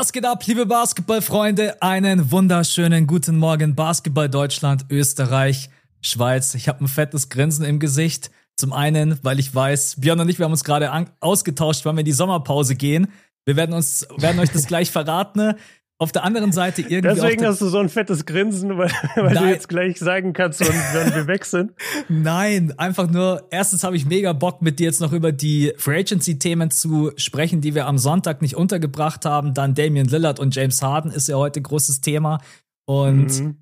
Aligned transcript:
Was 0.00 0.12
geht 0.12 0.24
ab, 0.24 0.46
liebe 0.46 0.64
Basketballfreunde? 0.64 1.82
Einen 1.82 2.30
wunderschönen 2.30 3.06
guten 3.06 3.36
Morgen, 3.36 3.74
Basketball 3.74 4.30
Deutschland, 4.30 4.86
Österreich, 4.88 5.68
Schweiz. 6.00 6.54
Ich 6.54 6.68
habe 6.68 6.82
ein 6.82 6.88
fettes 6.88 7.28
Grinsen 7.28 7.66
im 7.66 7.78
Gesicht. 7.78 8.30
Zum 8.56 8.72
einen, 8.72 9.18
weil 9.22 9.38
ich 9.38 9.54
weiß, 9.54 9.96
Björn 10.00 10.20
und 10.20 10.30
ich, 10.30 10.38
wir 10.38 10.44
haben 10.44 10.52
uns 10.52 10.64
gerade 10.64 10.90
ausgetauscht, 11.20 11.84
wann 11.84 11.96
wir 11.96 12.00
in 12.00 12.06
die 12.06 12.12
Sommerpause 12.12 12.76
gehen. 12.76 13.08
Wir 13.44 13.56
werden 13.56 13.74
uns, 13.74 14.08
werden 14.16 14.40
euch 14.40 14.48
das 14.48 14.64
gleich 14.66 14.90
verraten. 14.90 15.56
Auf 16.00 16.12
der 16.12 16.24
anderen 16.24 16.50
Seite 16.50 16.80
irgendwie. 16.80 17.02
Deswegen 17.02 17.44
hast 17.44 17.60
du 17.60 17.68
so 17.68 17.76
ein 17.76 17.90
fettes 17.90 18.24
Grinsen, 18.24 18.78
weil, 18.78 18.90
weil 19.16 19.34
du 19.34 19.44
jetzt 19.44 19.68
gleich 19.68 19.98
sagen 19.98 20.32
kannst, 20.32 20.60
wenn 20.60 21.14
wir 21.14 21.26
weg 21.26 21.44
sind. 21.44 21.72
Nein, 22.08 22.72
einfach 22.78 23.10
nur, 23.10 23.46
erstens 23.50 23.84
habe 23.84 23.96
ich 23.96 24.06
mega 24.06 24.32
Bock, 24.32 24.62
mit 24.62 24.78
dir 24.78 24.84
jetzt 24.84 25.02
noch 25.02 25.12
über 25.12 25.30
die 25.30 25.74
Free 25.76 25.98
Agency-Themen 25.98 26.70
zu 26.70 27.12
sprechen, 27.16 27.60
die 27.60 27.74
wir 27.74 27.86
am 27.86 27.98
Sonntag 27.98 28.40
nicht 28.40 28.56
untergebracht 28.56 29.26
haben. 29.26 29.52
Dann 29.52 29.74
Damian 29.74 30.06
Lillard 30.06 30.40
und 30.40 30.56
James 30.56 30.80
Harden 30.80 31.10
ist 31.10 31.28
ja 31.28 31.36
heute 31.36 31.60
großes 31.60 32.00
Thema. 32.00 32.40
Und 32.86 33.38
mhm. 33.38 33.56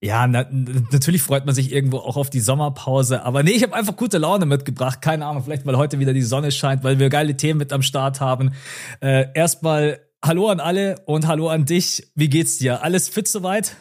ja, 0.00 0.28
na, 0.28 0.46
natürlich 0.52 1.22
freut 1.22 1.46
man 1.46 1.54
sich 1.56 1.72
irgendwo 1.72 1.96
auch 1.96 2.16
auf 2.16 2.30
die 2.30 2.38
Sommerpause. 2.38 3.24
Aber 3.24 3.42
nee, 3.42 3.50
ich 3.50 3.64
habe 3.64 3.74
einfach 3.74 3.96
gute 3.96 4.18
Laune 4.18 4.46
mitgebracht. 4.46 5.02
Keine 5.02 5.26
Ahnung, 5.26 5.42
vielleicht 5.42 5.66
weil 5.66 5.76
heute 5.76 5.98
wieder 5.98 6.12
die 6.12 6.22
Sonne 6.22 6.52
scheint, 6.52 6.84
weil 6.84 7.00
wir 7.00 7.08
geile 7.08 7.36
Themen 7.36 7.58
mit 7.58 7.72
am 7.72 7.82
Start 7.82 8.20
haben. 8.20 8.52
Äh, 9.00 9.26
erstmal 9.34 9.98
Hallo 10.24 10.48
an 10.50 10.60
alle 10.60 11.02
und 11.04 11.26
hallo 11.26 11.48
an 11.48 11.64
dich. 11.64 12.08
Wie 12.14 12.28
geht's 12.28 12.58
dir? 12.58 12.84
Alles 12.84 13.08
fit 13.08 13.26
soweit? 13.26 13.76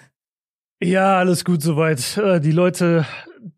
Ja, 0.82 1.20
alles 1.20 1.46
gut 1.46 1.62
soweit. 1.62 2.18
Äh, 2.18 2.40
die 2.40 2.52
Leute, 2.52 3.06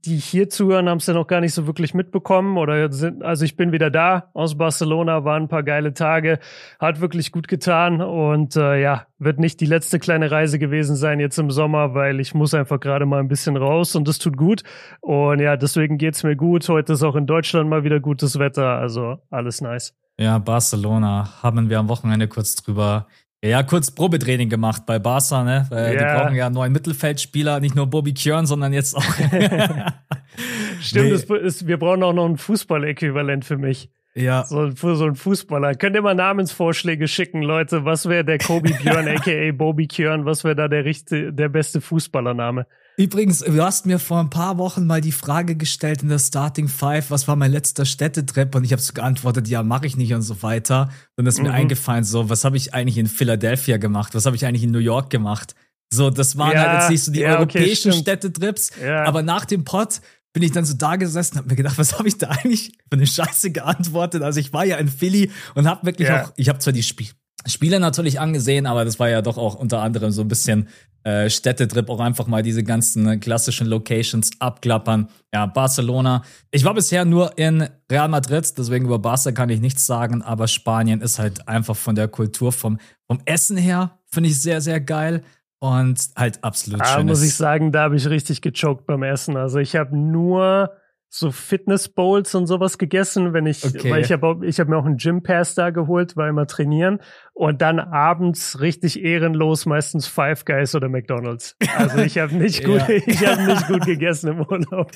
die 0.04 0.18
hier 0.18 0.50
zuhören, 0.50 0.90
haben 0.90 0.98
es 0.98 1.06
ja 1.06 1.14
noch 1.14 1.28
gar 1.28 1.40
nicht 1.40 1.54
so 1.54 1.66
wirklich 1.66 1.94
mitbekommen 1.94 2.58
oder 2.58 2.92
sind, 2.92 3.24
also 3.24 3.46
ich 3.46 3.56
bin 3.56 3.72
wieder 3.72 3.90
da 3.90 4.32
aus 4.34 4.58
Barcelona, 4.58 5.24
waren 5.24 5.44
ein 5.44 5.48
paar 5.48 5.64
geile 5.64 5.94
Tage, 5.94 6.40
hat 6.78 7.00
wirklich 7.00 7.32
gut 7.32 7.48
getan 7.48 8.02
und 8.02 8.58
äh, 8.58 8.82
ja, 8.82 9.08
wird 9.18 9.40
nicht 9.40 9.62
die 9.62 9.66
letzte 9.66 9.98
kleine 10.00 10.30
Reise 10.30 10.60
gewesen 10.60 10.98
sein 10.98 11.22
jetzt 11.22 11.40
im 11.40 11.52
Sommer, 11.52 11.94
weil 11.94 12.20
ich 12.20 12.34
muss 12.34 12.54
einfach 12.54 12.82
gerade 12.82 13.06
mal 13.06 13.22
ein 13.22 13.30
bisschen 13.30 13.56
raus 13.56 13.96
und 13.96 14.10
das 14.10 14.20
tut 14.20 14.36
gut 14.36 14.64
und 15.00 15.40
ja, 15.40 15.56
deswegen 15.56 15.98
geht's 15.98 16.24
mir 16.24 16.36
gut. 16.36 16.68
Heute 16.68 16.92
ist 16.92 17.04
auch 17.04 17.16
in 17.16 17.28
Deutschland 17.28 17.70
mal 17.70 17.86
wieder 17.86 18.02
gutes 18.02 18.40
Wetter, 18.40 18.78
also 18.78 19.20
alles 19.30 19.62
nice. 19.62 19.96
Ja, 20.20 20.38
Barcelona 20.38 21.42
haben 21.42 21.70
wir 21.70 21.80
am 21.80 21.90
Wochenende 21.90 22.28
kurz 22.28 22.56
drüber. 22.56 23.08
Ja, 23.44 23.62
kurz 23.64 23.92
Probetraining 23.92 24.48
gemacht 24.48 24.86
bei 24.86 25.00
Barca, 25.00 25.44
ne? 25.44 25.66
Weil 25.70 25.96
ja. 25.96 26.00
Die 26.00 26.20
brauchen 26.20 26.36
ja 26.36 26.46
einen 26.46 26.56
neuen 26.56 26.72
Mittelfeldspieler, 26.72 27.60
nicht 27.60 27.76
nur 27.76 27.88
Bobby 27.88 28.14
Kjörn, 28.14 28.46
sondern 28.46 28.72
jetzt 28.72 28.96
auch. 28.96 29.04
Stimmt, 30.80 31.30
nee. 31.30 31.38
ist, 31.40 31.68
wir 31.68 31.78
brauchen 31.78 32.04
auch 32.04 32.14
noch 32.14 32.26
ein 32.26 32.38
Fußballäquivalent 32.38 33.44
für 33.44 33.58
mich. 33.58 33.90
Ja. 34.16 34.46
So, 34.46 34.70
so 34.72 35.06
ein 35.06 35.16
Fußballer. 35.16 35.76
Könnt 35.76 35.96
ihr 35.96 36.02
mal 36.02 36.14
Namensvorschläge 36.14 37.08
schicken, 37.08 37.42
Leute? 37.42 37.84
Was 37.84 38.08
wäre 38.08 38.24
der 38.24 38.38
Kobe 38.38 38.72
Björn, 38.82 39.08
aka 39.10 39.52
Bobby 39.52 39.88
Kjörn? 39.88 40.26
Was 40.26 40.44
wäre 40.44 40.56
da 40.56 40.68
der, 40.68 40.86
richtige, 40.86 41.34
der 41.34 41.50
beste 41.50 41.82
Fußballername? 41.82 42.68
Übrigens, 42.96 43.40
du 43.40 43.64
hast 43.64 43.86
mir 43.86 43.98
vor 43.98 44.20
ein 44.20 44.30
paar 44.30 44.58
Wochen 44.58 44.86
mal 44.86 45.02
die 45.02 45.12
Frage 45.12 45.56
gestellt 45.56 46.04
in 46.04 46.10
der 46.10 46.20
Starting 46.20 46.68
Five, 46.68 47.10
was 47.10 47.28
war 47.28 47.36
mein 47.36 47.52
letzter 47.52 47.86
Städtetrip? 47.86 48.54
Und 48.54 48.64
ich 48.64 48.72
habe 48.72 48.82
so 48.82 48.94
geantwortet, 48.94 49.48
ja, 49.48 49.64
mache 49.64 49.88
ich 49.88 49.98
nicht 49.98 50.14
und 50.14 50.22
so 50.22 50.44
weiter. 50.44 50.90
Und 51.16 51.26
es 51.26 51.36
ist 51.36 51.40
mhm. 51.40 51.48
mir 51.48 51.54
eingefallen, 51.54 52.04
so, 52.04 52.30
was 52.30 52.46
habe 52.46 52.58
ich 52.58 52.74
eigentlich 52.74 52.98
in 52.98 53.08
Philadelphia 53.08 53.78
gemacht? 53.78 54.14
Was 54.14 54.26
habe 54.26 54.36
ich 54.36 54.46
eigentlich 54.46 54.64
in 54.64 54.72
New 54.72 54.80
York 54.80 55.10
gemacht? 55.10 55.56
So, 55.92 56.10
das 56.10 56.38
waren 56.38 56.52
ja, 56.52 56.68
halt 56.68 56.82
jetzt 56.82 56.90
nicht 56.92 57.04
so 57.04 57.12
die 57.12 57.22
ja, 57.22 57.38
europäischen 57.38 57.92
okay, 57.92 58.02
Städtetrips. 58.02 58.72
Ja. 58.84 59.06
Aber 59.06 59.24
nach 59.24 59.46
dem 59.46 59.64
Pod 59.64 60.02
bin 60.34 60.44
ich 60.44 60.52
dann 60.52 60.66
so 60.66 60.74
da 60.74 60.96
gesessen, 60.96 61.38
habe 61.38 61.50
mir 61.50 61.56
gedacht, 61.56 61.78
was 61.78 61.98
habe 61.98 62.08
ich 62.08 62.18
da 62.18 62.28
eigentlich 62.30 62.74
für 62.90 62.98
eine 62.98 63.08
Scheiße 63.08 63.52
geantwortet? 63.52 64.22
Also 64.22 64.40
ich 64.40 64.54
war 64.54 64.66
ja 64.66 64.78
in 64.78 64.88
Philly 64.88 65.32
und 65.56 65.68
habe 65.68 65.86
wirklich 65.86 66.10
auch, 66.12 66.32
ich 66.36 66.50
habe 66.50 66.60
zwar 66.60 66.74
die 66.74 66.84
Spiel 66.84 67.10
Spiele 67.46 67.80
natürlich 67.80 68.20
angesehen, 68.20 68.66
aber 68.66 68.86
das 68.86 69.00
war 69.00 69.10
ja 69.10 69.22
doch 69.22 69.38
auch 69.38 69.56
unter 69.56 69.82
anderem 69.82 70.12
so 70.12 70.22
ein 70.22 70.28
bisschen 70.28 70.68
äh, 71.04 71.30
Städtetrip, 71.30 71.90
auch 71.90 72.00
einfach 72.00 72.28
mal 72.28 72.44
diese 72.44 72.64
ganzen 72.64 73.20
klassischen 73.20 73.68
Locations 73.68 74.32
abklappern. 74.40 75.10
Ja, 75.34 75.46
Barcelona. 75.46 76.24
Ich 76.52 76.64
war 76.64 76.74
bisher 76.74 77.04
nur 77.04 77.38
in 77.38 77.68
Real 77.92 78.08
Madrid, 78.08 78.58
deswegen 78.58 78.86
über 78.86 79.00
Barca 79.00 79.34
kann 79.34 79.50
ich 79.50 79.60
nichts 79.60 79.86
sagen, 79.86 80.22
aber 80.22 80.48
Spanien 80.48 81.02
ist 81.02 81.20
halt 81.20 81.48
einfach 81.48 81.76
von 81.76 81.96
der 81.96 82.08
Kultur, 82.08 82.54
vom, 82.54 82.80
vom 83.08 83.20
Essen 83.26 83.58
her, 83.58 84.00
finde 84.06 84.30
ich 84.30 84.42
sehr, 84.42 84.62
sehr 84.62 84.80
geil. 84.80 85.24
Und 85.60 86.10
halt 86.18 86.44
absolut 86.44 86.86
schön. 86.86 87.06
muss 87.06 87.24
ich 87.24 87.36
sagen, 87.36 87.72
da 87.72 87.84
habe 87.84 87.96
ich 87.96 88.10
richtig 88.10 88.42
gechoked 88.42 88.86
beim 88.86 89.04
Essen. 89.04 89.38
Also 89.38 89.60
ich 89.60 89.78
habe 89.78 89.98
nur 89.98 90.72
so 91.16 91.30
Fitness 91.30 91.90
Bowls 91.90 92.34
und 92.34 92.48
sowas 92.48 92.80
gegessen, 92.80 93.34
wenn 93.34 93.46
ich, 93.46 93.64
okay. 93.64 93.92
weil 93.92 94.02
ich 94.02 94.12
habe 94.12 94.40
ich 94.48 94.60
hab 94.60 94.68
mir 94.68 94.78
auch 94.78 94.86
einen 94.86 94.98
Gym 94.98 95.22
Pass 95.22 95.54
da 95.54 95.70
geholt, 95.70 96.18
weil 96.18 96.32
immer 96.32 96.48
trainieren 96.48 97.02
und 97.34 97.62
dann 97.62 97.80
abends 97.80 98.60
richtig 98.62 99.00
ehrenlos 99.00 99.68
meistens 99.68 100.08
Five 100.08 100.44
Guys 100.44 100.74
oder 100.74 100.90
McDonald's. 100.90 101.56
Also 101.78 102.00
ich 102.00 102.18
habe 102.18 102.34
nicht 102.36 102.64
gut, 102.66 102.80
ja. 102.80 102.90
ich 102.90 103.28
habe 103.28 103.44
nicht 103.44 103.68
gut 103.68 103.82
gegessen 103.86 104.30
im 104.30 104.40
Urlaub 104.40 104.92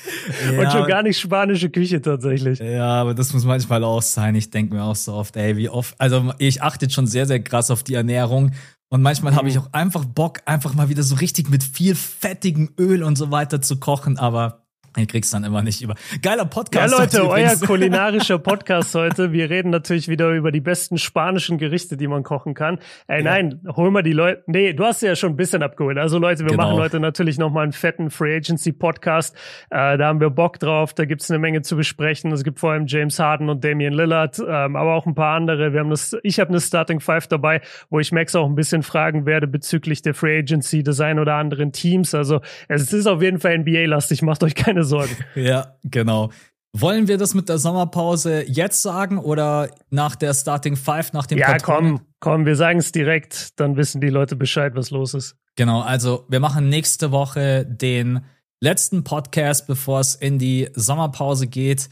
ja. 0.52 0.60
und 0.60 0.72
schon 0.72 0.88
gar 0.88 1.04
nicht 1.04 1.20
spanische 1.20 1.70
Küche 1.70 2.02
tatsächlich. 2.02 2.58
Ja, 2.58 3.00
aber 3.00 3.14
das 3.14 3.32
muss 3.34 3.46
manchmal 3.46 3.84
auch 3.84 4.02
sein. 4.02 4.34
Ich 4.34 4.50
denke 4.50 4.74
mir 4.74 4.86
auch 4.86 4.96
so 4.96 5.14
oft, 5.14 5.38
ey, 5.38 5.56
wie 5.56 5.70
oft, 5.70 5.94
also 6.02 6.34
ich 6.40 6.64
achte 6.64 6.90
schon 6.90 7.06
sehr 7.06 7.28
sehr 7.28 7.44
krass 7.44 7.70
auf 7.70 7.84
die 7.84 7.94
Ernährung. 7.94 8.54
Und 8.90 9.04
manchmal 9.04 9.34
mhm. 9.34 9.38
habe 9.38 9.50
ich 9.50 9.60
auch 9.60 9.72
einfach 9.72 10.06
Bock, 10.06 10.40
einfach 10.46 10.74
mal 10.74 10.90
wieder 10.90 11.04
so 11.04 11.16
richtig 11.16 11.52
mit 11.52 11.62
viel 11.62 11.94
fettigem 11.94 12.72
Öl 12.80 13.04
und 13.04 13.18
so 13.18 13.30
weiter 13.30 13.62
zu 13.62 13.80
kochen, 13.80 14.18
aber 14.18 14.67
Ihr 14.98 15.06
kriegst 15.06 15.32
dann 15.34 15.44
immer 15.44 15.62
nicht 15.62 15.82
über. 15.84 15.94
Geiler 16.24 16.46
Podcast. 16.46 16.92
Ja, 16.92 17.00
Leute, 17.00 17.30
euer 17.30 17.56
kulinarischer 17.68 18.40
Podcast 18.40 18.96
heute. 18.96 19.32
Wir 19.32 19.50
reden 19.50 19.70
natürlich 19.70 20.08
wieder 20.08 20.32
über 20.32 20.52
die 20.52 20.60
besten 20.60 20.98
spanischen 20.98 21.60
Gerichte, 21.60 21.98
die 21.98 22.08
man 22.08 22.24
kochen 22.24 22.56
kann. 22.56 22.80
Ey, 23.06 23.24
ja. 23.24 23.32
nein, 23.32 23.62
hol 23.76 23.92
mal 23.92 24.02
die 24.02 24.14
Leute. 24.14 24.44
Nee, 24.48 24.74
du 24.74 24.84
hast 24.84 25.04
ja 25.04 25.16
schon 25.16 25.34
ein 25.34 25.36
bisschen 25.36 25.62
abgeholt. 25.62 26.00
Also 26.00 26.18
Leute, 26.18 26.46
wir 26.46 26.52
genau. 26.52 26.64
machen 26.64 26.80
heute 26.80 27.00
natürlich 27.00 27.38
nochmal 27.38 27.64
einen 27.64 27.74
fetten 27.74 28.10
Free 28.10 28.36
Agency 28.38 28.72
Podcast. 28.72 29.36
Äh, 29.70 30.00
da 30.00 30.08
haben 30.08 30.20
wir 30.20 30.32
Bock 30.32 30.60
drauf. 30.60 30.96
Da 30.96 31.06
gibt's 31.06 31.30
eine 31.30 31.38
Menge 31.38 31.62
zu 31.62 31.76
besprechen. 31.76 32.32
Es 32.32 32.44
gibt 32.44 32.60
vor 32.60 32.72
allem 32.72 32.88
James 32.88 33.20
Harden 33.20 33.50
und 33.50 33.64
Damian 33.64 33.94
Lillard, 33.94 34.40
ähm, 34.40 34.76
aber 34.76 34.96
auch 34.96 35.06
ein 35.06 35.14
paar 35.14 35.36
andere. 35.36 35.74
Wir 35.74 35.82
haben 35.82 35.92
das, 35.92 36.18
ich 36.24 36.40
habe 36.40 36.50
eine 36.50 36.60
Starting 36.60 37.02
Five 37.02 37.28
dabei, 37.28 37.62
wo 37.92 38.00
ich 38.00 38.12
Max 38.12 38.36
auch 38.36 38.48
ein 38.48 38.56
bisschen 38.56 38.82
fragen 38.82 39.28
werde 39.28 39.46
bezüglich 39.46 40.02
der 40.02 40.16
Free 40.16 40.40
Agency 40.40 40.82
des 40.82 41.00
ein 41.02 41.20
oder 41.20 41.36
anderen 41.36 41.72
Teams. 41.72 42.16
Also 42.16 42.42
es 42.68 42.92
ist 42.92 43.06
auf 43.06 43.22
jeden 43.22 43.40
Fall 43.40 43.60
NBA-lastig. 43.60 44.24
Macht 44.24 44.44
euch 44.44 44.56
keine 44.56 44.87
Sorgen. 44.88 45.16
ja, 45.36 45.76
genau. 45.84 46.32
Wollen 46.74 47.08
wir 47.08 47.18
das 47.18 47.34
mit 47.34 47.50
der 47.50 47.58
Sommerpause 47.58 48.44
jetzt 48.48 48.82
sagen 48.82 49.18
oder 49.18 49.70
nach 49.90 50.16
der 50.16 50.34
Starting 50.34 50.76
Five, 50.76 51.14
nach 51.14 51.26
dem 51.26 51.38
Ja, 51.40 51.48
Patron? 51.48 51.98
komm, 51.98 52.02
komm, 52.20 52.46
wir 52.46 52.56
sagen 52.56 52.80
es 52.80 52.92
direkt, 52.92 53.60
dann 53.60 53.78
wissen 53.78 54.02
die 54.02 54.10
Leute 54.10 54.36
Bescheid, 54.36 54.74
was 54.76 54.92
los 54.92 55.14
ist. 55.14 55.36
Genau, 55.56 55.82
also 55.82 56.26
wir 56.30 56.40
machen 56.40 56.70
nächste 56.70 57.12
Woche 57.12 57.66
den 57.66 58.22
letzten 58.60 59.04
Podcast, 59.04 59.66
bevor 59.66 60.00
es 60.02 60.14
in 60.14 60.38
die 60.40 60.70
Sommerpause 60.76 61.48
geht. 61.48 61.90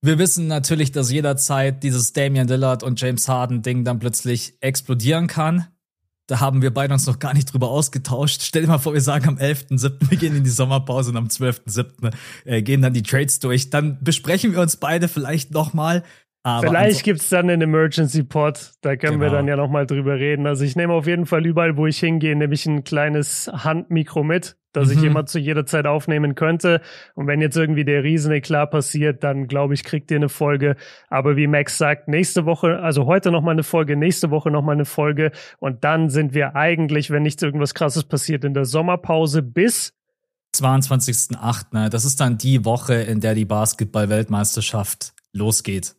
Wir 0.00 0.18
wissen 0.18 0.46
natürlich, 0.46 0.92
dass 0.92 1.12
jederzeit 1.12 1.82
dieses 1.82 2.12
Damian 2.12 2.46
Dillard 2.46 2.82
und 2.82 3.00
James 3.00 3.28
Harden 3.28 3.62
Ding 3.62 3.84
dann 3.84 3.98
plötzlich 3.98 4.54
explodieren 4.60 5.26
kann. 5.26 5.66
Da 6.28 6.40
haben 6.40 6.62
wir 6.62 6.72
beide 6.72 6.94
uns 6.94 7.06
noch 7.06 7.18
gar 7.18 7.34
nicht 7.34 7.52
drüber 7.52 7.68
ausgetauscht. 7.68 8.42
Stell 8.42 8.62
dir 8.62 8.68
mal 8.68 8.78
vor, 8.78 8.94
wir 8.94 9.00
sagen 9.00 9.28
am 9.28 9.36
11.7., 9.38 10.10
wir 10.10 10.18
gehen 10.18 10.36
in 10.36 10.44
die 10.44 10.50
Sommerpause 10.50 11.10
und 11.10 11.16
am 11.16 11.26
12.7. 11.26 12.12
Äh, 12.44 12.62
gehen 12.62 12.80
dann 12.82 12.94
die 12.94 13.02
Trades 13.02 13.40
durch. 13.40 13.70
Dann 13.70 13.98
besprechen 14.02 14.52
wir 14.52 14.60
uns 14.60 14.76
beide 14.76 15.08
vielleicht 15.08 15.50
nochmal. 15.50 16.04
Aber 16.44 16.66
Vielleicht 16.66 17.04
gibt's 17.04 17.28
dann 17.28 17.48
einen 17.48 17.62
Emergency 17.62 18.24
Pod, 18.24 18.72
da 18.80 18.96
können 18.96 19.20
genau. 19.20 19.26
wir 19.26 19.30
dann 19.30 19.46
ja 19.46 19.54
nochmal 19.54 19.86
drüber 19.86 20.16
reden. 20.18 20.48
Also 20.48 20.64
ich 20.64 20.74
nehme 20.74 20.92
auf 20.92 21.06
jeden 21.06 21.24
Fall 21.24 21.46
überall, 21.46 21.76
wo 21.76 21.86
ich 21.86 22.00
hingehe, 22.00 22.34
nämlich 22.34 22.66
ein 22.66 22.82
kleines 22.82 23.48
Handmikro 23.52 24.24
mit, 24.24 24.56
das 24.72 24.88
mhm. 24.88 24.98
ich 24.98 25.04
immer 25.04 25.24
zu 25.24 25.38
jeder 25.38 25.66
Zeit 25.66 25.86
aufnehmen 25.86 26.34
könnte. 26.34 26.80
Und 27.14 27.28
wenn 27.28 27.40
jetzt 27.40 27.56
irgendwie 27.56 27.84
der 27.84 28.02
Rieseneklar 28.02 28.66
passiert, 28.66 29.22
dann 29.22 29.46
glaube 29.46 29.74
ich, 29.74 29.84
kriegt 29.84 30.10
ihr 30.10 30.16
eine 30.16 30.28
Folge. 30.28 30.74
Aber 31.08 31.36
wie 31.36 31.46
Max 31.46 31.78
sagt, 31.78 32.08
nächste 32.08 32.44
Woche, 32.44 32.80
also 32.80 33.06
heute 33.06 33.30
nochmal 33.30 33.52
eine 33.52 33.62
Folge, 33.62 33.96
nächste 33.96 34.30
Woche 34.32 34.50
nochmal 34.50 34.74
eine 34.74 34.84
Folge. 34.84 35.30
Und 35.60 35.84
dann 35.84 36.10
sind 36.10 36.34
wir 36.34 36.56
eigentlich, 36.56 37.10
wenn 37.12 37.22
nichts 37.22 37.40
irgendwas 37.44 37.72
krasses 37.72 38.02
passiert, 38.02 38.44
in 38.44 38.52
der 38.52 38.64
Sommerpause 38.64 39.42
bis 39.42 39.92
22.8. 40.56 41.66
Ne? 41.72 41.88
Das 41.88 42.04
ist 42.04 42.20
dann 42.20 42.36
die 42.36 42.64
Woche, 42.64 42.94
in 42.94 43.20
der 43.20 43.36
die 43.36 43.44
Basketball-Weltmeisterschaft 43.44 45.12
losgeht. 45.32 45.94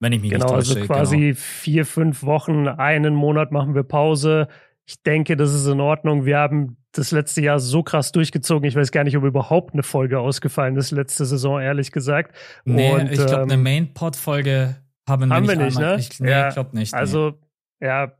Wenn 0.00 0.12
ich 0.12 0.20
mich 0.20 0.30
genau, 0.30 0.56
nicht 0.56 0.68
täusche. 0.68 0.80
Also 0.80 0.86
quasi 0.86 1.18
genau. 1.18 1.36
vier, 1.36 1.86
fünf 1.86 2.22
Wochen, 2.22 2.68
einen 2.68 3.14
Monat 3.14 3.52
machen 3.52 3.74
wir 3.74 3.82
Pause. 3.82 4.48
Ich 4.84 5.02
denke, 5.02 5.36
das 5.36 5.52
ist 5.54 5.66
in 5.66 5.80
Ordnung. 5.80 6.26
Wir 6.26 6.38
haben 6.38 6.76
das 6.92 7.10
letzte 7.10 7.42
Jahr 7.42 7.58
so 7.58 7.82
krass 7.82 8.12
durchgezogen. 8.12 8.68
Ich 8.68 8.76
weiß 8.76 8.92
gar 8.92 9.04
nicht, 9.04 9.16
ob 9.16 9.24
überhaupt 9.24 9.74
eine 9.74 9.82
Folge 9.82 10.18
ausgefallen 10.18 10.76
ist, 10.76 10.90
letzte 10.90 11.24
Saison, 11.24 11.60
ehrlich 11.60 11.92
gesagt. 11.92 12.34
Nee, 12.64 12.92
Und, 12.92 13.10
ich 13.10 13.16
glaube, 13.16 13.34
ähm, 13.34 13.50
eine 13.50 13.56
Main-Pod-Folge 13.56 14.76
haben, 15.08 15.32
haben 15.32 15.48
wir 15.48 15.56
nicht, 15.56 15.76
einmal, 15.76 15.96
ne? 15.96 16.00
Ich, 16.00 16.20
nee, 16.20 16.30
ja, 16.30 16.48
ich 16.48 16.54
glaube 16.54 16.76
nicht. 16.76 16.92
Nee. 16.92 16.98
Also, 16.98 17.34
ja, 17.80 18.12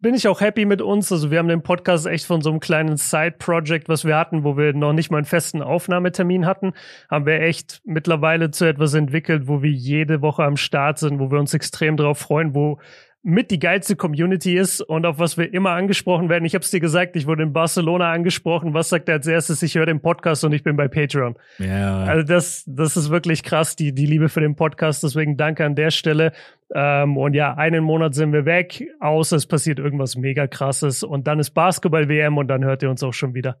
bin 0.00 0.14
ich 0.14 0.26
auch 0.28 0.40
happy 0.40 0.64
mit 0.64 0.82
uns. 0.82 1.12
Also 1.12 1.30
wir 1.30 1.38
haben 1.38 1.48
den 1.48 1.62
Podcast 1.62 2.06
echt 2.06 2.24
von 2.24 2.40
so 2.40 2.50
einem 2.50 2.60
kleinen 2.60 2.96
Side-Project, 2.96 3.88
was 3.88 4.04
wir 4.04 4.16
hatten, 4.16 4.44
wo 4.44 4.56
wir 4.56 4.72
noch 4.72 4.92
nicht 4.92 5.10
mal 5.10 5.18
einen 5.18 5.26
festen 5.26 5.62
Aufnahmetermin 5.62 6.46
hatten, 6.46 6.72
haben 7.10 7.26
wir 7.26 7.40
echt 7.40 7.80
mittlerweile 7.84 8.50
zu 8.50 8.64
etwas 8.64 8.94
entwickelt, 8.94 9.46
wo 9.46 9.62
wir 9.62 9.70
jede 9.70 10.22
Woche 10.22 10.44
am 10.44 10.56
Start 10.56 10.98
sind, 10.98 11.18
wo 11.18 11.30
wir 11.30 11.38
uns 11.38 11.54
extrem 11.54 11.96
drauf 11.96 12.18
freuen, 12.18 12.54
wo 12.54 12.78
mit 13.22 13.50
die 13.50 13.58
geilste 13.58 13.96
Community 13.96 14.56
ist 14.56 14.80
und 14.80 15.04
auf 15.04 15.18
was 15.18 15.36
wir 15.36 15.52
immer 15.52 15.70
angesprochen 15.70 16.30
werden. 16.30 16.46
Ich 16.46 16.54
habe 16.54 16.64
es 16.64 16.70
dir 16.70 16.80
gesagt, 16.80 17.16
ich 17.16 17.26
wurde 17.26 17.42
in 17.42 17.52
Barcelona 17.52 18.10
angesprochen. 18.12 18.72
Was 18.72 18.88
sagt 18.88 19.08
er 19.08 19.16
als 19.16 19.26
erstes? 19.26 19.62
Ich 19.62 19.74
höre 19.74 19.84
den 19.84 20.00
Podcast 20.00 20.42
und 20.44 20.52
ich 20.52 20.62
bin 20.62 20.76
bei 20.76 20.88
Patreon. 20.88 21.36
Ja. 21.58 22.04
Also 22.04 22.26
das, 22.26 22.64
das 22.66 22.96
ist 22.96 23.10
wirklich 23.10 23.42
krass, 23.42 23.76
die, 23.76 23.92
die 23.92 24.06
Liebe 24.06 24.30
für 24.30 24.40
den 24.40 24.56
Podcast. 24.56 25.02
Deswegen 25.02 25.36
danke 25.36 25.66
an 25.66 25.74
der 25.74 25.90
Stelle. 25.90 26.32
Ähm, 26.74 27.18
und 27.18 27.34
ja, 27.34 27.54
einen 27.54 27.84
Monat 27.84 28.14
sind 28.14 28.32
wir 28.32 28.46
weg, 28.46 28.86
außer 29.00 29.36
es 29.36 29.46
passiert 29.46 29.78
irgendwas 29.78 30.16
mega 30.16 30.46
krasses. 30.46 31.02
Und 31.02 31.26
dann 31.26 31.40
ist 31.40 31.50
Basketball-WM 31.50 32.38
und 32.38 32.48
dann 32.48 32.64
hört 32.64 32.82
ihr 32.82 32.88
uns 32.88 33.02
auch 33.02 33.14
schon 33.14 33.34
wieder. 33.34 33.58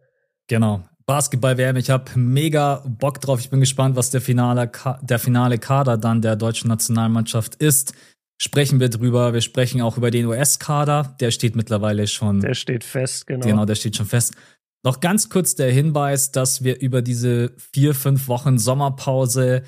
Genau. 0.48 0.84
Basketball-WM, 1.04 1.76
ich 1.76 1.90
habe 1.90 2.04
mega 2.14 2.82
Bock 2.86 3.20
drauf. 3.20 3.40
Ich 3.40 3.50
bin 3.50 3.60
gespannt, 3.60 3.96
was 3.96 4.10
der 4.10 4.20
finale, 4.20 4.70
der 5.02 5.18
finale 5.18 5.58
Kader 5.58 5.98
dann 5.98 6.22
der 6.22 6.36
deutschen 6.36 6.68
Nationalmannschaft 6.68 7.56
ist 7.56 7.94
sprechen 8.40 8.80
wir 8.80 8.88
drüber. 8.88 9.32
Wir 9.34 9.42
sprechen 9.42 9.82
auch 9.82 9.96
über 9.96 10.10
den 10.10 10.26
US-Kader. 10.26 11.16
Der 11.20 11.30
steht 11.30 11.54
mittlerweile 11.54 12.06
schon. 12.06 12.40
Der 12.40 12.54
steht 12.54 12.84
fest, 12.84 13.26
genau. 13.26 13.46
Genau, 13.46 13.64
der 13.66 13.74
steht 13.74 13.96
schon 13.96 14.06
fest. 14.06 14.34
Noch 14.82 15.00
ganz 15.00 15.28
kurz 15.28 15.54
der 15.54 15.70
Hinweis, 15.70 16.32
dass 16.32 16.64
wir 16.64 16.80
über 16.80 17.02
diese 17.02 17.52
vier, 17.74 17.94
fünf 17.94 18.28
Wochen 18.28 18.58
Sommerpause 18.58 19.62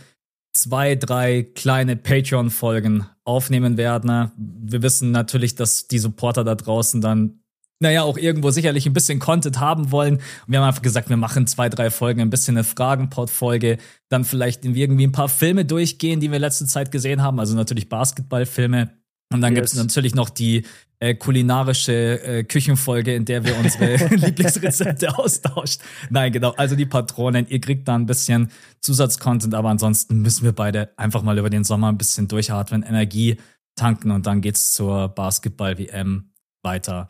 zwei, 0.55 0.97
drei 0.97 1.43
kleine 1.43 1.97
Patreon-Folgen 1.97 3.07
aufnehmen 3.25 3.77
werden. 3.77 4.33
Wir 4.37 4.83
wissen 4.83 5.11
natürlich, 5.11 5.55
dass 5.55 5.87
die 5.87 5.99
Supporter 5.99 6.45
da 6.45 6.55
draußen 6.55 7.01
dann 7.03 7.42
naja, 7.83 8.03
auch 8.03 8.17
irgendwo 8.17 8.51
sicherlich 8.51 8.87
ein 8.87 8.93
bisschen 8.93 9.19
Content 9.19 9.61
haben 9.61 9.91
wollen. 9.93 10.15
Und 10.15 10.23
wir 10.47 10.61
haben 10.61 10.67
einfach 10.67 10.83
gesagt, 10.83 11.11
wir 11.11 11.17
machen 11.17 11.47
zwei, 11.47 11.69
drei 11.69 11.91
Folgen, 11.91 12.21
ein 12.21 12.31
bisschen 12.31 12.57
eine 12.57 12.65
Fragenport-Folge, 12.65 13.79
dann 14.09 14.25
vielleicht 14.25 14.65
irgendwie 14.65 15.07
ein 15.07 15.13
paar 15.13 15.29
Filme 15.29 15.65
durchgehen, 15.65 16.21
die 16.21 16.31
wir 16.33 16.39
letzte 16.39 16.67
Zeit 16.67 16.91
gesehen 16.91 17.23
haben, 17.23 17.39
also 17.39 17.55
natürlich 17.55 17.89
Basketballfilme. 17.89 18.91
Und 19.33 19.41
dann 19.41 19.55
yes. 19.55 19.61
gibt 19.61 19.69
es 19.69 19.75
natürlich 19.75 20.15
noch 20.15 20.31
die 20.31 20.65
äh, 21.01 21.15
kulinarische 21.15 22.23
äh, 22.23 22.45
Küchenfolge, 22.45 23.15
in 23.15 23.25
der 23.25 23.45
wir 23.45 23.59
unsere 23.59 23.97
Lieblingsrezepte 24.15 25.19
austauscht. 25.19 25.81
Nein, 26.11 26.33
genau. 26.33 26.53
Also 26.53 26.77
die 26.77 26.87
Patronen, 26.87 27.49
ihr 27.49 27.61
kriegt 27.61 27.89
da 27.89 27.97
ein 27.97 28.07
bisschen 28.07 28.51
Zusatzcontent, 28.81 29.55
aber 29.55 29.71
ansonsten 29.71 30.21
müssen 30.21 30.45
wir 30.45 30.53
beide 30.53 30.97
einfach 30.97 31.23
mal 31.23 31.39
über 31.39 31.51
den 31.51 31.65
Sommer 31.65 31.89
ein 31.89 31.99
bisschen 31.99 32.29
durchatmen, 32.29 32.83
Energie 32.83 33.39
tanken 33.75 34.11
und 34.11 34.27
dann 34.27 34.43
geht's 34.43 34.73
zur 34.73 35.09
Basketball-WM 35.09 36.31
weiter. 36.63 37.09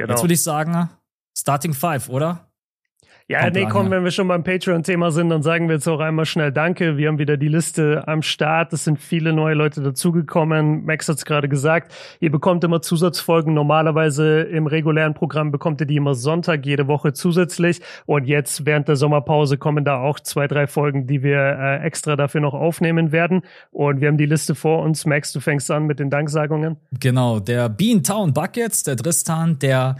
Genau. 0.00 0.14
Jetzt 0.14 0.22
würde 0.22 0.32
ich 0.32 0.42
sagen, 0.42 0.88
Starting 1.36 1.74
Five, 1.74 2.08
oder? 2.08 2.49
Ja, 3.30 3.42
Kommt 3.42 3.54
nee, 3.54 3.66
komm, 3.70 3.84
ja. 3.84 3.90
wenn 3.92 4.02
wir 4.02 4.10
schon 4.10 4.26
beim 4.26 4.42
Patreon-Thema 4.42 5.12
sind, 5.12 5.28
dann 5.28 5.44
sagen 5.44 5.68
wir 5.68 5.76
jetzt 5.76 5.86
auch 5.86 6.00
einmal 6.00 6.26
schnell 6.26 6.50
Danke. 6.50 6.96
Wir 6.96 7.06
haben 7.06 7.20
wieder 7.20 7.36
die 7.36 7.46
Liste 7.46 8.02
am 8.08 8.22
Start. 8.22 8.72
Es 8.72 8.82
sind 8.82 8.98
viele 8.98 9.32
neue 9.32 9.54
Leute 9.54 9.80
dazugekommen. 9.82 10.84
Max 10.84 11.08
hat 11.08 11.18
es 11.18 11.24
gerade 11.24 11.48
gesagt. 11.48 11.94
Ihr 12.18 12.32
bekommt 12.32 12.64
immer 12.64 12.82
Zusatzfolgen. 12.82 13.54
Normalerweise 13.54 14.40
im 14.40 14.66
regulären 14.66 15.14
Programm 15.14 15.52
bekommt 15.52 15.80
ihr 15.80 15.86
die 15.86 15.94
immer 15.94 16.16
Sonntag 16.16 16.66
jede 16.66 16.88
Woche 16.88 17.12
zusätzlich. 17.12 17.80
Und 18.04 18.26
jetzt 18.26 18.66
während 18.66 18.88
der 18.88 18.96
Sommerpause 18.96 19.58
kommen 19.58 19.84
da 19.84 20.00
auch 20.00 20.18
zwei, 20.18 20.48
drei 20.48 20.66
Folgen, 20.66 21.06
die 21.06 21.22
wir 21.22 21.38
äh, 21.38 21.86
extra 21.86 22.16
dafür 22.16 22.40
noch 22.40 22.54
aufnehmen 22.54 23.12
werden. 23.12 23.42
Und 23.70 24.00
wir 24.00 24.08
haben 24.08 24.18
die 24.18 24.26
Liste 24.26 24.56
vor 24.56 24.82
uns. 24.82 25.06
Max, 25.06 25.30
du 25.30 25.38
fängst 25.38 25.70
an 25.70 25.86
mit 25.86 26.00
den 26.00 26.10
Danksagungen. 26.10 26.78
Genau, 26.98 27.38
der 27.38 27.68
Beantown 27.68 28.34
Buckets, 28.34 28.82
der 28.82 28.96
Dristan, 28.96 29.60
der 29.60 29.94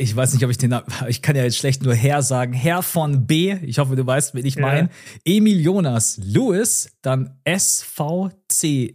ich 0.00 0.14
weiß 0.14 0.32
nicht, 0.32 0.44
ob 0.44 0.50
ich 0.50 0.56
den, 0.56 0.74
ich 1.08 1.20
kann 1.20 1.36
ja 1.36 1.42
jetzt 1.42 1.58
schlecht 1.58 1.82
nur 1.82 1.94
Herr 1.94 2.22
sagen, 2.22 2.54
Herr 2.54 2.82
von 2.82 3.26
B, 3.26 3.52
ich 3.62 3.78
hoffe, 3.78 3.96
du 3.96 4.06
weißt, 4.06 4.34
wen 4.34 4.46
ich 4.46 4.54
ja. 4.54 4.62
meine, 4.62 4.88
Emil 5.24 5.60
Jonas 5.60 6.18
Lewis, 6.22 6.90
dann 7.02 7.38
SVCZ, 7.46 8.94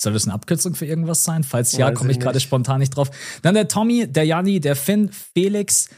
soll 0.00 0.12
das 0.12 0.26
eine 0.26 0.34
Abkürzung 0.34 0.76
für 0.76 0.86
irgendwas 0.86 1.24
sein? 1.24 1.42
Falls 1.42 1.72
ja, 1.72 1.90
komme 1.90 2.12
ich 2.12 2.20
gerade 2.20 2.38
spontan 2.38 2.78
nicht 2.78 2.90
drauf. 2.90 3.10
Dann 3.42 3.54
der 3.54 3.66
Tommy, 3.66 4.06
der 4.06 4.24
Janni, 4.24 4.60
der 4.60 4.76
Finn, 4.76 5.10
Felix, 5.10 5.88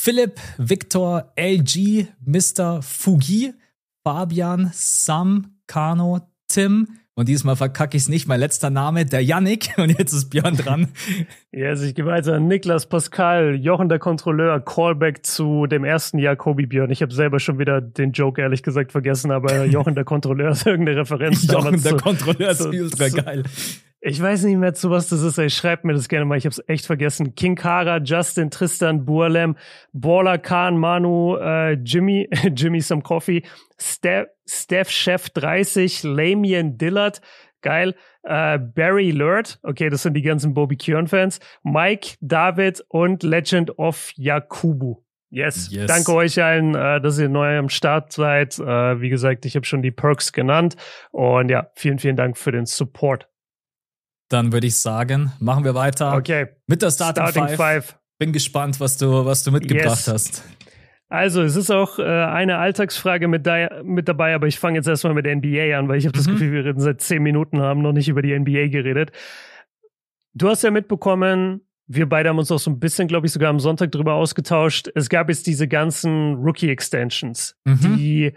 Philipp, 0.00 0.38
Victor, 0.58 1.32
LG, 1.36 2.06
Mr. 2.24 2.82
Fugi, 2.82 3.52
Fabian, 4.04 4.70
Sam, 4.72 5.58
Kano, 5.66 6.20
Tim, 6.46 6.97
und 7.18 7.26
diesmal 7.26 7.56
verkacke 7.56 7.96
ich 7.96 8.04
es 8.04 8.08
nicht. 8.08 8.28
Mein 8.28 8.38
letzter 8.38 8.70
Name, 8.70 9.04
der 9.04 9.24
Yannick. 9.24 9.70
Und 9.76 9.98
jetzt 9.98 10.12
ist 10.12 10.30
Björn 10.30 10.56
dran. 10.56 10.86
Ja, 11.50 11.70
also 11.70 11.84
ich 11.84 11.96
gehe 11.96 12.06
weiter. 12.06 12.38
Niklas 12.38 12.86
Pascal, 12.86 13.56
Jochen 13.56 13.88
der 13.88 13.98
Kontrolleur, 13.98 14.60
Callback 14.60 15.26
zu 15.26 15.66
dem 15.66 15.82
ersten 15.82 16.20
Jakobi 16.20 16.66
Björn. 16.66 16.92
Ich 16.92 17.02
habe 17.02 17.12
selber 17.12 17.40
schon 17.40 17.58
wieder 17.58 17.80
den 17.80 18.12
Joke 18.12 18.40
ehrlich 18.40 18.62
gesagt 18.62 18.92
vergessen, 18.92 19.32
aber 19.32 19.64
Jochen 19.64 19.96
der 19.96 20.04
Kontrolleur 20.04 20.52
ist 20.52 20.64
irgendeine 20.64 21.00
Referenz. 21.00 21.44
Jochen 21.50 21.82
der 21.82 21.96
Kontrolleur 21.96 22.52
ist 22.52 22.64
ultra 22.64 23.08
geil. 23.08 23.42
Ich 24.00 24.22
weiß 24.22 24.44
nicht 24.44 24.56
mehr, 24.56 24.74
zu 24.74 24.90
was 24.90 25.08
das 25.08 25.22
ist. 25.22 25.38
Ey, 25.38 25.50
schreibt 25.50 25.84
mir 25.84 25.92
das 25.92 26.08
gerne 26.08 26.24
mal. 26.24 26.38
Ich 26.38 26.44
habe 26.44 26.52
es 26.52 26.62
echt 26.68 26.86
vergessen. 26.86 27.34
King 27.34 27.56
Kara, 27.56 27.98
Justin, 27.98 28.50
Tristan, 28.50 29.04
Burlem, 29.04 29.56
Baller 29.92 30.38
Khan, 30.38 30.78
Manu, 30.78 31.36
äh, 31.36 31.72
Jimmy, 31.72 32.28
Jimmy 32.54 32.80
Some 32.80 33.02
Coffee, 33.02 33.42
Steph, 33.80 34.28
Steph 34.46 34.90
Chef 34.90 35.30
30, 35.30 36.04
Lamien 36.04 36.78
Dillard, 36.78 37.20
geil, 37.60 37.96
äh, 38.22 38.58
Barry 38.58 39.10
Lurt, 39.10 39.58
okay, 39.62 39.90
das 39.90 40.02
sind 40.02 40.14
die 40.14 40.22
ganzen 40.22 40.54
Bobby 40.54 40.76
Kjörn-Fans, 40.76 41.40
Mike, 41.64 42.16
David 42.20 42.84
und 42.88 43.24
Legend 43.24 43.78
of 43.78 44.12
Yakubu. 44.16 45.02
Yes. 45.30 45.68
yes. 45.70 45.86
Danke 45.86 46.14
euch 46.14 46.42
allen, 46.42 46.74
äh, 46.74 47.00
dass 47.00 47.18
ihr 47.18 47.28
neu 47.28 47.58
am 47.58 47.68
Start 47.68 48.12
seid. 48.12 48.58
Äh, 48.58 49.00
wie 49.00 49.10
gesagt, 49.10 49.44
ich 49.44 49.56
habe 49.56 49.66
schon 49.66 49.82
die 49.82 49.90
Perks 49.90 50.32
genannt. 50.32 50.76
Und 51.10 51.50
ja, 51.50 51.70
vielen, 51.74 51.98
vielen 51.98 52.16
Dank 52.16 52.38
für 52.38 52.50
den 52.50 52.64
Support. 52.64 53.28
Dann 54.28 54.52
würde 54.52 54.66
ich 54.66 54.76
sagen, 54.76 55.32
machen 55.40 55.64
wir 55.64 55.74
weiter 55.74 56.14
okay. 56.14 56.48
mit 56.66 56.82
der 56.82 56.90
Starting, 56.90 57.26
Starting 57.28 57.56
Five. 57.56 57.86
Five. 57.86 57.98
Bin 58.18 58.32
gespannt, 58.32 58.80
was 58.80 58.96
du, 58.96 59.24
was 59.24 59.44
du 59.44 59.52
mitgebracht 59.52 60.06
yes. 60.06 60.08
hast. 60.08 60.44
Also, 61.08 61.42
es 61.42 61.56
ist 61.56 61.70
auch 61.70 61.98
äh, 61.98 62.02
eine 62.02 62.58
Alltagsfrage 62.58 63.28
mit, 63.28 63.46
da, 63.46 63.82
mit 63.82 64.08
dabei, 64.08 64.34
aber 64.34 64.46
ich 64.46 64.58
fange 64.58 64.76
jetzt 64.76 64.88
erstmal 64.88 65.14
mit 65.14 65.24
der 65.24 65.36
NBA 65.36 65.78
an, 65.78 65.88
weil 65.88 65.96
ich 65.96 66.04
habe 66.04 66.16
mhm. 66.16 66.22
das 66.22 66.28
Gefühl, 66.28 66.52
wir 66.52 66.64
reden 66.66 66.80
seit 66.80 67.00
zehn 67.00 67.22
Minuten, 67.22 67.60
haben 67.60 67.80
noch 67.80 67.92
nicht 67.92 68.08
über 68.08 68.20
die 68.20 68.38
NBA 68.38 68.68
geredet. 68.68 69.12
Du 70.34 70.48
hast 70.48 70.62
ja 70.62 70.70
mitbekommen, 70.70 71.62
wir 71.86 72.06
beide 72.06 72.28
haben 72.28 72.38
uns 72.38 72.52
auch 72.52 72.58
so 72.58 72.70
ein 72.70 72.78
bisschen, 72.78 73.08
glaube 73.08 73.26
ich, 73.26 73.32
sogar 73.32 73.48
am 73.48 73.58
Sonntag 73.58 73.90
drüber 73.92 74.14
ausgetauscht. 74.14 74.90
Es 74.94 75.08
gab 75.08 75.30
jetzt 75.30 75.46
diese 75.46 75.66
ganzen 75.66 76.34
Rookie-Extensions, 76.34 77.56
mhm. 77.64 77.96
die 77.96 78.32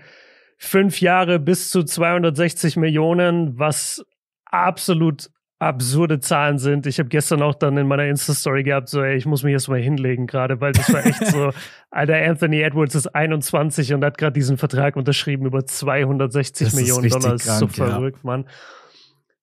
fünf 0.58 1.02
Jahre 1.02 1.40
bis 1.40 1.70
zu 1.72 1.84
260 1.84 2.78
Millionen, 2.78 3.60
was 3.60 4.06
absolut 4.46 5.30
absurde 5.62 6.20
Zahlen 6.20 6.58
sind. 6.58 6.88
Ich 6.88 6.98
habe 6.98 7.10
gestern 7.10 7.44
auch 7.44 7.54
dann 7.54 7.78
in 7.78 7.88
meiner 7.88 8.06
Insta-Story 8.06 8.64
gehabt, 8.64 8.90
so, 8.90 9.04
ey, 9.04 9.16
ich 9.16 9.28
muss 9.28 9.44
mich 9.44 9.54
erstmal 9.54 9.80
hinlegen 9.80 10.26
gerade, 10.26 10.60
weil 10.60 10.72
das 10.72 10.92
war 10.92 11.06
echt 11.06 11.24
so, 11.28 11.52
Alter, 11.92 12.16
Anthony 12.16 12.62
Edwards 12.62 12.96
ist 12.96 13.08
21 13.08 13.94
und 13.94 14.04
hat 14.04 14.18
gerade 14.18 14.34
diesen 14.34 14.58
Vertrag 14.58 14.96
unterschrieben 14.96 15.46
über 15.46 15.64
260 15.64 16.68
das 16.68 16.76
Millionen 16.76 17.10
Dollar. 17.10 17.34
Das 17.34 17.46
ist 17.46 17.60
so 17.60 17.68
verrückt, 17.68 18.18
ja. 18.24 18.28
Mann. 18.28 18.46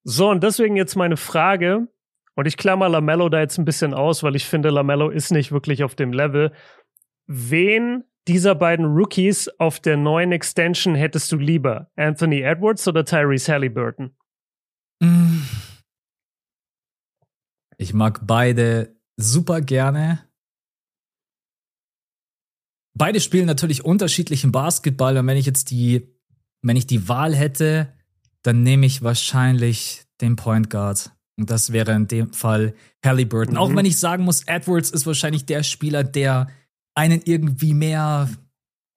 So, 0.02 0.28
und 0.28 0.42
deswegen 0.42 0.74
jetzt 0.74 0.96
meine 0.96 1.16
Frage, 1.16 1.86
und 2.34 2.46
ich 2.46 2.56
klammer 2.56 2.88
Lamello 2.88 3.28
da 3.28 3.38
jetzt 3.38 3.58
ein 3.58 3.64
bisschen 3.64 3.94
aus, 3.94 4.24
weil 4.24 4.34
ich 4.34 4.46
finde, 4.46 4.70
Lamello 4.70 5.10
ist 5.10 5.30
nicht 5.30 5.52
wirklich 5.52 5.84
auf 5.84 5.94
dem 5.94 6.12
Level. 6.12 6.50
Wen 7.28 8.02
dieser 8.26 8.56
beiden 8.56 8.86
Rookies 8.86 9.48
auf 9.58 9.78
der 9.78 9.96
neuen 9.96 10.32
Extension 10.32 10.96
hättest 10.96 11.30
du 11.30 11.36
lieber? 11.36 11.90
Anthony 11.94 12.40
Edwards 12.40 12.88
oder 12.88 13.04
Tyrese 13.04 13.52
Halliburton? 13.52 14.16
Mm. 15.00 15.42
Ich 17.78 17.94
mag 17.94 18.26
beide 18.26 18.96
super 19.16 19.60
gerne. 19.60 20.24
Beide 22.94 23.20
spielen 23.20 23.46
natürlich 23.46 23.84
unterschiedlichen 23.84 24.50
Basketball 24.50 25.16
und 25.16 25.26
wenn 25.28 25.36
ich 25.36 25.46
jetzt 25.46 25.70
die, 25.70 26.08
wenn 26.62 26.76
ich 26.76 26.86
die 26.86 27.08
Wahl 27.08 27.34
hätte, 27.34 27.92
dann 28.42 28.64
nehme 28.64 28.86
ich 28.86 29.02
wahrscheinlich 29.02 30.04
den 30.20 30.34
Point 30.34 30.70
Guard. 30.70 31.12
Und 31.38 31.50
das 31.50 31.72
wäre 31.72 31.92
in 31.92 32.08
dem 32.08 32.32
Fall 32.32 32.74
Halliburton. 33.04 33.54
Mhm. 33.54 33.60
Auch 33.60 33.74
wenn 33.74 33.86
ich 33.86 33.98
sagen 33.98 34.24
muss, 34.24 34.42
Edwards 34.42 34.90
ist 34.90 35.06
wahrscheinlich 35.06 35.46
der 35.46 35.62
Spieler, 35.62 36.02
der 36.02 36.48
einen 36.96 37.22
irgendwie 37.24 37.74
mehr, 37.74 38.28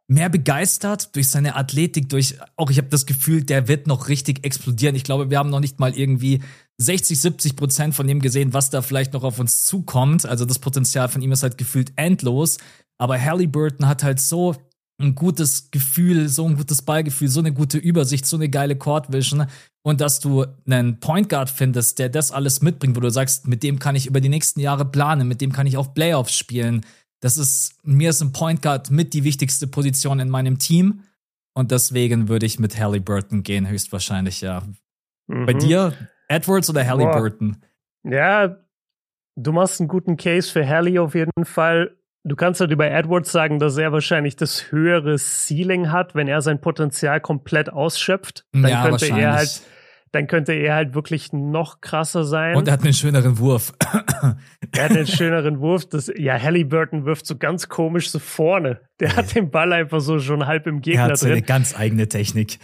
mehr 0.08 0.30
begeistert 0.30 1.16
durch 1.16 1.30
seine 1.30 1.56
Athletik, 1.56 2.10
durch 2.10 2.38
auch 2.56 2.72
ich 2.72 2.80
habe 2.80 2.90
das 2.90 3.06
Gefühl, 3.06 3.44
der 3.44 3.68
wird 3.68 3.86
noch 3.86 4.10
richtig 4.10 4.44
explodieren. 4.44 4.96
Ich 4.96 5.04
glaube, 5.04 5.30
wir 5.30 5.38
haben 5.38 5.52
noch 5.52 5.60
nicht 5.60 5.80
mal 5.80 5.96
irgendwie 5.96 6.42
60, 6.82 7.20
70 7.20 7.56
Prozent 7.56 7.96
von 7.96 8.08
dem 8.08 8.22
gesehen, 8.22 8.54
was 8.54 8.70
da 8.70 8.82
vielleicht 8.82 9.14
noch 9.14 9.24
auf 9.24 9.40
uns 9.40 9.64
zukommt. 9.64 10.26
Also 10.26 10.46
das 10.46 10.60
Potenzial 10.60 11.10
von 11.10 11.22
ihm 11.22 11.32
ist 11.32 11.44
halt 11.44 11.58
gefühlt 11.58 11.94
endlos. 11.96 12.58
Aber 12.98 13.20
Halliburton 13.20 13.88
hat 13.88 14.04
halt 14.04 14.20
so 14.20 14.56
ein 15.00 15.16
gutes 15.16 15.72
Gefühl, 15.72 16.30
so 16.30 16.48
ein 16.48 16.56
gutes 16.56 16.82
Ballgefühl, 16.82 17.28
so 17.28 17.40
eine 17.40 17.54
gute 17.54 17.78
Übersicht, 17.78 18.26
so 18.26 18.38
eine 18.38 18.50
geile 18.50 18.76
Court 18.76 19.12
Vision 19.12 19.48
und 19.84 20.00
dass 20.00 20.20
du 20.20 20.46
einen 20.68 21.00
Point 21.00 21.30
Guard 21.30 21.50
findest, 21.50 22.00
der 22.00 22.10
das 22.10 22.32
alles 22.32 22.62
mitbringt, 22.62 22.96
wo 22.96 23.00
du 23.00 23.10
sagst, 23.10 23.48
mit 23.48 23.64
dem 23.64 23.80
kann 23.80 23.96
ich 23.96 24.06
über 24.06 24.22
die 24.22 24.30
nächsten 24.30 24.60
Jahre 24.60 24.86
planen, 24.86 25.28
mit 25.28 25.42
dem 25.42 25.52
kann 25.52 25.66
ich 25.66 25.78
auch 25.78 25.94
Playoffs 25.94 26.38
spielen. 26.38 26.86
Das 27.20 27.38
ist 27.38 27.74
mir 27.84 28.12
ist 28.12 28.22
ein 28.22 28.32
Point 28.32 28.62
Guard 28.62 28.92
mit 28.92 29.14
die 29.14 29.24
wichtigste 29.24 29.68
Position 29.68 30.20
in 30.20 30.30
meinem 30.30 30.60
Team 30.60 31.02
und 31.54 31.72
deswegen 31.72 32.28
würde 32.30 32.46
ich 32.46 32.60
mit 32.60 32.78
Halliburton 32.78 33.44
gehen 33.44 33.68
höchstwahrscheinlich 33.68 34.42
ja. 34.42 34.64
Mhm. 35.28 35.46
Bei 35.46 35.54
dir 35.54 35.94
Edwards 36.32 36.70
oder 36.70 36.88
Halliburton? 36.88 37.58
Ja, 38.04 38.58
du 39.36 39.52
machst 39.52 39.80
einen 39.80 39.88
guten 39.88 40.18
Case 40.18 40.52
für 40.52 40.68
Hallie 40.68 41.02
auf 41.02 41.16
jeden 41.16 41.46
Fall. 41.46 41.98
Du 42.24 42.36
kannst 42.36 42.62
halt 42.62 42.72
über 42.72 42.90
Edwards 42.90 43.32
sagen, 43.32 43.58
dass 43.58 43.78
er 43.78 43.92
wahrscheinlich 43.92 44.36
das 44.36 44.72
höhere 44.72 45.18
Ceiling 45.18 45.92
hat, 45.92 46.14
wenn 46.14 46.28
er 46.28 46.42
sein 46.42 46.62
Potenzial 46.62 47.20
komplett 47.20 47.72
ausschöpft. 47.74 48.46
Dann 48.52 48.68
ja, 48.68 48.88
könnte 48.88 49.08
er 49.08 49.34
halt, 49.34 49.62
dann 50.12 50.28
könnte 50.28 50.54
er 50.54 50.76
halt 50.76 50.94
wirklich 50.94 51.34
noch 51.34 51.82
krasser 51.82 52.24
sein. 52.24 52.56
Und 52.56 52.68
er 52.68 52.74
hat 52.74 52.84
einen 52.84 52.94
schöneren 52.94 53.40
Wurf. 53.40 53.74
er 54.72 54.84
hat 54.84 54.92
einen 54.92 55.08
schöneren 55.08 55.60
Wurf. 55.62 55.90
Das, 55.90 56.12
ja, 56.16 56.40
Halliburton 56.40 57.06
wirft 57.06 57.26
so 57.26 57.38
ganz 57.38 57.70
komisch 57.70 58.12
so 58.12 58.20
vorne. 58.20 58.82
Der 59.00 59.16
hat 59.16 59.34
den 59.34 59.50
Ball 59.50 59.74
einfach 59.74 60.00
so 60.00 60.20
schon 60.20 60.46
halb 60.46 60.68
im 60.68 60.82
Gegner 60.82 61.06
er 61.06 61.10
hat 61.10 61.18
seine 61.18 61.42
ganz 61.42 61.76
eigene 61.76 62.08
Technik. 62.08 62.60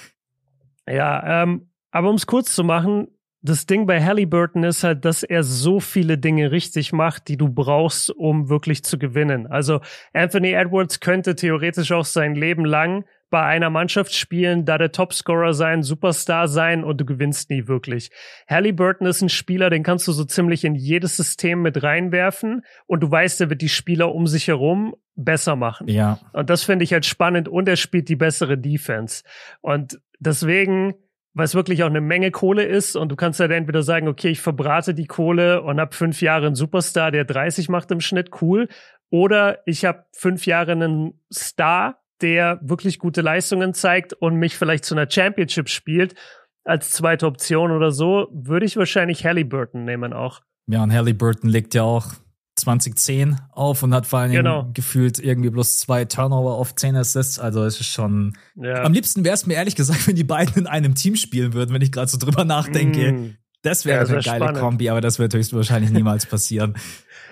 Ja, 0.88 1.44
ähm, 1.44 1.72
aber 1.90 2.10
um 2.10 2.16
es 2.16 2.28
kurz 2.28 2.54
zu 2.54 2.64
machen, 2.64 3.08
das 3.48 3.66
Ding 3.66 3.86
bei 3.86 4.04
Halliburton 4.04 4.64
ist 4.64 4.84
halt, 4.84 5.06
dass 5.06 5.24
er 5.24 5.44
so 5.44 5.80
viele 5.80 6.18
Dinge 6.18 6.52
richtig 6.52 6.92
macht, 6.92 7.28
die 7.28 7.38
du 7.38 7.50
brauchst, 7.50 8.10
um 8.12 8.50
wirklich 8.50 8.84
zu 8.84 8.98
gewinnen. 8.98 9.48
Also 9.48 9.82
Anthony 10.14 10.52
Edwards 10.52 11.00
könnte 11.00 11.36
theoretisch 11.36 11.92
auch 11.92 12.06
sein 12.06 12.36
Leben 12.36 12.66
lang 12.66 13.06
bei 13.30 13.42
einer 13.44 13.70
Mannschaft 13.70 14.14
spielen, 14.14 14.66
da 14.66 14.78
der 14.78 14.92
Topscorer 14.92 15.54
sein, 15.54 15.84
Superstar 15.84 16.48
sein 16.48 16.84
und 16.84 17.02
du 17.02 17.06
gewinnst 17.06 17.50
nie 17.50 17.68
wirklich. 17.68 18.10
Halliburton 18.48 19.08
ist 19.08 19.22
ein 19.22 19.30
Spieler, 19.30 19.70
den 19.70 19.84
kannst 19.84 20.08
du 20.08 20.14
so 20.14 20.24
ziemlich 20.24 20.64
in 20.64 20.76
jedes 20.76 21.18
System 21.18 21.62
mit 21.62 21.84
reinwerfen 21.84 22.64
und 22.86 23.02
du 23.02 23.12
weißt, 23.12 23.42
er 23.42 23.50
wird 23.50 23.62
die 23.62 23.70
Spieler 23.70 24.14
um 24.16 24.28
sich 24.28 24.48
herum 24.48 24.96
besser 25.16 25.56
machen. 25.56 25.88
Ja. 25.90 26.20
Und 26.32 26.50
das 26.50 26.64
finde 26.64 26.84
ich 26.84 26.94
halt 26.94 27.06
spannend 27.06 27.50
und 27.50 27.68
er 27.68 27.76
spielt 27.76 28.08
die 28.08 28.16
bessere 28.16 28.58
Defense. 28.58 29.24
Und 29.62 30.00
deswegen 30.20 30.94
weil 31.38 31.46
es 31.46 31.54
wirklich 31.54 31.84
auch 31.84 31.88
eine 31.88 32.02
Menge 32.02 32.32
Kohle 32.32 32.64
ist 32.64 32.96
und 32.96 33.10
du 33.10 33.16
kannst 33.16 33.40
halt 33.40 33.52
entweder 33.52 33.84
sagen, 33.84 34.08
okay, 34.08 34.30
ich 34.30 34.42
verbrate 34.42 34.96
die 34.96 35.06
Kohle 35.06 35.62
und 35.62 35.80
hab 35.80 35.94
fünf 35.94 36.22
Jahre 36.22 36.48
einen 36.48 36.56
Superstar, 36.56 37.12
der 37.12 37.26
30 37.26 37.70
macht 37.70 37.92
im 37.92 38.02
Schnitt, 38.02 38.42
cool. 38.42 38.68
Oder 39.12 39.60
ich 39.68 39.86
habe 39.86 40.06
fünf 40.12 40.48
Jahre 40.48 40.72
einen 40.72 41.14
Star, 41.32 42.02
der 42.22 42.60
wirklich 42.64 42.98
gute 42.98 43.22
Leistungen 43.22 43.76
zeigt 43.76 44.14
und 44.14 44.38
mich 44.38 44.58
vielleicht 44.58 44.84
zu 44.84 44.96
einer 44.96 45.10
Championship 45.10 45.70
spielt 45.70 46.16
als 46.64 46.90
zweite 46.90 47.28
Option 47.28 47.72
oder 47.72 47.92
so, 47.92 48.28
würde 48.34 48.66
ich 48.66 48.76
wahrscheinlich 48.76 49.24
Halliburton 49.24 49.86
nehmen 49.86 50.14
auch. 50.14 50.42
Ja, 50.66 50.82
und 50.82 50.92
Halliburton 50.92 51.50
legt 51.52 51.76
ja 51.76 51.84
auch 51.84 52.14
2010 52.58 53.40
auf 53.52 53.84
und 53.84 53.94
hat 53.94 54.06
vor 54.06 54.20
allem 54.20 54.32
genau. 54.32 54.70
gefühlt 54.74 55.20
irgendwie 55.20 55.50
bloß 55.50 55.80
zwei 55.80 56.06
Turnover 56.06 56.56
auf 56.56 56.76
10 56.76 56.96
Assists. 56.96 57.40
Also 57.40 57.64
es 57.64 57.80
ist 57.80 57.88
schon. 57.88 58.34
Ja. 58.56 58.84
Am 58.84 58.94
liebsten 58.94 59.24
wäre 59.24 59.36
es 59.36 59.46
mir 59.46 59.56
ehrlich 59.56 59.76
gesagt, 59.76 60.08
wenn 60.08 60.16
die 60.16 60.24
beiden 60.24 60.56
in 60.56 60.68
einem 60.68 60.96
Team 60.96 61.16
spielen 61.16 61.54
würden, 61.54 61.74
wenn 61.74 61.82
ich 61.82 61.92
gerade 61.92 62.08
so 62.08 62.18
drüber 62.18 62.46
nachdenke. 62.46 63.12
Mm. 63.14 63.36
Das 63.62 63.86
wäre 63.86 64.04
ja, 64.04 64.14
eine 64.14 64.22
geile 64.22 64.44
spannend. 64.44 64.60
Kombi, 64.60 64.90
aber 64.90 65.02
das 65.02 65.20
wird 65.20 65.34
höchstwahrscheinlich 65.34 65.92
niemals 65.92 66.26
passieren. 66.26 66.76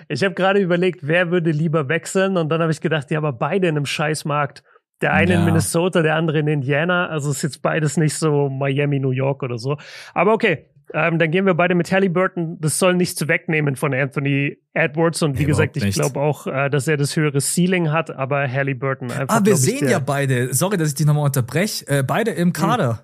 Ich 0.08 0.22
habe 0.22 0.34
gerade 0.34 0.60
überlegt, 0.60 1.00
wer 1.02 1.32
würde 1.32 1.50
lieber 1.50 1.88
wechseln 1.88 2.36
und 2.36 2.48
dann 2.48 2.62
habe 2.62 2.70
ich 2.70 2.80
gedacht, 2.80 3.10
ja, 3.10 3.18
aber 3.18 3.32
beide 3.32 3.66
in 3.66 3.76
einem 3.76 3.86
Scheißmarkt. 3.86 4.62
Der 5.00 5.12
eine 5.12 5.32
ja. 5.32 5.38
in 5.40 5.44
Minnesota, 5.44 6.00
der 6.00 6.14
andere 6.14 6.38
in 6.38 6.46
Indiana. 6.46 7.08
Also 7.08 7.32
ist 7.32 7.42
jetzt 7.42 7.60
beides 7.60 7.96
nicht 7.96 8.14
so 8.14 8.48
Miami, 8.48 9.00
New 9.00 9.10
York 9.10 9.42
oder 9.42 9.58
so. 9.58 9.78
Aber 10.14 10.32
okay, 10.32 10.70
ähm, 10.92 11.18
dann 11.18 11.30
gehen 11.30 11.46
wir 11.46 11.54
beide 11.54 11.74
mit 11.74 11.90
Halliburton. 11.90 12.58
Das 12.60 12.78
soll 12.78 12.94
nichts 12.94 13.26
wegnehmen 13.26 13.76
von 13.76 13.92
Anthony 13.92 14.58
Edwards. 14.72 15.22
Und 15.22 15.36
wie 15.38 15.42
nee, 15.42 15.46
gesagt, 15.46 15.76
ich 15.76 15.94
glaube 15.94 16.20
auch, 16.20 16.46
äh, 16.46 16.70
dass 16.70 16.86
er 16.86 16.96
das 16.96 17.16
höhere 17.16 17.40
Ceiling 17.40 17.90
hat, 17.90 18.10
aber 18.10 18.50
Halliburton 18.50 19.10
einfach. 19.10 19.36
Ah, 19.36 19.44
wir 19.44 19.56
sehen 19.56 19.88
ja 19.88 19.98
beide. 19.98 20.54
Sorry, 20.54 20.76
dass 20.76 20.88
ich 20.88 20.94
dich 20.94 21.06
nochmal 21.06 21.24
unterbreche. 21.24 21.86
Äh, 21.88 22.02
beide 22.02 22.30
im 22.32 22.48
hm. 22.48 22.52
Kader. 22.52 22.90
Hm. 22.90 22.98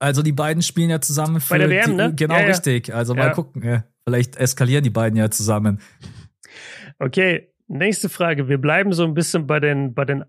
Also 0.00 0.22
die 0.22 0.32
beiden 0.32 0.62
spielen 0.62 0.90
ja 0.90 1.00
zusammen 1.00 1.40
für 1.40 1.54
Bei 1.54 1.58
der 1.58 1.70
WM, 1.70 1.90
die, 1.90 1.96
ne? 1.96 2.14
Genau, 2.14 2.34
ja, 2.34 2.46
richtig. 2.46 2.92
Also 2.92 3.14
mal 3.14 3.32
gucken. 3.32 3.62
Ja. 3.62 3.84
Vielleicht 4.06 4.36
eskalieren 4.36 4.84
die 4.84 4.90
beiden 4.90 5.16
ja 5.16 5.30
zusammen. 5.30 5.80
Okay, 6.98 7.48
nächste 7.68 8.08
Frage. 8.08 8.48
Wir 8.48 8.58
bleiben 8.58 8.92
so 8.92 9.04
ein 9.04 9.14
bisschen 9.14 9.46
bei 9.46 9.60
den, 9.60 9.94
bei 9.94 10.04
den 10.04 10.24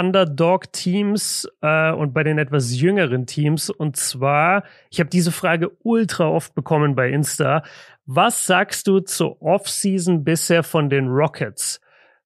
Underdog-Teams 0.00 1.48
äh, 1.60 1.92
und 1.92 2.14
bei 2.14 2.22
den 2.22 2.38
etwas 2.38 2.78
jüngeren 2.80 3.26
Teams. 3.26 3.70
Und 3.70 3.96
zwar, 3.96 4.64
ich 4.90 5.00
habe 5.00 5.10
diese 5.10 5.32
Frage 5.32 5.70
ultra 5.82 6.28
oft 6.28 6.54
bekommen 6.54 6.94
bei 6.94 7.10
Insta. 7.10 7.62
Was 8.06 8.46
sagst 8.46 8.86
du 8.86 9.00
zur 9.00 9.40
Offseason 9.42 10.24
bisher 10.24 10.62
von 10.62 10.88
den 10.88 11.08
Rockets? 11.08 11.80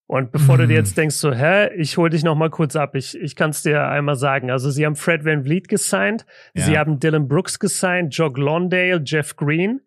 Und 0.09 0.31
bevor 0.31 0.55
hm. 0.55 0.63
du 0.63 0.69
dir 0.69 0.79
hm. 0.79 0.85
jetzt 0.85 0.97
denkst, 0.97 1.17
so, 1.17 1.33
hä, 1.33 1.75
ich 1.75 1.97
hol 1.97 2.11
dich 2.11 2.23
noch 2.23 2.37
mal 2.37 2.51
kurz 2.51 2.77
ab. 2.77 2.95
Ich, 2.95 3.19
ich 3.21 3.35
kann 3.35 3.51
es 3.51 3.63
dir 3.63 3.89
einmal 3.89 4.15
sagen. 4.15 4.51
Also 4.51 4.71
sie 4.71 4.87
haben 4.87 4.95
Fred 4.95 5.25
Van 5.25 5.43
Vliet 5.43 5.69
gesigned, 5.69 6.25
ja. 6.55 6.65
sie 6.65 6.79
haben 6.79 7.01
Dylan 7.01 7.27
Brooks 7.27 7.59
gesigned, 7.59 8.15
Jock 8.15 8.39
Londale, 8.39 9.03
Jeff 9.05 9.35
Green 9.35 9.81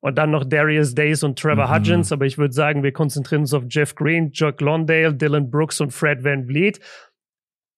und 0.00 0.18
dann 0.18 0.30
noch 0.30 0.44
Darius 0.44 0.94
Days 0.94 1.22
und 1.22 1.38
Trevor 1.38 1.68
mhm. 1.68 1.74
Hudgens. 1.74 2.12
Aber 2.12 2.26
ich 2.26 2.36
würde 2.36 2.52
sagen, 2.52 2.82
wir 2.82 2.92
konzentrieren 2.92 3.42
uns 3.42 3.54
auf 3.54 3.64
Jeff 3.70 3.94
Green, 3.94 4.30
Jock 4.32 4.60
Londale, 4.60 5.14
Dylan 5.14 5.50
Brooks 5.50 5.80
und 5.80 5.92
Fred 5.92 6.22
Van 6.22 6.46
Vliet 6.46 6.80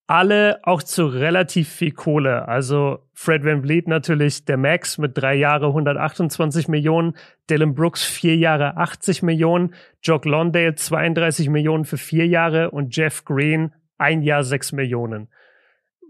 alle 0.06 0.60
auch 0.64 0.82
zu 0.82 1.06
relativ 1.06 1.68
viel 1.68 1.92
Kohle. 1.92 2.46
Also 2.46 2.98
Fred 3.14 3.44
Van 3.44 3.62
Vliet 3.62 3.88
natürlich 3.88 4.44
der 4.44 4.58
Max 4.58 4.98
mit 4.98 5.16
drei 5.16 5.34
Jahre 5.34 5.68
128 5.68 6.68
Millionen, 6.68 7.16
Dylan 7.48 7.74
Brooks 7.74 8.04
vier 8.04 8.36
Jahre 8.36 8.76
80 8.76 9.22
Millionen, 9.22 9.74
Jock 10.02 10.26
Londale 10.26 10.74
32 10.74 11.48
Millionen 11.48 11.84
für 11.84 11.96
vier 11.96 12.26
Jahre 12.26 12.70
und 12.70 12.94
Jeff 12.94 13.24
Green 13.24 13.72
ein 13.96 14.22
Jahr 14.22 14.44
sechs 14.44 14.72
Millionen. 14.72 15.28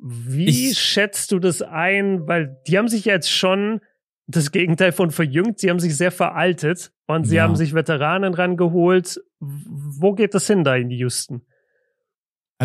Wie 0.03 0.71
ich 0.71 0.79
schätzt 0.79 1.31
du 1.31 1.39
das 1.39 1.63
ein? 1.63 2.27
Weil 2.27 2.57
die 2.67 2.77
haben 2.77 2.89
sich 2.89 3.05
jetzt 3.05 3.31
schon 3.31 3.81
das 4.27 4.51
Gegenteil 4.51 4.93
von 4.93 5.11
verjüngt. 5.11 5.61
Sie 5.61 5.71
haben 5.71 5.79
sich 5.79 5.97
sehr 5.97 6.11
veraltet 6.11 6.93
und 7.07 7.25
sie 7.25 7.37
ja. 7.37 7.45
haben 7.45 7.57
sich 7.57 7.75
Veteranen 7.75 8.35
rangeholt. 8.35 9.21
Wo 9.39 10.15
geht 10.15 10.35
das 10.35 10.47
hin 10.47 10.65
da 10.65 10.75
in 10.75 10.89
die 10.89 10.97
Houston? 10.97 11.43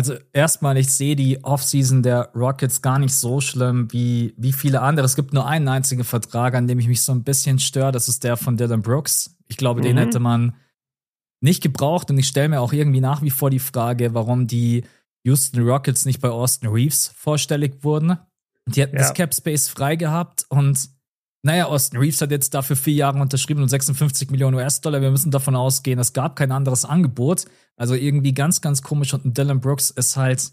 Also 0.00 0.14
erstmal, 0.32 0.78
ich 0.78 0.90
sehe 0.90 1.14
die 1.14 1.44
Offseason 1.44 2.02
der 2.02 2.30
Rockets 2.34 2.80
gar 2.80 2.98
nicht 2.98 3.14
so 3.14 3.42
schlimm 3.42 3.92
wie, 3.92 4.32
wie 4.38 4.54
viele 4.54 4.80
andere. 4.80 5.04
Es 5.04 5.14
gibt 5.14 5.34
nur 5.34 5.46
einen 5.46 5.68
einzigen 5.68 6.04
Vertrag, 6.04 6.54
an 6.54 6.66
dem 6.66 6.78
ich 6.78 6.88
mich 6.88 7.02
so 7.02 7.12
ein 7.12 7.22
bisschen 7.22 7.58
störe. 7.58 7.92
Das 7.92 8.08
ist 8.08 8.24
der 8.24 8.38
von 8.38 8.56
Dylan 8.56 8.80
Brooks. 8.80 9.36
Ich 9.48 9.58
glaube, 9.58 9.80
mhm. 9.80 9.84
den 9.84 9.98
hätte 9.98 10.18
man 10.18 10.54
nicht 11.42 11.62
gebraucht. 11.62 12.10
Und 12.10 12.16
ich 12.16 12.28
stelle 12.28 12.48
mir 12.48 12.62
auch 12.62 12.72
irgendwie 12.72 13.02
nach 13.02 13.20
wie 13.20 13.28
vor 13.28 13.50
die 13.50 13.58
Frage, 13.58 14.14
warum 14.14 14.46
die 14.46 14.84
Houston 15.24 15.68
Rockets 15.68 16.06
nicht 16.06 16.22
bei 16.22 16.30
Austin 16.30 16.70
Reeves 16.70 17.12
vorstellig 17.14 17.84
wurden. 17.84 18.16
Die 18.68 18.80
hätten 18.80 18.96
ja. 18.96 19.02
das 19.02 19.12
Cap 19.12 19.34
Space 19.34 19.68
frei 19.68 19.96
gehabt 19.96 20.46
und 20.48 20.88
naja, 21.42 21.66
Austin 21.66 22.00
Reeves 22.00 22.22
hat 22.22 22.30
jetzt 22.30 22.54
dafür 22.54 22.76
vier 22.76 22.94
Jahre 22.94 23.18
unterschrieben 23.18 23.62
und 23.62 23.68
56 23.68 24.30
Millionen 24.30 24.56
US-Dollar. 24.56 25.02
Wir 25.02 25.10
müssen 25.10 25.30
davon 25.30 25.56
ausgehen, 25.56 25.98
es 25.98 26.14
gab 26.14 26.36
kein 26.36 26.52
anderes 26.52 26.86
Angebot. 26.86 27.44
Also 27.80 27.94
irgendwie 27.94 28.34
ganz, 28.34 28.60
ganz 28.60 28.82
komisch. 28.82 29.14
Und 29.14 29.38
Dylan 29.38 29.60
Brooks 29.60 29.88
ist 29.88 30.14
halt, 30.18 30.52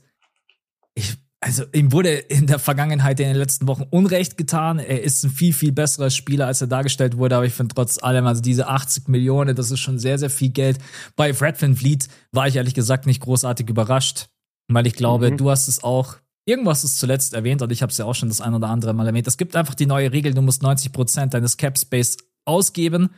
ich, 0.95 1.17
also 1.41 1.65
ihm 1.73 1.91
wurde 1.91 2.13
in 2.13 2.47
der 2.47 2.57
Vergangenheit 2.57 3.19
in 3.19 3.27
den 3.27 3.35
letzten 3.35 3.67
Wochen 3.67 3.83
Unrecht 3.89 4.37
getan. 4.37 4.79
Er 4.79 5.03
ist 5.03 5.25
ein 5.25 5.29
viel, 5.29 5.51
viel 5.51 5.73
besserer 5.73 6.09
Spieler, 6.09 6.47
als 6.47 6.61
er 6.61 6.67
dargestellt 6.67 7.17
wurde. 7.17 7.35
Aber 7.35 7.45
ich 7.45 7.53
finde 7.53 7.75
trotz 7.75 8.01
allem, 8.01 8.25
also 8.25 8.41
diese 8.41 8.67
80 8.69 9.09
Millionen, 9.09 9.57
das 9.57 9.71
ist 9.71 9.81
schon 9.81 9.99
sehr, 9.99 10.17
sehr 10.17 10.29
viel 10.29 10.51
Geld. 10.51 10.79
Bei 11.17 11.33
Fred 11.33 11.61
Van 11.61 11.75
Vliet 11.75 12.07
war 12.31 12.47
ich 12.47 12.55
ehrlich 12.55 12.73
gesagt 12.73 13.05
nicht 13.05 13.21
großartig 13.21 13.69
überrascht. 13.69 14.29
Weil 14.69 14.87
ich 14.87 14.93
glaube, 14.93 15.31
mhm. 15.31 15.37
du 15.37 15.49
hast 15.49 15.67
es 15.67 15.83
auch 15.83 16.15
Irgendwas 16.45 16.85
ist 16.85 16.97
zuletzt 16.97 17.33
erwähnt 17.33 17.61
und 17.61 17.73
ich 17.73 17.81
habe 17.81 17.91
es 17.91 17.97
ja 17.97 18.05
auch 18.05 18.15
schon 18.15 18.29
das 18.29 18.39
ein 18.39 18.53
oder 18.53 18.69
andere 18.69 18.93
Mal 18.93 19.05
erwähnt. 19.05 19.27
Es 19.27 19.35
gibt 19.35 19.57
einfach 19.57 19.75
die 19.75 19.85
neue 19.85 20.13
Regel, 20.13 20.33
du 20.33 20.41
musst 20.41 20.63
90% 20.63 21.25
deines 21.25 21.57
Cap 21.57 21.77
Space 21.77 22.15
ausgeben. 22.45 23.09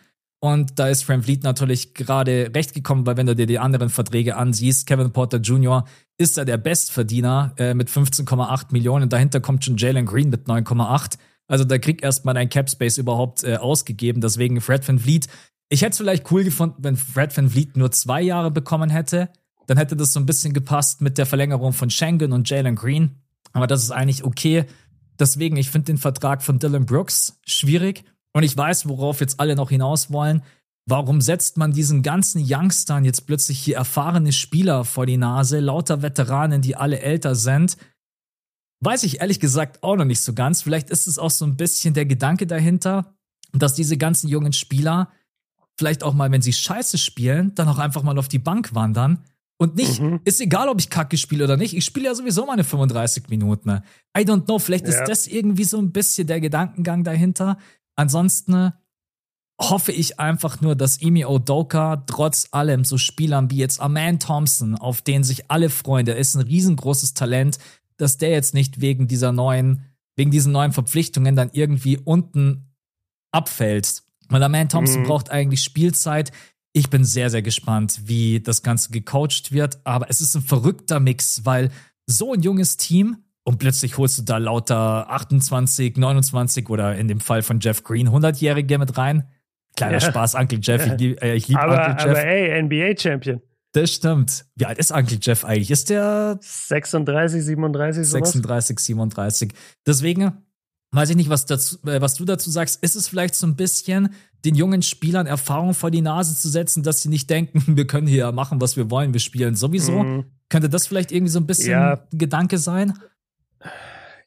Und 0.41 0.79
da 0.79 0.87
ist 0.87 1.03
Frank 1.03 1.25
Fleet 1.25 1.43
natürlich 1.43 1.93
gerade 1.93 2.51
recht 2.55 2.73
gekommen, 2.73 3.05
weil 3.05 3.17
wenn 3.17 3.25
du 3.25 3.35
dir 3.35 3.45
die 3.45 3.59
anderen 3.59 3.89
Verträge 3.89 4.37
ansiehst, 4.37 4.87
Kevin 4.87 5.11
Porter 5.11 5.37
Jr. 5.37 5.85
ist 6.17 6.37
da 6.37 6.45
der 6.45 6.57
Bestverdiener 6.57 7.53
äh, 7.57 7.73
mit 7.73 7.89
15,8 7.89 8.67
Millionen. 8.71 9.09
Dahinter 9.09 9.41
kommt 9.41 9.65
schon 9.65 9.75
Jalen 9.77 10.05
Green 10.05 10.29
mit 10.29 10.47
9,8. 10.47 11.17
Also 11.47 11.65
da 11.65 11.77
kriegt 11.77 12.01
erstmal 12.03 12.35
dein 12.35 12.49
Cap 12.49 12.69
Space 12.69 12.97
überhaupt 12.97 13.43
äh, 13.43 13.57
ausgegeben. 13.57 14.21
Deswegen 14.21 14.61
Fred 14.61 14.87
Van 14.87 14.99
Vliet. 14.99 15.27
Ich 15.67 15.81
hätte 15.81 15.91
es 15.91 15.97
vielleicht 15.97 16.31
cool 16.31 16.43
gefunden, 16.43 16.83
wenn 16.83 16.95
Fred 16.95 17.35
Van 17.35 17.49
Vliet 17.49 17.75
nur 17.75 17.91
zwei 17.91 18.21
Jahre 18.21 18.49
bekommen 18.49 18.89
hätte 18.89 19.29
dann 19.69 19.77
hätte 19.77 19.95
das 19.95 20.13
so 20.13 20.19
ein 20.19 20.25
bisschen 20.25 20.53
gepasst 20.53 20.99
mit 20.99 21.19
der 21.19 21.27
Verlängerung 21.27 21.73
von 21.73 21.91
Schengen 21.91 22.33
und 22.33 22.49
Jalen 22.49 22.75
Green. 22.75 23.21
Aber 23.53 23.67
das 23.67 23.83
ist 23.83 23.91
eigentlich 23.91 24.23
okay. 24.23 24.65
Deswegen, 25.19 25.57
ich 25.57 25.69
finde 25.69 25.85
den 25.85 25.99
Vertrag 25.99 26.41
von 26.41 26.57
Dylan 26.57 26.87
Brooks 26.87 27.39
schwierig. 27.45 28.03
Und 28.33 28.43
ich 28.43 28.55
weiß, 28.55 28.87
worauf 28.87 29.21
jetzt 29.21 29.39
alle 29.39 29.55
noch 29.55 29.69
hinaus 29.69 30.11
wollen. 30.11 30.43
Warum 30.85 31.21
setzt 31.21 31.57
man 31.57 31.71
diesen 31.71 32.01
ganzen 32.01 32.43
Youngstern 32.45 33.05
jetzt 33.05 33.27
plötzlich 33.27 33.59
hier 33.59 33.77
erfahrene 33.77 34.31
Spieler 34.31 34.85
vor 34.85 35.05
die 35.05 35.17
Nase, 35.17 35.59
lauter 35.59 36.01
Veteranen, 36.01 36.61
die 36.61 36.75
alle 36.75 36.99
älter 36.99 37.35
sind? 37.35 37.77
Weiß 38.81 39.03
ich 39.03 39.19
ehrlich 39.19 39.39
gesagt 39.39 39.83
auch 39.83 39.95
noch 39.95 40.05
nicht 40.05 40.21
so 40.21 40.33
ganz. 40.33 40.61
Vielleicht 40.61 40.89
ist 40.89 41.07
es 41.07 41.19
auch 41.19 41.31
so 41.31 41.45
ein 41.45 41.57
bisschen 41.57 41.93
der 41.93 42.05
Gedanke 42.05 42.47
dahinter, 42.47 43.13
dass 43.53 43.73
diese 43.73 43.97
ganzen 43.97 44.29
jungen 44.29 44.53
Spieler 44.53 45.11
vielleicht 45.77 46.03
auch 46.03 46.13
mal, 46.13 46.31
wenn 46.31 46.41
sie 46.41 46.53
scheiße 46.53 46.97
spielen, 46.97 47.53
dann 47.55 47.67
auch 47.67 47.77
einfach 47.77 48.03
mal 48.03 48.17
auf 48.17 48.27
die 48.27 48.39
Bank 48.39 48.73
wandern 48.73 49.23
und 49.61 49.75
nicht, 49.75 49.99
mhm. 49.99 50.21
ist 50.23 50.39
egal, 50.39 50.69
ob 50.69 50.79
ich 50.79 50.89
Kacke 50.89 51.17
spiele 51.17 51.43
oder 51.43 51.57
nicht, 51.57 51.75
ich 51.75 51.83
spiele 51.83 52.05
ja 52.05 52.15
sowieso 52.15 52.45
meine 52.45 52.63
35 52.63 53.27
Minuten. 53.27 53.81
I 54.17 54.21
don't 54.21 54.45
know, 54.45 54.57
vielleicht 54.57 54.87
ja. 54.87 54.91
ist 54.91 55.03
das 55.09 55.27
irgendwie 55.27 55.65
so 55.65 55.77
ein 55.77 55.91
bisschen 55.91 56.27
der 56.27 56.39
Gedankengang 56.39 57.03
dahinter. 57.03 57.57
Ansonsten, 57.99 58.71
hoffe 59.59 59.91
ich 59.91 60.19
einfach 60.19 60.61
nur, 60.61 60.75
dass 60.75 61.01
Emi 61.01 61.25
Odoka 61.25 61.97
trotz 62.07 62.47
allem 62.51 62.85
so 62.85 62.97
Spielern 62.97 63.51
wie 63.51 63.57
jetzt 63.57 63.81
Aman 63.81 64.19
Thompson, 64.19 64.75
auf 64.75 65.01
den 65.01 65.23
sich 65.23 65.51
alle 65.51 65.69
freuen, 65.69 66.05
der 66.05 66.15
ist 66.15 66.35
ein 66.35 66.43
riesengroßes 66.43 67.13
Talent, 67.13 67.59
dass 67.97 68.17
der 68.17 68.29
jetzt 68.29 68.53
nicht 68.53 68.79
wegen 68.79 69.09
dieser 69.09 69.33
neuen, 69.33 69.83
wegen 70.15 70.31
diesen 70.31 70.53
neuen 70.53 70.71
Verpflichtungen 70.71 71.35
dann 71.35 71.49
irgendwie 71.51 71.97
unten 71.97 72.73
abfällt. 73.31 74.03
Weil 74.29 74.43
Aman 74.43 74.69
Thompson 74.69 75.01
mhm. 75.01 75.07
braucht 75.07 75.29
eigentlich 75.29 75.61
Spielzeit. 75.61 76.31
Ich 76.71 76.89
bin 76.89 77.03
sehr, 77.03 77.29
sehr 77.29 77.41
gespannt, 77.41 78.03
wie 78.05 78.39
das 78.39 78.63
Ganze 78.63 78.91
gecoacht 78.91 79.51
wird. 79.51 79.79
Aber 79.83 80.09
es 80.09 80.21
ist 80.21 80.35
ein 80.35 80.41
verrückter 80.41 81.01
Mix, 81.01 81.43
weil 81.43 81.69
so 82.05 82.31
ein 82.31 82.43
junges 82.43 82.77
Team 82.77 83.25
und 83.49 83.57
plötzlich 83.57 83.97
holst 83.97 84.19
du 84.19 84.21
da 84.21 84.37
lauter 84.37 85.09
28, 85.09 85.97
29 85.97 86.69
oder 86.69 86.95
in 86.95 87.07
dem 87.07 87.19
Fall 87.19 87.41
von 87.41 87.59
Jeff 87.59 87.83
Green 87.83 88.07
100-Jährige 88.07 88.77
mit 88.77 88.95
rein. 88.95 89.27
Kleiner 89.75 89.93
ja. 89.93 90.01
Spaß, 90.01 90.35
Uncle 90.35 90.59
Jeff. 90.61 90.85
Ich 90.85 90.99
liebe 90.99 91.21
äh, 91.23 91.33
lieb 91.33 91.57
aber, 91.57 91.89
Uncle 91.89 91.95
Jeff. 91.95 92.17
Aber 92.19 92.25
ey, 92.27 92.61
NBA-Champion. 92.61 93.41
Das 93.71 93.91
stimmt. 93.91 94.45
Wie 94.53 94.67
alt 94.67 94.77
ist 94.77 94.91
Uncle 94.91 95.17
Jeff 95.19 95.45
eigentlich? 95.45 95.71
Ist 95.71 95.89
der 95.89 96.37
36, 96.39 97.43
37, 97.43 98.05
sowas? 98.05 98.31
36, 98.33 98.79
37. 98.79 99.53
Deswegen 99.83 100.31
weiß 100.91 101.09
ich 101.09 101.15
nicht, 101.15 101.31
was, 101.31 101.47
dazu, 101.47 101.77
äh, 101.87 101.99
was 102.01 102.13
du 102.13 102.25
dazu 102.25 102.51
sagst. 102.51 102.83
Ist 102.83 102.95
es 102.95 103.07
vielleicht 103.07 103.33
so 103.33 103.47
ein 103.47 103.55
bisschen 103.55 104.09
den 104.45 104.53
jungen 104.53 104.83
Spielern 104.83 105.25
Erfahrung 105.25 105.73
vor 105.73 105.89
die 105.89 106.01
Nase 106.01 106.37
zu 106.37 106.49
setzen, 106.49 106.83
dass 106.83 107.01
sie 107.01 107.09
nicht 107.09 107.27
denken, 107.31 107.63
wir 107.75 107.87
können 107.87 108.05
hier 108.05 108.31
machen, 108.31 108.61
was 108.61 108.77
wir 108.77 108.91
wollen, 108.91 109.11
wir 109.11 109.19
spielen 109.19 109.55
sowieso? 109.55 110.03
Mhm. 110.03 110.25
Könnte 110.49 110.69
das 110.69 110.85
vielleicht 110.85 111.11
irgendwie 111.11 111.31
so 111.31 111.39
ein 111.39 111.47
bisschen 111.47 111.71
ja. 111.71 112.05
Gedanke 112.11 112.59
sein? 112.59 112.93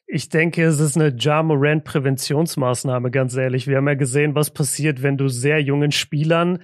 Ich 0.05 0.29
denke, 0.29 0.63
es 0.63 0.79
ist 0.79 0.97
eine 0.97 1.15
Ja 1.17 1.41
Morant 1.41 1.85
Präventionsmaßnahme, 1.85 3.09
ganz 3.09 3.35
ehrlich. 3.35 3.67
Wir 3.67 3.77
haben 3.77 3.87
ja 3.87 3.95
gesehen, 3.95 4.35
was 4.35 4.51
passiert, 4.51 5.01
wenn 5.01 5.17
du 5.17 5.27
sehr 5.27 5.61
jungen 5.61 5.91
Spielern 5.91 6.59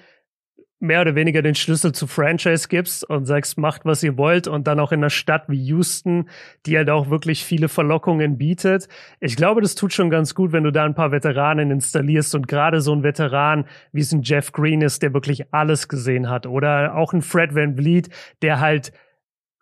mehr 0.80 1.02
oder 1.02 1.16
weniger 1.16 1.42
den 1.42 1.56
Schlüssel 1.56 1.92
zu 1.92 2.08
Franchise 2.08 2.68
gibst 2.70 3.08
und 3.10 3.26
sagst, 3.26 3.58
macht 3.58 3.84
was 3.84 4.02
ihr 4.02 4.18
wollt 4.18 4.48
und 4.48 4.66
dann 4.68 4.80
auch 4.80 4.92
in 4.92 5.00
einer 5.00 5.10
Stadt 5.10 5.50
wie 5.50 5.62
Houston, 5.66 6.30
die 6.66 6.78
halt 6.78 6.90
auch 6.90 7.10
wirklich 7.10 7.44
viele 7.44 7.68
Verlockungen 7.68 8.38
bietet. 8.38 8.88
Ich 9.20 9.36
glaube, 9.36 9.62
das 9.62 9.76
tut 9.76 9.94
schon 9.94 10.10
ganz 10.10 10.36
gut, 10.36 10.54
wenn 10.54 10.64
du 10.64 10.72
da 10.72 10.86
ein 10.86 10.96
paar 10.96 11.12
Veteranen 11.12 11.70
installierst 11.72 12.34
und 12.34 12.48
gerade 12.48 12.80
so 12.80 12.94
ein 12.94 13.04
Veteran, 13.04 13.66
wie 13.92 14.02
es 14.02 14.14
ein 14.14 14.22
Jeff 14.22 14.54
Green 14.54 14.82
ist, 14.82 15.02
der 15.02 15.14
wirklich 15.14 15.54
alles 15.54 15.90
gesehen 15.90 16.30
hat 16.30 16.48
oder 16.48 16.96
auch 16.96 17.12
ein 17.12 17.22
Fred 17.22 17.56
Van 17.56 17.76
Vliet, 17.76 18.10
der 18.42 18.62
halt 18.62 18.94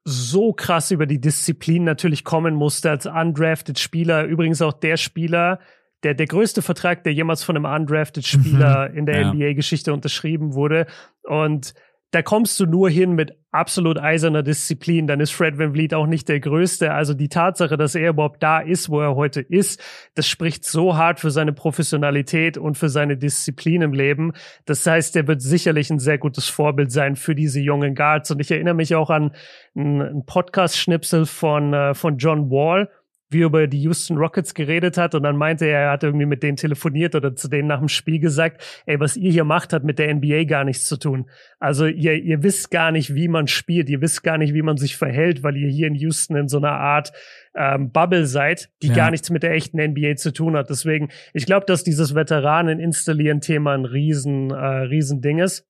so 0.10 0.54
krass 0.54 0.92
über 0.92 1.06
die 1.06 1.20
Disziplin 1.20 1.84
natürlich 1.84 2.24
kommen 2.24 2.56
musste 2.56 2.90
als 2.90 3.06
undrafted 3.06 3.78
Spieler. 3.78 4.24
Übrigens 4.24 4.62
auch 4.62 4.72
der 4.72 4.96
Spieler, 4.96 5.60
der, 6.04 6.14
der 6.14 6.28
größte 6.28 6.62
Vertrag, 6.62 7.04
der 7.04 7.14
jemals 7.14 7.44
von 7.44 7.58
einem 7.58 7.66
undrafted 7.66 8.26
Spieler 8.26 8.88
mhm. 8.90 8.98
in 8.98 9.06
der 9.06 9.20
ja. 9.20 9.34
NBA-Geschichte 9.34 9.92
unterschrieben 9.92 10.54
wurde. 10.54 10.86
Und 11.24 11.74
da 12.12 12.22
kommst 12.22 12.60
du 12.60 12.66
nur 12.66 12.90
hin 12.90 13.14
mit 13.14 13.34
absolut 13.52 13.98
eiserner 13.98 14.44
Disziplin. 14.44 15.08
Dann 15.08 15.20
ist 15.20 15.32
Fred 15.32 15.58
Van 15.58 15.74
Vliet 15.74 15.94
auch 15.94 16.06
nicht 16.06 16.30
der 16.30 16.40
Größte. 16.40 16.94
Also 16.94 17.14
die 17.14 17.28
Tatsache, 17.28 17.76
dass 17.76 17.96
er 17.96 18.12
überhaupt 18.12 18.42
da 18.42 18.60
ist, 18.60 18.90
wo 18.90 19.02
er 19.02 19.16
heute 19.16 19.42
ist, 19.42 19.82
das 20.16 20.28
spricht 20.28 20.64
so 20.64 20.96
hart 20.96 21.20
für 21.20 21.32
seine 21.32 21.54
Professionalität 21.54 22.58
und 22.58 22.78
für 22.78 22.90
seine 22.90 23.18
Disziplin 23.18 23.82
im 23.82 23.94
Leben. 23.94 24.34
Das 24.66 24.86
heißt, 24.86 25.16
er 25.16 25.28
wird 25.28 25.42
sicherlich 25.42 25.90
ein 25.90 26.00
sehr 26.00 26.18
gutes 26.18 26.48
Vorbild 26.48 26.92
sein 26.92 27.16
für 27.16 27.36
diese 27.36 27.60
jungen 27.60 27.96
Guards. 27.96 28.32
Und 28.32 28.40
ich 28.40 28.52
erinnere 28.52 28.76
mich 28.76 28.96
auch 28.96 29.10
an 29.10 29.32
einen 29.76 30.26
Podcast-Schnipsel 30.26 31.26
von, 31.26 31.74
äh, 31.74 31.94
von 31.94 32.18
John 32.18 32.50
Wall, 32.50 32.90
wie 33.30 33.42
er 33.42 33.48
über 33.48 33.68
die 33.68 33.82
Houston 33.82 34.18
Rockets 34.18 34.54
geredet 34.54 34.98
hat 34.98 35.14
und 35.14 35.24
dann 35.24 35.36
meinte 35.36 35.66
er, 35.66 35.80
er 35.80 35.92
hat 35.92 36.04
irgendwie 36.04 36.26
mit 36.26 36.44
denen 36.44 36.56
telefoniert 36.56 37.14
oder 37.16 37.36
zu 37.36 37.50
denen 37.50 37.68
nach 37.68 37.80
dem 37.80 37.90
Spiel 37.90 38.20
gesagt, 38.20 38.84
ey, 38.86 39.00
was 39.00 39.18
ihr 39.18 39.32
hier 39.32 39.44
macht, 39.44 39.74
hat 39.74 39.84
mit 39.84 40.00
der 40.00 40.14
NBA 40.14 40.46
gar 40.46 40.64
nichts 40.64 40.86
zu 40.86 40.98
tun. 40.98 41.30
Also 41.60 41.88
ihr, 41.88 42.14
ihr 42.14 42.44
wisst 42.44 42.72
gar 42.72 42.92
nicht, 42.92 43.16
wie 43.16 43.28
man 43.28 43.48
spielt, 43.48 43.90
ihr 43.90 44.02
wisst 44.02 44.24
gar 44.24 44.38
nicht, 44.38 44.54
wie 44.54 44.62
man 44.62 44.78
sich 44.78 44.96
verhält, 44.96 45.44
weil 45.44 45.58
ihr 45.58 45.70
hier 45.70 45.88
in 45.88 45.96
Houston 45.96 46.38
in 46.38 46.48
so 46.48 46.58
einer 46.58 46.74
Art 46.74 47.12
ähm, 47.56 47.92
Bubble 47.92 48.26
seid, 48.26 48.70
die 48.82 48.88
ja. 48.88 48.96
gar 48.96 49.12
nichts 49.12 49.30
mit 49.30 49.44
der 49.44 49.52
echten 49.52 49.82
NBA 49.82 50.16
zu 50.16 50.32
tun 50.32 50.56
hat. 50.56 50.70
Deswegen, 50.70 51.10
ich 51.34 51.46
glaube, 51.46 51.66
dass 51.66 51.84
dieses 51.84 52.16
Veteranen 52.16 52.80
installieren 52.80 53.42
Thema 53.42 53.74
ein 53.74 53.86
riesen, 53.86 54.52
äh, 54.52 54.56
riesen 54.56 55.22
Ding 55.22 55.40
ist. 55.40 55.68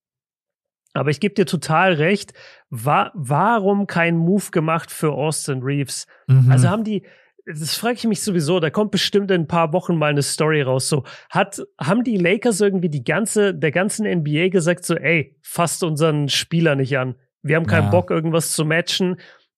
Aber 0.93 1.11
ich 1.11 1.19
gebe 1.19 1.35
dir 1.35 1.45
total 1.45 1.93
recht. 1.93 2.33
Wa 2.69 3.11
warum 3.13 3.87
kein 3.87 4.17
Move 4.17 4.51
gemacht 4.51 4.91
für 4.91 5.11
Austin 5.11 5.61
Reeves? 5.61 6.07
Mhm. 6.27 6.51
Also 6.51 6.69
haben 6.69 6.83
die, 6.83 7.03
das 7.47 7.75
frage 7.75 7.95
ich 7.95 8.03
mich 8.05 8.21
sowieso, 8.21 8.59
da 8.59 8.69
kommt 8.69 8.91
bestimmt 8.91 9.31
in 9.31 9.41
ein 9.41 9.47
paar 9.47 9.71
Wochen 9.71 9.97
mal 9.97 10.09
eine 10.09 10.21
Story 10.21 10.61
raus. 10.61 10.89
So, 10.89 11.03
hat, 11.29 11.61
haben 11.79 12.03
die 12.03 12.17
Lakers 12.17 12.59
irgendwie 12.59 12.89
die 12.89 13.03
ganze, 13.03 13.53
der 13.53 13.71
ganzen 13.71 14.05
NBA 14.05 14.49
gesagt, 14.49 14.85
so, 14.85 14.95
ey, 14.95 15.37
fasst 15.41 15.83
unseren 15.83 16.29
Spieler 16.29 16.75
nicht 16.75 16.97
an. 16.97 17.15
Wir 17.41 17.55
haben 17.55 17.67
keinen 17.67 17.85
ja. 17.85 17.91
Bock, 17.91 18.11
irgendwas 18.11 18.51
zu 18.51 18.65
matchen. 18.65 19.17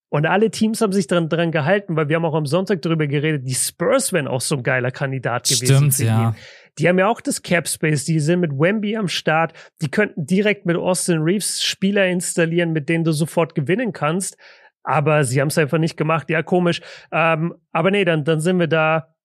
Und 0.09 0.25
alle 0.25 0.49
Teams 0.49 0.81
haben 0.81 0.91
sich 0.91 1.07
dran, 1.07 1.29
dran 1.29 1.51
gehalten, 1.51 1.95
weil 1.95 2.09
wir 2.09 2.15
haben 2.15 2.25
auch 2.25 2.35
am 2.35 2.45
Sonntag 2.45 2.81
darüber 2.81 3.07
geredet, 3.07 3.47
die 3.47 3.53
Spurs 3.53 4.11
wären 4.11 4.27
auch 4.27 4.41
so 4.41 4.55
ein 4.57 4.63
geiler 4.63 4.91
Kandidat 4.91 5.47
gewesen. 5.47 5.91
Stimmt, 5.91 5.99
ja. 5.99 6.35
Die 6.77 6.87
haben 6.87 6.97
ja 6.97 7.07
auch 7.07 7.21
das 7.21 7.41
Cap 7.41 7.67
Space, 7.67 8.05
die 8.05 8.19
sind 8.19 8.39
mit 8.39 8.51
Wemby 8.51 8.95
am 8.95 9.07
Start, 9.07 9.53
die 9.81 9.89
könnten 9.89 10.25
direkt 10.25 10.65
mit 10.65 10.77
Austin 10.77 11.19
Reeves 11.19 11.61
Spieler 11.61 12.07
installieren, 12.07 12.71
mit 12.71 12.89
denen 12.89 13.03
du 13.03 13.11
sofort 13.11 13.53
gewinnen 13.53 13.91
kannst 13.93 14.37
aber 14.83 15.23
sie 15.23 15.41
haben 15.41 15.49
es 15.49 15.57
einfach 15.57 15.77
nicht 15.77 15.97
gemacht. 15.97 16.29
Ja, 16.29 16.43
komisch. 16.43 16.81
Ähm, 17.11 17.55
aber 17.71 17.91
nee, 17.91 18.05
dann, 18.05 18.23
dann 18.23 18.39
sind 18.39 18.59
wir 18.59 18.67
da, 18.67 19.15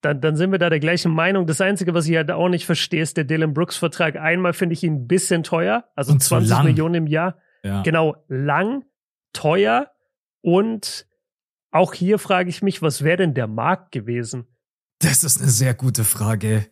dann, 0.00 0.20
dann 0.20 0.36
sind 0.36 0.52
wir 0.52 0.58
da 0.58 0.70
der 0.70 0.80
gleichen 0.80 1.12
Meinung. 1.12 1.46
Das 1.46 1.60
Einzige, 1.60 1.94
was 1.94 2.06
ich 2.06 2.16
halt 2.16 2.30
auch 2.30 2.48
nicht 2.48 2.66
verstehe, 2.66 3.02
ist 3.02 3.16
der 3.16 3.24
Dylan 3.24 3.54
Brooks-Vertrag. 3.54 4.16
Einmal 4.16 4.52
finde 4.52 4.74
ich 4.74 4.82
ihn 4.82 4.94
ein 4.94 5.06
bisschen 5.06 5.42
teuer, 5.42 5.84
also 5.94 6.12
und 6.12 6.22
20 6.22 6.50
lang. 6.50 6.64
Millionen 6.64 6.94
im 6.94 7.06
Jahr. 7.06 7.38
Ja. 7.62 7.82
Genau, 7.82 8.16
lang, 8.28 8.84
teuer 9.32 9.90
und 10.42 11.06
auch 11.70 11.94
hier 11.94 12.18
frage 12.18 12.48
ich 12.48 12.62
mich, 12.62 12.82
was 12.82 13.04
wäre 13.04 13.18
denn 13.18 13.34
der 13.34 13.46
Markt 13.46 13.92
gewesen? 13.92 14.46
Das 14.98 15.24
ist 15.24 15.40
eine 15.40 15.50
sehr 15.50 15.74
gute 15.74 16.04
Frage. 16.04 16.66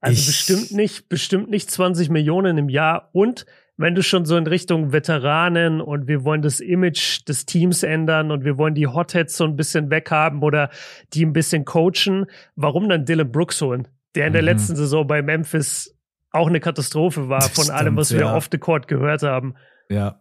Also 0.00 0.18
ich 0.18 0.26
bestimmt 0.26 0.72
nicht, 0.72 1.08
bestimmt 1.08 1.50
nicht 1.50 1.70
20 1.70 2.10
Millionen 2.10 2.58
im 2.58 2.68
Jahr 2.68 3.10
und 3.12 3.46
wenn 3.76 3.94
du 3.94 4.02
schon 4.02 4.24
so 4.24 4.36
in 4.36 4.46
Richtung 4.46 4.92
Veteranen 4.92 5.80
und 5.80 6.06
wir 6.06 6.24
wollen 6.24 6.42
das 6.42 6.60
Image 6.60 7.26
des 7.28 7.44
Teams 7.46 7.82
ändern 7.82 8.30
und 8.30 8.44
wir 8.44 8.56
wollen 8.56 8.74
die 8.74 8.86
Hotheads 8.86 9.36
so 9.36 9.44
ein 9.44 9.56
bisschen 9.56 9.90
weghaben 9.90 10.42
oder 10.42 10.70
die 11.12 11.24
ein 11.24 11.32
bisschen 11.32 11.64
coachen, 11.64 12.26
warum 12.54 12.88
dann 12.88 13.04
Dylan 13.04 13.32
Brooks 13.32 13.60
holen, 13.60 13.88
der 14.14 14.28
in 14.28 14.32
der 14.32 14.42
mhm. 14.42 14.46
letzten 14.46 14.76
Saison 14.76 15.06
bei 15.06 15.22
Memphis 15.22 15.96
auch 16.30 16.48
eine 16.48 16.60
Katastrophe 16.60 17.28
war 17.28 17.42
von 17.42 17.64
Stimmt, 17.64 17.78
allem, 17.78 17.96
was 17.96 18.12
wir 18.12 18.20
ja. 18.20 18.36
off 18.36 18.48
the 18.50 18.58
court 18.58 18.88
gehört 18.88 19.22
haben. 19.22 19.54
Ja. 19.88 20.20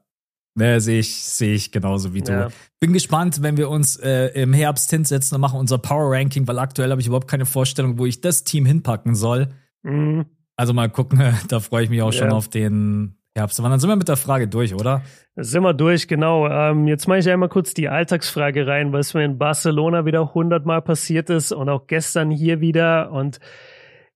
Ja, 0.55 0.79
sehe 0.79 0.99
ich, 0.99 1.15
sehe 1.15 1.55
ich 1.55 1.71
genauso 1.71 2.13
wie 2.13 2.21
du. 2.21 2.31
Ja. 2.31 2.49
Bin 2.79 2.93
gespannt, 2.93 3.41
wenn 3.41 3.57
wir 3.57 3.69
uns 3.69 3.95
äh, 3.97 4.27
im 4.39 4.53
Herbst 4.53 4.91
hinsetzen 4.91 5.35
und 5.35 5.41
machen 5.41 5.59
unser 5.59 5.79
Power 5.79 6.15
Ranking, 6.15 6.47
weil 6.47 6.59
aktuell 6.59 6.91
habe 6.91 7.01
ich 7.01 7.07
überhaupt 7.07 7.27
keine 7.27 7.47
Vorstellung, 7.47 7.97
wo 7.97 8.05
ich 8.05 8.21
das 8.21 8.43
Team 8.43 8.67
hinpacken 8.67 9.15
soll. 9.15 9.47
Mhm. 9.81 10.25
Also 10.55 10.73
mal 10.73 10.89
gucken, 10.89 11.19
da 11.47 11.59
freue 11.59 11.85
ich 11.85 11.89
mich 11.89 12.03
auch 12.03 12.13
ja. 12.13 12.19
schon 12.19 12.29
auf 12.29 12.49
den 12.49 13.17
Herbst. 13.35 13.59
Aber 13.59 13.69
dann 13.69 13.79
sind 13.79 13.89
wir 13.89 13.95
mit 13.95 14.07
der 14.07 14.17
Frage 14.17 14.47
durch, 14.47 14.75
oder? 14.75 15.01
Sind 15.35 15.63
wir 15.63 15.73
durch, 15.73 16.07
genau. 16.07 16.47
Ähm, 16.47 16.87
jetzt 16.87 17.07
mache 17.07 17.19
ich 17.19 17.29
einmal 17.29 17.49
kurz 17.49 17.73
die 17.73 17.89
Alltagsfrage 17.89 18.67
rein, 18.67 18.93
weil 18.93 18.99
es 18.99 19.13
mir 19.13 19.25
in 19.25 19.39
Barcelona 19.39 20.05
wieder 20.05 20.33
hundertmal 20.33 20.81
passiert 20.83 21.29
ist 21.31 21.51
und 21.51 21.67
auch 21.69 21.87
gestern 21.87 22.29
hier 22.29 22.61
wieder. 22.61 23.11
Und 23.11 23.39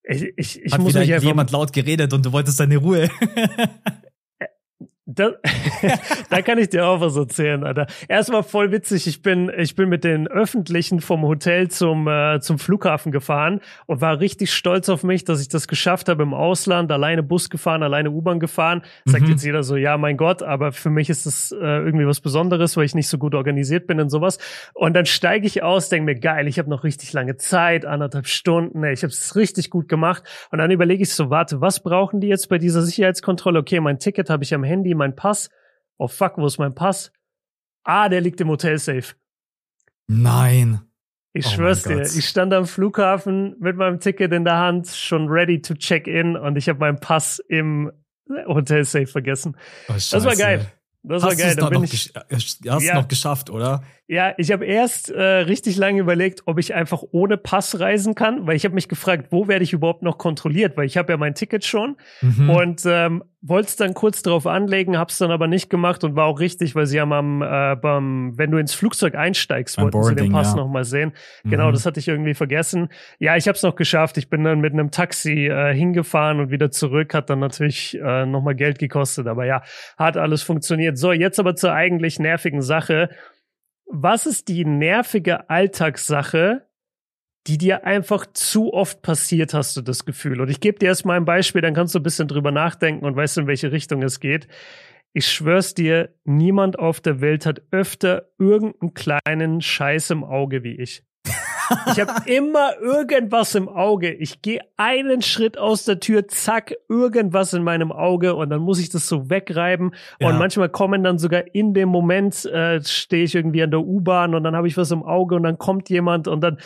ich, 0.03 0.31
ich, 0.37 0.61
ich 0.63 0.73
Hat 0.73 0.81
muss 0.81 0.93
mich 0.93 1.11
einfach 1.11 1.27
jemand 1.27 1.51
laut 1.51 1.73
geredet 1.73 2.13
und 2.13 2.25
du 2.25 2.31
wolltest 2.31 2.59
deine 2.59 2.77
Ruhe. 2.77 3.09
Da, 5.09 5.31
da 6.29 6.41
kann 6.41 6.57
ich 6.57 6.67
dir 6.67 6.85
auch 6.85 6.99
was 6.99 7.15
erzählen, 7.15 7.63
Alter. 7.63 7.87
Erstmal 8.09 8.43
voll 8.43 8.73
witzig. 8.73 9.07
Ich 9.07 9.21
bin, 9.21 9.49
ich 9.57 9.73
bin 9.73 9.87
mit 9.87 10.03
den 10.03 10.27
Öffentlichen 10.27 10.99
vom 10.99 11.21
Hotel 11.21 11.69
zum, 11.69 12.09
äh, 12.09 12.41
zum 12.41 12.59
Flughafen 12.59 13.13
gefahren 13.13 13.61
und 13.85 14.01
war 14.01 14.19
richtig 14.19 14.53
stolz 14.53 14.89
auf 14.89 15.03
mich, 15.03 15.23
dass 15.23 15.39
ich 15.39 15.47
das 15.47 15.69
geschafft 15.69 16.09
habe 16.09 16.23
im 16.23 16.33
Ausland. 16.33 16.91
Alleine 16.91 17.23
Bus 17.23 17.49
gefahren, 17.49 17.83
alleine 17.83 18.11
U-Bahn 18.11 18.41
gefahren. 18.41 18.81
Sagt 19.05 19.23
mhm. 19.23 19.31
jetzt 19.31 19.45
jeder 19.45 19.63
so, 19.63 19.77
ja, 19.77 19.97
mein 19.97 20.17
Gott, 20.17 20.43
aber 20.43 20.73
für 20.73 20.89
mich 20.89 21.09
ist 21.09 21.25
das 21.25 21.53
äh, 21.53 21.55
irgendwie 21.55 22.05
was 22.05 22.19
Besonderes, 22.19 22.75
weil 22.75 22.83
ich 22.83 22.93
nicht 22.93 23.07
so 23.07 23.17
gut 23.17 23.33
organisiert 23.33 23.87
bin 23.87 24.01
und 24.01 24.09
sowas. 24.09 24.39
Und 24.73 24.93
dann 24.93 25.05
steige 25.05 25.47
ich 25.47 25.63
aus, 25.63 25.87
denke 25.87 26.03
mir, 26.03 26.19
geil, 26.19 26.49
ich 26.49 26.59
habe 26.59 26.69
noch 26.69 26.83
richtig 26.83 27.13
lange 27.13 27.37
Zeit, 27.37 27.85
anderthalb 27.85 28.27
Stunden, 28.27 28.83
ey, 28.83 28.91
ich 28.91 29.03
habe 29.03 29.13
es 29.13 29.37
richtig 29.37 29.69
gut 29.69 29.87
gemacht. 29.87 30.23
Und 30.51 30.59
dann 30.59 30.69
überlege 30.69 31.03
ich 31.03 31.13
so, 31.13 31.29
warte, 31.29 31.61
was 31.61 31.81
brauchen 31.81 32.19
die 32.19 32.27
jetzt 32.27 32.49
bei 32.49 32.57
dieser 32.57 32.81
Sicherheitskontrolle? 32.81 33.59
Okay, 33.59 33.79
mein 33.79 33.99
Ticket 33.99 34.29
habe 34.29 34.43
ich 34.43 34.53
am 34.53 34.65
Handy, 34.65 34.96
mein 34.97 35.15
Pass. 35.15 35.49
Oh 35.97 36.07
fuck, 36.07 36.37
wo 36.37 36.45
ist 36.45 36.57
mein 36.57 36.75
Pass? 36.75 37.11
Ah, 37.83 38.09
der 38.09 38.21
liegt 38.21 38.41
im 38.41 38.49
Hotelsafe. 38.49 39.15
Nein. 40.07 40.81
Ich 41.33 41.45
oh 41.45 41.49
schwör's 41.49 41.83
dir, 41.83 42.01
ich 42.01 42.27
stand 42.27 42.53
am 42.53 42.65
Flughafen 42.65 43.55
mit 43.59 43.77
meinem 43.77 43.99
Ticket 43.99 44.33
in 44.33 44.43
der 44.43 44.57
Hand, 44.57 44.87
schon 44.87 45.27
ready 45.27 45.61
to 45.61 45.75
check 45.75 46.07
in 46.07 46.35
und 46.35 46.57
ich 46.57 46.67
habe 46.67 46.79
meinen 46.79 46.99
Pass 46.99 47.39
im 47.47 47.91
Hotelsafe 48.47 49.07
vergessen. 49.07 49.55
Oh, 49.87 49.93
das 49.93 50.25
war 50.25 50.35
geil. 50.35 50.65
Das 51.03 51.23
war 51.23 51.35
geil. 51.35 51.55
Dann 51.55 51.69
bin 51.69 51.83
ich, 51.83 52.13
äh, 52.15 52.21
hast 52.31 52.65
ja, 52.65 52.95
noch 52.95 53.07
geschafft, 53.07 53.49
oder? 53.49 53.83
Ja, 54.07 54.33
ich 54.37 54.51
habe 54.51 54.65
erst 54.65 55.09
äh, 55.09 55.21
richtig 55.21 55.77
lange 55.77 55.99
überlegt, 56.01 56.43
ob 56.45 56.59
ich 56.59 56.73
einfach 56.73 57.03
ohne 57.11 57.37
Pass 57.37 57.79
reisen 57.79 58.15
kann, 58.15 58.45
weil 58.47 58.55
ich 58.55 58.65
habe 58.65 58.75
mich 58.75 58.89
gefragt, 58.89 59.27
wo 59.31 59.47
werde 59.47 59.63
ich 59.63 59.73
überhaupt 59.73 60.01
noch 60.01 60.17
kontrolliert, 60.17 60.75
weil 60.75 60.85
ich 60.85 60.97
habe 60.97 61.13
ja 61.13 61.17
mein 61.17 61.35
Ticket 61.35 61.63
schon 61.63 61.97
mhm. 62.21 62.49
und 62.49 62.81
ähm, 62.85 63.23
wollte 63.41 63.67
es 63.67 63.75
dann 63.75 63.93
kurz 63.93 64.23
darauf 64.23 64.47
anlegen, 64.47 64.97
habe 64.97 65.11
es 65.11 65.17
dann 65.17 65.31
aber 65.31 65.47
nicht 65.47 65.69
gemacht 65.69 66.03
und 66.03 66.15
war 66.15 66.25
auch 66.25 66.39
richtig, 66.39 66.75
weil 66.75 66.87
sie 66.87 66.99
haben 66.99 67.13
am, 67.13 67.41
äh, 67.41 67.75
beim, 67.75 68.37
wenn 68.37 68.51
du 68.51 68.57
ins 68.57 68.73
Flugzeug 68.73 69.15
einsteigst, 69.15 69.79
wollten 69.79 70.03
sie 70.03 70.15
den 70.15 70.31
Pass 70.31 70.51
ja. 70.51 70.57
noch 70.57 70.67
mal 70.67 70.83
sehen. 70.83 71.11
Genau, 71.11 71.19
mhm. 71.43 71.49
Genau, 71.51 71.71
das 71.71 71.85
hatte 71.85 71.99
ich 71.99 72.07
irgendwie 72.07 72.33
vergessen. 72.33 72.89
Ja, 73.19 73.35
ich 73.35 73.47
habe 73.47 73.55
es 73.55 73.63
noch 73.63 73.75
geschafft. 73.75 74.17
Ich 74.17 74.29
bin 74.29 74.43
dann 74.43 74.59
mit 74.59 74.73
einem 74.73 74.91
Taxi 74.91 75.47
äh, 75.47 75.73
hingefahren 75.73 76.39
und 76.39 76.51
wieder 76.51 76.71
zurück. 76.71 77.13
Hat 77.13 77.29
dann 77.29 77.39
natürlich 77.39 77.97
äh, 77.99 78.25
noch 78.25 78.41
mal 78.41 78.55
Geld 78.55 78.79
gekostet, 78.79 79.27
aber 79.27 79.45
ja, 79.45 79.61
hat 79.97 80.17
alles 80.17 80.43
funktioniert. 80.43 80.97
So, 80.97 81.11
jetzt 81.11 81.39
aber 81.39 81.55
zur 81.55 81.73
eigentlich 81.73 82.19
nervigen 82.19 82.61
Sache 82.61 83.09
was 83.87 84.25
ist 84.25 84.49
die 84.49 84.65
nervige 84.65 85.49
Alltagssache, 85.49 86.66
die 87.47 87.57
dir 87.57 87.85
einfach 87.85 88.25
zu 88.33 88.73
oft 88.73 89.01
passiert, 89.01 89.53
hast 89.53 89.77
du 89.77 89.81
das 89.81 90.05
Gefühl? 90.05 90.41
Und 90.41 90.49
ich 90.49 90.59
gebe 90.59 90.79
dir 90.79 90.87
erstmal 90.87 91.17
ein 91.17 91.25
Beispiel, 91.25 91.61
dann 91.61 91.73
kannst 91.73 91.95
du 91.95 91.99
ein 91.99 92.03
bisschen 92.03 92.27
drüber 92.27 92.51
nachdenken 92.51 93.05
und 93.05 93.15
weißt, 93.15 93.37
in 93.37 93.47
welche 93.47 93.71
Richtung 93.71 94.03
es 94.03 94.19
geht. 94.19 94.47
Ich 95.13 95.27
schwör's 95.27 95.73
dir, 95.73 96.13
niemand 96.25 96.77
auf 96.77 96.99
der 96.99 97.21
Welt 97.21 97.45
hat 97.45 97.61
öfter 97.71 98.29
irgendeinen 98.37 98.93
kleinen 98.93 99.61
Scheiß 99.61 100.11
im 100.11 100.23
Auge 100.23 100.63
wie 100.63 100.75
ich. 100.75 101.03
Ich 101.91 101.99
habe 101.99 102.13
immer 102.31 102.77
irgendwas 102.81 103.55
im 103.55 103.69
Auge. 103.69 104.11
Ich 104.11 104.41
gehe 104.41 104.61
einen 104.77 105.21
Schritt 105.21 105.57
aus 105.57 105.85
der 105.85 105.99
Tür, 105.99 106.27
zack, 106.27 106.75
irgendwas 106.89 107.53
in 107.53 107.63
meinem 107.63 107.91
Auge 107.91 108.35
und 108.35 108.49
dann 108.49 108.61
muss 108.61 108.79
ich 108.79 108.89
das 108.89 109.07
so 109.07 109.29
wegreiben. 109.29 109.91
Ja. 110.19 110.29
Und 110.29 110.37
manchmal 110.37 110.69
kommen 110.69 111.03
dann 111.03 111.17
sogar 111.17 111.43
in 111.53 111.73
dem 111.73 111.89
Moment, 111.89 112.45
äh, 112.45 112.81
stehe 112.83 113.23
ich 113.23 113.35
irgendwie 113.35 113.63
an 113.63 113.71
der 113.71 113.81
U-Bahn 113.81 114.35
und 114.35 114.43
dann 114.43 114.55
habe 114.55 114.67
ich 114.67 114.77
was 114.77 114.91
im 114.91 115.03
Auge 115.03 115.35
und 115.35 115.43
dann 115.43 115.57
kommt 115.57 115.89
jemand 115.89 116.27
und 116.27 116.41
dann 116.41 116.57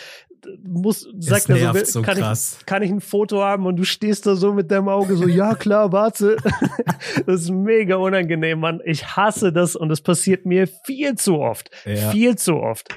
muss, 0.63 1.08
sagt 1.19 1.49
er 1.49 1.73
so, 1.73 1.86
so 1.86 2.01
kann, 2.01 2.17
ich, 2.17 2.65
kann 2.65 2.84
ich 2.84 2.91
ein 2.91 3.01
Foto 3.01 3.41
haben 3.41 3.65
und 3.65 3.75
du 3.75 3.84
stehst 3.84 4.25
da 4.25 4.36
so 4.36 4.54
mit 4.54 4.71
deinem 4.71 4.89
Auge 4.89 5.15
so, 5.15 5.27
ja 5.27 5.56
klar, 5.56 5.91
warte. 5.91 6.38
das 7.25 7.41
ist 7.41 7.49
mega 7.49 7.95
unangenehm, 7.95 8.60
Mann. 8.60 8.82
Ich 8.86 9.15
hasse 9.15 9.51
das 9.51 9.75
und 9.75 9.91
es 9.91 10.01
passiert 10.01 10.45
mir 10.45 10.67
viel 10.86 11.15
zu 11.15 11.39
oft. 11.39 11.69
Ja. 11.86 12.12
Viel 12.12 12.36
zu 12.38 12.56
oft. 12.56 12.89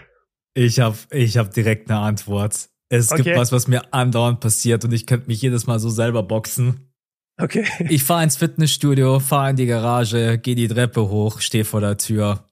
Ich 0.55 0.81
habe 0.81 0.97
ich 1.11 1.37
hab 1.37 1.53
direkt 1.53 1.91
eine 1.91 2.01
Antwort. 2.01 2.69
Es 2.89 3.11
okay. 3.11 3.23
gibt 3.23 3.37
was, 3.37 3.51
was 3.51 3.67
mir 3.67 3.93
andauernd 3.93 4.41
passiert 4.41 4.85
und 4.85 4.93
ich 4.93 5.07
könnte 5.07 5.27
mich 5.27 5.43
jedes 5.43 5.67
Mal 5.67 5.79
so 5.79 5.91
selber 5.91 6.23
boxen. 6.23 6.93
Okay. 7.41 7.67
Ich 7.89 8.05
fahre 8.05 8.23
ins 8.23 8.37
Fitnessstudio, 8.37 9.19
fahre 9.19 9.51
in 9.51 9.57
die 9.57 9.67
Garage, 9.67 10.39
gehe 10.39 10.55
die 10.55 10.69
Treppe 10.69 11.09
hoch, 11.09 11.41
stehe 11.41 11.65
vor 11.65 11.81
der 11.81 11.97
Tür. 11.99 12.49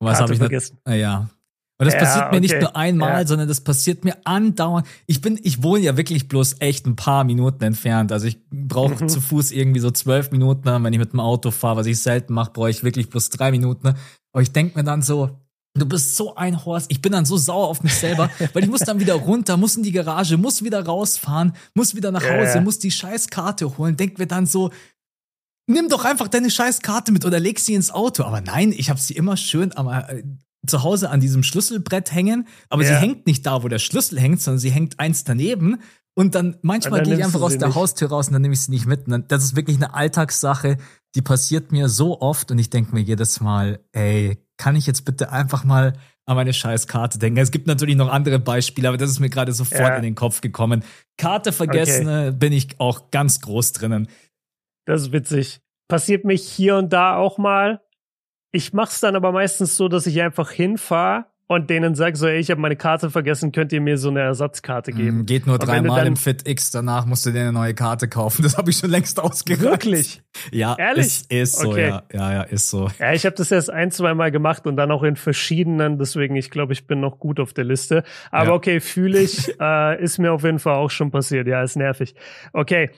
Und 0.00 0.08
was 0.08 0.20
habe 0.20 0.32
ich 0.32 0.38
vergessen? 0.38 0.78
Na, 0.84 0.96
ja. 0.96 1.30
Und 1.76 1.86
das 1.86 1.94
ja, 1.94 2.00
passiert 2.00 2.24
mir 2.26 2.38
okay. 2.38 2.40
nicht 2.40 2.60
nur 2.60 2.76
einmal, 2.76 3.22
ja. 3.22 3.26
sondern 3.26 3.48
das 3.48 3.60
passiert 3.60 4.04
mir 4.04 4.16
andauernd. 4.24 4.86
Ich 5.06 5.20
bin, 5.20 5.40
ich 5.42 5.62
wohne 5.62 5.82
ja 5.82 5.96
wirklich 5.96 6.28
bloß 6.28 6.56
echt 6.60 6.86
ein 6.86 6.94
paar 6.94 7.24
Minuten 7.24 7.64
entfernt. 7.64 8.12
Also 8.12 8.26
ich 8.26 8.38
brauche 8.48 9.02
mhm. 9.02 9.08
zu 9.08 9.20
Fuß 9.20 9.50
irgendwie 9.50 9.80
so 9.80 9.90
zwölf 9.90 10.30
Minuten. 10.30 10.64
Wenn 10.66 10.92
ich 10.92 11.00
mit 11.00 11.12
dem 11.12 11.20
Auto 11.20 11.50
fahre, 11.50 11.78
was 11.78 11.86
ich 11.86 12.00
selten 12.00 12.32
mache, 12.32 12.52
brauche 12.52 12.70
ich 12.70 12.84
wirklich 12.84 13.10
bloß 13.10 13.30
drei 13.30 13.50
Minuten. 13.50 13.94
Aber 14.32 14.42
ich 14.42 14.52
denke 14.52 14.78
mir 14.78 14.84
dann 14.84 15.02
so, 15.02 15.30
Du 15.76 15.86
bist 15.86 16.14
so 16.14 16.36
ein 16.36 16.64
Horst. 16.64 16.86
Ich 16.88 17.02
bin 17.02 17.10
dann 17.10 17.24
so 17.24 17.36
sauer 17.36 17.66
auf 17.66 17.82
mich 17.82 17.94
selber, 17.94 18.30
weil 18.52 18.62
ich 18.62 18.70
muss 18.70 18.80
dann 18.80 19.00
wieder 19.00 19.14
runter, 19.14 19.56
muss 19.56 19.76
in 19.76 19.82
die 19.82 19.90
Garage, 19.90 20.36
muss 20.36 20.62
wieder 20.62 20.84
rausfahren, 20.86 21.52
muss 21.74 21.96
wieder 21.96 22.12
nach 22.12 22.22
Hause, 22.22 22.52
yeah. 22.52 22.60
muss 22.60 22.78
die 22.78 22.92
Scheißkarte 22.92 23.76
holen. 23.76 23.96
Denk 23.96 24.16
mir 24.20 24.28
dann 24.28 24.46
so, 24.46 24.70
nimm 25.66 25.88
doch 25.88 26.04
einfach 26.04 26.28
deine 26.28 26.48
Scheißkarte 26.48 27.10
mit 27.10 27.24
oder 27.24 27.40
leg 27.40 27.58
sie 27.58 27.74
ins 27.74 27.90
Auto. 27.90 28.22
Aber 28.22 28.40
nein, 28.40 28.70
ich 28.70 28.88
habe 28.88 29.00
sie 29.00 29.14
immer 29.14 29.36
schön 29.36 29.76
am, 29.76 29.88
äh, 29.88 30.22
zu 30.66 30.82
Hause 30.82 31.10
an 31.10 31.20
diesem 31.20 31.42
Schlüsselbrett 31.42 32.12
hängen. 32.12 32.46
Aber 32.68 32.82
yeah. 32.82 32.94
sie 32.94 33.00
hängt 33.00 33.26
nicht 33.26 33.46
da, 33.46 33.62
wo 33.62 33.68
der 33.68 33.78
Schlüssel 33.78 34.18
hängt, 34.20 34.40
sondern 34.40 34.58
sie 34.58 34.70
hängt 34.70 35.00
eins 35.00 35.24
daneben. 35.24 35.80
Und 36.14 36.34
dann 36.34 36.56
manchmal 36.62 37.02
gehe 37.02 37.16
ich 37.16 37.24
einfach 37.24 37.42
aus 37.42 37.58
der 37.58 37.68
nicht. 37.68 37.76
Haustür 37.76 38.08
raus 38.08 38.28
und 38.28 38.34
dann 38.34 38.42
nehme 38.42 38.54
ich 38.54 38.60
sie 38.60 38.70
nicht 38.70 38.86
mit. 38.86 39.08
Und 39.08 39.32
das 39.32 39.42
ist 39.42 39.56
wirklich 39.56 39.76
eine 39.76 39.94
Alltagssache, 39.94 40.78
die 41.16 41.22
passiert 41.22 41.72
mir 41.72 41.88
so 41.88 42.20
oft 42.20 42.50
und 42.50 42.58
ich 42.58 42.70
denke 42.70 42.94
mir 42.94 43.00
jedes 43.00 43.40
Mal, 43.40 43.80
ey, 43.92 44.38
kann 44.56 44.76
ich 44.76 44.86
jetzt 44.86 45.04
bitte 45.04 45.32
einfach 45.32 45.64
mal 45.64 45.94
an 46.26 46.36
meine 46.36 46.52
scheiß 46.52 46.86
Karte 46.86 47.18
denken. 47.18 47.38
Es 47.38 47.50
gibt 47.50 47.66
natürlich 47.66 47.96
noch 47.96 48.08
andere 48.08 48.38
Beispiele, 48.38 48.88
aber 48.88 48.96
das 48.96 49.10
ist 49.10 49.20
mir 49.20 49.28
gerade 49.28 49.52
sofort 49.52 49.80
ja. 49.80 49.96
in 49.96 50.02
den 50.02 50.14
Kopf 50.14 50.40
gekommen. 50.40 50.84
Karte 51.18 51.52
vergessen, 51.52 52.08
okay. 52.08 52.32
bin 52.32 52.52
ich 52.52 52.80
auch 52.80 53.10
ganz 53.10 53.40
groß 53.40 53.72
drinnen. 53.72 54.08
Das 54.86 55.02
ist 55.02 55.12
witzig. 55.12 55.60
Passiert 55.88 56.24
mich 56.24 56.48
hier 56.48 56.76
und 56.76 56.92
da 56.92 57.16
auch 57.16 57.38
mal. 57.38 57.80
Ich 58.54 58.72
mach's 58.72 59.00
dann 59.00 59.16
aber 59.16 59.32
meistens 59.32 59.76
so, 59.76 59.88
dass 59.88 60.06
ich 60.06 60.22
einfach 60.22 60.52
hinfahre 60.52 61.24
und 61.48 61.70
denen 61.70 61.96
sag 61.96 62.16
so, 62.16 62.28
ey, 62.28 62.38
ich 62.38 62.52
habe 62.52 62.60
meine 62.60 62.76
Karte 62.76 63.10
vergessen, 63.10 63.50
könnt 63.50 63.72
ihr 63.72 63.80
mir 63.80 63.98
so 63.98 64.10
eine 64.10 64.20
Ersatzkarte 64.20 64.92
mm, 64.92 64.96
geben? 64.96 65.26
Geht 65.26 65.48
nur 65.48 65.58
dreimal 65.58 66.06
im 66.06 66.14
Fit 66.14 66.46
X, 66.46 66.70
danach 66.70 67.04
musst 67.04 67.26
du 67.26 67.32
dir 67.32 67.40
eine 67.40 67.52
neue 67.52 67.74
Karte 67.74 68.06
kaufen. 68.06 68.42
Das 68.44 68.56
habe 68.56 68.70
ich 68.70 68.76
schon 68.76 68.90
längst 68.90 69.18
ausgereizt. 69.18 69.64
Wirklich? 69.64 70.22
Ja, 70.52 70.76
ehrlich? 70.78 71.06
Ist, 71.06 71.32
ist 71.32 71.58
so, 71.58 71.70
okay. 71.70 71.88
ja. 71.88 72.02
Ja, 72.12 72.32
ja, 72.32 72.42
ist 72.42 72.70
so. 72.70 72.88
Ja, 73.00 73.12
ich 73.12 73.26
habe 73.26 73.34
das 73.34 73.50
erst 73.50 73.70
ein, 73.70 73.90
zwei 73.90 74.14
Mal 74.14 74.30
gemacht 74.30 74.68
und 74.68 74.76
dann 74.76 74.92
auch 74.92 75.02
in 75.02 75.16
verschiedenen, 75.16 75.98
deswegen 75.98 76.36
ich 76.36 76.52
glaube, 76.52 76.74
ich 76.74 76.86
bin 76.86 77.00
noch 77.00 77.18
gut 77.18 77.40
auf 77.40 77.54
der 77.54 77.64
Liste. 77.64 78.04
Aber 78.30 78.50
ja. 78.50 78.54
okay, 78.54 78.78
fühle 78.78 79.18
ich, 79.18 79.52
äh, 79.60 80.00
ist 80.00 80.18
mir 80.18 80.32
auf 80.32 80.44
jeden 80.44 80.60
Fall 80.60 80.76
auch 80.76 80.90
schon 80.90 81.10
passiert. 81.10 81.48
Ja, 81.48 81.60
ist 81.64 81.74
nervig. 81.74 82.14
Okay, 82.52 82.90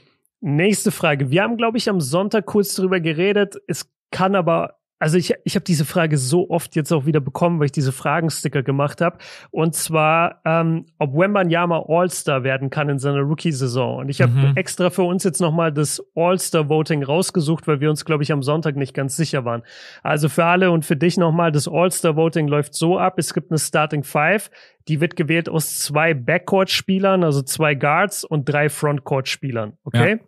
nächste 0.43 0.91
Frage. 0.91 1.31
Wir 1.31 1.43
haben, 1.45 1.57
glaube 1.57 1.79
ich, 1.79 1.89
am 1.89 2.03
Sonntag 2.03 2.45
kurz 2.45 2.75
drüber 2.75 3.01
geredet. 3.01 3.57
Es 3.67 3.89
kann 4.11 4.35
aber 4.35 4.75
also 4.99 5.19
ich, 5.19 5.35
ich 5.45 5.55
habe 5.57 5.65
diese 5.65 5.85
Frage 5.85 6.17
so 6.17 6.49
oft 6.49 6.75
jetzt 6.75 6.91
auch 6.91 7.05
wieder 7.05 7.21
bekommen, 7.21 7.59
weil 7.59 7.67
ich 7.67 7.73
diese 7.73 7.93
Fragensticker 7.93 8.63
gemacht 8.63 9.03
habe. 9.03 9.19
Und 9.51 9.75
zwar, 9.75 10.41
ähm, 10.47 10.87
ob 10.99 11.15
Wembanyama 11.15 11.85
All-Star 11.87 12.45
werden 12.45 12.71
kann 12.71 12.89
in 12.89 12.99
seiner 12.99 13.21
Rookie-Saison. 13.21 13.99
Und 13.99 14.09
ich 14.09 14.23
habe 14.23 14.33
mhm. 14.33 14.57
extra 14.57 14.89
für 14.89 15.03
uns 15.03 15.23
jetzt 15.23 15.41
nochmal 15.41 15.71
das 15.71 16.03
All-Star-Voting 16.15 17.03
rausgesucht, 17.03 17.69
weil 17.69 17.81
wir 17.81 17.91
uns, 17.91 18.07
glaube 18.07 18.23
ich, 18.23 18.33
am 18.33 18.43
Sonntag 18.43 18.77
nicht 18.77 18.95
ganz 18.95 19.17
sicher 19.17 19.45
waren. 19.45 19.63
Also 20.03 20.31
für 20.31 20.47
alle 20.47 20.71
und 20.71 20.87
für 20.87 20.97
dich 20.97 21.19
nochmal, 21.19 21.53
das 21.53 21.69
All-Star-Voting 21.69 22.49
läuft 22.49 22.75
so 22.75 22.99
ab. 22.99 23.19
Es 23.19 23.35
gibt 23.35 23.51
eine 23.51 23.59
Starting 23.59 24.03
Five, 24.03 24.51
die 24.89 25.03
wird 25.03 25.15
gewählt 25.15 25.51
aus 25.51 25.79
zwei 25.79 26.15
Backcourt-Spielern, 26.15 27.23
also 27.23 27.43
zwei 27.43 27.75
Guards 27.75 28.25
und 28.25 28.49
drei 28.49 28.71
Frontcourt-Spielern. 28.71 29.75
Okay? 29.85 30.21
Ja. 30.21 30.27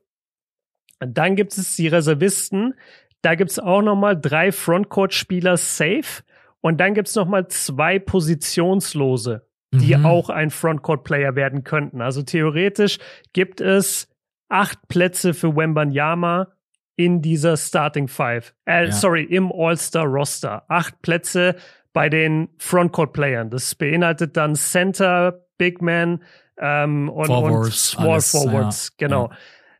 Dann 1.00 1.36
gibt 1.36 1.56
es 1.56 1.76
die 1.76 1.86
Reservisten, 1.86 2.74
da 3.22 3.34
gibt's 3.34 3.58
auch 3.58 3.82
nochmal 3.82 4.20
drei 4.20 4.52
Frontcourt-Spieler 4.52 5.56
safe 5.56 6.22
und 6.60 6.78
dann 6.78 6.94
gibt's 6.94 7.14
nochmal 7.14 7.48
zwei 7.48 7.98
Positionslose, 7.98 9.46
die 9.72 9.96
mhm. 9.96 10.06
auch 10.06 10.30
ein 10.30 10.50
Frontcourt-Player 10.50 11.34
werden 11.34 11.64
könnten. 11.64 12.00
Also 12.00 12.22
theoretisch 12.22 12.98
gibt 13.32 13.60
es 13.60 14.08
acht 14.48 14.88
Plätze 14.88 15.34
für 15.34 15.54
Wembanyama 15.56 16.48
in 16.96 17.22
dieser 17.22 17.56
Starting 17.56 18.08
Five. 18.08 18.54
Äh, 18.64 18.86
ja. 18.86 18.92
Sorry, 18.92 19.22
im 19.22 19.52
All-Star-Roster. 19.52 20.64
Acht 20.68 21.00
Plätze 21.02 21.56
bei 21.92 22.08
den 22.08 22.48
Frontcourt-Playern. 22.58 23.50
Das 23.50 23.74
beinhaltet 23.74 24.36
dann 24.36 24.56
Center, 24.56 25.46
Big 25.58 25.80
Man 25.80 26.22
ähm, 26.58 27.08
und, 27.08 27.26
Forwards, 27.26 27.66
und 27.66 27.74
Small 27.74 28.10
alles, 28.10 28.30
Forwards. 28.30 28.88
Ja. 28.98 29.06
Genau. 29.06 29.28
Ja. 29.28 29.36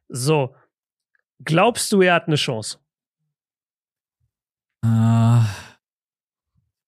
So. 0.09 0.55
Glaubst 1.45 1.93
du, 1.93 2.03
er 2.03 2.15
hat 2.15 2.27
eine 2.27 2.37
Chance? 2.37 2.79
Äh, 4.85 5.41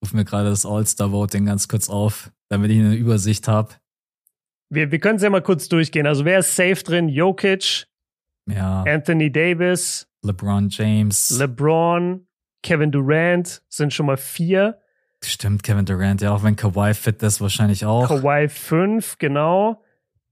ruf 0.03 0.12
mir 0.12 0.24
gerade 0.24 0.50
das 0.50 0.64
All-Star-Voting 0.64 1.46
ganz 1.46 1.68
kurz 1.68 1.88
auf, 1.88 2.31
damit 2.48 2.70
ich 2.70 2.79
eine 2.79 2.94
Übersicht 2.94 3.48
habe. 3.48 3.70
Wir, 4.68 4.90
wir 4.92 5.00
können 5.00 5.16
es 5.16 5.22
ja 5.22 5.31
mal 5.31 5.42
kurz 5.42 5.68
durchgehen. 5.68 6.07
Also 6.07 6.24
wer 6.24 6.38
ist 6.38 6.55
safe 6.55 6.83
drin? 6.85 7.09
Jokic, 7.09 7.87
ja. 8.48 8.85
Anthony 8.85 9.31
Davis, 9.31 10.07
LeBron 10.22 10.68
James, 10.68 11.31
LeBron, 11.31 12.26
Kevin 12.62 12.92
Durant 12.92 13.62
sind 13.68 13.92
schon 13.92 14.07
mal 14.07 14.16
vier. 14.16 14.79
Stimmt, 15.22 15.62
Kevin 15.62 15.85
Durant, 15.85 16.22
ja, 16.22 16.33
auch 16.33 16.42
wenn 16.42 16.57
Kawhi 16.57 16.94
fit 16.94 17.22
ist, 17.22 17.40
wahrscheinlich 17.40 17.85
auch. 17.85 18.09
Kawhi 18.09 18.48
fünf, 18.48 19.18
genau. 19.18 19.83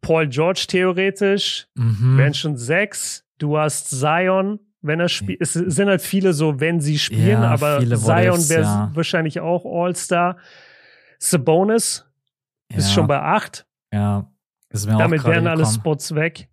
Paul 0.00 0.28
George 0.28 0.66
theoretisch, 0.68 1.66
mhm. 1.74 2.16
wären 2.16 2.34
schon 2.34 2.56
sechs. 2.56 3.24
Du 3.38 3.58
hast 3.58 3.90
Zion, 3.90 4.60
wenn 4.88 4.98
er 4.98 5.08
spielt. 5.08 5.40
Es 5.40 5.52
sind 5.52 5.88
halt 5.88 6.02
viele 6.02 6.32
so, 6.32 6.58
wenn 6.58 6.80
sie 6.80 6.98
spielen, 6.98 7.42
ja, 7.42 7.50
aber 7.50 7.78
Zion 7.78 8.48
wäre 8.48 8.62
ja. 8.62 8.90
wahrscheinlich 8.94 9.38
auch 9.38 9.64
All-Star. 9.64 10.36
Sabonis 11.20 12.04
ja. 12.72 12.78
ist 12.78 12.92
schon 12.92 13.06
bei 13.06 13.20
acht. 13.20 13.66
Ja, 13.92 14.30
ist 14.70 14.86
mir 14.86 14.98
Damit 14.98 15.24
wären 15.24 15.46
alle 15.46 15.64
Spots 15.64 16.14
weg. 16.14 16.48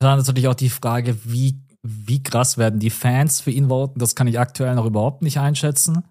Dann 0.00 0.18
ist 0.18 0.26
natürlich 0.26 0.48
auch 0.48 0.54
die 0.54 0.68
Frage, 0.68 1.16
wie, 1.24 1.60
wie 1.82 2.22
krass 2.22 2.58
werden 2.58 2.80
die 2.80 2.90
Fans 2.90 3.40
für 3.40 3.52
ihn 3.52 3.68
voten? 3.68 4.00
Das 4.00 4.16
kann 4.16 4.26
ich 4.26 4.38
aktuell 4.38 4.74
noch 4.74 4.86
überhaupt 4.86 5.22
nicht 5.22 5.38
einschätzen. 5.38 6.04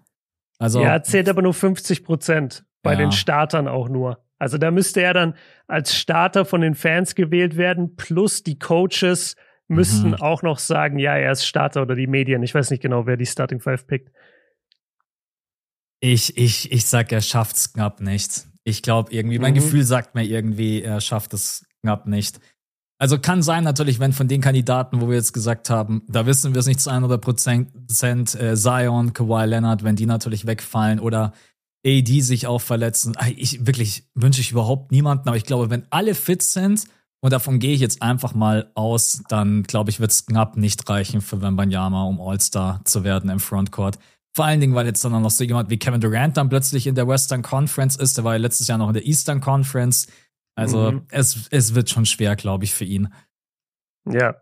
Also, 0.58 0.80
ja, 0.80 1.02
zählt 1.02 1.28
aber 1.28 1.42
nur 1.42 1.54
50 1.54 2.04
Prozent. 2.04 2.64
Bei 2.82 2.92
ja. 2.92 2.98
den 2.98 3.12
Startern 3.12 3.68
auch 3.68 3.88
nur. 3.88 4.24
Also 4.42 4.58
da 4.58 4.72
müsste 4.72 5.00
er 5.00 5.14
dann 5.14 5.34
als 5.68 5.94
Starter 5.94 6.44
von 6.44 6.62
den 6.62 6.74
Fans 6.74 7.14
gewählt 7.14 7.56
werden, 7.56 7.94
plus 7.94 8.42
die 8.42 8.58
Coaches 8.58 9.36
müssten 9.72 10.10
mhm. 10.10 10.14
auch 10.14 10.42
noch 10.42 10.58
sagen, 10.58 10.98
ja, 10.98 11.16
er 11.16 11.32
ist 11.32 11.46
Starter 11.46 11.82
oder 11.82 11.94
die 11.94 12.06
Medien. 12.06 12.42
Ich 12.42 12.54
weiß 12.54 12.70
nicht 12.70 12.82
genau, 12.82 13.06
wer 13.06 13.16
die 13.16 13.26
Starting 13.26 13.60
Five 13.60 13.86
pickt. 13.86 14.10
Ich, 16.00 16.36
ich, 16.36 16.72
ich 16.72 16.84
sag, 16.86 17.12
er 17.12 17.20
schafft's 17.20 17.72
knapp 17.72 18.00
nicht. 18.00 18.46
Ich 18.64 18.82
glaube 18.82 19.12
irgendwie, 19.12 19.38
mein 19.38 19.52
mhm. 19.52 19.58
Gefühl 19.58 19.84
sagt 19.84 20.14
mir 20.14 20.24
irgendwie, 20.24 20.82
er 20.82 21.00
schafft 21.00 21.34
es 21.34 21.66
knapp 21.80 22.06
nicht. 22.06 22.40
Also 22.98 23.18
kann 23.18 23.42
sein 23.42 23.64
natürlich, 23.64 23.98
wenn 23.98 24.12
von 24.12 24.28
den 24.28 24.40
Kandidaten, 24.40 25.00
wo 25.00 25.08
wir 25.08 25.16
jetzt 25.16 25.32
gesagt 25.32 25.70
haben, 25.70 26.02
da 26.08 26.24
wissen 26.24 26.54
wir 26.54 26.60
es 26.60 26.66
nicht 26.66 26.80
zu 26.80 26.90
100 26.90 27.20
Prozent, 27.20 27.70
äh, 28.36 28.54
Zion, 28.54 29.12
Kawhi 29.12 29.44
Leonard, 29.44 29.82
wenn 29.82 29.96
die 29.96 30.06
natürlich 30.06 30.46
wegfallen 30.46 31.00
oder 31.00 31.32
AD 31.84 32.20
sich 32.20 32.46
auch 32.46 32.60
verletzen. 32.60 33.16
Ich 33.36 33.66
wirklich 33.66 34.08
wünsche 34.14 34.40
ich 34.40 34.52
überhaupt 34.52 34.92
niemanden, 34.92 35.28
aber 35.28 35.36
ich 35.36 35.44
glaube, 35.44 35.68
wenn 35.68 35.84
alle 35.90 36.14
fit 36.14 36.42
sind, 36.42 36.84
und 37.22 37.32
davon 37.32 37.60
gehe 37.60 37.72
ich 37.72 37.80
jetzt 37.80 38.02
einfach 38.02 38.34
mal 38.34 38.72
aus, 38.74 39.22
dann 39.28 39.62
glaube 39.62 39.90
ich, 39.90 40.00
wird 40.00 40.10
es 40.10 40.26
knapp 40.26 40.56
nicht 40.56 40.88
reichen 40.90 41.20
für 41.20 41.40
Wembanyama, 41.40 42.02
um 42.04 42.20
All-Star 42.20 42.80
zu 42.84 43.04
werden 43.04 43.30
im 43.30 43.38
Frontcourt. 43.38 43.98
Vor 44.34 44.44
allen 44.44 44.60
Dingen, 44.60 44.74
weil 44.74 44.86
jetzt 44.86 45.04
dann 45.04 45.12
noch 45.12 45.30
so 45.30 45.44
jemand 45.44 45.70
wie 45.70 45.78
Kevin 45.78 46.00
Durant 46.00 46.36
dann 46.36 46.48
plötzlich 46.48 46.86
in 46.86 46.96
der 46.96 47.06
Western 47.06 47.42
Conference 47.42 47.96
ist. 47.96 48.16
Der 48.16 48.24
war 48.24 48.32
ja 48.32 48.40
letztes 48.40 48.66
Jahr 48.66 48.78
noch 48.78 48.88
in 48.88 48.94
der 48.94 49.06
Eastern 49.06 49.40
Conference. 49.40 50.08
Also 50.56 50.92
mhm. 50.92 51.02
es, 51.10 51.48
es 51.50 51.74
wird 51.74 51.90
schon 51.90 52.06
schwer, 52.06 52.34
glaube 52.34 52.64
ich, 52.64 52.74
für 52.74 52.84
ihn. 52.84 53.12
Ja. 54.04 54.34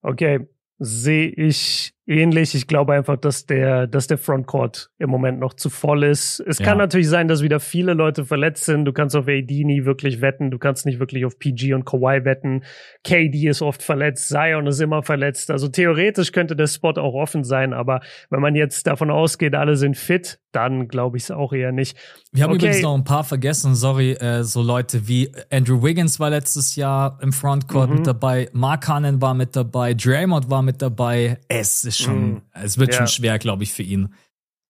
Okay. 0.00 0.48
Sehe 0.78 1.28
ich 1.28 1.95
ähnlich. 2.06 2.54
Ich 2.54 2.66
glaube 2.66 2.94
einfach, 2.94 3.16
dass 3.16 3.46
der, 3.46 3.86
dass 3.86 4.06
der 4.06 4.18
Frontcourt 4.18 4.90
im 4.98 5.10
Moment 5.10 5.40
noch 5.40 5.54
zu 5.54 5.70
voll 5.70 6.04
ist. 6.04 6.40
Es 6.46 6.58
ja. 6.58 6.64
kann 6.64 6.78
natürlich 6.78 7.08
sein, 7.08 7.28
dass 7.28 7.42
wieder 7.42 7.60
viele 7.60 7.94
Leute 7.94 8.24
verletzt 8.24 8.64
sind. 8.64 8.84
Du 8.84 8.92
kannst 8.92 9.16
auf 9.16 9.26
AD 9.26 9.64
nie 9.64 9.84
wirklich 9.84 10.20
wetten. 10.20 10.50
Du 10.50 10.58
kannst 10.58 10.86
nicht 10.86 11.00
wirklich 11.00 11.24
auf 11.24 11.38
PG 11.38 11.74
und 11.74 11.84
Kawhi 11.84 12.24
wetten. 12.24 12.62
KD 13.04 13.48
ist 13.48 13.62
oft 13.62 13.82
verletzt. 13.82 14.28
Zion 14.28 14.66
ist 14.66 14.80
immer 14.80 15.02
verletzt. 15.02 15.50
Also 15.50 15.68
theoretisch 15.68 16.32
könnte 16.32 16.56
der 16.56 16.68
Spot 16.68 16.92
auch 16.92 17.14
offen 17.14 17.44
sein. 17.44 17.72
Aber 17.72 18.00
wenn 18.30 18.40
man 18.40 18.54
jetzt 18.54 18.86
davon 18.86 19.10
ausgeht, 19.10 19.54
alle 19.54 19.76
sind 19.76 19.96
fit, 19.96 20.38
dann 20.52 20.88
glaube 20.88 21.18
ich 21.18 21.24
es 21.24 21.30
auch 21.30 21.52
eher 21.52 21.70
nicht. 21.70 21.98
Wir 22.32 22.44
haben 22.44 22.52
okay. 22.52 22.66
übrigens 22.66 22.82
noch 22.82 22.94
ein 22.94 23.04
paar 23.04 23.24
vergessen. 23.24 23.74
Sorry, 23.74 24.12
äh, 24.12 24.42
so 24.42 24.62
Leute 24.62 25.06
wie 25.06 25.30
Andrew 25.50 25.82
Wiggins 25.82 26.18
war 26.18 26.30
letztes 26.30 26.76
Jahr 26.76 27.18
im 27.20 27.32
Frontcourt 27.32 27.90
mhm. 27.90 27.96
mit 27.96 28.06
dabei. 28.06 28.48
Mark 28.52 28.88
Hannon 28.88 29.20
war 29.20 29.34
mit 29.34 29.54
dabei. 29.54 29.92
Draymond 29.92 30.48
war 30.48 30.62
mit 30.62 30.80
dabei. 30.80 31.38
Es 31.48 31.84
ist 31.84 31.95
schon 31.98 32.30
mhm. 32.30 32.42
es 32.52 32.78
wird 32.78 32.92
ja. 32.92 32.98
schon 32.98 33.06
schwer, 33.08 33.38
glaube 33.38 33.62
ich, 33.62 33.72
für 33.72 33.82
ihn. 33.82 34.14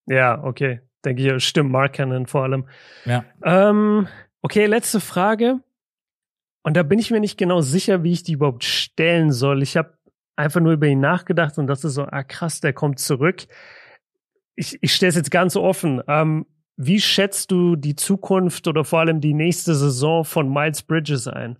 Ja, 0.06 0.42
okay. 0.42 0.80
Denke 1.04 1.36
ich, 1.36 1.44
stimmt, 1.44 1.70
Mark 1.70 1.94
Cannon 1.94 2.26
vor 2.26 2.42
allem. 2.42 2.66
Ja. 3.04 3.24
Ähm, 3.44 4.08
okay, 4.42 4.66
letzte 4.66 5.00
Frage. 5.00 5.60
Und 6.62 6.76
da 6.76 6.82
bin 6.82 6.98
ich 6.98 7.10
mir 7.10 7.20
nicht 7.20 7.38
genau 7.38 7.60
sicher, 7.60 8.02
wie 8.02 8.12
ich 8.12 8.24
die 8.24 8.32
überhaupt 8.32 8.64
stellen 8.64 9.30
soll. 9.30 9.62
Ich 9.62 9.76
habe 9.76 9.96
einfach 10.34 10.60
nur 10.60 10.72
über 10.72 10.86
ihn 10.86 11.00
nachgedacht 11.00 11.58
und 11.58 11.66
das 11.66 11.84
ist 11.84 11.94
so, 11.94 12.04
ah 12.04 12.24
krass, 12.24 12.60
der 12.60 12.72
kommt 12.72 12.98
zurück. 12.98 13.46
Ich, 14.56 14.78
ich 14.80 14.92
stelle 14.92 15.10
es 15.10 15.16
jetzt 15.16 15.30
ganz 15.30 15.54
offen. 15.56 16.02
Ähm, 16.08 16.46
wie 16.76 17.00
schätzt 17.00 17.50
du 17.50 17.76
die 17.76 17.94
Zukunft 17.94 18.68
oder 18.68 18.84
vor 18.84 19.00
allem 19.00 19.20
die 19.20 19.32
nächste 19.32 19.74
Saison 19.74 20.24
von 20.24 20.52
Miles 20.52 20.82
Bridges 20.82 21.28
ein? 21.28 21.58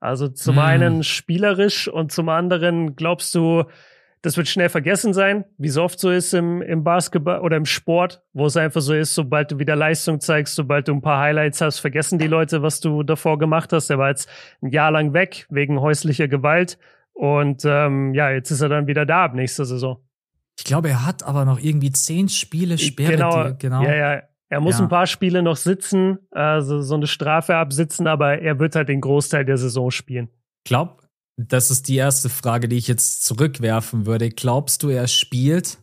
Also 0.00 0.28
zum 0.28 0.56
hm. 0.56 0.62
einen 0.62 1.04
spielerisch 1.04 1.88
und 1.88 2.12
zum 2.12 2.28
anderen 2.28 2.94
glaubst 2.94 3.34
du, 3.34 3.64
das 4.22 4.36
wird 4.36 4.48
schnell 4.48 4.68
vergessen 4.68 5.12
sein, 5.12 5.44
wie 5.58 5.68
es 5.68 5.76
oft 5.76 5.98
so 5.98 6.10
ist 6.10 6.34
im, 6.34 6.60
im 6.62 6.82
Basketball 6.84 7.40
oder 7.40 7.56
im 7.56 7.66
Sport, 7.66 8.22
wo 8.32 8.46
es 8.46 8.56
einfach 8.56 8.80
so 8.80 8.94
ist, 8.94 9.14
sobald 9.14 9.52
du 9.52 9.58
wieder 9.58 9.76
Leistung 9.76 10.20
zeigst, 10.20 10.54
sobald 10.54 10.88
du 10.88 10.92
ein 10.92 11.02
paar 11.02 11.20
Highlights 11.20 11.60
hast, 11.60 11.78
vergessen 11.78 12.18
die 12.18 12.26
Leute, 12.26 12.62
was 12.62 12.80
du 12.80 13.02
davor 13.02 13.38
gemacht 13.38 13.72
hast. 13.72 13.90
Er 13.90 13.98
war 13.98 14.08
jetzt 14.08 14.28
ein 14.62 14.70
Jahr 14.70 14.90
lang 14.90 15.12
weg 15.12 15.46
wegen 15.50 15.80
häuslicher 15.80 16.28
Gewalt 16.28 16.78
und 17.12 17.64
ähm, 17.64 18.14
ja, 18.14 18.30
jetzt 18.30 18.50
ist 18.50 18.60
er 18.60 18.68
dann 18.68 18.86
wieder 18.86 19.06
da 19.06 19.24
ab 19.24 19.34
nächster 19.34 19.64
Saison. 19.64 19.98
Ich 20.58 20.64
glaube, 20.64 20.88
er 20.88 21.06
hat 21.06 21.22
aber 21.22 21.44
noch 21.44 21.60
irgendwie 21.60 21.92
zehn 21.92 22.28
Spiele 22.28 22.78
Sperre. 22.78 23.12
Genau, 23.12 23.54
genau. 23.58 23.82
Ja, 23.82 23.94
ja. 23.94 24.22
Er 24.50 24.60
muss 24.60 24.78
ja. 24.78 24.84
ein 24.84 24.88
paar 24.88 25.06
Spiele 25.06 25.42
noch 25.42 25.56
sitzen, 25.56 26.18
also 26.30 26.80
so 26.80 26.94
eine 26.94 27.06
Strafe 27.06 27.56
absitzen, 27.56 28.06
aber 28.06 28.38
er 28.40 28.58
wird 28.58 28.74
halt 28.74 28.88
den 28.88 29.00
Großteil 29.00 29.44
der 29.44 29.58
Saison 29.58 29.90
spielen. 29.90 30.28
Glaub, 30.64 31.02
das 31.38 31.70
ist 31.70 31.86
die 31.86 31.96
erste 31.96 32.28
Frage, 32.28 32.68
die 32.68 32.76
ich 32.76 32.88
jetzt 32.88 33.24
zurückwerfen 33.24 34.06
würde. 34.06 34.28
Glaubst 34.28 34.82
du, 34.82 34.88
er 34.88 35.06
spielt? 35.06 35.78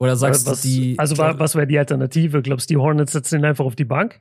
Oder 0.00 0.16
sagst 0.16 0.46
was, 0.46 0.62
du 0.62 0.68
die. 0.68 0.98
Also, 0.98 1.16
was 1.16 1.54
wäre 1.54 1.68
die 1.68 1.78
Alternative? 1.78 2.42
Glaubst 2.42 2.68
du, 2.68 2.74
die 2.74 2.78
Hornets 2.78 3.12
setzen 3.12 3.38
ihn 3.38 3.44
einfach 3.44 3.64
auf 3.64 3.76
die 3.76 3.84
Bank? 3.84 4.20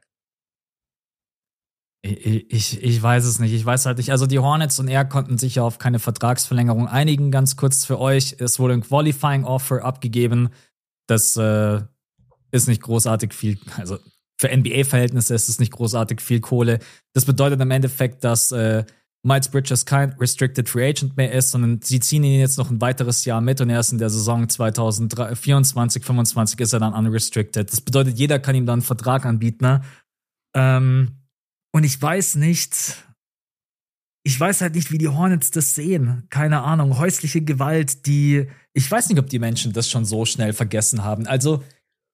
Ich, 2.04 2.54
ich, 2.54 2.84
ich 2.84 3.02
weiß 3.02 3.26
es 3.26 3.40
nicht. 3.40 3.52
Ich 3.52 3.66
weiß 3.66 3.88
halt 3.88 3.98
nicht. 3.98 4.12
Also, 4.12 4.28
die 4.28 4.38
Hornets 4.38 4.78
und 4.80 4.88
er 4.88 5.06
konnten 5.06 5.40
sich 5.40 5.56
ja 5.56 5.64
auf 5.64 5.80
keine 5.80 5.98
Vertragsverlängerung 5.98 6.88
einigen. 6.88 7.32
Ganz 7.32 7.56
kurz 7.56 7.84
für 7.84 8.00
euch: 8.00 8.36
Es 8.38 8.60
wurde 8.60 8.76
ein 8.76 8.82
Qualifying 8.82 9.44
Offer 9.44 9.84
abgegeben. 9.84 10.50
Das 11.08 11.36
äh, 11.36 11.82
ist 12.52 12.68
nicht 12.68 12.84
großartig 12.84 13.34
viel. 13.34 13.58
Also, 13.76 13.98
für 14.40 14.56
NBA-Verhältnisse 14.56 15.34
ist 15.34 15.50
es 15.50 15.60
nicht 15.60 15.72
großartig 15.72 16.22
viel 16.22 16.42
Kohle. 16.42 16.78
Das 17.14 17.26
bedeutet 17.26 17.60
im 17.60 17.72
Endeffekt, 17.72 18.24
dass. 18.24 18.52
Äh, 18.52 18.86
Miles 19.26 19.48
Bridges 19.48 19.86
kein 19.86 20.12
Restricted 20.14 20.68
Free 20.68 20.90
Agent 20.90 21.16
mehr 21.16 21.32
ist, 21.32 21.52
sondern 21.52 21.82
sie 21.82 22.02
ziehen 22.02 22.26
ihn 22.26 22.40
jetzt 22.40 22.58
noch 22.58 22.70
ein 22.70 22.82
weiteres 22.82 23.24
Jahr 23.24 23.40
mit 23.40 23.62
und 23.62 23.70
erst 23.70 23.94
in 23.94 23.98
der 23.98 24.10
Saison 24.10 24.50
2024, 24.50 26.04
25 26.04 26.60
ist 26.60 26.74
er 26.74 26.80
dann 26.80 26.94
unrestricted. 26.94 27.72
Das 27.72 27.80
bedeutet, 27.80 28.20
jeder 28.20 28.40
kann 28.40 28.56
ihm 28.56 28.66
dann 28.66 28.80
einen 28.80 28.82
Vertrag 28.82 29.26
anbieten. 29.26 29.64
Ne? 29.64 29.82
Ähm, 30.54 31.20
und 31.72 31.86
ich 31.86 32.02
weiß 32.02 32.36
nicht, 32.36 33.06
ich 34.26 34.38
weiß 34.38 34.60
halt 34.60 34.76
nicht, 34.76 34.92
wie 34.92 34.98
die 34.98 35.08
Hornets 35.08 35.52
das 35.52 35.74
sehen. 35.74 36.24
Keine 36.30 36.62
Ahnung. 36.62 36.98
Häusliche 36.98 37.42
Gewalt, 37.42 38.06
die, 38.06 38.48
ich 38.74 38.92
weiß 38.92 39.08
nicht, 39.08 39.20
ob 39.20 39.30
die 39.30 39.40
Menschen 39.40 39.72
das 39.72 39.90
schon 39.90 40.04
so 40.04 40.26
schnell 40.26 40.52
vergessen 40.52 41.04
haben. 41.04 41.28
Also, 41.28 41.64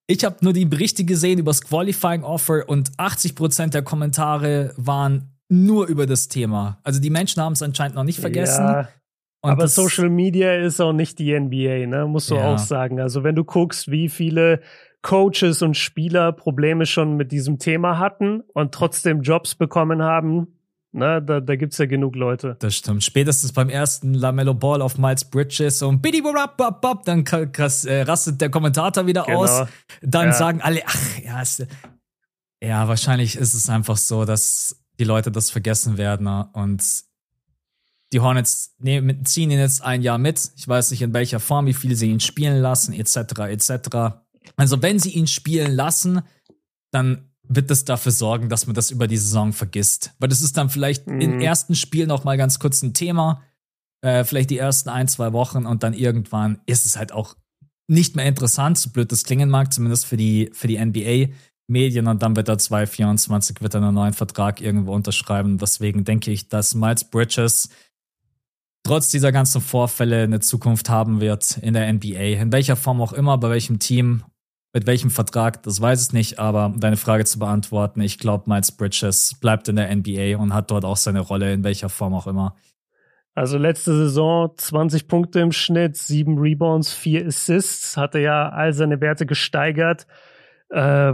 ich 0.08 0.24
habe 0.24 0.38
nur 0.42 0.54
die 0.54 0.66
Berichte 0.66 1.06
gesehen 1.06 1.40
über 1.40 1.52
das 1.52 1.62
Qualifying 1.62 2.24
Offer 2.24 2.68
und 2.68 2.92
80% 2.98 3.68
der 3.70 3.84
Kommentare 3.84 4.74
waren 4.76 5.39
nur 5.50 5.88
über 5.88 6.06
das 6.06 6.28
Thema. 6.28 6.80
Also 6.84 7.02
die 7.02 7.10
Menschen 7.10 7.42
haben 7.42 7.54
es 7.54 7.62
anscheinend 7.62 7.96
noch 7.96 8.04
nicht 8.04 8.20
vergessen. 8.20 8.64
Ja, 8.64 8.90
aber 9.42 9.68
Social 9.68 10.10
Media 10.10 10.56
ist 10.56 10.80
auch 10.80 10.94
nicht 10.94 11.20
die 11.20 11.38
NBA, 11.38 11.88
ne? 11.88 12.06
Musst 12.08 12.30
du 12.30 12.36
ja. 12.36 12.54
auch 12.54 12.58
sagen. 12.58 13.00
Also 13.00 13.24
wenn 13.24 13.36
du 13.36 13.44
guckst, 13.44 13.90
wie 13.90 14.10
viele 14.10 14.62
Coaches 15.02 15.62
und 15.62 15.78
Spieler 15.78 16.32
Probleme 16.34 16.86
schon 16.86 17.16
mit 17.16 17.32
diesem 17.32 17.58
Thema 17.58 18.00
hatten 18.00 18.42
und 18.54 18.74
trotzdem 18.74 19.22
Jobs 19.22 19.56
bekommen 19.56 20.04
haben, 20.04 20.48
Ne, 20.92 21.22
da, 21.22 21.40
da 21.40 21.56
gibt's 21.56 21.78
ja 21.78 21.86
genug 21.86 22.16
Leute. 22.16 22.56
Das 22.60 22.76
stimmt. 22.76 23.04
Spätestens 23.04 23.52
beim 23.52 23.70
ersten 23.70 24.16
Lamello 24.16 24.56
Ball 24.56 24.82
auf 24.82 24.98
Miles 24.98 25.24
Bridges 25.24 25.84
und 25.84 26.02
bidi 26.02 26.24
dann 27.06 27.24
krass, 27.24 27.86
äh, 27.86 28.02
rastet 28.02 28.42
der 28.42 28.50
Kommentator 28.50 29.06
wieder 29.06 29.24
genau. 29.24 29.44
aus. 29.44 29.68
Dann 30.02 30.28
ja. 30.28 30.34
sagen 30.34 30.62
alle, 30.64 30.82
ach 30.84 31.20
ja, 31.24 31.42
ist, 31.44 31.68
ja, 32.64 32.88
wahrscheinlich 32.88 33.36
ist 33.36 33.54
es 33.54 33.70
einfach 33.70 33.98
so, 33.98 34.26
dass 34.26 34.79
die 35.00 35.04
Leute 35.06 35.32
das 35.32 35.50
vergessen 35.50 35.98
werden. 35.98 36.26
Ne? 36.26 36.50
Und 36.54 36.84
die 38.12 38.20
Hornets 38.20 38.76
nehmen, 38.80 39.26
ziehen 39.26 39.52
ihn 39.52 39.60
jetzt 39.60 39.82
ein 39.82 40.02
Jahr 40.02 40.18
mit. 40.18 40.52
Ich 40.56 40.68
weiß 40.68 40.92
nicht 40.92 41.02
in 41.02 41.14
welcher 41.14 41.40
Form, 41.40 41.66
wie 41.66 41.74
viel 41.74 41.96
sie 41.96 42.10
ihn 42.10 42.20
spielen 42.20 42.62
lassen, 42.62 42.94
etc. 42.94 43.16
etc. 43.50 44.22
Also 44.56 44.82
wenn 44.82 45.00
sie 45.00 45.12
ihn 45.12 45.28
spielen 45.28 45.72
lassen, 45.72 46.22
dann 46.92 47.30
wird 47.44 47.70
das 47.72 47.86
dafür 47.86 48.12
sorgen, 48.12 48.50
dass 48.50 48.68
man 48.68 48.76
das 48.76 48.92
über 48.92 49.08
die 49.08 49.18
Saison 49.18 49.54
vergisst. 49.54 50.12
Weil 50.20 50.30
das 50.30 50.42
ist 50.42 50.58
dann 50.58 50.70
vielleicht 50.70 51.08
mhm. 51.08 51.22
im 51.22 51.42
ersten 51.42 51.76
Spiel 51.76 52.08
noch 52.08 52.24
mal 52.24 52.38
ganz 52.38 52.60
kurz 52.60 52.82
ein 52.82 52.94
Thema, 52.94 53.44
äh, 54.02 54.24
vielleicht 54.24 54.50
die 54.50 54.58
ersten 54.58 54.90
ein, 54.90 55.08
zwei 55.08 55.34
Wochen 55.34 55.66
und 55.66 55.84
dann 55.84 55.94
irgendwann 55.94 56.62
ist 56.66 56.86
es 56.86 56.96
halt 56.96 57.12
auch 57.12 57.36
nicht 57.88 58.16
mehr 58.16 58.26
interessant, 58.26 58.78
so 58.78 58.92
blöd 58.92 59.12
das 59.12 59.24
klingen 59.24 59.50
mag, 59.50 59.74
zumindest 59.74 60.06
für 60.06 60.16
die, 60.16 60.52
für 60.54 60.68
die 60.68 60.78
NBA. 60.78 61.34
Medien 61.70 62.08
und 62.08 62.22
dann 62.22 62.36
wird 62.36 62.50
er 62.50 62.58
2024 62.58 63.62
wird 63.62 63.74
er 63.74 63.82
einen 63.82 63.94
neuen 63.94 64.14
Vertrag 64.14 64.62
irgendwo 64.62 64.94
unterschreiben. 64.94 65.58
Deswegen 65.58 66.04
denke 66.04 66.32
ich, 66.32 66.50
dass 66.50 66.76
Miles 66.76 67.04
Bridges 67.04 67.70
trotz 68.84 69.12
dieser 69.12 69.32
ganzen 69.32 69.62
Vorfälle 69.62 70.24
eine 70.24 70.40
Zukunft 70.40 70.90
haben 70.90 71.22
wird 71.22 71.58
in 71.58 71.74
der 71.74 71.92
NBA. 71.92 72.42
In 72.42 72.52
welcher 72.52 72.76
Form 72.76 73.02
auch 73.02 73.14
immer, 73.14 73.38
bei 73.38 73.50
welchem 73.50 73.80
Team, 73.80 74.24
mit 74.74 74.88
welchem 74.88 75.10
Vertrag, 75.10 75.64
das 75.64 75.82
weiß 75.82 76.08
ich 76.08 76.14
nicht, 76.14 76.40
aber 76.40 76.68
um 76.68 76.80
deine 76.80 76.98
Frage 76.98 77.26
zu 77.26 77.40
beantworten, 77.40 78.02
ich 78.02 78.20
glaube, 78.20 78.50
Miles 78.50 78.72
Bridges 78.72 79.36
bleibt 79.40 79.68
in 79.68 79.76
der 79.76 79.96
NBA 79.96 80.38
und 80.38 80.54
hat 80.54 80.72
dort 80.72 80.86
auch 80.86 80.98
seine 80.98 81.20
Rolle, 81.22 81.54
in 81.54 81.64
welcher 81.64 81.90
Form 81.90 82.14
auch 82.14 82.28
immer. 82.28 82.56
Also 83.36 83.58
letzte 83.58 83.96
Saison 83.96 84.52
20 84.58 85.08
Punkte 85.08 85.40
im 85.40 85.52
Schnitt, 85.52 85.96
sieben 85.98 86.40
Rebounds, 86.40 86.94
vier 86.94 87.26
Assists, 87.26 87.96
hatte 87.96 88.20
ja 88.20 88.50
all 88.50 88.74
seine 88.74 89.00
Werte 89.02 89.26
gesteigert. 89.26 90.08
Äh, 90.70 91.14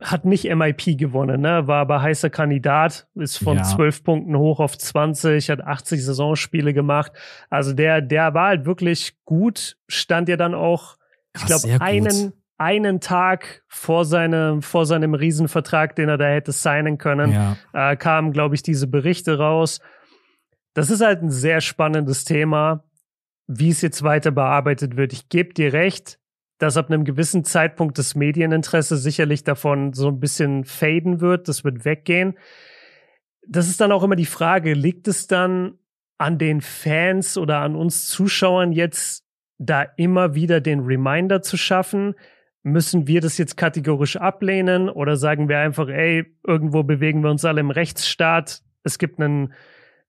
hat 0.00 0.24
nicht 0.24 0.44
MIP 0.44 0.98
gewonnen, 0.98 1.42
ne? 1.42 1.66
war 1.66 1.82
aber 1.82 2.02
heißer 2.02 2.30
Kandidat, 2.30 3.06
ist 3.14 3.38
von 3.38 3.58
ja. 3.58 3.62
12 3.62 4.04
Punkten 4.04 4.36
hoch 4.36 4.60
auf 4.60 4.76
20, 4.76 5.50
hat 5.50 5.60
80 5.60 6.04
Saisonspiele 6.04 6.72
gemacht. 6.72 7.12
Also 7.50 7.72
der, 7.72 8.00
der 8.00 8.34
war 8.34 8.48
halt 8.48 8.64
wirklich 8.64 9.16
gut, 9.24 9.76
stand 9.88 10.28
ja 10.28 10.36
dann 10.36 10.54
auch, 10.54 10.96
ich 11.34 11.44
glaube, 11.44 11.80
einen, 11.80 12.32
einen 12.56 13.00
Tag 13.00 13.62
vor 13.68 14.04
seinem, 14.04 14.62
vor 14.62 14.86
seinem 14.86 15.14
Riesenvertrag, 15.14 15.96
den 15.96 16.08
er 16.08 16.18
da 16.18 16.26
hätte 16.26 16.52
signen 16.52 16.98
können, 16.98 17.32
ja. 17.32 17.56
äh, 17.72 17.96
kamen, 17.96 18.32
glaube 18.32 18.54
ich, 18.54 18.62
diese 18.62 18.86
Berichte 18.86 19.38
raus. 19.38 19.80
das 20.74 20.90
ist 20.90 21.02
halt 21.02 21.22
ein 21.22 21.30
sehr 21.30 21.60
spannendes 21.60 22.24
Thema, 22.24 22.84
wie 23.48 23.70
es 23.70 23.82
jetzt 23.82 24.02
weiter 24.02 24.30
bearbeitet 24.30 24.96
wird. 24.96 25.12
Ich 25.12 25.28
gebe 25.28 25.52
dir 25.52 25.72
recht, 25.72 26.19
dass 26.60 26.76
ab 26.76 26.90
einem 26.90 27.04
gewissen 27.04 27.42
Zeitpunkt 27.42 27.98
das 27.98 28.14
Medieninteresse 28.14 28.98
sicherlich 28.98 29.44
davon 29.44 29.94
so 29.94 30.08
ein 30.08 30.20
bisschen 30.20 30.64
faden 30.64 31.22
wird, 31.22 31.48
das 31.48 31.64
wird 31.64 31.86
weggehen. 31.86 32.38
Das 33.48 33.66
ist 33.68 33.80
dann 33.80 33.92
auch 33.92 34.02
immer 34.02 34.14
die 34.14 34.26
Frage, 34.26 34.74
liegt 34.74 35.08
es 35.08 35.26
dann 35.26 35.78
an 36.18 36.36
den 36.36 36.60
Fans 36.60 37.38
oder 37.38 37.60
an 37.60 37.74
uns 37.74 38.08
Zuschauern 38.08 38.72
jetzt 38.72 39.24
da 39.56 39.82
immer 39.96 40.34
wieder 40.34 40.60
den 40.60 40.80
Reminder 40.80 41.40
zu 41.40 41.56
schaffen? 41.56 42.14
Müssen 42.62 43.06
wir 43.06 43.22
das 43.22 43.38
jetzt 43.38 43.56
kategorisch 43.56 44.16
ablehnen 44.16 44.90
oder 44.90 45.16
sagen 45.16 45.48
wir 45.48 45.58
einfach, 45.58 45.88
ey, 45.88 46.26
irgendwo 46.46 46.82
bewegen 46.82 47.22
wir 47.22 47.30
uns 47.30 47.46
alle 47.46 47.60
im 47.60 47.70
Rechtsstaat, 47.70 48.62
es 48.82 48.98
gibt 48.98 49.18
einen 49.18 49.54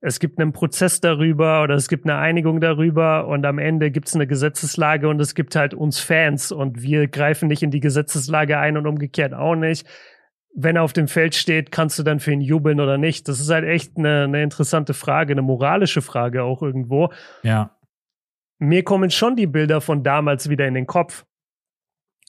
es 0.04 0.20
gibt 0.20 0.40
einen 0.40 0.52
Prozess 0.52 1.00
darüber 1.00 1.62
oder 1.62 1.76
es 1.76 1.88
gibt 1.88 2.06
eine 2.06 2.18
Einigung 2.18 2.60
darüber 2.60 3.28
und 3.28 3.46
am 3.46 3.60
Ende 3.60 3.92
gibt 3.92 4.08
es 4.08 4.16
eine 4.16 4.26
Gesetzeslage 4.26 5.08
und 5.08 5.20
es 5.20 5.36
gibt 5.36 5.56
halt 5.56 5.76
uns 5.76 6.00
Fans 6.00 6.52
und 6.52 6.82
wir 6.82 7.08
greifen 7.08 7.48
nicht 7.48 7.62
in 7.62 7.70
die 7.70 7.80
Gesetzeslage 7.80 8.58
ein 8.58 8.78
und 8.78 8.88
umgekehrt 8.88 9.36
auch 9.36 9.56
nicht. 9.56 9.88
Wenn 10.56 10.76
er 10.76 10.84
auf 10.84 10.92
dem 10.92 11.08
Feld 11.08 11.36
steht, 11.36 11.72
kannst 11.72 12.00
du 12.00 12.04
dann 12.04 12.20
für 12.20 12.34
ihn 12.34 12.42
jubeln 12.42 12.82
oder 12.82 12.98
nicht? 12.98 13.28
Das 13.28 13.40
ist 13.40 13.52
halt 13.52 13.64
echt 13.64 13.96
eine, 13.96 14.24
eine 14.24 14.42
interessante 14.42 14.96
Frage, 14.96 15.34
eine 15.34 15.44
moralische 15.44 16.02
Frage 16.02 16.44
auch 16.44 16.64
irgendwo. 16.64 17.14
Ja. 17.44 17.78
Mir 18.58 18.84
kommen 18.84 19.12
schon 19.12 19.36
die 19.36 19.48
Bilder 19.48 19.82
von 19.82 20.04
damals 20.04 20.50
wieder 20.50 20.68
in 20.68 20.74
den 20.74 20.88
Kopf. 20.88 21.26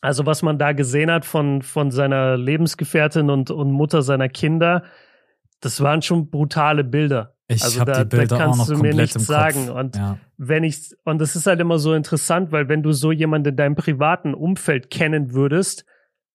Also 0.02 0.26
was 0.26 0.42
man 0.42 0.58
da 0.58 0.72
gesehen 0.72 1.10
hat 1.10 1.24
von, 1.24 1.62
von 1.62 1.90
seiner 1.90 2.36
Lebensgefährtin 2.36 3.30
und, 3.30 3.50
und 3.50 3.70
Mutter 3.70 4.02
seiner 4.02 4.28
Kinder, 4.28 4.84
das 5.60 5.80
waren 5.80 6.02
schon 6.02 6.28
brutale 6.28 6.84
Bilder. 6.84 7.31
Ich 7.48 7.62
also 7.62 7.84
da, 7.84 8.04
die 8.04 8.16
Bilder 8.16 8.38
da 8.38 8.44
kannst 8.44 8.70
du 8.70 8.76
mir 8.78 8.94
nichts 8.94 9.26
sagen. 9.26 9.68
Und 9.68 9.96
ja. 9.96 10.18
wenn 10.36 10.64
ich, 10.64 10.94
und 11.04 11.20
das 11.20 11.36
ist 11.36 11.46
halt 11.46 11.60
immer 11.60 11.78
so 11.78 11.94
interessant, 11.94 12.52
weil 12.52 12.68
wenn 12.68 12.82
du 12.82 12.92
so 12.92 13.12
jemanden 13.12 13.50
in 13.50 13.56
deinem 13.56 13.74
privaten 13.74 14.34
Umfeld 14.34 14.90
kennen 14.90 15.32
würdest 15.32 15.84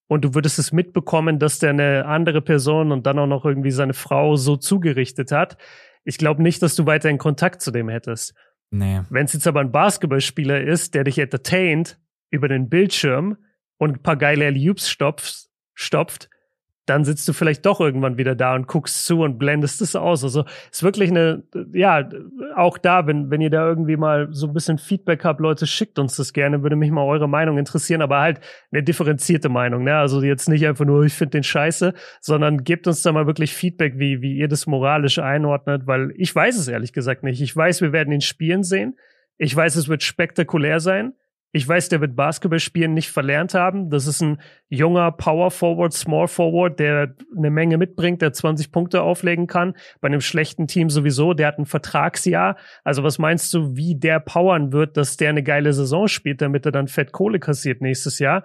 und 0.08 0.24
du 0.24 0.36
würdest 0.36 0.60
es 0.60 0.72
mitbekommen, 0.72 1.40
dass 1.40 1.60
der 1.60 1.72
eine 1.72 2.06
andere 2.06 2.42
Person 2.42 2.92
und 2.92 3.06
dann 3.08 3.20
auch 3.20 3.28
noch 3.28 3.46
irgendwie 3.46 3.72
seine 3.72 3.94
Frau 3.94 4.36
so 4.36 4.58
zugerichtet 4.58 5.32
hat, 5.32 5.58
ich 6.04 6.18
glaube 6.18 6.42
nicht, 6.42 6.62
dass 6.62 6.76
du 6.76 6.86
weiter 6.86 7.10
in 7.10 7.18
Kontakt 7.18 7.62
zu 7.62 7.72
dem 7.72 7.90
hättest. 7.90 8.34
Nee. 8.70 9.02
Wenn 9.10 9.26
es 9.26 9.34
jetzt 9.34 9.48
aber 9.48 9.62
ein 9.62 9.72
Basketballspieler 9.72 10.62
ist, 10.62 10.94
der 10.94 11.04
dich 11.04 11.20
entertaint 11.20 12.00
über 12.30 12.48
den 12.48 12.70
Bildschirm 12.70 13.38
und 13.78 13.98
ein 13.98 14.04
paar 14.04 14.18
geile 14.18 14.50
Loops 14.52 14.90
stopft, 14.90 15.48
stopft, 15.74 16.30
dann 16.88 17.04
sitzt 17.04 17.28
du 17.28 17.34
vielleicht 17.34 17.66
doch 17.66 17.82
irgendwann 17.82 18.18
wieder 18.18 18.34
da 18.34 18.56
und 18.56 18.66
guckst 18.66 19.06
zu 19.06 19.22
und 19.22 19.38
blendest 19.38 19.82
es 19.82 19.96
aus. 19.96 20.24
Also 20.24 20.46
ist 20.72 20.84
wirklich 20.84 21.12
eine, 21.12 21.44
ja, 21.74 22.08
auch 22.56 22.78
da, 22.78 23.06
wenn, 23.08 23.30
wenn 23.30 23.42
ihr 23.42 23.50
da 23.50 23.68
irgendwie 23.68 23.98
mal 23.98 24.30
so 24.32 24.48
ein 24.48 24.54
bisschen 24.54 24.78
Feedback 24.78 25.26
habt, 25.26 25.42
Leute, 25.42 25.68
schickt 25.68 26.00
uns 26.00 26.16
das 26.16 26.32
gerne, 26.32 26.64
würde 26.64 26.78
mich 26.78 26.90
mal 26.90 27.04
eure 27.04 27.28
Meinung 27.28 27.58
interessieren, 27.58 28.02
aber 28.02 28.22
halt 28.22 28.40
eine 28.72 28.84
differenzierte 28.84 29.50
Meinung, 29.50 29.84
ne? 29.84 29.96
Also 29.96 30.22
jetzt 30.22 30.48
nicht 30.48 30.66
einfach 30.66 30.86
nur, 30.86 31.04
ich 31.04 31.14
finde 31.14 31.32
den 31.32 31.44
scheiße, 31.44 31.94
sondern 32.22 32.64
gebt 32.64 32.88
uns 32.88 33.02
da 33.02 33.12
mal 33.12 33.28
wirklich 33.28 33.54
Feedback, 33.54 33.94
wie, 33.98 34.22
wie 34.22 34.38
ihr 34.38 34.48
das 34.48 34.66
moralisch 34.66 35.20
einordnet, 35.20 35.88
weil 35.88 36.14
ich 36.16 36.34
weiß 36.34 36.58
es 36.58 36.70
ehrlich 36.70 36.94
gesagt 36.94 37.24
nicht. 37.24 37.42
Ich 37.42 37.56
weiß, 37.56 37.82
wir 37.82 37.92
werden 37.92 38.14
ihn 38.14 38.22
spielen 38.22 38.64
sehen. 38.64 38.98
Ich 39.38 39.56
weiß, 39.56 39.76
es 39.76 39.90
wird 39.90 40.04
spektakulär 40.04 40.80
sein. 40.80 41.14
Ich 41.54 41.68
weiß, 41.68 41.90
der 41.90 42.02
wird 42.02 42.16
Basketball 42.16 42.60
spielen 42.60 42.94
nicht 42.94 43.10
verlernt 43.10 43.54
haben. 43.54 43.90
Das 43.90 44.06
ist 44.06 44.22
ein 44.22 44.40
junger 44.70 45.12
Power 45.12 45.50
Forward, 45.50 45.94
Small 45.94 46.28
Forward, 46.28 46.80
der 46.80 47.16
eine 47.36 47.50
Menge 47.50 47.78
mitbringt, 47.78 48.22
der 48.22 48.34
20 48.34 48.72
Punkte 48.72 49.02
auflegen 49.02 49.48
kann. 49.48 49.76
Bei 50.02 50.08
einem 50.08 50.22
schlechten 50.22 50.68
Team 50.68 50.90
sowieso. 50.90 51.34
Der 51.34 51.48
hat 51.48 51.58
ein 51.58 51.66
Vertragsjahr. 51.66 52.58
Also 52.84 53.04
was 53.04 53.18
meinst 53.18 53.54
du, 53.54 53.76
wie 53.76 53.96
der 53.96 54.20
powern 54.20 54.74
wird, 54.74 54.98
dass 54.98 55.18
der 55.18 55.30
eine 55.30 55.42
geile 55.42 55.72
Saison 55.74 56.08
spielt, 56.08 56.42
damit 56.42 56.66
er 56.66 56.74
dann 56.74 56.90
fett 56.90 57.14
Kohle 57.14 57.40
kassiert 57.40 57.82
nächstes 57.82 58.20
Jahr? 58.20 58.44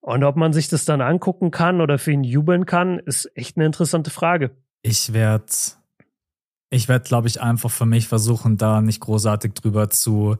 Und 0.00 0.24
ob 0.24 0.36
man 0.36 0.54
sich 0.54 0.68
das 0.68 0.86
dann 0.86 1.02
angucken 1.02 1.50
kann 1.50 1.82
oder 1.82 1.98
für 1.98 2.12
ihn 2.12 2.24
jubeln 2.24 2.64
kann, 2.64 2.98
ist 2.98 3.30
echt 3.34 3.56
eine 3.56 3.66
interessante 3.66 4.10
Frage. 4.10 4.56
Ich 4.80 5.12
werde, 5.12 5.44
ich 6.70 6.88
werde, 6.88 7.04
glaube 7.04 7.28
ich, 7.28 7.42
einfach 7.42 7.70
für 7.70 7.84
mich 7.84 8.08
versuchen, 8.08 8.56
da 8.56 8.80
nicht 8.80 9.00
großartig 9.00 9.52
drüber 9.52 9.90
zu 9.90 10.38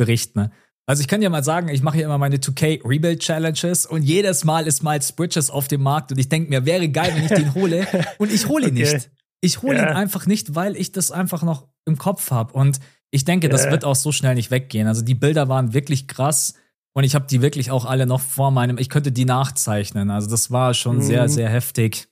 berichten. 0.00 0.50
Also 0.86 1.02
ich 1.02 1.08
kann 1.08 1.20
dir 1.20 1.28
mal 1.28 1.44
sagen, 1.44 1.68
ich 1.68 1.82
mache 1.82 1.96
hier 1.96 2.06
immer 2.06 2.16
meine 2.16 2.38
2K 2.38 2.80
Rebuild 2.88 3.20
Challenges 3.20 3.84
und 3.84 4.02
jedes 4.02 4.44
Mal 4.44 4.66
ist 4.66 4.82
Miles 4.82 5.12
Bridges 5.12 5.50
auf 5.50 5.68
dem 5.68 5.82
Markt 5.82 6.10
und 6.10 6.18
ich 6.18 6.30
denke 6.30 6.48
mir, 6.48 6.64
wäre 6.64 6.88
geil, 6.88 7.12
wenn 7.14 7.24
ich 7.24 7.30
den 7.30 7.54
hole 7.54 7.86
und 8.18 8.32
ich 8.32 8.48
hole 8.48 8.68
ihn 8.68 8.74
okay. 8.78 8.94
nicht. 8.94 9.10
Ich 9.42 9.60
hole 9.60 9.76
ja. 9.76 9.90
ihn 9.90 9.96
einfach 9.96 10.26
nicht, 10.26 10.54
weil 10.54 10.76
ich 10.76 10.90
das 10.90 11.10
einfach 11.10 11.42
noch 11.42 11.68
im 11.84 11.98
Kopf 11.98 12.30
habe 12.30 12.54
und 12.54 12.80
ich 13.10 13.26
denke, 13.26 13.48
ja. 13.48 13.52
das 13.52 13.70
wird 13.70 13.84
auch 13.84 13.94
so 13.94 14.10
schnell 14.10 14.34
nicht 14.34 14.50
weggehen. 14.50 14.88
Also 14.88 15.02
die 15.02 15.14
Bilder 15.14 15.48
waren 15.48 15.74
wirklich 15.74 16.08
krass 16.08 16.54
und 16.94 17.04
ich 17.04 17.14
habe 17.14 17.26
die 17.28 17.42
wirklich 17.42 17.70
auch 17.70 17.84
alle 17.84 18.06
noch 18.06 18.20
vor 18.20 18.50
meinem, 18.50 18.78
ich 18.78 18.88
könnte 18.88 19.12
die 19.12 19.26
nachzeichnen. 19.26 20.10
Also 20.10 20.30
das 20.30 20.50
war 20.50 20.72
schon 20.72 20.96
mhm. 20.96 21.02
sehr, 21.02 21.28
sehr 21.28 21.50
heftig. 21.50 22.08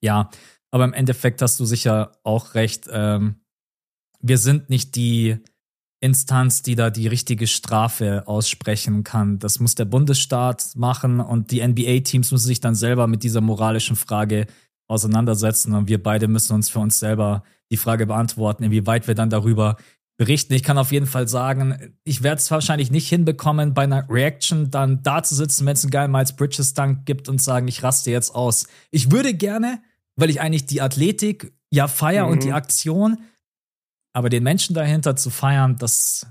Ja, 0.00 0.30
aber 0.70 0.84
im 0.84 0.92
Endeffekt 0.92 1.42
hast 1.42 1.58
du 1.58 1.64
sicher 1.64 2.12
auch 2.22 2.54
recht. 2.54 2.88
Ähm, 2.90 3.40
wir 4.20 4.38
sind 4.38 4.70
nicht 4.70 4.94
die 4.94 5.40
Instanz, 6.04 6.60
die 6.60 6.74
da 6.74 6.90
die 6.90 7.08
richtige 7.08 7.46
Strafe 7.46 8.24
aussprechen 8.26 9.04
kann. 9.04 9.38
Das 9.38 9.58
muss 9.58 9.74
der 9.74 9.86
Bundesstaat 9.86 10.76
machen 10.76 11.18
und 11.18 11.50
die 11.50 11.66
NBA-Teams 11.66 12.30
müssen 12.30 12.46
sich 12.46 12.60
dann 12.60 12.74
selber 12.74 13.06
mit 13.06 13.22
dieser 13.22 13.40
moralischen 13.40 13.96
Frage 13.96 14.46
auseinandersetzen 14.86 15.74
und 15.74 15.88
wir 15.88 16.02
beide 16.02 16.28
müssen 16.28 16.52
uns 16.54 16.68
für 16.68 16.78
uns 16.78 16.98
selber 16.98 17.42
die 17.70 17.78
Frage 17.78 18.04
beantworten, 18.04 18.64
inwieweit 18.64 19.08
wir 19.08 19.14
dann 19.14 19.30
darüber 19.30 19.78
berichten. 20.18 20.52
Ich 20.52 20.62
kann 20.62 20.76
auf 20.76 20.92
jeden 20.92 21.06
Fall 21.06 21.26
sagen, 21.26 21.94
ich 22.04 22.22
werde 22.22 22.38
es 22.38 22.50
wahrscheinlich 22.50 22.90
nicht 22.90 23.08
hinbekommen, 23.08 23.72
bei 23.72 23.84
einer 23.84 24.06
Reaction 24.10 24.70
dann 24.70 25.02
da 25.02 25.22
zu 25.22 25.34
sitzen, 25.34 25.64
wenn 25.64 25.72
es 25.72 25.84
einen 25.84 25.90
geilen 25.90 26.12
Miles 26.12 26.36
Bridges 26.36 26.74
Dank 26.74 27.06
gibt 27.06 27.30
und 27.30 27.40
sagen, 27.40 27.66
ich 27.66 27.82
raste 27.82 28.10
jetzt 28.10 28.34
aus. 28.34 28.66
Ich 28.90 29.10
würde 29.10 29.32
gerne, 29.32 29.80
weil 30.16 30.28
ich 30.28 30.42
eigentlich 30.42 30.66
die 30.66 30.82
Athletik 30.82 31.54
ja 31.70 31.88
feier 31.88 32.26
mhm. 32.26 32.32
und 32.32 32.44
die 32.44 32.48
mhm. 32.48 32.54
Aktion, 32.54 33.18
aber 34.14 34.30
den 34.30 34.42
Menschen 34.42 34.74
dahinter 34.74 35.16
zu 35.16 35.28
feiern, 35.28 35.76
das 35.76 36.26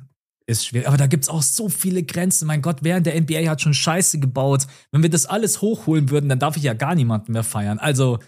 ist 0.47 0.65
schwierig. 0.65 0.87
Aber 0.87 0.97
da 0.97 1.07
gibt 1.07 1.23
es 1.23 1.29
auch 1.29 1.41
so 1.41 1.69
viele 1.69 2.03
Grenzen. 2.03 2.47
Mein 2.47 2.61
Gott, 2.61 2.77
während 2.81 3.05
der 3.05 3.19
NBA 3.19 3.49
hat 3.49 3.61
schon 3.61 3.73
Scheiße 3.73 4.19
gebaut. 4.19 4.67
Wenn 4.91 5.03
wir 5.03 5.09
das 5.09 5.25
alles 5.25 5.61
hochholen 5.61 6.09
würden, 6.09 6.29
dann 6.29 6.39
darf 6.39 6.57
ich 6.57 6.63
ja 6.63 6.73
gar 6.73 6.95
niemanden 6.95 7.33
mehr 7.33 7.43
feiern. 7.43 7.79
Also, 7.79 8.19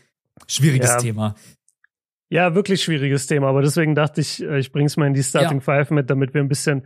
schwieriges 0.48 0.92
ja. 0.92 0.98
Thema. 0.98 1.36
Ja, 2.30 2.54
wirklich 2.54 2.84
schwieriges 2.84 3.28
Thema. 3.28 3.48
Aber 3.48 3.62
deswegen 3.62 3.96
dachte 3.96 4.22
ich, 4.22 4.44
äh, 4.44 4.60
ich 4.60 4.72
bring's 4.72 4.98
mal 4.98 5.08
in 5.08 5.14
die 5.14 5.24
Starting 5.24 5.60
ja. 5.60 5.64
Five 5.64 5.92
mit, 5.92 6.10
damit 6.10 6.34
wir 6.34 6.42
ein 6.42 6.50
bisschen 6.50 6.86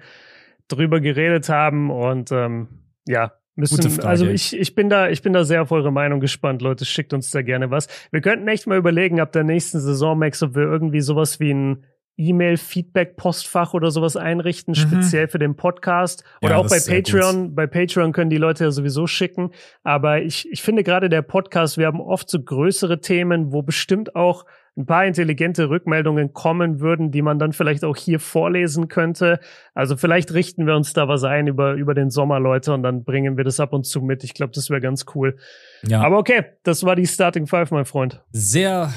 drüber 0.67 0.99
geredet 0.99 1.49
haben. 1.49 1.89
Und 1.89 2.31
ähm, 2.31 2.67
ja, 3.07 3.33
müssen. 3.55 3.99
Also 4.01 4.27
ich, 4.27 4.55
ich 4.55 4.75
bin 4.75 4.89
da, 4.89 5.09
ich 5.09 5.23
bin 5.23 5.33
da 5.33 5.43
sehr 5.43 5.63
auf 5.63 5.71
eure 5.71 5.91
Meinung 5.91 6.19
gespannt, 6.19 6.61
Leute. 6.61 6.85
Schickt 6.85 7.13
uns 7.13 7.31
da 7.31 7.41
gerne 7.41 7.71
was. 7.71 7.87
Wir 8.11 8.21
könnten 8.21 8.47
echt 8.47 8.67
mal 8.67 8.77
überlegen, 8.77 9.19
ab 9.19 9.31
der 9.31 9.43
nächsten 9.43 9.79
Saison, 9.79 10.19
Max, 10.19 10.43
ob 10.43 10.55
wir 10.55 10.63
irgendwie 10.63 11.01
sowas 11.01 11.39
wie 11.39 11.51
ein 11.51 11.83
E-Mail-Feedback-Postfach 12.19 13.73
oder 13.73 13.91
sowas 13.91 14.17
einrichten, 14.17 14.73
mhm. 14.73 14.75
speziell 14.75 15.27
für 15.27 15.39
den 15.39 15.55
Podcast. 15.55 16.23
Oder 16.41 16.51
ja, 16.51 16.57
auch 16.57 16.67
bei 16.67 16.79
Patreon. 16.79 17.55
Bei 17.55 17.65
Patreon 17.65 18.11
können 18.11 18.29
die 18.29 18.37
Leute 18.37 18.65
ja 18.65 18.71
sowieso 18.71 19.07
schicken. 19.07 19.51
Aber 19.83 20.21
ich, 20.21 20.47
ich 20.51 20.61
finde 20.61 20.83
gerade 20.83 21.09
der 21.09 21.21
Podcast, 21.21 21.77
wir 21.77 21.87
haben 21.87 22.01
oft 22.01 22.29
so 22.29 22.41
größere 22.41 22.99
Themen, 22.99 23.53
wo 23.53 23.61
bestimmt 23.61 24.15
auch 24.15 24.45
ein 24.77 24.85
paar 24.85 25.05
intelligente 25.05 25.69
Rückmeldungen 25.69 26.33
kommen 26.33 26.79
würden, 26.79 27.11
die 27.11 27.21
man 27.21 27.37
dann 27.37 27.53
vielleicht 27.53 27.83
auch 27.83 27.97
hier 27.97 28.19
vorlesen 28.19 28.87
könnte. 28.87 29.39
Also 29.73 29.97
vielleicht 29.97 30.33
richten 30.33 30.65
wir 30.65 30.75
uns 30.75 30.93
da 30.93 31.07
was 31.07 31.23
ein 31.23 31.47
über, 31.47 31.73
über 31.73 31.93
den 31.93 32.09
Sommer, 32.09 32.39
Leute, 32.39 32.73
und 32.73 32.83
dann 32.83 33.03
bringen 33.03 33.37
wir 33.37 33.43
das 33.43 33.59
ab 33.59 33.73
und 33.73 33.85
zu 33.85 34.01
mit. 34.01 34.23
Ich 34.23 34.33
glaube, 34.33 34.53
das 34.53 34.69
wäre 34.69 34.79
ganz 34.79 35.05
cool. 35.15 35.37
Ja. 35.85 36.01
Aber 36.01 36.17
okay, 36.17 36.45
das 36.63 36.83
war 36.83 36.95
die 36.95 37.07
Starting 37.07 37.45
Five, 37.45 37.71
mein 37.71 37.85
Freund. 37.85 38.23
Sehr 38.31 38.93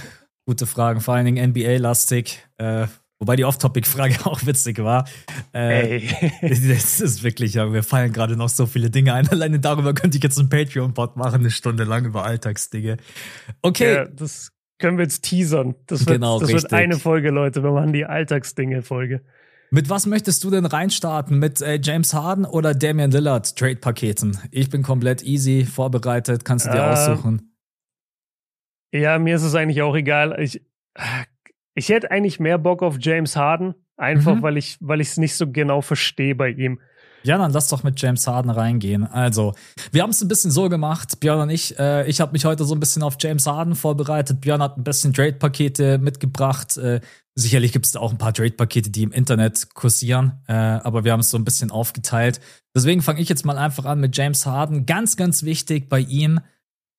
gute 0.46 0.66
Fragen, 0.66 1.00
vor 1.00 1.14
allen 1.14 1.26
Dingen 1.26 1.50
NBA-lastig. 1.50 2.46
Äh, 2.58 2.86
Wobei 3.22 3.36
die 3.36 3.44
Off-Topic-Frage 3.44 4.16
auch 4.24 4.44
witzig 4.46 4.82
war. 4.82 5.08
Äh, 5.52 6.00
das 6.42 7.00
ist 7.00 7.22
wirklich, 7.22 7.54
ja, 7.54 7.72
wir 7.72 7.84
fallen 7.84 8.12
gerade 8.12 8.36
noch 8.36 8.48
so 8.48 8.66
viele 8.66 8.90
Dinge 8.90 9.14
ein. 9.14 9.28
Alleine 9.30 9.60
darüber 9.60 9.94
könnte 9.94 10.16
ich 10.16 10.24
jetzt 10.24 10.40
einen 10.40 10.48
Patreon-Pod 10.48 11.16
machen, 11.16 11.36
eine 11.36 11.52
Stunde 11.52 11.84
lang 11.84 12.04
über 12.04 12.24
Alltagsdinge. 12.24 12.96
Okay. 13.62 13.94
Ja, 13.94 14.04
das 14.06 14.50
können 14.80 14.98
wir 14.98 15.04
jetzt 15.04 15.22
teasern. 15.22 15.76
Das 15.86 16.00
wird, 16.00 16.16
genau, 16.16 16.40
das 16.40 16.52
wird 16.52 16.72
eine 16.72 16.98
Folge, 16.98 17.30
Leute. 17.30 17.62
Wir 17.62 17.70
machen 17.70 17.92
die 17.92 18.04
Alltagsdinge-Folge. 18.04 19.22
Mit 19.70 19.88
was 19.88 20.06
möchtest 20.06 20.42
du 20.42 20.50
denn 20.50 20.66
reinstarten? 20.66 21.38
Mit 21.38 21.62
äh, 21.62 21.78
James 21.80 22.14
Harden 22.14 22.44
oder 22.44 22.74
Damian 22.74 23.12
Lillard 23.12 23.56
Trade-Paketen? 23.56 24.36
Ich 24.50 24.68
bin 24.68 24.82
komplett 24.82 25.22
easy 25.22 25.64
vorbereitet, 25.64 26.44
kannst 26.44 26.66
du 26.66 26.70
dir 26.70 26.78
äh, 26.78 26.90
aussuchen. 26.90 27.54
Ja, 28.92 29.20
mir 29.20 29.36
ist 29.36 29.44
es 29.44 29.54
eigentlich 29.54 29.80
auch 29.80 29.94
egal. 29.94 30.36
Ich, 30.40 30.60
ich 31.74 31.88
hätte 31.88 32.10
eigentlich 32.10 32.40
mehr 32.40 32.58
Bock 32.58 32.82
auf 32.82 32.96
James 33.00 33.36
Harden, 33.36 33.74
einfach 33.96 34.36
mhm. 34.36 34.42
weil 34.42 34.56
ich 34.56 34.78
weil 34.80 35.00
ich 35.00 35.08
es 35.08 35.16
nicht 35.16 35.36
so 35.36 35.50
genau 35.50 35.80
verstehe 35.80 36.34
bei 36.34 36.50
ihm. 36.50 36.80
Ja, 37.24 37.38
dann 37.38 37.52
lass 37.52 37.68
doch 37.68 37.84
mit 37.84 38.00
James 38.00 38.26
Harden 38.26 38.50
reingehen. 38.50 39.06
Also, 39.06 39.54
wir 39.92 40.02
haben 40.02 40.10
es 40.10 40.20
ein 40.20 40.26
bisschen 40.26 40.50
so 40.50 40.68
gemacht, 40.68 41.20
Björn 41.20 41.42
und 41.42 41.50
ich. 41.50 41.78
Äh, 41.78 42.08
ich 42.08 42.20
habe 42.20 42.32
mich 42.32 42.44
heute 42.44 42.64
so 42.64 42.74
ein 42.74 42.80
bisschen 42.80 43.04
auf 43.04 43.14
James 43.20 43.46
Harden 43.46 43.76
vorbereitet. 43.76 44.40
Björn 44.40 44.60
hat 44.60 44.76
ein 44.76 44.82
bisschen 44.82 45.12
Trade-Pakete 45.12 45.98
mitgebracht. 45.98 46.76
Äh, 46.78 47.00
Sicherlich 47.34 47.72
gibt 47.72 47.86
es 47.86 47.92
da 47.92 48.00
auch 48.00 48.10
ein 48.10 48.18
paar 48.18 48.34
Trade-Pakete, 48.34 48.90
die 48.90 49.02
im 49.02 49.12
Internet 49.12 49.72
kursieren, 49.74 50.42
äh, 50.48 50.52
aber 50.52 51.04
wir 51.04 51.12
haben 51.12 51.20
es 51.20 51.30
so 51.30 51.38
ein 51.38 51.44
bisschen 51.44 51.70
aufgeteilt. 51.70 52.40
Deswegen 52.76 53.00
fange 53.00 53.22
ich 53.22 53.28
jetzt 53.28 53.46
mal 53.46 53.56
einfach 53.56 53.86
an 53.86 54.00
mit 54.00 54.14
James 54.16 54.44
Harden. 54.44 54.84
Ganz, 54.84 55.16
ganz 55.16 55.42
wichtig 55.42 55.88
bei 55.88 56.00
ihm, 56.00 56.40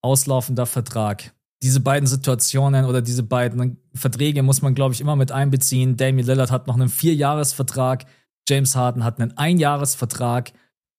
auslaufender 0.01 0.65
Vertrag. 0.65 1.34
Diese 1.64 1.80
beiden 1.80 2.07
Situationen 2.07 2.84
oder 2.84 3.01
diese 3.01 3.24
beiden 3.24 3.78
Verträge 3.95 4.43
muss 4.43 4.61
man, 4.61 4.76
glaube 4.76 4.93
ich, 4.93 4.99
immer 4.99 5.16
mit 5.16 5.32
einbeziehen. 5.32 5.95
Damian 5.95 6.28
Lillard 6.28 6.51
hat 6.51 6.68
noch 6.68 6.76
einen 6.76 6.89
Vierjahresvertrag, 6.89 8.05
James 8.49 8.76
Harden 8.76 9.05
hat 9.05 9.22
einen 9.22 9.38
Einjahresvertrag 9.38 10.51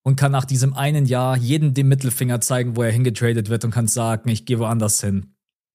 und 0.05 0.17
kann 0.17 0.33
nach 0.33 0.47
diesem 0.47 0.73
einen 0.73 1.05
Jahr 1.05 1.37
jeden 1.37 1.75
dem 1.75 1.89
Mittelfinger 1.89 2.41
zeigen, 2.41 2.77
wo 2.77 2.83
er 2.83 2.91
hingetradet 2.91 3.51
wird 3.51 3.67
und 3.67 3.73
kann 3.73 3.89
sagen, 3.89 4.31
ich 4.31 4.47
gehe 4.47 4.59
woanders 4.59 5.03
hin. 5.03 5.35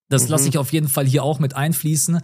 Das 0.09 0.23
mhm. 0.23 0.29
lasse 0.29 0.49
ich 0.49 0.57
auf 0.57 0.73
jeden 0.73 0.87
Fall 0.87 1.05
hier 1.05 1.23
auch 1.23 1.37
mit 1.37 1.55
einfließen. 1.55 2.21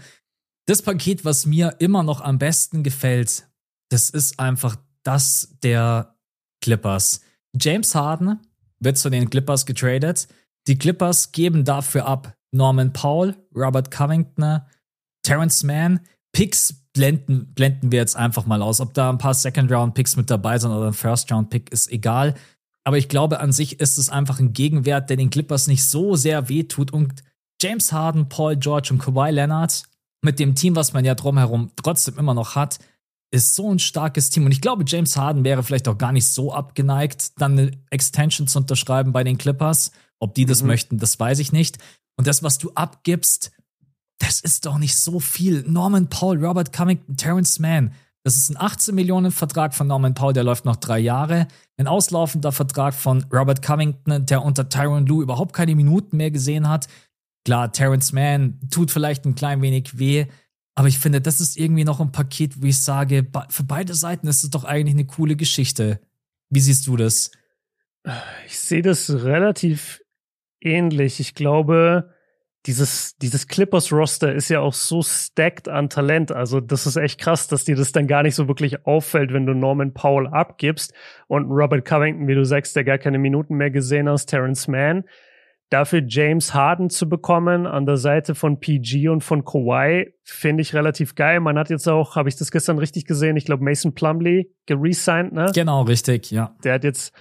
Das 0.66 0.82
Paket, 0.82 1.24
was 1.24 1.46
mir 1.46 1.76
immer 1.78 2.02
noch 2.02 2.22
am 2.22 2.40
besten 2.40 2.82
gefällt, 2.82 3.48
das 3.90 4.10
ist 4.10 4.40
einfach 4.40 4.76
das 5.04 5.56
der 5.62 6.16
Clippers. 6.62 7.22
James 7.54 7.94
Harden 7.94 8.40
wird 8.80 8.98
zu 8.98 9.12
den 9.12 9.30
Clippers 9.30 9.68
getradet. 9.68 10.28
Die 10.66 10.80
Clippers 10.80 11.32
geben 11.32 11.64
dafür 11.64 12.08
ab 12.08 12.36
Norman 12.56 12.94
Powell, 12.94 13.36
Robert 13.56 13.92
Covington, 13.92 14.62
Terrence 15.24 15.64
Mann. 15.64 16.00
Picks 16.32 16.74
blenden, 16.94 17.54
blenden 17.54 17.92
wir 17.92 18.00
jetzt 18.00 18.16
einfach 18.16 18.46
mal 18.46 18.62
aus. 18.62 18.82
Ob 18.82 18.94
da 18.94 19.10
ein 19.10 19.18
paar 19.18 19.34
Second-Round-Picks 19.34 20.16
mit 20.16 20.30
dabei 20.30 20.58
sind 20.58 20.72
oder 20.72 20.88
ein 20.88 20.94
First-Round-Pick, 20.94 21.72
ist 21.72 21.92
egal. 21.92 22.36
Aber 22.84 22.98
ich 22.98 23.10
glaube, 23.10 23.40
an 23.40 23.52
sich 23.52 23.80
ist 23.80 23.98
es 23.98 24.10
einfach 24.10 24.40
ein 24.40 24.54
Gegenwert, 24.54 25.10
der 25.10 25.18
den 25.18 25.30
Clippers 25.30 25.68
nicht 25.68 25.86
so 25.86 26.16
sehr 26.16 26.50
wehtut. 26.50 26.92
Und 26.92 27.24
James 27.62 27.92
Harden, 27.92 28.30
Paul 28.30 28.58
George 28.58 28.90
und 28.92 29.00
Kawhi 29.00 29.32
Leonard 29.32 29.84
mit 30.22 30.40
dem 30.40 30.56
Team, 30.56 30.76
was 30.76 30.94
man 30.94 31.06
ja 31.06 31.16
drumherum 31.16 31.72
trotzdem 31.76 32.18
immer 32.18 32.34
noch 32.34 32.56
hat, 32.56 32.80
ist 33.32 33.56
so 33.56 33.72
ein 33.72 33.80
starkes 33.80 34.30
Team. 34.30 34.46
Und 34.46 34.52
ich 34.52 34.62
glaube, 34.62 34.84
James 34.88 35.18
Harden 35.18 35.44
wäre 35.44 35.64
vielleicht 35.64 35.88
auch 35.88 35.98
gar 35.98 36.12
nicht 36.12 36.28
so 36.28 36.54
abgeneigt, 36.54 37.40
dann 37.40 37.54
eine 37.54 37.72
Extension 37.90 38.48
zu 38.48 38.60
unterschreiben 38.60 39.14
bei 39.14 39.24
den 39.24 39.38
Clippers. 39.38 39.92
Ob 40.20 40.34
die 40.36 40.46
das 40.46 40.62
mhm. 40.62 40.68
möchten, 40.68 40.98
das 40.98 41.20
weiß 41.20 41.40
ich 41.40 41.52
nicht. 41.52 41.78
Und 42.18 42.28
das, 42.28 42.44
was 42.44 42.58
du 42.58 42.72
abgibst, 42.72 43.52
das 44.20 44.40
ist 44.40 44.66
doch 44.66 44.78
nicht 44.78 44.96
so 44.96 45.20
viel. 45.20 45.64
Norman 45.68 46.08
Paul, 46.08 46.44
Robert 46.44 46.72
Cummington, 46.72 47.18
Terrence 47.18 47.60
Mann. 47.60 47.94
Das 48.24 48.38
ist 48.38 48.50
ein 48.50 48.58
18 48.58 48.96
Millionen 48.96 49.32
Vertrag 49.32 49.76
von 49.76 49.88
Norman 49.88 50.16
Paul, 50.16 50.34
der 50.34 50.44
läuft 50.44 50.66
noch 50.66 50.78
drei 50.78 50.98
Jahre. 50.98 51.48
Ein 51.78 51.88
auslaufender 51.88 52.52
Vertrag 52.52 52.96
von 52.96 53.24
Robert 53.32 53.62
Covington, 53.62 54.26
der 54.26 54.44
unter 54.44 54.68
Tyron 54.68 55.06
Lue 55.06 55.24
überhaupt 55.24 55.54
keine 55.54 55.76
Minuten 55.76 56.18
mehr 56.18 56.32
gesehen 56.32 56.68
hat. 56.68 56.88
Klar, 57.44 57.72
Terrence 57.72 58.14
Mann 58.14 58.60
tut 58.72 58.90
vielleicht 58.90 59.26
ein 59.26 59.36
klein 59.36 59.62
wenig 59.62 60.00
weh, 60.00 60.26
aber 60.74 60.88
ich 60.88 60.98
finde, 61.00 61.22
das 61.22 61.40
ist 61.40 61.58
irgendwie 61.58 61.86
noch 61.86 62.02
ein 62.02 62.12
Paket, 62.12 62.62
wo 62.62 62.66
ich 62.66 62.82
sage, 62.82 63.28
für 63.50 63.64
beide 63.64 63.94
Seiten 63.94 64.28
ist 64.28 64.44
es 64.44 64.50
doch 64.50 64.66
eigentlich 64.66 64.96
eine 64.96 65.06
coole 65.06 65.36
Geschichte. 65.36 66.02
Wie 66.50 66.60
siehst 66.60 66.88
du 66.88 66.98
das? 66.98 67.32
Ich 68.48 68.60
sehe 68.60 68.82
das 68.82 69.10
relativ 69.10 70.02
ähnlich. 70.66 71.20
Ich 71.20 71.36
glaube, 71.36 72.12
dieses, 72.66 73.16
dieses 73.18 73.48
Clippers-Roster 73.48 74.34
ist 74.34 74.50
ja 74.50 74.60
auch 74.60 74.74
so 74.74 75.02
stacked 75.04 75.70
an 75.70 75.90
Talent. 75.90 76.32
Also, 76.32 76.60
das 76.60 76.88
ist 76.88 76.96
echt 76.96 77.20
krass, 77.20 77.48
dass 77.48 77.64
dir 77.64 77.76
das 77.76 77.92
dann 77.92 78.08
gar 78.08 78.24
nicht 78.24 78.36
so 78.36 78.48
wirklich 78.48 78.86
auffällt, 78.86 79.32
wenn 79.34 79.46
du 79.46 79.54
Norman 79.54 79.94
Powell 79.94 80.28
abgibst 80.28 80.94
und 81.28 81.46
Robert 81.50 81.86
Covington, 81.86 82.28
wie 82.28 82.36
du 82.36 82.44
sagst, 82.44 82.76
der 82.76 82.84
gar 82.84 82.98
keine 82.98 83.20
Minuten 83.20 83.56
mehr 83.56 83.72
gesehen 83.72 84.10
hast, 84.10 84.26
Terrence 84.28 84.68
Mann 84.68 85.04
dafür 85.70 86.04
James 86.08 86.54
Harden 86.54 86.90
zu 86.90 87.10
bekommen 87.10 87.66
an 87.66 87.86
der 87.86 87.98
Seite 87.98 88.36
von 88.36 88.60
PG 88.60 89.10
und 89.10 89.24
von 89.24 89.44
Kawhi, 89.44 90.14
finde 90.24 90.62
ich 90.62 90.74
relativ 90.74 91.16
geil. 91.16 91.40
Man 91.40 91.58
hat 91.58 91.70
jetzt 91.70 91.88
auch, 91.88 92.16
habe 92.16 92.30
ich 92.30 92.36
das 92.36 92.52
gestern 92.52 92.78
richtig 92.78 93.06
gesehen, 93.06 93.36
ich 93.36 93.46
glaube 93.46 93.64
Mason 93.64 93.94
Plumley 93.94 94.52
geresigned, 94.66 95.34
ne? 95.34 95.52
Genau, 95.54 95.82
richtig, 95.82 96.32
ja. 96.32 96.56
Der 96.64 96.76
hat 96.76 96.84
jetzt, 96.84 97.14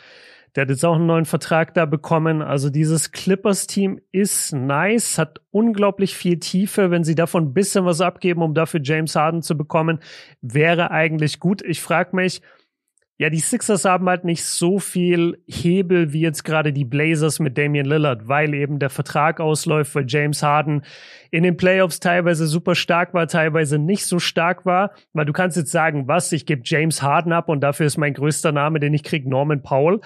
der 0.55 0.63
hat 0.63 0.71
jetzt 0.71 0.85
auch 0.85 0.95
einen 0.95 1.07
neuen 1.07 1.25
Vertrag 1.25 1.75
da 1.75 1.85
bekommen. 1.85 2.41
Also 2.41 2.71
dieses 2.71 3.11
Clippers-Team 3.11 4.01
ist 4.13 4.53
nice, 4.53 5.19
hat 5.19 5.41
unglaublich 5.51 6.15
viel 6.15 6.39
Tiefe. 6.39 6.91
Wenn 6.91 7.03
sie 7.03 7.17
davon 7.17 7.47
ein 7.47 7.55
bisschen 7.55 7.85
was 7.85 8.01
abgeben, 8.01 8.43
um 8.43 8.55
dafür 8.55 8.81
James 8.83 9.17
Harden 9.17 9.43
zu 9.43 9.57
bekommen, 9.57 9.99
wäre 10.43 10.93
eigentlich 10.93 11.41
gut. 11.41 11.61
Ich 11.63 11.81
frage 11.81 12.15
mich, 12.15 12.41
ja, 13.17 13.31
die 13.31 13.39
Sixers 13.39 13.85
haben 13.85 14.09
halt 14.09 14.25
nicht 14.25 14.45
so 14.45 14.81
viel 14.81 15.41
Hebel 15.47 16.13
wie 16.13 16.21
jetzt 16.21 16.43
gerade 16.43 16.73
die 16.73 16.85
Blazers 16.85 17.39
mit 17.39 17.57
Damian 17.57 17.87
Lillard, 17.87 18.27
weil 18.27 18.55
eben 18.55 18.81
der 18.81 18.91
Vertrag 18.91 19.39
ausläuft, 19.41 19.95
weil 19.95 20.05
James 20.09 20.43
Harden 20.43 20.83
in 21.31 21.45
den 21.45 21.57
Playoffs 21.57 22.01
teilweise 22.01 22.49
super 22.49 22.75
stark 22.75 23.15
war, 23.15 23.29
teilweise 23.29 23.79
nicht 23.79 24.07
so 24.07 24.19
stark 24.19 24.67
war. 24.67 24.93
Weil 25.13 25.27
du 25.27 25.33
kannst 25.33 25.57
jetzt 25.57 25.71
sagen, 25.71 26.09
was, 26.09 26.33
ich 26.33 26.45
gebe 26.45 26.63
James 26.65 27.03
Harden 27.03 27.33
ab 27.33 27.49
und 27.49 27.61
dafür 27.61 27.87
ist 27.87 27.99
mein 27.99 28.15
größter 28.15 28.51
Name, 28.51 28.81
den 28.81 28.95
ich 28.95 29.05
krieg, 29.05 29.27
Norman 29.27 29.63
Powell. 29.63 30.01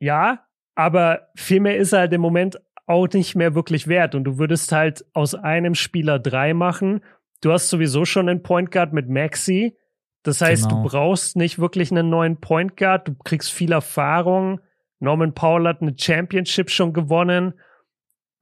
Ja, 0.00 0.44
aber 0.74 1.28
viel 1.36 1.60
mehr 1.60 1.76
ist 1.76 1.92
er 1.92 2.00
halt 2.00 2.12
im 2.12 2.20
Moment 2.20 2.60
auch 2.86 3.06
nicht 3.12 3.36
mehr 3.36 3.54
wirklich 3.54 3.86
wert. 3.86 4.16
Und 4.16 4.24
du 4.24 4.38
würdest 4.38 4.72
halt 4.72 5.04
aus 5.12 5.36
einem 5.36 5.76
Spieler 5.76 6.18
drei 6.18 6.54
machen. 6.54 7.04
Du 7.40 7.52
hast 7.52 7.68
sowieso 7.68 8.04
schon 8.04 8.28
einen 8.28 8.42
Point 8.42 8.72
Guard 8.72 8.92
mit 8.92 9.08
Maxi 9.08 9.76
das 10.22 10.40
heißt, 10.40 10.68
genau. 10.68 10.82
du 10.82 10.88
brauchst 10.88 11.36
nicht 11.36 11.58
wirklich 11.58 11.90
einen 11.90 12.10
neuen 12.10 12.40
Point 12.40 12.76
Guard, 12.76 13.08
du 13.08 13.14
kriegst 13.24 13.50
viel 13.50 13.72
Erfahrung. 13.72 14.60
Norman 14.98 15.34
Powell 15.34 15.66
hat 15.66 15.80
eine 15.80 15.94
Championship 15.98 16.70
schon 16.70 16.92
gewonnen. 16.92 17.54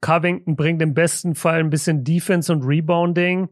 Covington 0.01 0.55
bringt 0.55 0.81
im 0.81 0.93
besten 0.93 1.35
Fall 1.35 1.59
ein 1.59 1.69
bisschen 1.69 2.03
Defense 2.03 2.51
und 2.51 2.63
Rebounding. 2.63 3.49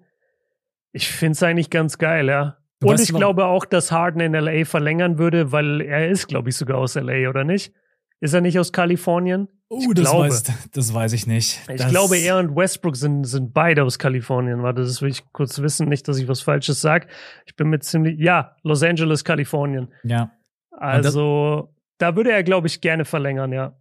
Ich 0.92 1.08
finde 1.08 1.34
es 1.34 1.44
eigentlich 1.44 1.70
ganz 1.70 1.98
geil, 1.98 2.28
ja. 2.28 2.58
Du 2.80 2.90
und 2.90 3.00
ich 3.00 3.14
glaube 3.14 3.46
auch, 3.46 3.66
dass 3.66 3.92
Harden 3.92 4.20
in 4.20 4.34
LA 4.34 4.66
verlängern 4.66 5.18
würde, 5.18 5.52
weil 5.52 5.82
er 5.82 6.10
ist, 6.10 6.28
glaube 6.28 6.50
ich, 6.50 6.56
sogar 6.56 6.78
aus 6.78 6.96
LA, 6.96 7.30
oder 7.30 7.44
nicht? 7.44 7.74
Ist 8.20 8.34
er 8.34 8.42
nicht 8.42 8.58
aus 8.58 8.72
Kalifornien? 8.72 9.48
Oh, 9.70 9.92
das, 9.94 10.14
weiß, 10.14 10.44
das 10.72 10.94
weiß 10.94 11.14
ich 11.14 11.28
nicht. 11.28 11.60
Ich 11.70 11.76
das 11.76 11.90
glaube, 11.90 12.18
er 12.18 12.38
und 12.38 12.56
Westbrook 12.56 12.96
sind, 12.96 13.26
sind 13.26 13.54
beide 13.54 13.84
aus 13.84 14.00
Kalifornien. 14.00 14.64
Warte, 14.64 14.82
das 14.82 15.02
will 15.02 15.10
ich 15.10 15.24
kurz 15.34 15.60
wissen, 15.60 15.90
nicht, 15.90 16.08
dass 16.08 16.18
ich 16.18 16.28
was 16.28 16.42
Falsches 16.42 16.80
sage. 16.80 17.08
Ich 17.46 17.56
bin 17.56 17.70
mir 17.70 17.80
ziemlich, 17.80 18.18
ja, 18.18 18.56
Los 18.64 18.82
Angeles, 18.82 19.26
Kalifornien. 19.26 19.94
Ja. 20.04 20.32
Also, 20.72 21.74
da 21.98 22.16
würde 22.16 22.32
er, 22.32 22.44
glaube 22.44 22.68
ich, 22.68 22.80
gerne 22.82 23.04
verlängern, 23.04 23.52
ja. 23.52 23.78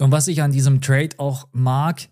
Und 0.00 0.12
was 0.12 0.28
ich 0.28 0.40
an 0.40 0.52
diesem 0.52 0.80
Trade 0.80 1.10
auch 1.18 1.48
mag, 1.52 2.08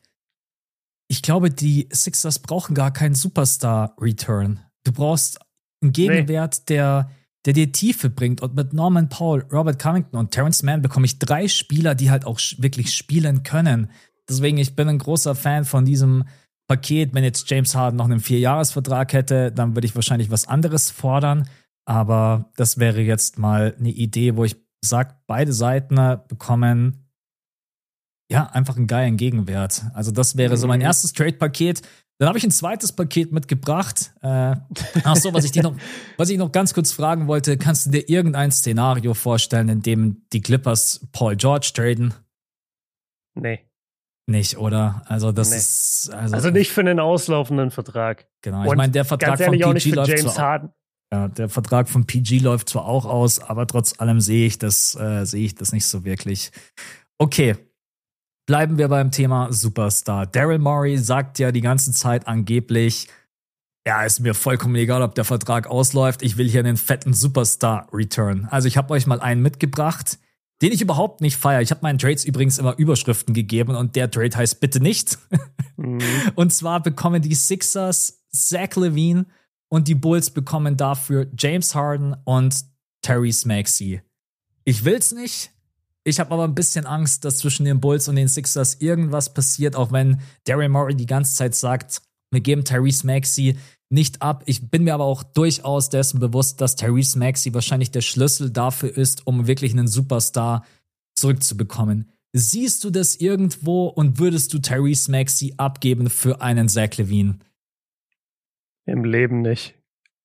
ich 1.08 1.22
glaube, 1.22 1.50
die 1.50 1.88
Sixers 1.92 2.40
brauchen 2.40 2.74
gar 2.74 2.92
keinen 2.92 3.14
Superstar-Return. 3.14 4.60
Du 4.84 4.92
brauchst 4.92 5.38
einen 5.80 5.92
Gegenwert, 5.92 6.56
nee. 6.58 6.74
der 6.74 7.10
der 7.46 7.54
dir 7.54 7.72
Tiefe 7.72 8.10
bringt. 8.10 8.42
Und 8.42 8.54
mit 8.54 8.72
Norman 8.72 9.08
Paul, 9.08 9.44
Robert 9.52 9.78
Covington 9.78 10.18
und 10.18 10.32
Terrence 10.32 10.62
Mann 10.62 10.82
bekomme 10.82 11.06
ich 11.06 11.18
drei 11.18 11.48
Spieler, 11.48 11.94
die 11.94 12.10
halt 12.10 12.24
auch 12.24 12.40
wirklich 12.58 12.94
spielen 12.94 13.44
können. 13.44 13.90
Deswegen, 14.28 14.58
ich 14.58 14.74
bin 14.74 14.88
ein 14.88 14.98
großer 14.98 15.34
Fan 15.34 15.64
von 15.64 15.84
diesem 15.84 16.24
Paket. 16.68 17.14
Wenn 17.14 17.22
jetzt 17.22 17.48
James 17.48 17.74
Harden 17.74 17.96
noch 17.96 18.06
einen 18.06 18.20
Vierjahresvertrag 18.20 19.12
hätte, 19.12 19.52
dann 19.52 19.76
würde 19.76 19.86
ich 19.86 19.94
wahrscheinlich 19.94 20.30
was 20.30 20.48
anderes 20.48 20.90
fordern. 20.90 21.48
Aber 21.84 22.50
das 22.56 22.78
wäre 22.78 23.00
jetzt 23.00 23.38
mal 23.38 23.76
eine 23.78 23.90
Idee, 23.90 24.34
wo 24.34 24.44
ich 24.44 24.56
sage, 24.84 25.14
beide 25.28 25.52
Seiten 25.52 25.96
bekommen 26.28 27.06
ja 28.28 28.46
einfach 28.46 28.76
einen 28.76 28.88
geilen 28.88 29.16
Gegenwert. 29.16 29.84
Also 29.94 30.10
das 30.10 30.36
wäre 30.36 30.56
so 30.56 30.66
mein 30.66 30.80
mhm. 30.80 30.86
erstes 30.86 31.12
Trade-Paket. 31.12 31.82
Dann 32.18 32.28
habe 32.28 32.38
ich 32.38 32.44
ein 32.44 32.50
zweites 32.50 32.92
Paket 32.92 33.32
mitgebracht. 33.32 34.12
Äh, 34.22 34.56
ach 35.04 35.16
so, 35.16 35.34
was 35.34 35.44
ich, 35.44 35.52
dir 35.52 35.62
noch, 35.62 35.76
was 36.16 36.30
ich 36.30 36.38
noch 36.38 36.50
ganz 36.50 36.72
kurz 36.72 36.92
fragen 36.92 37.26
wollte, 37.26 37.58
kannst 37.58 37.86
du 37.86 37.90
dir 37.90 38.08
irgendein 38.08 38.50
Szenario 38.50 39.12
vorstellen, 39.12 39.68
in 39.68 39.82
dem 39.82 40.22
die 40.32 40.40
Clippers 40.40 41.06
Paul 41.12 41.36
George 41.36 41.70
traden? 41.74 42.14
Nee. 43.34 43.60
Nicht, 44.28 44.56
oder? 44.56 45.02
Also 45.06 45.30
das 45.30 45.50
nee. 45.50 45.56
ist 45.56 46.10
also, 46.12 46.34
also, 46.34 46.50
nicht 46.50 46.72
für 46.72 46.80
einen 46.80 46.98
auslaufenden 46.98 47.70
Vertrag. 47.70 48.26
Genau. 48.42 48.64
Ich 48.64 48.76
meine, 48.76 48.92
der 48.92 49.04
Vertrag 49.04 49.40
von 49.40 49.52
PG 49.52 49.90
läuft 49.90 50.08
James 50.08 50.38
Harden. 50.38 50.70
Ja, 51.12 51.28
der 51.28 51.48
Vertrag 51.48 51.88
von 51.88 52.06
PG 52.06 52.40
läuft 52.40 52.70
zwar 52.70 52.86
auch 52.86 53.04
aus, 53.04 53.38
aber 53.38 53.68
trotz 53.68 54.00
allem 54.00 54.20
sehe 54.20 54.46
ich 54.46 54.58
das 54.58 54.96
äh, 54.96 55.24
sehe 55.24 55.44
ich 55.44 55.54
das 55.54 55.72
nicht 55.72 55.86
so 55.86 56.04
wirklich. 56.04 56.50
Okay, 57.18 57.56
Bleiben 58.46 58.78
wir 58.78 58.88
beim 58.88 59.10
Thema 59.10 59.52
Superstar. 59.52 60.26
Daryl 60.26 60.58
Morey 60.58 60.98
sagt 60.98 61.40
ja 61.40 61.50
die 61.50 61.60
ganze 61.60 61.92
Zeit 61.92 62.28
angeblich, 62.28 63.08
ja, 63.86 64.02
ist 64.04 64.18
mir 64.18 64.34
vollkommen 64.34 64.74
egal, 64.74 65.02
ob 65.02 65.14
der 65.14 65.24
Vertrag 65.24 65.68
ausläuft. 65.68 66.22
Ich 66.22 66.36
will 66.36 66.48
hier 66.48 66.60
einen 66.60 66.76
fetten 66.76 67.14
Superstar-Return. 67.14 68.48
Also 68.50 68.66
ich 68.66 68.76
habe 68.76 68.92
euch 68.92 69.06
mal 69.06 69.20
einen 69.20 69.42
mitgebracht, 69.42 70.18
den 70.60 70.72
ich 70.72 70.80
überhaupt 70.80 71.20
nicht 71.20 71.36
feiere. 71.36 71.60
Ich 71.62 71.70
habe 71.70 71.82
meinen 71.82 71.98
Trades 71.98 72.24
übrigens 72.24 72.58
immer 72.58 72.76
Überschriften 72.76 73.32
gegeben 73.32 73.76
und 73.76 73.94
der 73.94 74.10
Trade 74.10 74.36
heißt 74.36 74.60
bitte 74.60 74.80
nicht. 74.80 75.18
Mhm. 75.76 76.00
Und 76.34 76.52
zwar 76.52 76.82
bekommen 76.82 77.22
die 77.22 77.34
Sixers 77.34 78.24
Zach 78.30 78.74
Levine 78.76 79.26
und 79.68 79.88
die 79.88 79.94
Bulls 79.94 80.30
bekommen 80.30 80.76
dafür 80.76 81.26
James 81.36 81.74
Harden 81.74 82.16
und 82.24 82.64
Terry 83.02 83.34
Maxey. 83.44 84.00
Ich 84.64 84.84
will's 84.84 85.12
nicht, 85.12 85.52
ich 86.06 86.20
habe 86.20 86.30
aber 86.30 86.44
ein 86.44 86.54
bisschen 86.54 86.86
Angst, 86.86 87.24
dass 87.24 87.38
zwischen 87.38 87.64
den 87.64 87.80
Bulls 87.80 88.06
und 88.06 88.14
den 88.14 88.28
Sixers 88.28 88.76
irgendwas 88.80 89.34
passiert, 89.34 89.74
auch 89.74 89.90
wenn 89.90 90.20
Daryl 90.44 90.68
Morey 90.68 90.94
die 90.94 91.06
ganze 91.06 91.34
Zeit 91.34 91.56
sagt, 91.56 92.00
wir 92.30 92.40
geben 92.40 92.64
Tyrese 92.64 93.04
Maxey 93.04 93.56
nicht 93.90 94.22
ab. 94.22 94.44
Ich 94.46 94.70
bin 94.70 94.84
mir 94.84 94.94
aber 94.94 95.04
auch 95.04 95.24
durchaus 95.24 95.90
dessen 95.90 96.20
bewusst, 96.20 96.60
dass 96.60 96.76
Tyrese 96.76 97.18
Maxey 97.18 97.52
wahrscheinlich 97.54 97.90
der 97.90 98.02
Schlüssel 98.02 98.50
dafür 98.50 98.96
ist, 98.96 99.26
um 99.26 99.48
wirklich 99.48 99.72
einen 99.72 99.88
Superstar 99.88 100.64
zurückzubekommen. 101.16 102.08
Siehst 102.32 102.84
du 102.84 102.90
das 102.90 103.16
irgendwo 103.16 103.86
und 103.86 104.20
würdest 104.20 104.54
du 104.54 104.60
Tyrese 104.60 105.10
Maxey 105.10 105.54
abgeben 105.56 106.08
für 106.08 106.40
einen 106.40 106.68
Zach 106.68 106.96
Levine? 106.98 107.40
Im 108.84 109.04
Leben 109.04 109.42
nicht. 109.42 109.74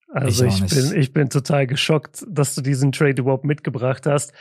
Also 0.10 0.46
ich, 0.46 0.62
ich 0.62 0.70
bin, 0.70 1.00
ich 1.00 1.14
bin 1.14 1.30
total 1.30 1.66
geschockt, 1.66 2.24
dass 2.30 2.54
du 2.54 2.62
diesen 2.62 2.92
Trade 2.92 3.20
überhaupt 3.20 3.46
mitgebracht 3.46 4.06
hast. 4.06 4.34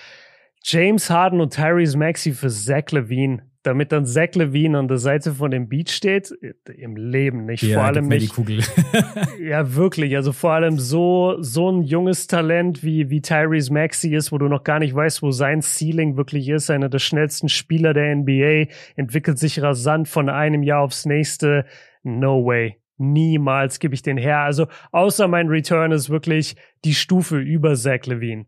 James 0.63 1.09
Harden 1.11 1.41
und 1.41 1.55
Tyrese 1.55 1.97
Maxey 1.97 2.33
für 2.33 2.49
Zach 2.49 2.91
Levine, 2.91 3.43
damit 3.63 3.93
dann 3.93 4.07
Zach 4.07 4.35
Levine 4.35 4.79
an 4.79 4.89
der 4.89 4.99
Seite 4.99 5.33
von 5.33 5.51
dem 5.51 5.69
Beat 5.69 5.91
steht, 5.91 6.33
im 6.77 6.97
Leben 6.97 7.47
nicht. 7.47 7.63
Ja, 7.63 7.79
vor 7.79 7.85
allem 7.85 8.09
nicht. 8.09 8.33
Ja, 9.41 9.75
wirklich. 9.75 10.17
Also 10.17 10.33
vor 10.33 10.53
allem 10.53 10.79
so, 10.79 11.37
so 11.41 11.71
ein 11.71 11.83
junges 11.83 12.27
Talent 12.27 12.83
wie, 12.83 13.11
wie 13.11 13.23
Tyrese 13.23 13.73
Maxey 13.73 14.15
ist, 14.15 14.33
wo 14.33 14.39
du 14.39 14.49
noch 14.49 14.65
gar 14.65 14.79
nicht 14.79 14.95
weißt, 14.95 15.23
wo 15.23 15.31
sein 15.31 15.63
Ceiling 15.63 16.17
wirklich 16.17 16.49
ist. 16.49 16.71
Einer 16.71 16.89
der 16.89 16.99
schnellsten 16.99 17.49
Spieler 17.49 17.95
der 17.95 18.15
NBA, 18.17 18.73
entwickelt 18.97 19.39
sich 19.39 19.63
rasant 19.63 20.09
von 20.09 20.29
einem 20.29 20.63
Jahr 20.63 20.83
aufs 20.83 21.07
nächste. 21.07 21.65
No 22.03 22.45
way 22.45 22.77
niemals 23.01 23.79
gebe 23.79 23.95
ich 23.95 24.03
den 24.03 24.19
her. 24.19 24.41
Also 24.41 24.67
außer 24.93 25.27
mein 25.27 25.49
Return 25.49 25.91
ist 25.91 26.11
wirklich 26.11 26.55
die 26.85 26.95
Stufe 26.95 27.39
über 27.39 27.75
Zach 27.75 28.05
Levine. 28.05 28.45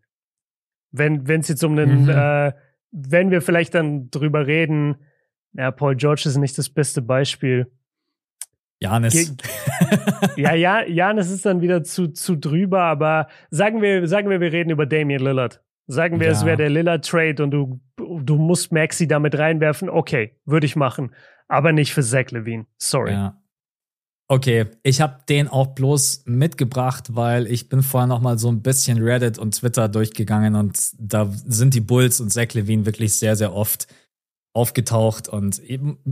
Wenn 0.93 1.26
wenn 1.26 1.40
es 1.40 1.49
jetzt 1.49 1.64
um 1.64 1.76
einen, 1.76 2.05
mhm. 2.05 2.09
äh, 2.09 2.53
wenn 2.90 3.30
wir 3.30 3.43
vielleicht 3.43 3.74
dann 3.74 4.11
drüber 4.11 4.47
reden, 4.47 4.97
ja, 5.55 5.70
Paul 5.70 5.97
George 5.97 6.22
ist 6.26 6.36
nicht 6.36 6.57
das 6.57 6.68
beste 6.68 7.03
Beispiel. 7.03 7.70
Janis. 8.80 9.36
ja, 10.36 10.55
ja, 10.55 10.84
Janis 10.84 11.30
ist 11.30 11.47
dann 11.47 11.61
wieder 11.61 11.84
zu, 11.84 12.09
zu 12.09 12.36
drüber, 12.36 12.82
aber 12.82 13.28
sagen 13.51 13.80
wir, 13.80 14.09
sagen 14.09 14.28
wir, 14.28 14.40
wir 14.40 14.53
reden 14.53 14.70
über 14.70 14.86
Damian 14.86 15.22
Lillard. 15.22 15.62
Sagen 15.86 16.20
wir, 16.20 16.26
ja. 16.26 16.32
es 16.32 16.45
wäre 16.45 16.57
der 16.57 16.70
Lillard-Trade 16.70 17.43
und 17.43 17.51
du, 17.51 17.80
du 17.97 18.36
musst 18.36 18.72
Maxi 18.72 19.07
damit 19.07 19.38
reinwerfen. 19.38 19.88
Okay, 19.88 20.36
würde 20.45 20.66
ich 20.66 20.74
machen. 20.74 21.14
Aber 21.49 21.72
nicht 21.72 21.93
für 21.93 22.03
Zach 22.03 22.30
Levine. 22.30 22.66
Sorry. 22.78 23.12
Ja. 23.12 23.41
Okay, 24.28 24.66
ich 24.82 25.00
habe 25.00 25.22
den 25.28 25.48
auch 25.48 25.68
bloß 25.68 26.22
mitgebracht, 26.24 27.14
weil 27.14 27.46
ich 27.46 27.68
bin 27.68 27.82
vorher 27.82 28.06
noch 28.06 28.20
mal 28.20 28.38
so 28.38 28.48
ein 28.48 28.62
bisschen 28.62 29.02
Reddit 29.02 29.38
und 29.38 29.54
Twitter 29.54 29.88
durchgegangen 29.88 30.54
und 30.54 30.78
da 30.98 31.30
sind 31.46 31.74
die 31.74 31.80
Bulls 31.80 32.20
und 32.20 32.32
Zach 32.32 32.54
Levine 32.54 32.86
wirklich 32.86 33.14
sehr, 33.14 33.36
sehr 33.36 33.52
oft 33.54 33.88
aufgetaucht 34.54 35.28
und 35.28 35.60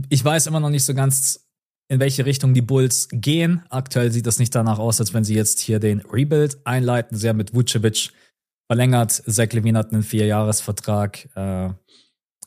ich 0.09 0.23
weiß 0.25 0.47
immer 0.47 0.59
noch 0.59 0.69
nicht 0.69 0.83
so 0.83 0.93
ganz, 0.93 1.47
in 1.89 1.99
welche 1.99 2.25
Richtung 2.25 2.53
die 2.53 2.61
Bulls 2.61 3.07
gehen. 3.11 3.63
Aktuell 3.69 4.11
sieht 4.11 4.25
das 4.27 4.39
nicht 4.39 4.53
danach 4.55 4.79
aus, 4.79 4.99
als 4.99 5.13
wenn 5.13 5.23
sie 5.23 5.35
jetzt 5.35 5.59
hier 5.59 5.79
den 5.79 5.99
Rebuild 6.01 6.57
einleiten. 6.65 7.17
Sie 7.17 7.27
haben 7.27 7.37
mit 7.37 7.53
Vucevic 7.53 8.11
verlängert. 8.67 9.11
Zach 9.11 9.51
Levine 9.51 9.79
hat 9.79 9.91
einen 9.91 10.03
Vierjahresvertrag. 10.03 11.27
Äh, 11.35 11.69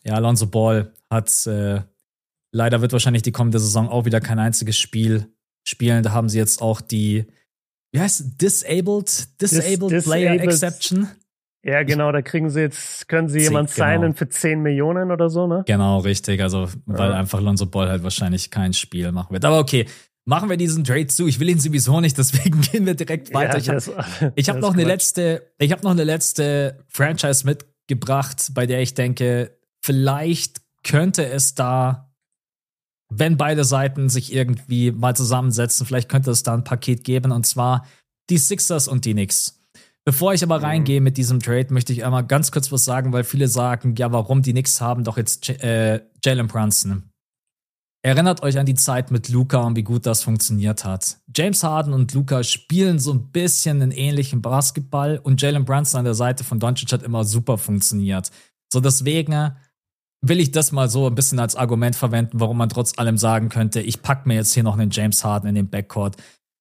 ja, 0.04 0.14
Alonso 0.14 0.46
Ball 0.46 0.92
hat 1.10 1.46
äh, 1.46 1.82
leider 2.52 2.80
wird 2.80 2.92
wahrscheinlich 2.92 3.22
die 3.22 3.32
kommende 3.32 3.58
Saison 3.58 3.88
auch 3.88 4.04
wieder 4.04 4.20
kein 4.20 4.38
einziges 4.38 4.78
Spiel 4.78 5.33
spielen. 5.64 6.02
Da 6.02 6.12
haben 6.12 6.28
sie 6.28 6.38
jetzt 6.38 6.62
auch 6.62 6.80
die, 6.80 7.26
wie 7.92 8.00
heißt 8.00 8.40
Disabled, 8.40 9.40
Disabled 9.40 9.90
Dis 9.90 10.04
Player 10.04 10.32
Disabled. 10.32 10.52
Exception. 10.52 11.08
Ja, 11.64 11.82
genau, 11.82 12.12
da 12.12 12.20
kriegen 12.20 12.50
sie 12.50 12.60
jetzt, 12.60 13.08
können 13.08 13.28
sie 13.28 13.40
jemand 13.40 13.74
genau. 13.74 13.90
signen 13.90 14.14
für 14.14 14.28
10 14.28 14.60
Millionen 14.60 15.10
oder 15.10 15.30
so, 15.30 15.46
ne? 15.46 15.64
Genau, 15.66 15.98
richtig. 16.00 16.42
Also, 16.42 16.68
weil 16.84 17.10
ja. 17.10 17.16
einfach 17.16 17.40
Lonzo 17.40 17.64
Ball 17.64 17.88
halt 17.88 18.02
wahrscheinlich 18.02 18.50
kein 18.50 18.74
Spiel 18.74 19.10
machen 19.12 19.32
wird. 19.32 19.46
Aber 19.46 19.60
okay, 19.60 19.86
machen 20.26 20.50
wir 20.50 20.58
diesen 20.58 20.84
Trade 20.84 21.06
zu. 21.06 21.26
Ich 21.26 21.40
will 21.40 21.48
ihn 21.48 21.60
sowieso 21.60 22.00
nicht, 22.00 22.18
deswegen 22.18 22.60
gehen 22.60 22.84
wir 22.84 22.94
direkt 22.94 23.32
weiter. 23.32 23.58
Ja, 23.58 23.78
ich 24.34 24.48
habe 24.48 24.58
hab 24.58 24.60
noch 24.60 24.74
eine 24.74 24.84
letzte, 24.84 25.50
ich 25.58 25.72
habe 25.72 25.82
noch 25.82 25.92
eine 25.92 26.04
letzte 26.04 26.84
Franchise 26.88 27.46
mitgebracht, 27.46 28.50
bei 28.52 28.66
der 28.66 28.82
ich 28.82 28.92
denke, 28.92 29.56
vielleicht 29.80 30.60
könnte 30.82 31.26
es 31.26 31.54
da 31.54 32.03
wenn 33.18 33.36
beide 33.36 33.64
Seiten 33.64 34.08
sich 34.08 34.32
irgendwie 34.32 34.90
mal 34.90 35.16
zusammensetzen, 35.16 35.86
vielleicht 35.86 36.08
könnte 36.08 36.30
es 36.30 36.42
da 36.42 36.54
ein 36.54 36.64
Paket 36.64 37.04
geben 37.04 37.32
und 37.32 37.46
zwar 37.46 37.86
die 38.30 38.38
Sixers 38.38 38.88
und 38.88 39.04
die 39.04 39.12
Knicks. 39.12 39.60
Bevor 40.04 40.34
ich 40.34 40.42
aber 40.42 40.58
mhm. 40.58 40.64
reingehe 40.64 41.00
mit 41.00 41.16
diesem 41.16 41.40
Trade, 41.40 41.72
möchte 41.72 41.92
ich 41.92 42.04
einmal 42.04 42.26
ganz 42.26 42.52
kurz 42.52 42.70
was 42.70 42.84
sagen, 42.84 43.12
weil 43.12 43.24
viele 43.24 43.48
sagen, 43.48 43.94
ja, 43.96 44.12
warum 44.12 44.42
die 44.42 44.52
Knicks 44.52 44.80
haben 44.80 45.04
doch 45.04 45.16
jetzt 45.16 45.48
äh, 45.48 46.00
Jalen 46.22 46.46
Brunson. 46.46 47.10
Erinnert 48.02 48.42
euch 48.42 48.58
an 48.58 48.66
die 48.66 48.74
Zeit 48.74 49.10
mit 49.10 49.30
Luca 49.30 49.62
und 49.62 49.76
wie 49.76 49.82
gut 49.82 50.04
das 50.04 50.22
funktioniert 50.22 50.84
hat. 50.84 51.16
James 51.34 51.64
Harden 51.64 51.94
und 51.94 52.12
Luca 52.12 52.42
spielen 52.42 52.98
so 52.98 53.14
ein 53.14 53.30
bisschen 53.32 53.80
einen 53.80 53.92
ähnlichen 53.92 54.42
Basketball 54.42 55.18
und 55.22 55.40
Jalen 55.40 55.64
Brunson 55.64 56.00
an 56.00 56.04
der 56.04 56.14
Seite 56.14 56.44
von 56.44 56.60
Doncic 56.60 56.92
hat 56.92 57.02
immer 57.02 57.24
super 57.24 57.56
funktioniert. 57.56 58.30
So 58.70 58.80
deswegen 58.80 59.56
will 60.28 60.40
ich 60.40 60.50
das 60.50 60.72
mal 60.72 60.88
so 60.88 61.06
ein 61.06 61.14
bisschen 61.14 61.38
als 61.38 61.56
Argument 61.56 61.94
verwenden, 61.94 62.40
warum 62.40 62.56
man 62.56 62.68
trotz 62.68 62.98
allem 62.98 63.18
sagen 63.18 63.48
könnte, 63.48 63.80
ich 63.80 64.02
pack 64.02 64.26
mir 64.26 64.34
jetzt 64.34 64.54
hier 64.54 64.62
noch 64.62 64.78
einen 64.78 64.90
James 64.90 65.24
Harden 65.24 65.48
in 65.48 65.54
den 65.54 65.68
Backcourt. 65.68 66.16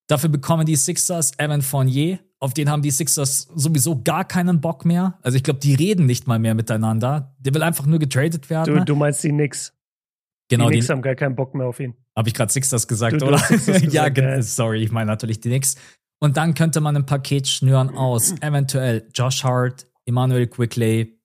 Dafür 0.07 0.29
bekommen 0.29 0.65
die 0.65 0.75
Sixers 0.75 1.31
Evan 1.37 1.61
Fournier, 1.61 2.19
auf 2.43 2.53
den 2.53 2.69
haben 2.69 2.81
die 2.81 2.91
Sixers 2.91 3.47
sowieso 3.55 4.01
gar 4.03 4.25
keinen 4.25 4.59
Bock 4.59 4.83
mehr. 4.83 5.17
Also 5.21 5.37
ich 5.37 5.43
glaube, 5.43 5.61
die 5.61 5.75
reden 5.75 6.05
nicht 6.05 6.27
mal 6.27 6.39
mehr 6.39 6.55
miteinander. 6.55 7.33
Der 7.39 7.53
will 7.53 7.63
einfach 7.63 7.85
nur 7.85 7.99
getradet 7.99 8.49
werden. 8.49 8.79
Du, 8.79 8.83
du 8.83 8.95
meinst 8.97 9.23
die 9.23 9.29
Knicks. 9.29 9.73
Genau, 10.49 10.67
die 10.67 10.73
Knicks 10.73 10.89
haben 10.89 11.01
gar 11.01 11.15
keinen 11.15 11.37
Bock 11.37 11.55
mehr 11.55 11.67
auf 11.67 11.79
ihn. 11.79 11.95
Habe 12.17 12.27
ich 12.27 12.33
gerade 12.33 12.51
Sixers 12.51 12.85
gesagt, 12.85 13.21
du, 13.21 13.27
oder? 13.27 13.37
Du 13.37 13.43
Sixers 13.57 13.81
gesagt, 13.81 14.17
ja, 14.17 14.29
ja, 14.35 14.41
sorry, 14.41 14.83
ich 14.83 14.91
meine 14.91 15.05
natürlich 15.05 15.39
die 15.39 15.47
Knicks. 15.47 15.75
Und 16.19 16.35
dann 16.35 16.53
könnte 16.53 16.81
man 16.81 16.97
ein 16.97 17.05
Paket 17.05 17.47
schnüren 17.47 17.95
aus 17.95 18.35
eventuell 18.41 19.07
Josh 19.13 19.45
Hart, 19.45 19.87
Emmanuel 20.05 20.47
Quickley, 20.47 21.17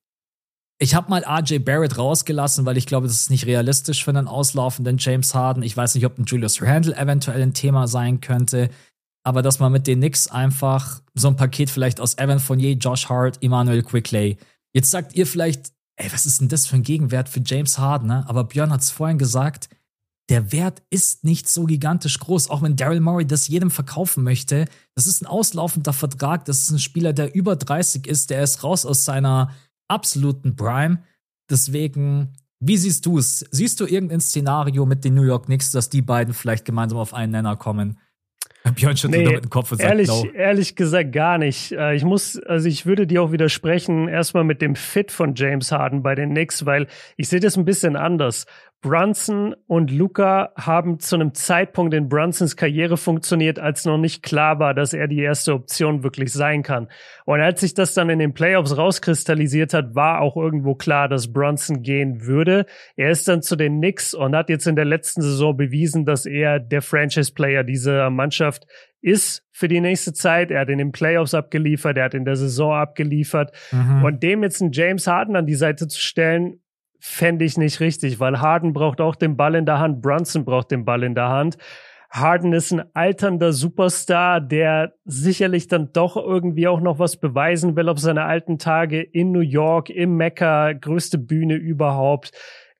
ich 0.81 0.95
habe 0.95 1.09
mal 1.09 1.25
RJ 1.25 1.59
Barrett 1.59 1.97
rausgelassen, 1.97 2.65
weil 2.65 2.77
ich 2.77 2.85
glaube, 2.85 3.07
das 3.07 3.17
ist 3.17 3.29
nicht 3.29 3.45
realistisch 3.45 4.03
für 4.03 4.11
einen 4.11 4.29
auslaufenden 4.29 4.97
James 4.97 5.35
Harden. 5.35 5.61
Ich 5.61 5.75
weiß 5.75 5.93
nicht, 5.95 6.05
ob 6.05 6.17
ein 6.17 6.23
Julius 6.25 6.61
Randle 6.61 6.95
eventuell 6.95 7.41
ein 7.41 7.53
Thema 7.53 7.87
sein 7.87 8.21
könnte. 8.21 8.69
Aber 9.25 9.41
dass 9.41 9.59
man 9.59 9.73
mit 9.73 9.87
den 9.87 9.99
Knicks 9.99 10.27
einfach 10.27 11.01
so 11.13 11.27
ein 11.27 11.35
Paket 11.35 11.69
vielleicht 11.69 11.99
aus 11.99 12.17
Evan 12.17 12.39
Fournier, 12.39 12.73
Josh 12.75 13.09
Hart, 13.09 13.43
Emmanuel 13.43 13.83
Quickley. 13.83 14.37
Jetzt 14.73 14.89
sagt 14.89 15.15
ihr 15.15 15.27
vielleicht, 15.27 15.73
ey, 15.97 16.09
was 16.13 16.25
ist 16.25 16.39
denn 16.39 16.47
das 16.47 16.65
für 16.65 16.77
ein 16.77 16.83
Gegenwert 16.83 17.27
für 17.27 17.41
James 17.45 17.77
Harden? 17.77 18.07
Ne? 18.07 18.23
Aber 18.29 18.45
Björn 18.45 18.71
hat 18.71 18.81
es 18.81 18.89
vorhin 18.89 19.17
gesagt, 19.17 19.67
der 20.29 20.53
Wert 20.53 20.81
ist 20.89 21.25
nicht 21.25 21.49
so 21.49 21.65
gigantisch 21.65 22.19
groß, 22.19 22.49
auch 22.49 22.61
wenn 22.61 22.77
Daryl 22.77 23.01
Murray 23.01 23.25
das 23.25 23.49
jedem 23.49 23.71
verkaufen 23.71 24.23
möchte. 24.23 24.65
Das 24.95 25.07
ist 25.07 25.21
ein 25.21 25.25
auslaufender 25.25 25.91
Vertrag, 25.91 26.45
das 26.45 26.61
ist 26.61 26.69
ein 26.69 26.79
Spieler, 26.79 27.11
der 27.11 27.35
über 27.35 27.57
30 27.57 28.07
ist, 28.07 28.29
der 28.29 28.43
ist 28.43 28.63
raus 28.63 28.85
aus 28.85 29.03
seiner 29.03 29.51
absoluten 29.89 30.55
Prime. 30.55 31.03
Deswegen, 31.49 32.33
wie 32.59 32.77
siehst 32.77 33.05
du 33.05 33.17
es? 33.17 33.45
Siehst 33.51 33.79
du 33.79 33.85
irgendein 33.85 34.21
Szenario 34.21 34.85
mit 34.85 35.03
den 35.03 35.15
New 35.15 35.23
York 35.23 35.45
Knicks, 35.45 35.71
dass 35.71 35.89
die 35.89 36.01
beiden 36.01 36.33
vielleicht 36.33 36.65
gemeinsam 36.65 36.99
auf 36.99 37.13
einen 37.13 37.31
Nenner 37.31 37.55
kommen? 37.55 37.97
Björn 38.75 38.97
schüttelt 38.97 39.25
nee, 39.25 39.33
mit 39.35 39.45
dem 39.45 39.49
Kopf 39.49 39.71
und 39.71 39.77
sagt 39.77 39.89
ehrlich, 39.89 40.09
no. 40.09 40.25
ehrlich 40.33 40.75
gesagt 40.75 41.13
gar 41.13 41.37
nicht. 41.37 41.71
Äh, 41.71 41.95
ich 41.95 42.03
muss, 42.03 42.37
also 42.37 42.67
ich 42.67 42.85
würde 42.85 43.07
dir 43.07 43.23
auch 43.23 43.31
widersprechen, 43.31 44.07
erstmal 44.07 44.43
mit 44.43 44.61
dem 44.61 44.75
Fit 44.75 45.11
von 45.11 45.33
James 45.35 45.71
Harden 45.71 46.03
bei 46.03 46.15
den 46.15 46.31
Knicks, 46.31 46.65
weil 46.65 46.87
ich 47.15 47.29
sehe 47.29 47.39
das 47.39 47.57
ein 47.57 47.65
bisschen 47.65 47.95
anders. 47.95 48.45
Brunson 48.81 49.55
und 49.67 49.91
Luca 49.91 50.53
haben 50.55 50.99
zu 50.99 51.15
einem 51.15 51.33
Zeitpunkt 51.33 51.93
in 51.93 52.07
Brunsons 52.07 52.55
Karriere 52.55 52.95
funktioniert, 52.95 53.59
als 53.59 53.83
noch 53.83 53.97
nicht 53.97 54.23
klar 54.23 54.59
war, 54.59 54.73
dass 54.73 54.93
er 54.93 55.09
die 55.09 55.19
erste 55.19 55.53
Option 55.53 56.01
wirklich 56.01 56.31
sein 56.31 56.63
kann. 56.63 56.87
Und 57.25 57.41
als 57.41 57.59
sich 57.59 57.73
das 57.73 57.93
dann 57.93 58.09
in 58.09 58.19
den 58.19 58.33
Playoffs 58.33 58.77
rauskristallisiert 58.77 59.73
hat, 59.73 59.95
war 59.95 60.21
auch 60.21 60.37
irgendwo 60.37 60.75
klar, 60.75 61.09
dass 61.09 61.33
Brunson 61.33 61.81
gehen 61.81 62.25
würde. 62.25 62.65
Er 62.95 63.11
ist 63.11 63.27
dann 63.27 63.41
zu 63.41 63.57
den 63.57 63.79
Knicks 63.79 64.13
und 64.13 64.33
hat 64.33 64.49
jetzt 64.49 64.65
in 64.65 64.77
der 64.77 64.85
letzten 64.85 65.21
Saison 65.21 65.57
bewiesen, 65.57 66.05
dass 66.05 66.25
er 66.25 66.59
der 66.59 66.81
Franchise-Player 66.81 67.65
dieser 67.65 68.09
Mannschaft 68.09 68.65
ist 69.01 69.43
für 69.51 69.67
die 69.67 69.81
nächste 69.81 70.13
Zeit. 70.13 70.51
Er 70.51 70.61
hat 70.61 70.69
in 70.69 70.77
den 70.77 70.93
Playoffs 70.93 71.33
abgeliefert, 71.33 71.97
er 71.97 72.05
hat 72.05 72.13
in 72.13 72.23
der 72.23 72.37
Saison 72.37 72.73
abgeliefert. 72.73 73.51
Mhm. 73.71 74.05
Und 74.05 74.23
dem 74.23 74.41
jetzt 74.43 74.61
einen 74.61 74.71
James 74.71 75.05
Harden 75.05 75.35
an 75.35 75.45
die 75.45 75.55
Seite 75.55 75.87
zu 75.87 75.99
stellen, 75.99 76.61
fände 76.99 77.45
ich 77.45 77.57
nicht 77.57 77.79
richtig, 77.79 78.19
weil 78.19 78.41
Harden 78.41 78.73
braucht 78.73 79.01
auch 79.01 79.15
den 79.15 79.37
Ball 79.37 79.55
in 79.55 79.65
der 79.65 79.79
Hand, 79.79 80.01
Brunson 80.01 80.45
braucht 80.45 80.71
den 80.71 80.85
Ball 80.85 81.03
in 81.03 81.15
der 81.15 81.29
Hand. 81.29 81.57
Harden 82.11 82.53
ist 82.53 82.71
ein 82.71 82.83
alternder 82.95 83.53
Superstar, 83.53 84.41
der 84.41 84.93
sicherlich 85.05 85.67
dann 85.67 85.93
doch 85.93 86.17
irgendwie 86.17 86.67
auch 86.67 86.81
noch 86.81 86.97
was 86.97 87.17
beweisen 87.17 87.75
will 87.75 87.87
auf 87.87 87.99
seine 87.99 88.23
alten 88.23 88.57
Tage 88.57 89.01
in 89.01 89.31
New 89.31 89.41
York, 89.41 89.89
im 89.89 90.17
Mecca, 90.17 90.73
größte 90.73 91.19
Bühne 91.19 91.55
überhaupt. 91.55 92.31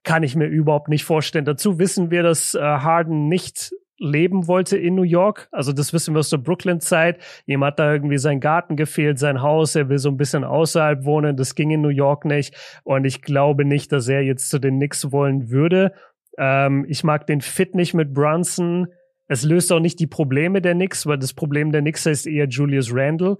Kann 0.03 0.23
ich 0.23 0.35
mir 0.35 0.47
überhaupt 0.47 0.89
nicht 0.89 1.03
vorstellen. 1.03 1.45
Dazu 1.45 1.77
wissen 1.77 2.09
wir, 2.09 2.23
dass 2.23 2.55
äh, 2.55 2.59
Harden 2.59 3.27
nicht 3.27 3.71
leben 3.99 4.47
wollte 4.47 4.77
in 4.77 4.95
New 4.95 5.03
York. 5.03 5.47
Also 5.51 5.73
das 5.73 5.93
wissen 5.93 6.15
wir 6.15 6.19
aus 6.19 6.29
der 6.29 6.37
Brooklyn-Zeit. 6.37 7.19
Ihm 7.45 7.63
hat 7.63 7.79
da 7.79 7.91
irgendwie 7.93 8.17
sein 8.17 8.39
Garten 8.39 8.75
gefehlt, 8.75 9.19
sein 9.19 9.41
Haus. 9.41 9.75
Er 9.75 9.89
will 9.89 9.99
so 9.99 10.09
ein 10.09 10.17
bisschen 10.17 10.43
außerhalb 10.43 11.05
wohnen. 11.05 11.35
Das 11.35 11.55
ging 11.55 11.69
in 11.71 11.81
New 11.81 11.89
York 11.89 12.25
nicht. 12.25 12.55
Und 12.83 13.05
ich 13.05 13.21
glaube 13.21 13.65
nicht, 13.65 13.91
dass 13.91 14.07
er 14.07 14.21
jetzt 14.21 14.49
zu 14.49 14.59
den 14.59 14.77
Knicks 14.77 15.11
wollen 15.11 15.49
würde. 15.49 15.93
Ähm, 16.37 16.85
ich 16.87 17.03
mag 17.03 17.27
den 17.27 17.41
Fit 17.41 17.75
nicht 17.75 17.93
mit 17.93 18.13
Brunson. 18.13 18.87
es 19.27 19.43
löst 19.43 19.71
auch 19.71 19.79
nicht 19.79 19.99
die 19.99 20.07
Probleme 20.07 20.61
der 20.61 20.73
Knicks, 20.73 21.05
weil 21.05 21.19
das 21.19 21.33
Problem 21.33 21.71
der 21.71 21.81
Knicks 21.81 22.05
heißt 22.05 22.25
eher 22.25 22.47
Julius 22.47 22.91
Randle. 22.91 23.37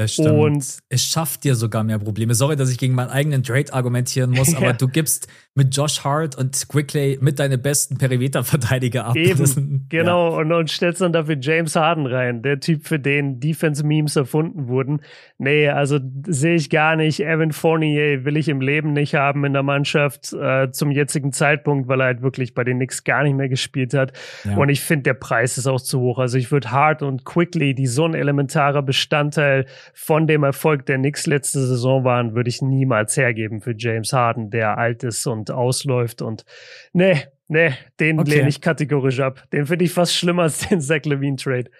Das 0.00 0.14
stimmt. 0.14 0.30
Und 0.30 0.78
es 0.88 1.04
schafft 1.04 1.44
dir 1.44 1.54
sogar 1.54 1.84
mehr 1.84 1.98
Probleme. 1.98 2.34
Sorry, 2.34 2.56
dass 2.56 2.70
ich 2.70 2.78
gegen 2.78 2.94
meinen 2.94 3.10
eigenen 3.10 3.42
Trade 3.42 3.70
argumentieren 3.70 4.30
muss, 4.30 4.54
aber 4.56 4.72
du 4.72 4.88
gibst 4.88 5.28
mit 5.54 5.76
Josh 5.76 6.04
Hart 6.04 6.38
und 6.38 6.68
Quickley 6.70 7.18
mit 7.20 7.38
deine 7.38 7.58
besten 7.58 7.98
Perimeter-Verteidiger 7.98 9.04
ab. 9.04 9.16
Eben, 9.16 9.42
ist, 9.42 9.60
genau. 9.90 10.30
Ja. 10.30 10.38
Und, 10.38 10.52
und 10.52 10.70
stellst 10.70 11.02
dann 11.02 11.12
dafür 11.12 11.36
James 11.38 11.76
Harden 11.76 12.06
rein, 12.06 12.40
der 12.40 12.60
Typ, 12.60 12.86
für 12.86 12.98
den 12.98 13.40
Defense-Memes 13.40 14.16
erfunden 14.16 14.68
wurden. 14.68 15.02
Nee, 15.36 15.68
also 15.68 15.98
sehe 16.26 16.54
ich 16.54 16.70
gar 16.70 16.96
nicht. 16.96 17.20
Evan 17.20 17.52
Fournier 17.52 18.24
will 18.24 18.38
ich 18.38 18.48
im 18.48 18.62
Leben 18.62 18.94
nicht 18.94 19.16
haben 19.16 19.44
in 19.44 19.52
der 19.52 19.62
Mannschaft 19.62 20.32
äh, 20.32 20.70
zum 20.70 20.92
jetzigen 20.92 21.34
Zeitpunkt, 21.34 21.88
weil 21.88 22.00
er 22.00 22.06
halt 22.06 22.22
wirklich 22.22 22.54
bei 22.54 22.64
den 22.64 22.78
Knicks 22.78 23.04
gar 23.04 23.22
nicht 23.22 23.36
mehr 23.36 23.50
gespielt 23.50 23.92
hat. 23.92 24.14
Ja. 24.44 24.56
Und 24.56 24.70
ich 24.70 24.80
finde, 24.80 25.02
der 25.02 25.14
Preis 25.14 25.58
ist 25.58 25.66
auch 25.66 25.82
zu 25.82 26.00
hoch. 26.00 26.18
Also 26.18 26.38
ich 26.38 26.50
würde 26.50 26.70
Hart 26.70 27.02
und 27.02 27.26
Quickly, 27.26 27.74
die 27.74 27.86
so 27.86 28.06
ein 28.06 28.14
elementarer 28.14 28.80
Bestandteil 28.80 29.66
von 29.94 30.26
dem 30.26 30.42
Erfolg 30.42 30.86
der 30.86 30.98
Knicks 30.98 31.26
letzte 31.26 31.66
Saison 31.66 32.04
waren, 32.04 32.34
würde 32.34 32.48
ich 32.48 32.62
niemals 32.62 33.16
hergeben 33.16 33.60
für 33.60 33.74
James 33.76 34.12
Harden, 34.12 34.50
der 34.50 34.78
alt 34.78 35.02
ist 35.02 35.26
und 35.26 35.50
ausläuft 35.50 36.22
und 36.22 36.44
nee, 36.92 37.24
nee, 37.48 37.72
den 37.98 38.18
okay. 38.18 38.36
lehne 38.36 38.48
ich 38.48 38.60
kategorisch 38.60 39.20
ab. 39.20 39.44
Den 39.52 39.66
finde 39.66 39.84
ich 39.84 39.92
fast 39.92 40.14
schlimmer 40.14 40.42
als 40.42 40.68
den 40.68 40.80
Zach 40.80 41.04
Levine 41.04 41.36
Trade. 41.36 41.70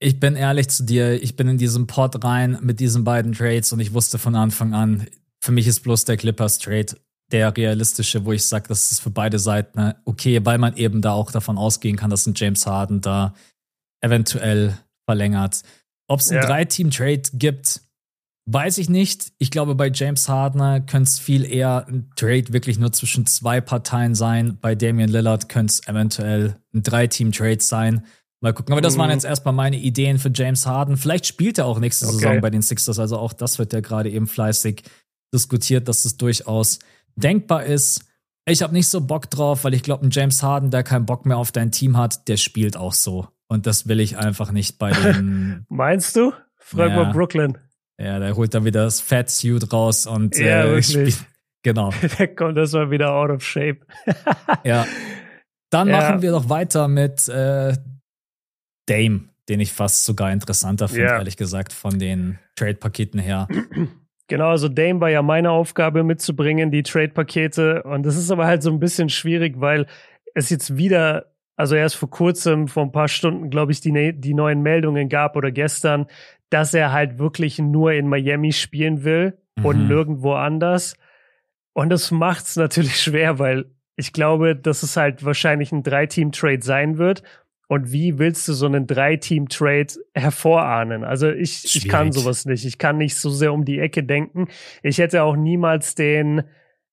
Ich 0.00 0.20
bin 0.20 0.36
ehrlich 0.36 0.68
zu 0.68 0.84
dir, 0.84 1.20
ich 1.22 1.34
bin 1.34 1.48
in 1.48 1.58
diesem 1.58 1.86
Pod 1.86 2.24
rein 2.24 2.58
mit 2.62 2.78
diesen 2.78 3.04
beiden 3.04 3.32
Trades 3.32 3.72
und 3.72 3.80
ich 3.80 3.94
wusste 3.94 4.18
von 4.18 4.34
Anfang 4.36 4.72
an, 4.72 5.06
für 5.40 5.52
mich 5.52 5.66
ist 5.66 5.80
bloß 5.80 6.04
der 6.04 6.16
Clippers 6.16 6.58
Trade 6.58 6.94
der 7.30 7.54
realistische, 7.56 8.24
wo 8.24 8.32
ich 8.32 8.46
sage, 8.46 8.68
das 8.68 8.90
ist 8.90 9.00
für 9.00 9.10
beide 9.10 9.38
Seiten 9.38 9.92
okay, 10.04 10.40
weil 10.44 10.58
man 10.58 10.76
eben 10.76 11.02
da 11.02 11.12
auch 11.12 11.30
davon 11.30 11.58
ausgehen 11.58 11.96
kann, 11.96 12.10
dass 12.10 12.26
ein 12.26 12.34
James 12.34 12.66
Harden 12.66 13.00
da 13.00 13.34
eventuell 14.00 14.78
verlängert. 15.04 15.62
Ob 16.08 16.20
es 16.20 16.30
einen 16.30 16.40
ja. 16.40 16.46
Drei-Team-Trade 16.46 17.22
gibt, 17.34 17.82
weiß 18.46 18.78
ich 18.78 18.88
nicht. 18.88 19.32
Ich 19.38 19.50
glaube, 19.50 19.74
bei 19.74 19.90
James 19.92 20.28
Harden 20.28 20.86
könnte 20.86 21.08
es 21.08 21.18
viel 21.18 21.44
eher 21.44 21.86
ein 21.86 22.10
Trade 22.16 22.52
wirklich 22.52 22.78
nur 22.78 22.92
zwischen 22.92 23.26
zwei 23.26 23.60
Parteien 23.60 24.14
sein. 24.14 24.58
Bei 24.60 24.74
Damian 24.74 25.10
Lillard 25.10 25.48
könnte 25.48 25.72
es 25.72 25.86
eventuell 25.86 26.56
ein 26.74 26.82
Drei-Team-Trade 26.82 27.60
sein. 27.60 28.06
Mal 28.40 28.54
gucken. 28.54 28.72
Aber 28.72 28.80
das 28.80 28.96
waren 28.96 29.08
mhm. 29.08 29.14
jetzt 29.14 29.24
erstmal 29.24 29.54
meine 29.54 29.76
Ideen 29.76 30.18
für 30.18 30.30
James 30.34 30.64
Harden. 30.64 30.96
Vielleicht 30.96 31.26
spielt 31.26 31.58
er 31.58 31.66
auch 31.66 31.78
nächste 31.78 32.06
okay. 32.06 32.14
Saison 32.14 32.40
bei 32.40 32.50
den 32.50 32.62
Sixers. 32.62 32.98
Also 32.98 33.18
auch 33.18 33.32
das 33.32 33.58
wird 33.58 33.72
ja 33.72 33.80
gerade 33.80 34.10
eben 34.10 34.26
fleißig 34.26 34.82
diskutiert, 35.34 35.88
dass 35.88 36.04
es 36.04 36.16
durchaus 36.16 36.78
denkbar 37.16 37.64
ist. 37.64 38.04
Ich 38.46 38.62
habe 38.62 38.72
nicht 38.72 38.88
so 38.88 39.00
Bock 39.02 39.28
drauf, 39.28 39.64
weil 39.64 39.74
ich 39.74 39.82
glaube, 39.82 40.06
ein 40.06 40.10
James 40.10 40.42
Harden, 40.42 40.70
der 40.70 40.84
keinen 40.84 41.04
Bock 41.04 41.26
mehr 41.26 41.36
auf 41.36 41.52
dein 41.52 41.70
Team 41.70 41.96
hat, 41.98 42.28
der 42.28 42.38
spielt 42.38 42.76
auch 42.76 42.94
so. 42.94 43.28
Und 43.48 43.66
das 43.66 43.88
will 43.88 44.00
ich 44.00 44.18
einfach 44.18 44.52
nicht 44.52 44.78
bei 44.78 44.92
den. 44.92 45.64
Meinst 45.68 46.16
du? 46.16 46.32
Frag 46.56 46.90
ja. 46.90 46.96
mal 46.96 47.12
Brooklyn. 47.12 47.56
Ja, 47.98 48.18
der 48.18 48.36
holt 48.36 48.54
dann 48.54 48.64
wieder 48.64 48.84
das 48.84 49.00
Fat 49.00 49.30
Suit 49.30 49.72
raus 49.72 50.06
und 50.06 50.38
ja, 50.38 50.64
äh, 50.64 50.70
wirklich. 50.70 51.16
genau. 51.62 51.92
der 52.18 52.28
kommt 52.34 52.56
erstmal 52.58 52.90
wieder 52.90 53.12
out 53.12 53.30
of 53.30 53.42
shape. 53.42 53.78
ja. 54.64 54.86
Dann 55.70 55.88
ja. 55.88 55.98
machen 55.98 56.22
wir 56.22 56.30
doch 56.30 56.48
weiter 56.48 56.88
mit 56.88 57.26
äh, 57.28 57.76
Dame, 58.86 59.28
den 59.48 59.60
ich 59.60 59.72
fast 59.72 60.04
sogar 60.04 60.30
interessanter 60.30 60.88
finde, 60.88 61.04
ja. 61.04 61.18
ehrlich 61.18 61.36
gesagt, 61.36 61.72
von 61.72 61.98
den 61.98 62.38
Trade-Paketen 62.56 63.20
her. 63.20 63.48
Genau, 64.30 64.50
also 64.50 64.68
Dame 64.68 65.00
war 65.00 65.08
ja 65.08 65.22
meine 65.22 65.50
Aufgabe 65.50 66.04
mitzubringen, 66.04 66.70
die 66.70 66.82
Trade-Pakete. 66.82 67.82
Und 67.84 68.02
das 68.04 68.14
ist 68.14 68.30
aber 68.30 68.44
halt 68.44 68.62
so 68.62 68.70
ein 68.70 68.78
bisschen 68.78 69.08
schwierig, 69.08 69.54
weil 69.58 69.86
es 70.34 70.50
jetzt 70.50 70.76
wieder 70.76 71.32
also 71.58 71.74
erst 71.74 71.96
vor 71.96 72.08
kurzem, 72.08 72.68
vor 72.68 72.84
ein 72.84 72.92
paar 72.92 73.08
Stunden, 73.08 73.50
glaube 73.50 73.72
ich, 73.72 73.80
die, 73.80 73.90
ne-, 73.90 74.14
die 74.14 74.32
neuen 74.32 74.62
Meldungen 74.62 75.08
gab 75.08 75.34
oder 75.34 75.50
gestern, 75.50 76.06
dass 76.50 76.72
er 76.72 76.92
halt 76.92 77.18
wirklich 77.18 77.58
nur 77.58 77.92
in 77.92 78.08
Miami 78.08 78.52
spielen 78.52 79.02
will 79.02 79.36
mhm. 79.56 79.64
und 79.64 79.88
nirgendwo 79.88 80.34
anders. 80.34 80.94
Und 81.72 81.90
das 81.90 82.12
macht 82.12 82.46
es 82.46 82.54
natürlich 82.54 82.96
schwer, 83.02 83.40
weil 83.40 83.72
ich 83.96 84.12
glaube, 84.12 84.54
dass 84.54 84.84
es 84.84 84.96
halt 84.96 85.24
wahrscheinlich 85.24 85.72
ein 85.72 85.82
Drei-Team-Trade 85.82 86.62
sein 86.62 86.96
wird. 86.96 87.24
Und 87.66 87.90
wie 87.90 88.20
willst 88.20 88.46
du 88.46 88.52
so 88.52 88.66
einen 88.66 88.86
Drei-Team-Trade 88.86 89.94
hervorahnen? 90.14 91.02
Also 91.02 91.28
ich, 91.28 91.64
ich 91.64 91.88
kann 91.88 92.12
sowas 92.12 92.46
nicht. 92.46 92.64
Ich 92.66 92.78
kann 92.78 92.98
nicht 92.98 93.16
so 93.16 93.30
sehr 93.30 93.52
um 93.52 93.64
die 93.64 93.80
Ecke 93.80 94.04
denken. 94.04 94.46
Ich 94.84 94.98
hätte 94.98 95.24
auch 95.24 95.34
niemals 95.34 95.96
den, 95.96 96.44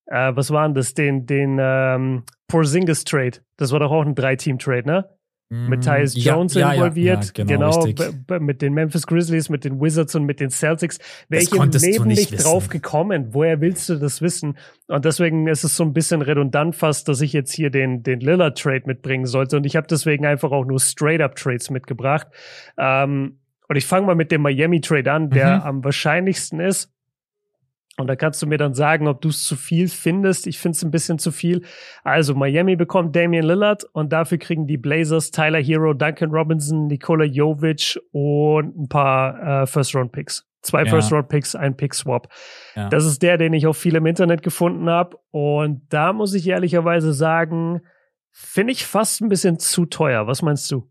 äh, 0.06 0.32
was 0.34 0.50
waren 0.50 0.74
das, 0.74 0.94
den, 0.94 1.26
den 1.26 1.58
ähm, 1.60 2.24
Porzingis 2.48 3.04
Trade. 3.04 3.38
Das 3.56 3.72
war 3.72 3.80
doch 3.80 3.90
auch 3.90 4.04
ein 4.04 4.14
Drei-Team-Trade, 4.14 4.86
ne? 4.86 5.08
Mit 5.48 5.84
Tyus 5.84 6.16
Jones 6.16 6.54
ja, 6.54 6.72
involviert, 6.72 7.32
ja, 7.38 7.44
ja, 7.44 7.56
genau, 7.56 7.84
genau 7.84 8.40
mit 8.40 8.62
den 8.62 8.74
Memphis 8.74 9.06
Grizzlies, 9.06 9.48
mit 9.48 9.64
den 9.64 9.80
Wizards 9.80 10.16
und 10.16 10.24
mit 10.24 10.40
den 10.40 10.50
Celtics. 10.50 10.98
Wäre 11.28 11.40
ich 11.40 11.52
im 11.52 11.70
Leben 11.70 12.08
nicht, 12.08 12.32
nicht 12.32 12.44
drauf 12.44 12.68
gekommen. 12.68 13.28
Woher 13.32 13.60
willst 13.60 13.88
du 13.88 13.94
das 13.94 14.20
wissen? 14.20 14.58
Und 14.88 15.04
deswegen 15.04 15.46
ist 15.46 15.62
es 15.62 15.76
so 15.76 15.84
ein 15.84 15.92
bisschen 15.92 16.20
redundant 16.20 16.74
fast, 16.74 17.06
dass 17.06 17.20
ich 17.20 17.32
jetzt 17.32 17.52
hier 17.52 17.70
den, 17.70 18.02
den 18.02 18.18
Lillard 18.18 18.58
Trade 18.58 18.82
mitbringen 18.86 19.26
sollte. 19.26 19.58
Und 19.58 19.66
ich 19.66 19.76
habe 19.76 19.86
deswegen 19.86 20.26
einfach 20.26 20.50
auch 20.50 20.64
nur 20.64 20.80
Straight-Up 20.80 21.36
Trades 21.36 21.70
mitgebracht. 21.70 22.26
Ähm, 22.76 23.38
und 23.68 23.76
ich 23.76 23.86
fange 23.86 24.06
mal 24.06 24.16
mit 24.16 24.32
dem 24.32 24.42
Miami 24.42 24.80
Trade 24.80 25.12
an, 25.12 25.30
der 25.30 25.58
mhm. 25.58 25.62
am 25.62 25.84
wahrscheinlichsten 25.84 26.58
ist. 26.58 26.92
Und 27.98 28.08
da 28.08 28.16
kannst 28.16 28.42
du 28.42 28.46
mir 28.46 28.58
dann 28.58 28.74
sagen, 28.74 29.08
ob 29.08 29.22
du 29.22 29.30
es 29.30 29.44
zu 29.44 29.56
viel 29.56 29.88
findest. 29.88 30.46
Ich 30.46 30.58
finde 30.58 30.76
es 30.76 30.82
ein 30.82 30.90
bisschen 30.90 31.18
zu 31.18 31.32
viel. 31.32 31.62
Also 32.04 32.34
Miami 32.34 32.76
bekommt 32.76 33.16
Damian 33.16 33.46
Lillard 33.46 33.84
und 33.92 34.12
dafür 34.12 34.36
kriegen 34.36 34.66
die 34.66 34.76
Blazers 34.76 35.30
Tyler 35.30 35.60
Hero, 35.62 35.94
Duncan 35.94 36.30
Robinson, 36.30 36.88
Nikola 36.88 37.24
Jovic 37.24 37.98
und 38.12 38.76
ein 38.76 38.88
paar 38.88 39.62
äh, 39.62 39.66
First-Round-Picks. 39.66 40.46
Zwei 40.60 40.82
ja. 40.82 40.90
First-Round-Picks, 40.90 41.54
ein 41.54 41.76
Pick-Swap. 41.76 42.28
Ja. 42.74 42.90
Das 42.90 43.06
ist 43.06 43.22
der, 43.22 43.38
den 43.38 43.54
ich 43.54 43.66
auch 43.66 43.72
viel 43.76 43.94
im 43.94 44.04
Internet 44.04 44.42
gefunden 44.42 44.90
habe. 44.90 45.16
Und 45.30 45.86
da 45.88 46.12
muss 46.12 46.34
ich 46.34 46.46
ehrlicherweise 46.46 47.14
sagen, 47.14 47.80
finde 48.30 48.72
ich 48.72 48.84
fast 48.84 49.22
ein 49.22 49.30
bisschen 49.30 49.58
zu 49.58 49.86
teuer. 49.86 50.26
Was 50.26 50.42
meinst 50.42 50.70
du? 50.70 50.86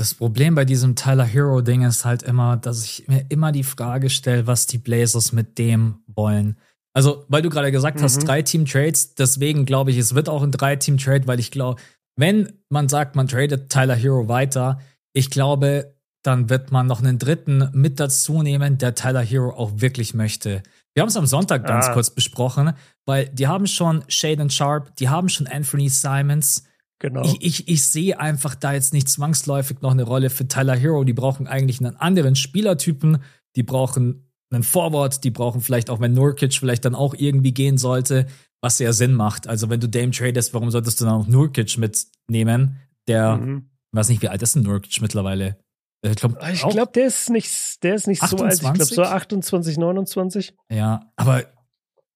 Das 0.00 0.14
Problem 0.14 0.54
bei 0.54 0.64
diesem 0.64 0.96
Tyler 0.96 1.26
Hero-Ding 1.26 1.82
ist 1.82 2.06
halt 2.06 2.22
immer, 2.22 2.56
dass 2.56 2.82
ich 2.82 3.06
mir 3.06 3.26
immer 3.28 3.52
die 3.52 3.62
Frage 3.62 4.08
stelle, 4.08 4.46
was 4.46 4.66
die 4.66 4.78
Blazers 4.78 5.32
mit 5.32 5.58
dem 5.58 5.98
wollen. 6.06 6.56
Also, 6.94 7.26
weil 7.28 7.42
du 7.42 7.50
gerade 7.50 7.70
gesagt 7.70 7.98
mhm. 7.98 8.04
hast, 8.04 8.26
drei 8.26 8.40
Team-Trades, 8.40 9.16
deswegen 9.16 9.66
glaube 9.66 9.90
ich, 9.90 9.98
es 9.98 10.14
wird 10.14 10.30
auch 10.30 10.42
ein 10.42 10.52
Drei-Team-Trade, 10.52 11.26
weil 11.26 11.38
ich 11.38 11.50
glaube, 11.50 11.82
wenn 12.16 12.50
man 12.70 12.88
sagt, 12.88 13.14
man 13.14 13.28
tradet 13.28 13.68
Tyler 13.68 13.94
Hero 13.94 14.26
weiter, 14.26 14.80
ich 15.12 15.28
glaube, 15.28 15.94
dann 16.22 16.48
wird 16.48 16.72
man 16.72 16.86
noch 16.86 17.00
einen 17.00 17.18
dritten 17.18 17.68
mit 17.74 18.00
dazu 18.00 18.42
nehmen, 18.42 18.78
der 18.78 18.94
Tyler 18.94 19.20
Hero 19.20 19.50
auch 19.50 19.82
wirklich 19.82 20.14
möchte. 20.14 20.62
Wir 20.94 21.02
haben 21.02 21.10
es 21.10 21.16
am 21.18 21.26
Sonntag 21.26 21.66
ganz 21.66 21.88
ah. 21.88 21.92
kurz 21.92 22.08
besprochen, 22.08 22.72
weil 23.04 23.28
die 23.28 23.48
haben 23.48 23.66
schon 23.66 24.02
Shaden 24.08 24.48
Sharp, 24.48 24.96
die 24.96 25.10
haben 25.10 25.28
schon 25.28 25.46
Anthony 25.46 25.90
Simons, 25.90 26.64
Genau. 27.00 27.22
Ich, 27.24 27.40
ich, 27.40 27.68
ich 27.68 27.82
sehe 27.82 28.20
einfach 28.20 28.54
da 28.54 28.74
jetzt 28.74 28.92
nicht 28.92 29.08
zwangsläufig 29.08 29.80
noch 29.80 29.90
eine 29.90 30.02
Rolle 30.02 30.28
für 30.28 30.46
Tyler 30.46 30.76
Hero. 30.76 31.02
Die 31.02 31.14
brauchen 31.14 31.46
eigentlich 31.46 31.80
einen 31.80 31.96
anderen 31.96 32.36
Spielertypen. 32.36 33.22
Die 33.56 33.62
brauchen 33.62 34.30
einen 34.52 34.62
Forward. 34.62 35.24
Die 35.24 35.30
brauchen 35.30 35.62
vielleicht 35.62 35.88
auch, 35.88 36.00
wenn 36.00 36.12
Nurkic 36.12 36.52
vielleicht 36.54 36.84
dann 36.84 36.94
auch 36.94 37.14
irgendwie 37.14 37.52
gehen 37.52 37.78
sollte, 37.78 38.26
was 38.60 38.78
ja 38.78 38.92
Sinn 38.92 39.14
macht. 39.14 39.48
Also 39.48 39.70
wenn 39.70 39.80
du 39.80 39.88
Dame 39.88 40.10
tradest, 40.10 40.52
warum 40.52 40.70
solltest 40.70 41.00
du 41.00 41.06
dann 41.06 41.14
auch 41.14 41.26
Nurkic 41.26 41.78
mitnehmen? 41.78 42.76
Der, 43.08 43.38
mhm. 43.38 43.70
weiß 43.92 44.10
nicht, 44.10 44.20
wie 44.20 44.28
alt 44.28 44.42
ist 44.42 44.54
denn 44.54 44.62
Nurkic 44.62 45.00
mittlerweile? 45.00 45.56
Ich 46.02 46.16
glaube, 46.16 46.38
glaub, 46.70 46.92
der 46.92 47.06
ist 47.06 47.30
nicht, 47.30 47.82
der 47.82 47.94
ist 47.94 48.08
nicht 48.08 48.22
28? 48.22 48.60
so 48.60 48.66
alt. 48.66 48.78
Ich 48.78 48.88
glaube, 48.88 49.08
so 49.08 49.14
28, 49.14 49.78
29. 49.78 50.54
Ja, 50.70 51.10
aber 51.16 51.44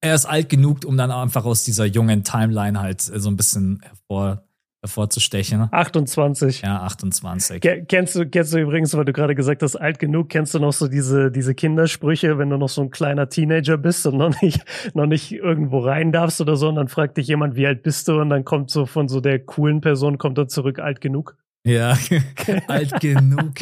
er 0.03 0.15
ist 0.15 0.27
alt 0.27 0.51
genug, 0.51 0.85
um 0.85 0.99
dann 0.99 1.11
einfach 1.11 1.47
aus 1.47 1.65
dieser 1.65 1.87
jungen 1.87 2.23
Timeline 2.23 2.81
halt 2.81 3.01
so 3.01 3.31
ein 3.31 3.37
bisschen 3.37 3.81
hervor 3.83 4.45
hervorzustechen. 4.85 5.69
28. 5.71 6.63
Ja, 6.63 6.83
28. 6.83 7.61
kennst 7.89 8.15
du, 8.15 8.29
kennst 8.29 8.53
du 8.53 8.59
übrigens, 8.59 8.95
weil 8.95 9.07
du 9.07 9.13
gerade 9.13 9.35
gesagt 9.35 9.63
hast, 9.63 9.77
alt 9.77 9.99
genug, 9.99 10.29
kennst 10.29 10.55
du 10.55 10.59
noch 10.59 10.73
so 10.73 10.89
diese, 10.89 11.31
diese 11.31 11.55
Kindersprüche, 11.55 12.39
wenn 12.39 12.51
du 12.51 12.59
noch 12.59 12.69
so 12.69 12.83
ein 12.83 12.91
kleiner 12.91 13.29
Teenager 13.29 13.79
bist 13.79 14.07
und 14.07 14.19
noch 14.19 14.41
nicht, 14.43 14.63
noch 14.95 15.07
nicht 15.07 15.33
irgendwo 15.33 15.81
rein 15.81 16.13
darfst 16.13 16.41
oder 16.41 16.57
so, 16.57 16.69
und 16.69 16.77
dann 16.77 16.89
fragt 16.89 17.17
dich 17.17 17.27
jemand, 17.27 17.57
wie 17.57 17.67
alt 17.67 17.83
bist 17.83 18.07
du, 18.09 18.21
und 18.21 18.29
dann 18.29 18.45
kommt 18.45 18.71
so 18.71 18.85
von 18.85 19.09
so 19.09 19.21
der 19.21 19.39
coolen 19.39 19.81
Person, 19.81 20.19
kommt 20.19 20.37
dann 20.37 20.49
zurück, 20.49 20.79
alt 20.79 21.01
genug. 21.01 21.37
Ja, 21.67 21.97
alt 22.69 23.01
genug. 23.01 23.55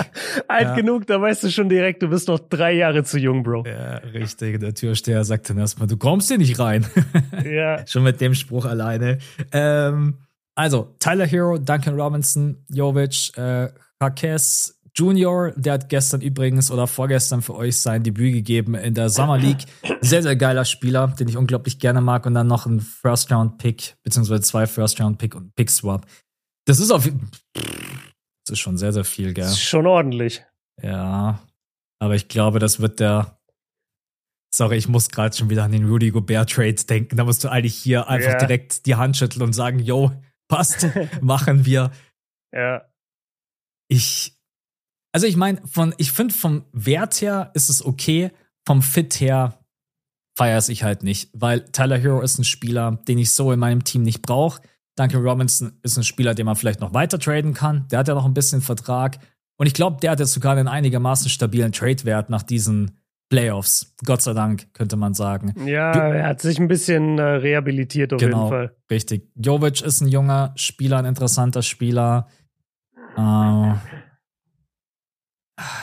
alt 0.49 0.69
ja. 0.69 0.75
genug, 0.75 1.07
da 1.07 1.21
weißt 1.21 1.45
du 1.45 1.51
schon 1.51 1.69
direkt, 1.69 2.03
du 2.03 2.09
bist 2.09 2.27
noch 2.27 2.41
drei 2.41 2.73
Jahre 2.73 3.05
zu 3.05 3.17
jung, 3.17 3.45
Bro. 3.45 3.65
Ja, 3.65 3.99
richtig. 3.99 4.59
Der 4.59 4.75
Türsteher 4.75 5.23
sagt 5.23 5.49
dann 5.51 5.59
erstmal, 5.59 5.87
du 5.87 5.97
kommst 5.97 6.27
hier 6.27 6.39
nicht 6.39 6.59
rein. 6.59 6.85
ja. 7.45 7.87
schon 7.87 8.03
mit 8.03 8.21
dem 8.21 8.35
Spruch 8.35 8.65
alleine. 8.65 9.19
Ähm, 9.53 10.17
also, 10.55 10.95
Tyler 10.99 11.27
Hero, 11.27 11.59
Duncan 11.59 11.99
Robinson, 11.99 12.65
Jovic, 12.69 13.37
äh, 13.37 13.69
Hakes 14.01 14.79
Junior, 14.95 15.53
der 15.57 15.75
hat 15.75 15.89
gestern 15.89 16.21
übrigens 16.21 16.71
oder 16.71 16.87
vorgestern 16.87 17.41
für 17.41 17.55
euch 17.55 17.79
sein 17.79 18.03
Debüt 18.03 18.35
gegeben 18.35 18.75
in 18.75 18.93
der 18.93 19.09
Summer 19.09 19.39
League. 19.39 19.65
Sehr, 20.03 20.23
sehr 20.23 20.37
geiler 20.37 20.67
Spieler, 20.67 21.09
den 21.09 21.29
ich 21.29 21.39
unglaublich 21.39 21.79
gerne 21.79 22.03
mag. 22.03 22.27
Und 22.27 22.35
dann 22.35 22.47
noch 22.47 22.67
ein 22.67 22.81
First-Round-Pick, 22.81 23.97
beziehungsweise 24.03 24.43
zwei 24.43 24.67
First-Round-Pick 24.67 25.35
und 25.35 25.55
Pick-Swap. 25.55 26.07
Das 26.67 26.79
ist 26.79 26.91
auf. 26.91 27.09
Das 27.55 28.51
ist 28.51 28.59
schon 28.59 28.77
sehr, 28.77 28.93
sehr 28.93 29.05
viel, 29.05 29.33
gell? 29.33 29.45
Das 29.45 29.53
ist 29.53 29.63
schon 29.63 29.87
ordentlich. 29.87 30.45
Ja. 30.83 31.41
Aber 31.99 32.15
ich 32.15 32.29
glaube, 32.29 32.59
das 32.59 32.81
wird 32.81 33.01
der. 33.01 33.39
Sorry, 34.55 34.77
ich 34.77 34.89
muss 34.89 35.09
gerade 35.09 35.35
schon 35.35 35.49
wieder 35.49 35.65
an 35.65 35.73
den 35.73 35.89
Rudy 35.89 36.11
Gobert 36.11 36.51
Trade 36.51 36.75
denken. 36.75 37.17
Da 37.17 37.25
musst 37.25 37.43
du 37.43 37.49
eigentlich 37.49 37.75
hier 37.75 38.09
einfach 38.09 38.33
yeah. 38.33 38.39
direkt 38.39 38.85
die 38.85 38.97
Hand 38.97 39.17
schütteln 39.17 39.43
und 39.43 39.55
sagen, 39.55 39.79
yo, 39.79 40.13
passt, 40.57 40.87
machen 41.21 41.65
wir. 41.65 41.91
Ja. 42.55 42.83
Ich, 43.89 44.37
also 45.11 45.27
ich 45.27 45.37
meine, 45.37 45.67
von, 45.67 45.95
ich 45.97 46.13
finde 46.13 46.35
vom 46.35 46.67
Wert 46.73 47.23
her 47.23 47.51
ist 47.55 47.71
es 47.71 47.83
okay, 47.83 48.31
vom 48.67 48.83
Fit 48.83 49.21
her 49.21 49.59
feiere 50.37 50.69
ich 50.69 50.83
halt 50.83 51.03
nicht, 51.03 51.31
weil 51.33 51.65
Tyler 51.73 51.97
Hero 51.97 52.21
ist 52.21 52.39
ein 52.39 52.45
Spieler, 52.45 52.99
den 53.09 53.17
ich 53.17 53.33
so 53.33 53.53
in 53.53 53.59
meinem 53.59 53.85
Team 53.85 54.03
nicht 54.03 54.21
brauche. 54.21 54.61
Duncan 54.97 55.23
Robinson 55.23 55.79
ist 55.83 55.97
ein 55.97 56.05
Spieler, 56.05 56.35
den 56.35 56.45
man 56.45 56.57
vielleicht 56.57 56.81
noch 56.81 56.93
weiter 56.93 57.19
traden 57.19 57.55
kann. 57.55 57.89
Der 57.89 58.01
hat 58.01 58.09
ja 58.09 58.15
noch 58.15 58.27
ein 58.27 58.35
bisschen 58.35 58.61
Vertrag. 58.61 59.19
Und 59.57 59.67
ich 59.67 59.73
glaube, 59.73 59.99
der 60.03 60.11
hat 60.11 60.21
jetzt 60.21 60.35
sogar 60.35 60.55
einen 60.55 60.69
einigermaßen 60.69 61.31
stabilen 61.31 61.73
Trade-Wert 61.73 62.29
nach 62.29 62.43
diesen 62.43 63.02
Playoffs. 63.33 63.95
Gott 64.05 64.21
sei 64.21 64.35
Dank, 64.35 64.75
könnte 64.75 64.97
man 64.97 65.15
sagen. 65.15 65.55
Ja, 65.67 65.91
er 65.93 66.27
hat 66.27 66.43
sich 66.43 66.59
ein 66.59 66.69
bisschen 66.69 67.19
äh, 67.19 67.23
rehabilitiert 67.23 68.13
auf 68.13 68.21
genau, 68.21 68.45
jeden 68.45 68.51
Fall. 68.51 68.77
Richtig. 68.91 69.31
Jovic 69.35 69.81
ist 69.81 70.03
ein 70.03 70.09
junger 70.09 70.53
Spieler, 70.55 70.99
ein 70.99 71.07
interessanter 71.07 71.63
Spieler. 71.63 72.29
Äh, 73.17 73.73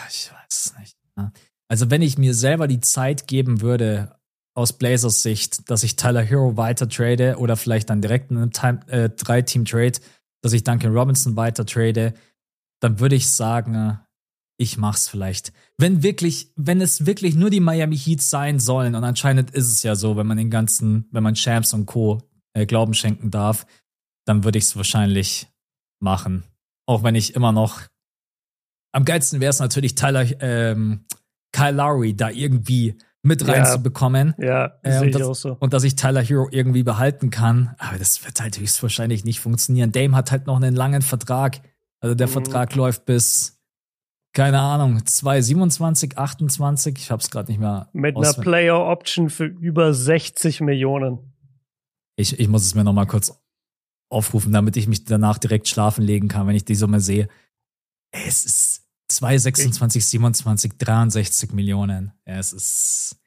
ich 0.10 0.32
weiß 0.32 0.47
es 0.47 0.76
nicht. 0.78 0.95
Also, 1.68 1.89
wenn 1.89 2.04
ich 2.04 2.20
mir 2.20 2.36
selber 2.36 2.68
die 2.68 2.82
Zeit 2.82 3.26
geben 3.26 3.62
würde, 3.62 4.16
aus 4.54 4.74
Blazers 4.74 5.24
Sicht, 5.24 5.72
dass 5.72 5.82
ich 5.82 5.95
Tyler 5.95 6.22
Hero 6.22 6.56
weiter 6.56 6.88
trade 6.88 7.38
oder 7.39 7.58
vielleicht 7.58 7.89
dann 7.89 8.02
direkt 8.02 8.30
in 8.30 8.38
einem 8.38 8.80
äh, 8.88 9.10
Drei-Team-Trade, 9.10 10.00
dass 10.43 10.54
ich 10.54 10.64
Duncan 10.64 10.95
Robinson 10.95 11.36
weiter 11.36 11.66
trade, 11.66 12.14
dann 12.80 13.00
würde 13.00 13.16
ich 13.16 13.28
sagen, 13.28 13.74
äh, 13.74 13.93
ich 14.60 14.78
mach's 14.78 15.07
vielleicht. 15.07 15.53
Wenn 15.78 16.03
wirklich, 16.03 16.51
wenn 16.55 16.82
es 16.82 17.05
wirklich 17.05 17.36
nur 17.36 17.49
die 17.49 17.62
Miami 17.62 17.97
Heat 17.97 18.22
sein 18.22 18.60
sollen, 18.60 18.93
und 18.93 19.03
anscheinend 19.03 19.51
ist 19.51 19.72
es 19.72 19.84
ja 19.84 19.95
so, 19.95 20.18
wenn 20.18 20.28
man 20.28 20.38
den 20.38 20.49
ganzen, 20.49 21.07
wenn 21.12 21.24
man 21.24 21.36
Champs 21.36 21.74
und 21.74 21.86
Co. 21.86 22.22
Äh, 22.53 22.66
Glauben 22.66 22.93
schenken 22.93 23.32
darf, 23.32 23.66
dann 24.26 24.43
würde 24.43 24.57
ich 24.57 24.66
es 24.66 24.76
wahrscheinlich 24.76 25.47
machen. 26.01 26.43
Auch 26.86 27.03
wenn 27.03 27.16
ich 27.16 27.36
immer 27.36 27.51
noch 27.51 27.82
am 28.91 29.05
geilsten 29.05 29.39
wäre 29.39 29.51
es 29.51 29.60
natürlich 29.60 29.95
Tyler, 29.95 30.26
ähm, 30.41 31.05
Kyle 31.51 31.72
Lowry 31.72 32.16
da 32.16 32.30
irgendwie 32.30 32.97
mit 33.22 33.47
reinzubekommen. 33.47 34.34
Ja, 34.38 34.80
ja 34.84 35.01
äh, 35.01 35.05
und, 35.05 35.16
das, 35.16 35.41
so. 35.41 35.57
und 35.60 35.74
dass 35.74 35.84
ich 35.84 35.95
Tyler 35.95 36.22
Hero 36.22 36.47
irgendwie 36.51 36.84
behalten 36.84 37.30
kann. 37.30 37.76
Aber 37.78 37.97
das 37.97 38.26
wird 38.26 38.41
halt 38.41 38.60
höchstwahrscheinlich 38.60 39.26
nicht 39.26 39.39
funktionieren. 39.39 39.91
Dame 39.91 40.16
hat 40.16 40.32
halt 40.32 40.47
noch 40.47 40.57
einen 40.57 40.76
langen 40.76 41.01
Vertrag. 41.01 41.62
Also 42.01 42.16
der 42.16 42.28
mhm. 42.28 42.32
Vertrag 42.32 42.76
läuft 42.76 43.05
bis, 43.05 43.59
keine 44.34 44.60
Ahnung, 44.60 45.06
227, 45.06 46.18
28. 46.18 46.96
Ich 46.98 47.12
hab's 47.12 47.30
gerade 47.30 47.52
nicht 47.52 47.60
mehr. 47.60 47.90
Mit 47.94 48.16
einer 48.16 48.34
Player 48.34 48.80
Option 48.80 49.30
für 49.30 49.46
über 49.46 49.94
60 49.94 50.62
Millionen. 50.62 51.34
Ich, 52.16 52.40
ich 52.40 52.48
muss 52.48 52.66
es 52.66 52.76
mir 52.76 52.84
nochmal 52.84 53.08
kurz 53.08 53.34
aufrufen, 54.10 54.52
damit 54.52 54.76
ich 54.78 54.88
mich 54.88 55.06
danach 55.06 55.38
direkt 55.38 55.68
schlafen 55.68 56.04
legen 56.04 56.28
kann, 56.28 56.48
wenn 56.48 56.56
ich 56.56 56.66
die 56.66 56.76
Summe 56.76 57.00
sehe. 57.00 57.28
Es 58.12 58.44
ist 58.46 58.88
2, 59.10 59.38
26, 59.38 60.06
27, 60.06 60.78
63 60.78 61.54
Millionen. 61.54 62.12
Es 62.26 62.54
ist 62.54 63.20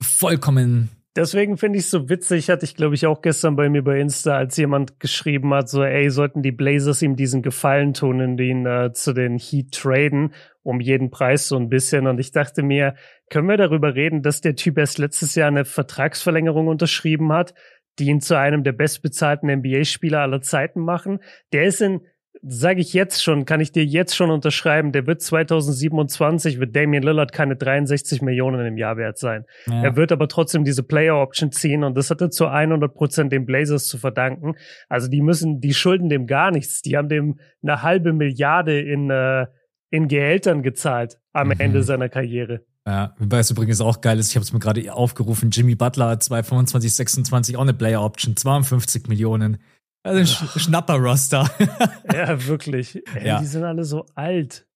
vollkommen. 0.00 0.90
Deswegen 1.16 1.56
finde 1.56 1.78
ich 1.78 1.86
es 1.86 1.90
so 1.90 2.08
witzig, 2.08 2.48
hatte 2.48 2.64
ich 2.64 2.76
glaube 2.76 2.94
ich 2.94 3.06
auch 3.06 3.22
gestern 3.22 3.56
bei 3.56 3.68
mir 3.68 3.82
bei 3.82 3.98
Insta, 3.98 4.36
als 4.36 4.56
jemand 4.56 5.00
geschrieben 5.00 5.52
hat, 5.52 5.68
so, 5.68 5.82
ey, 5.82 6.10
sollten 6.10 6.42
die 6.42 6.52
Blazers 6.52 7.02
ihm 7.02 7.16
diesen 7.16 7.42
Gefallen 7.42 7.94
tun 7.94 8.20
und 8.20 8.38
ihn 8.40 8.66
äh, 8.66 8.92
zu 8.92 9.12
den 9.12 9.38
Heat 9.38 9.72
traden, 9.72 10.34
um 10.62 10.80
jeden 10.80 11.10
Preis 11.10 11.48
so 11.48 11.56
ein 11.56 11.68
bisschen. 11.68 12.06
Und 12.06 12.20
ich 12.20 12.30
dachte 12.30 12.62
mir, 12.62 12.94
können 13.30 13.48
wir 13.48 13.56
darüber 13.56 13.94
reden, 13.94 14.22
dass 14.22 14.40
der 14.42 14.54
Typ 14.54 14.78
erst 14.78 14.98
letztes 14.98 15.34
Jahr 15.34 15.48
eine 15.48 15.64
Vertragsverlängerung 15.64 16.68
unterschrieben 16.68 17.32
hat, 17.32 17.54
die 17.98 18.06
ihn 18.06 18.20
zu 18.20 18.38
einem 18.38 18.62
der 18.62 18.72
bestbezahlten 18.72 19.50
NBA-Spieler 19.50 20.20
aller 20.20 20.42
Zeiten 20.42 20.80
machen? 20.80 21.18
Der 21.52 21.64
ist 21.64 21.80
in 21.80 22.02
sage 22.42 22.80
ich 22.80 22.92
jetzt 22.92 23.22
schon, 23.22 23.44
kann 23.44 23.60
ich 23.60 23.72
dir 23.72 23.84
jetzt 23.84 24.14
schon 24.14 24.30
unterschreiben, 24.30 24.92
der 24.92 25.06
wird 25.06 25.22
2027, 25.22 26.60
wird 26.60 26.74
Damian 26.74 27.02
Lillard 27.02 27.32
keine 27.32 27.56
63 27.56 28.22
Millionen 28.22 28.64
im 28.66 28.76
Jahr 28.76 28.96
wert 28.96 29.18
sein. 29.18 29.44
Ja. 29.66 29.82
Er 29.82 29.96
wird 29.96 30.12
aber 30.12 30.28
trotzdem 30.28 30.64
diese 30.64 30.82
Player 30.82 31.16
Option 31.16 31.52
ziehen 31.52 31.84
und 31.84 31.96
das 31.96 32.10
hat 32.10 32.20
er 32.20 32.30
zu 32.30 32.46
100 32.46 32.94
Prozent 32.94 33.32
den 33.32 33.46
Blazers 33.46 33.86
zu 33.86 33.98
verdanken. 33.98 34.54
Also 34.88 35.08
die 35.08 35.22
müssen, 35.22 35.60
die 35.60 35.74
schulden 35.74 36.08
dem 36.08 36.26
gar 36.26 36.50
nichts. 36.50 36.82
Die 36.82 36.96
haben 36.96 37.08
dem 37.08 37.38
eine 37.62 37.82
halbe 37.82 38.12
Milliarde 38.12 38.80
in, 38.80 39.10
äh, 39.10 39.46
in 39.90 40.08
Gehältern 40.08 40.62
gezahlt 40.62 41.18
am 41.32 41.48
mhm. 41.48 41.54
Ende 41.58 41.82
seiner 41.82 42.08
Karriere. 42.08 42.62
Ja, 42.86 43.14
wobei 43.18 43.40
es 43.40 43.50
übrigens 43.50 43.82
auch 43.82 44.00
geil 44.00 44.18
ist, 44.18 44.30
ich 44.30 44.36
habe 44.36 44.44
es 44.44 44.52
mir 44.52 44.60
gerade 44.60 44.94
aufgerufen, 44.94 45.50
Jimmy 45.50 45.74
Butler 45.74 46.08
hat 46.08 46.22
225, 46.22 46.94
26 46.94 47.56
auch 47.58 47.62
eine 47.62 47.74
Player 47.74 48.02
Option, 48.02 48.34
52 48.34 49.08
Millionen. 49.08 49.58
Also 50.02 50.20
ein 50.20 50.60
Schnapper-Roster. 50.60 51.50
ja, 52.12 52.46
wirklich. 52.46 53.02
Ey, 53.14 53.26
ja. 53.26 53.40
Die 53.40 53.46
sind 53.46 53.64
alle 53.64 53.84
so 53.84 54.06
alt. 54.14 54.66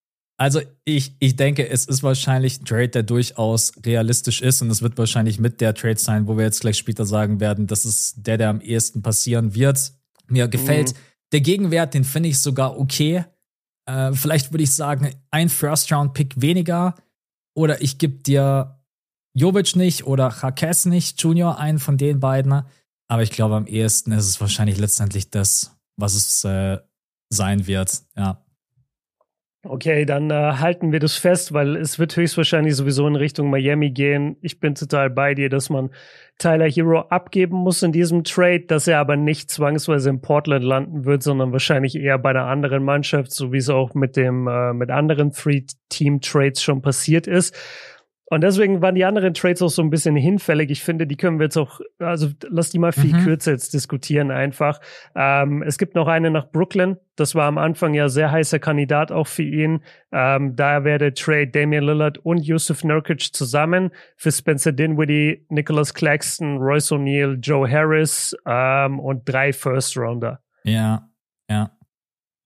Also 0.43 0.61
ich, 0.85 1.15
ich 1.21 1.37
denke, 1.37 1.69
es 1.69 1.85
ist 1.85 2.03
wahrscheinlich 2.03 2.61
ein 2.61 2.65
Trade, 2.65 2.89
der 2.89 3.03
durchaus 3.05 3.73
realistisch 3.85 4.43
ist 4.43 4.61
und 4.61 4.71
es 4.71 4.83
wird 4.83 4.99
wahrscheinlich 4.99 5.39
mit 5.39 5.61
der 5.61 5.75
Trade 5.75 5.99
sein, 5.99 6.27
wo 6.27 6.37
wir 6.37 6.45
jetzt 6.45 6.63
gleich 6.63 6.79
später 6.79 7.07
sagen 7.07 7.39
werden, 7.39 7.67
das 7.67 7.85
ist 7.85 8.27
der, 8.27 8.39
der 8.39 8.49
am 8.49 8.61
ehesten 8.61 9.03
passieren 9.03 9.55
wird. 9.55 9.93
Mir 10.27 10.49
gefällt 10.49 10.95
mhm. 10.95 10.99
der 11.33 11.41
Gegenwert, 11.43 11.95
den 11.95 12.05
finde 12.05 12.31
ich 12.31 12.41
sogar 12.41 12.79
okay. 12.79 13.25
Äh, 13.87 14.13
vielleicht 14.15 14.53
würde 14.53 14.65
ich 14.65 14.75
sagen, 14.75 15.11
ein 15.31 15.49
First-Round-Pick 15.49 16.41
weniger 16.41 16.97
oder 17.55 17.81
ich 17.81 17.99
gebe 17.99 18.23
dir 18.23 18.81
Jovic 19.35 19.77
nicht 19.77 20.07
oder 20.07 20.35
Jaquez 20.43 20.87
nicht, 20.87 21.23
Junior, 21.23 21.59
einen 21.59 21.79
von 21.79 21.99
den 21.99 22.21
beiden. 22.21 22.63
Aber 23.09 23.23
ich 23.23 23.31
glaube, 23.31 23.57
am 23.57 23.67
ehesten 23.67 24.13
ist 24.13 24.29
es 24.29 24.41
wahrscheinlich 24.41 24.79
letztendlich 24.79 25.31
das, 25.31 25.77
was 25.97 26.15
es 26.15 26.45
äh, 26.45 26.79
sein 27.29 27.67
wird. 27.67 28.03
Ja. 28.17 28.43
Okay, 29.65 30.05
dann 30.05 30.29
äh, 30.31 30.55
halten 30.59 30.91
wir 30.91 30.99
das 30.99 31.17
fest, 31.17 31.53
weil 31.53 31.77
es 31.77 32.01
wird 32.01 32.17
höchstwahrscheinlich 32.17 32.75
sowieso 32.75 33.07
in 33.07 33.15
Richtung 33.15 33.49
Miami 33.49 33.93
gehen. 33.93 34.37
Ich 34.41 34.59
bin 34.59 34.75
total 34.75 35.09
bei 35.09 35.35
dir, 35.35 35.49
dass 35.49 35.71
man 35.71 35.91
Tyler 36.39 36.69
Hero 36.69 37.03
abgeben 37.03 37.59
muss 37.59 37.81
in 37.85 37.93
diesem 37.93 38.25
Trade, 38.25 38.65
dass 38.67 38.89
er 38.89 38.99
aber 38.99 39.15
nicht 39.15 39.53
zwangsweise 39.53 40.11
in 40.11 40.21
Portland 40.21 40.65
landen 40.65 41.05
wird, 41.05 41.23
sondern 41.23 41.53
wahrscheinlich 41.53 41.95
eher 41.95 42.19
bei 42.19 42.31
einer 42.31 42.47
anderen 42.47 42.83
Mannschaft, 42.83 43.31
so 43.31 43.53
wie 43.53 43.59
es 43.59 43.69
auch 43.69 43.95
mit 43.95 44.17
dem 44.17 44.49
äh, 44.49 44.73
mit 44.73 44.91
anderen 44.91 45.31
Three-Team-Trades 45.31 46.61
schon 46.61 46.83
passiert 46.83 47.29
ist. 47.29 47.55
Und 48.33 48.41
deswegen 48.41 48.81
waren 48.81 48.95
die 48.95 49.05
anderen 49.05 49.35
Trades 49.35 49.61
auch 49.61 49.69
so 49.69 49.83
ein 49.83 49.91
bisschen 49.91 50.17
hinfällig. 50.17 50.71
Ich 50.71 50.83
finde, 50.83 51.07
die 51.07 51.19
können 51.19 51.39
wir 51.39 51.45
jetzt 51.45 51.59
auch, 51.59 51.83
also 51.99 52.31
lass 52.49 52.71
die 52.71 52.79
mal 52.79 52.93
viel 52.93 53.13
mhm. 53.13 53.25
kürzer 53.25 53.51
jetzt 53.53 53.75
diskutieren 53.75 54.31
einfach. 54.31 54.81
Ähm, 55.15 55.63
es 55.63 55.77
gibt 55.77 55.95
noch 55.95 56.09
eine 56.09 56.31
nach 56.31 56.51
Brooklyn. 56.51 56.97
Das 57.17 57.35
war 57.35 57.45
am 57.45 57.59
Anfang 57.59 57.93
ja 57.93 58.09
sehr 58.09 58.31
heißer 58.33 58.59
Kandidat 58.59 59.13
auch 59.13 59.27
für 59.27 59.43
ihn. 59.43 59.85
Ähm, 60.13 60.57
da 60.57 60.83
wäre 60.83 60.97
der 60.97 61.13
Trade 61.13 61.49
Damian 61.49 61.85
Lillard 61.85 62.17
und 62.25 62.39
Yusuf 62.39 62.85
Nurkic 62.85 63.35
zusammen 63.35 63.91
für 64.17 64.33
Spencer 64.33 64.73
Dinwiddie, 64.73 65.45
Nicholas 65.51 65.93
Claxton, 65.93 66.57
Royce 66.57 66.91
O'Neill, 66.93 67.35
Joe 67.39 67.71
Harris 67.71 68.35
ähm, 68.47 68.99
und 68.99 69.29
drei 69.29 69.53
First 69.53 69.99
Rounder. 69.99 70.43
Ja, 70.65 71.07
ja. 71.51 71.71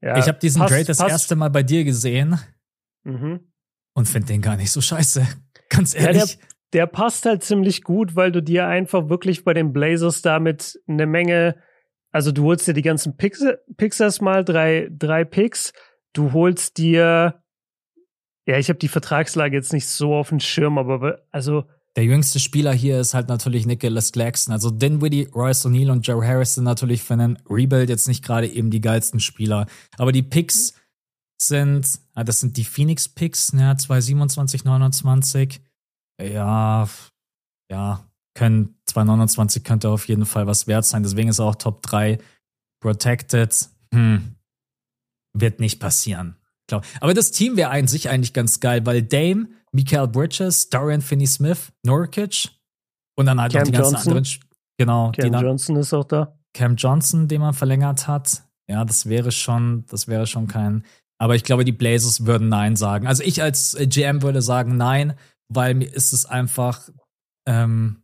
ja 0.03 0.19
ich 0.19 0.27
habe 0.27 0.41
diesen 0.41 0.63
passt, 0.63 0.73
Trade 0.73 0.85
das 0.87 0.99
passt. 0.99 1.11
erste 1.13 1.37
Mal 1.37 1.51
bei 1.51 1.63
dir 1.63 1.85
gesehen 1.85 2.41
mhm. 3.05 3.39
und 3.95 4.09
finde 4.09 4.27
den 4.27 4.43
gar 4.43 4.57
nicht 4.57 4.73
so 4.73 4.81
scheiße. 4.81 5.25
Ganz 5.69 5.95
ehrlich. 5.95 6.21
Ja, 6.21 6.27
der, 6.27 6.37
der 6.73 6.87
passt 6.87 7.27
halt 7.27 7.43
ziemlich 7.43 7.83
gut, 7.83 8.17
weil 8.17 8.33
du 8.33 8.43
dir 8.43 8.67
einfach 8.67 9.09
wirklich 9.09 9.45
bei 9.45 9.55
den 9.55 9.73
Blazers 9.73 10.23
damit 10.23 10.79
eine 10.87 11.07
Menge, 11.07 11.57
also 12.11 12.33
du 12.33 12.45
holst 12.45 12.67
dir 12.67 12.75
die 12.75 12.83
ganzen 12.83 13.17
Picks, 13.17 13.45
Picks 13.77 14.01
erstmal, 14.01 14.45
drei, 14.45 14.89
drei 14.91 15.25
Picks, 15.25 15.73
du 16.13 16.33
holst 16.33 16.79
dir, 16.79 17.43
ja, 18.47 18.59
ich 18.59 18.69
habe 18.69 18.79
die 18.79 18.89
Vertragslage 18.89 19.57
jetzt 19.57 19.73
nicht 19.73 19.87
so 19.87 20.15
auf 20.15 20.31
dem 20.31 20.41
Schirm, 20.41 20.79
aber 20.79 21.23
also 21.31 21.65
der 21.97 22.05
jüngste 22.05 22.39
Spieler 22.41 22.75
hier 22.75 23.01
ist 23.01 23.15
halt 23.15 23.29
natürlich 23.29 23.65
Nicholas 23.65 24.13
Claxton. 24.13 24.53
Also 24.53 24.71
Dinwiddie, 24.71 25.29
Royce 25.35 25.65
O'Neill 25.65 25.91
und 25.91 26.07
Joe 26.07 26.25
Harris 26.25 26.55
sind 26.55 26.65
natürlich 26.65 27.03
für 27.03 27.15
einen 27.15 27.39
Rebuild 27.49 27.89
jetzt 27.89 28.07
nicht 28.07 28.23
gerade 28.23 28.47
eben 28.47 28.71
die 28.71 28.83
geilsten 28.83 29.19
Spieler. 29.19 29.67
Aber 29.97 30.13
die 30.13 30.23
Picks 30.23 30.75
sind, 31.39 32.01
ah, 32.15 32.25
das 32.25 32.41
sind 32.41 32.57
die 32.57 32.65
Phoenix 32.65 33.09
Picks, 33.09 33.53
ja, 33.53 33.77
227, 33.77 34.65
29. 34.65 35.61
Ja, 36.23 36.89
ja, 37.71 38.05
können 38.35 38.79
229 38.87 39.65
könnte 39.65 39.91
auf 39.91 40.09
jeden 40.09 40.27
Fall 40.27 40.47
was 40.47 40.67
wert 40.67 40.85
sein. 40.85 41.03
Deswegen 41.03 41.29
ist 41.29 41.41
auch 41.41 41.55
Top 41.57 41.83
3 41.83 42.19
protected. 42.81 43.69
Hm, 43.93 44.37
wird 45.35 45.61
nicht 45.61 45.81
passieren. 45.81 46.37
Glaub. 46.69 46.85
Aber 47.01 47.15
das 47.15 47.31
Team 47.31 47.57
wäre 47.57 47.71
an 47.71 47.87
sich 47.87 48.09
eigentlich 48.09 48.33
ganz 48.33 48.61
geil, 48.61 48.85
weil 48.87 49.03
Dame, 49.03 49.49
Mikael 49.73 50.09
Bridges, 50.09 50.69
Dorian 50.71 51.03
Finney-Smith, 51.03 51.73
Norkic 51.85 52.51
und 53.17 53.27
dann 53.27 53.41
halt 53.41 53.53
Cam 53.53 53.61
noch 53.61 53.67
die 53.67 53.73
ganzen 53.73 53.95
Johnson. 53.95 54.13
anderen. 54.13 54.39
Genau. 54.79 55.13
Cam 55.13 55.43
Johnson 55.43 55.77
ist 55.77 55.95
auch 55.95 56.05
da. 56.05 56.39
Cam 56.55 56.77
Johnson, 56.77 57.29
den 57.29 57.41
man 57.41 57.55
verlängert 57.55 58.09
hat. 58.09 58.43
Ja, 58.69 58.85
das 58.85 59.07
wäre 59.07 59.31
schon, 59.31 59.85
das 59.87 60.09
wäre 60.09 60.27
schon 60.27 60.49
kein. 60.49 60.85
Aber 61.19 61.35
ich 61.35 61.45
glaube, 61.45 61.65
die 61.65 61.73
Blazers 61.73 62.27
würden 62.27 62.49
Nein 62.49 62.77
sagen. 62.77 63.07
Also 63.07 63.23
ich 63.23 63.43
als 63.43 63.75
äh, 63.75 63.87
GM 63.87 64.23
würde 64.23 64.43
sagen 64.43 64.77
Nein, 64.77 65.15
weil 65.49 65.75
mir 65.75 65.93
ist 65.93 66.13
es 66.13 66.27
einfach 66.27 66.89
ähm, 67.47 68.03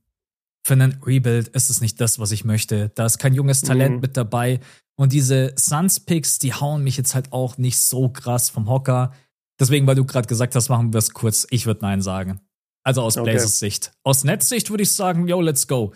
für 0.65 0.75
einen 0.75 1.03
Rebuild 1.05 1.49
ist 1.49 1.71
es 1.71 1.81
nicht 1.81 2.01
das, 2.01 2.19
was 2.19 2.31
ich 2.31 2.45
möchte. 2.45 2.91
Da 2.95 3.05
ist 3.05 3.19
kein 3.19 3.35
junges 3.35 3.63
Talent 3.63 3.97
mhm. 3.97 4.01
mit 4.01 4.17
dabei. 4.17 4.61
Und 4.97 5.13
diese 5.13 5.53
Suns-Picks, 5.57 6.39
die 6.39 6.55
hauen 6.55 6.85
mich 6.85 6.97
jetzt 6.97 7.15
halt 7.15 7.33
auch 7.33 7.59
nicht 7.59 7.79
so 7.79 8.09
krass 8.09 8.49
vom 8.49 8.69
Hocker. 8.69 9.13
Deswegen, 9.59 9.87
weil 9.87 9.97
du 9.97 10.05
gerade 10.05 10.29
gesagt 10.29 10.55
hast, 10.55 10.69
machen 10.69 10.93
wir 10.93 10.99
es 10.99 11.13
kurz. 11.13 11.47
Ich 11.51 11.67
würde 11.67 11.81
Nein 11.83 12.01
sagen. 12.01 12.41
Also 12.85 13.03
aus 13.03 13.17
okay. 13.17 13.31
Blazers 13.31 13.59
Sicht. 13.59 13.93
Aus 14.05 14.25
Netzsicht 14.25 14.71
würde 14.71 14.85
ich 14.85 14.93
sagen, 14.93 15.27
yo, 15.27 15.41
let's 15.41 15.67
go. 15.67 15.93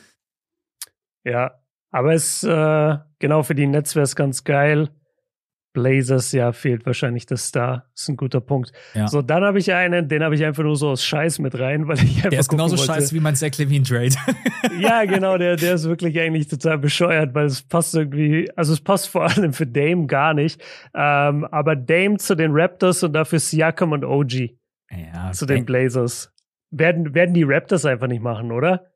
Ja, 1.24 1.60
aber 1.90 2.14
es, 2.14 2.42
äh, 2.42 2.98
genau 3.18 3.42
für 3.42 3.54
die 3.54 3.66
Netz 3.66 3.94
wäre 3.94 4.04
es 4.04 4.16
ganz 4.16 4.44
geil. 4.44 4.90
Blazers, 5.76 6.32
ja, 6.32 6.52
fehlt 6.52 6.86
wahrscheinlich 6.86 7.26
das 7.26 7.48
Star. 7.48 7.84
Das 7.92 8.04
ist 8.04 8.08
ein 8.08 8.16
guter 8.16 8.40
Punkt. 8.40 8.72
Ja. 8.94 9.08
So, 9.08 9.20
dann 9.20 9.44
habe 9.44 9.58
ich 9.58 9.74
einen, 9.74 10.08
den 10.08 10.22
habe 10.22 10.34
ich 10.34 10.42
einfach 10.42 10.62
nur 10.62 10.74
so 10.74 10.88
aus 10.88 11.04
Scheiß 11.04 11.38
mit 11.38 11.58
rein, 11.58 11.86
weil 11.86 11.98
ich 11.98 12.16
einfach. 12.16 12.30
Der 12.30 12.40
ist 12.40 12.48
genauso 12.48 12.78
scheiße 12.78 13.14
wie 13.14 13.20
mein 13.20 13.36
Zach 13.36 13.50
Levine 13.58 13.84
Trade. 13.84 14.14
ja, 14.80 15.04
genau, 15.04 15.36
der, 15.36 15.56
der 15.56 15.74
ist 15.74 15.84
wirklich 15.84 16.18
eigentlich 16.18 16.48
total 16.48 16.78
bescheuert, 16.78 17.34
weil 17.34 17.44
es 17.44 17.60
passt 17.60 17.94
irgendwie, 17.94 18.50
also 18.56 18.72
es 18.72 18.80
passt 18.80 19.08
vor 19.08 19.24
allem 19.24 19.52
für 19.52 19.66
Dame 19.66 20.06
gar 20.06 20.32
nicht. 20.32 20.62
Ähm, 20.94 21.44
aber 21.44 21.76
Dame 21.76 22.16
zu 22.16 22.34
den 22.34 22.52
Raptors 22.52 23.02
und 23.02 23.12
dafür 23.12 23.38
Siakam 23.38 23.92
und 23.92 24.04
OG. 24.06 24.32
Ja, 24.90 25.32
zu 25.32 25.44
den 25.44 25.66
Blazers. 25.66 26.32
Werden, 26.70 27.14
werden 27.14 27.34
die 27.34 27.42
Raptors 27.42 27.84
einfach 27.84 28.06
nicht 28.06 28.22
machen, 28.22 28.50
oder? 28.50 28.86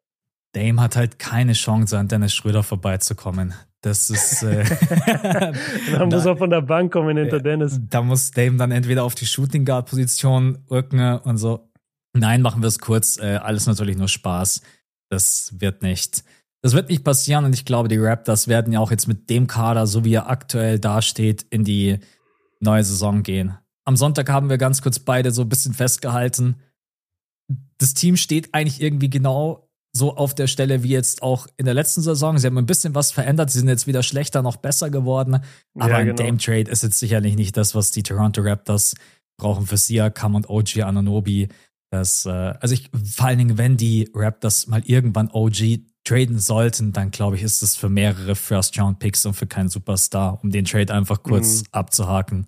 Dame 0.53 0.81
hat 0.81 0.97
halt 0.97 1.18
keine 1.18 1.53
Chance, 1.53 1.99
an 1.99 2.09
Dennis 2.09 2.35
Schröder 2.35 2.62
vorbeizukommen. 2.62 3.53
Das 3.83 4.11
ist. 4.11 4.43
Äh, 4.43 4.64
da 5.93 6.07
muss 6.07 6.26
er 6.26 6.37
von 6.37 6.51
der 6.51 6.61
Bank 6.61 6.93
kommen 6.93 7.16
hinter 7.16 7.39
äh, 7.39 7.43
Dennis. 7.43 7.81
Da 7.89 8.03
muss 8.03 8.31
Dame 8.31 8.57
dann 8.57 8.70
entweder 8.70 9.05
auf 9.05 9.14
die 9.14 9.26
Shooting 9.26 9.64
Guard 9.64 9.89
Position 9.89 10.59
rücken 10.70 11.01
und 11.01 11.39
so. 11.39 11.70
Nein, 12.12 12.43
machen 12.43 12.62
wir 12.62 12.68
es 12.68 12.78
kurz. 12.78 13.18
Äh, 13.18 13.37
alles 13.37 13.66
natürlich 13.66 13.97
nur 13.97 14.09
Spaß. 14.09 14.61
Das 15.09 15.55
wird 15.59 15.83
nicht. 15.83 16.24
Das 16.62 16.74
wird 16.74 16.91
nicht 16.91 17.05
passieren 17.05 17.47
und 17.47 17.55
ich 17.55 17.64
glaube, 17.64 17.89
die 17.89 17.97
Raptors 17.97 18.47
werden 18.47 18.72
ja 18.72 18.81
auch 18.81 18.91
jetzt 18.91 19.09
mit 19.09 19.31
dem 19.31 19.47
Kader, 19.47 19.87
so 19.87 20.05
wie 20.05 20.12
er 20.12 20.28
aktuell 20.28 20.78
dasteht, 20.78 21.47
in 21.49 21.64
die 21.64 21.99
neue 22.61 22.85
Saison 22.85 23.22
gehen. 23.22 23.57
Am 23.87 23.97
Sonntag 23.97 24.28
haben 24.28 24.51
wir 24.51 24.59
ganz 24.59 24.83
kurz 24.83 24.99
beide 24.99 25.31
so 25.31 25.43
ein 25.43 25.49
bisschen 25.49 25.72
festgehalten. 25.72 26.57
Das 27.78 27.95
Team 27.95 28.18
steht 28.18 28.53
eigentlich 28.53 28.83
irgendwie 28.83 29.09
genau 29.09 29.70
so 29.93 30.16
auf 30.16 30.34
der 30.34 30.47
Stelle 30.47 30.82
wie 30.82 30.91
jetzt 30.91 31.22
auch 31.22 31.47
in 31.57 31.64
der 31.64 31.74
letzten 31.74 32.03
Saison. 32.03 32.38
Sie 32.38 32.47
haben 32.47 32.59
ein 32.59 32.66
bisschen 32.66 32.95
was 32.95 33.11
verändert. 33.11 33.51
Sie 33.51 33.59
sind 33.59 33.68
jetzt 33.68 33.86
wieder 33.86 34.03
schlechter, 34.03 34.43
noch 34.43 34.57
besser 34.57 34.91
geworden. 34.91 35.41
Aber 35.78 35.91
ja, 35.91 35.99
genau. 36.01 36.11
ein 36.11 36.16
Dame 36.16 36.38
Trade 36.38 36.70
ist 36.70 36.82
jetzt 36.82 36.99
sicherlich 36.99 37.34
nicht 37.34 37.57
das, 37.57 37.74
was 37.74 37.91
die 37.91 38.03
Toronto 38.03 38.41
Raptors 38.43 38.95
brauchen 39.36 39.66
für 39.66 39.76
Siakam 39.76 40.34
und 40.36 40.49
OG 40.49 40.82
Ananobi. 40.82 41.49
Das, 41.91 42.24
äh, 42.24 42.30
also 42.30 42.72
ich, 42.72 42.91
vor 43.05 43.26
allen 43.26 43.38
Dingen, 43.38 43.59
wenn 43.59 43.76
die 43.76 44.09
Raptors 44.14 44.68
mal 44.68 44.82
irgendwann 44.84 45.28
OG 45.32 45.80
traden 46.05 46.38
sollten, 46.38 46.93
dann 46.93 47.11
glaube 47.11 47.36
ich, 47.36 47.43
ist 47.43 47.62
es 47.62 47.76
für 47.76 47.88
mehrere 47.88 48.36
First-Round-Picks 48.36 49.26
und 49.26 49.34
für 49.34 49.47
keinen 49.47 49.68
Superstar, 49.68 50.38
um 50.43 50.51
den 50.51 50.64
Trade 50.64 50.95
einfach 50.95 51.22
kurz 51.22 51.62
mhm. 51.62 51.66
abzuhaken. 51.72 52.47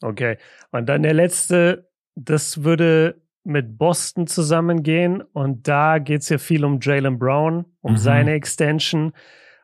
Okay. 0.00 0.38
Und 0.70 0.86
dann 0.86 1.02
der 1.02 1.14
letzte, 1.14 1.88
das 2.14 2.64
würde 2.64 3.22
mit 3.44 3.78
Boston 3.78 4.26
zusammengehen 4.26 5.22
und 5.22 5.68
da 5.68 5.98
geht 5.98 6.22
es 6.22 6.28
ja 6.28 6.38
viel 6.38 6.64
um 6.64 6.80
Jalen 6.80 7.18
Brown, 7.18 7.64
um 7.80 7.92
mhm. 7.92 7.96
seine 7.98 8.32
Extension 8.32 9.12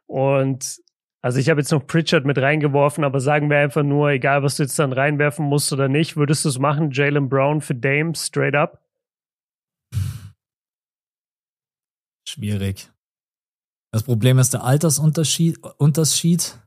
und 0.06 0.78
also 1.24 1.38
ich 1.38 1.48
habe 1.48 1.60
jetzt 1.60 1.72
noch 1.72 1.86
Pritchard 1.86 2.26
mit 2.26 2.36
reingeworfen, 2.36 3.02
aber 3.02 3.18
sagen 3.18 3.48
wir 3.48 3.56
einfach 3.56 3.82
nur, 3.82 4.10
egal 4.10 4.42
was 4.42 4.56
du 4.56 4.64
jetzt 4.64 4.78
dann 4.78 4.92
reinwerfen 4.92 5.46
musst 5.46 5.72
oder 5.72 5.88
nicht, 5.88 6.18
würdest 6.18 6.44
du 6.44 6.50
es 6.50 6.58
machen, 6.58 6.90
Jalen 6.90 7.30
Brown 7.30 7.62
für 7.62 7.74
Dame 7.74 8.14
straight 8.14 8.54
up? 8.54 8.82
Schwierig. 12.28 12.90
Das 13.90 14.02
Problem 14.02 14.38
ist 14.38 14.52
der 14.52 14.64
Altersunterschied, 14.64 15.60
Unterschied, 15.78 16.58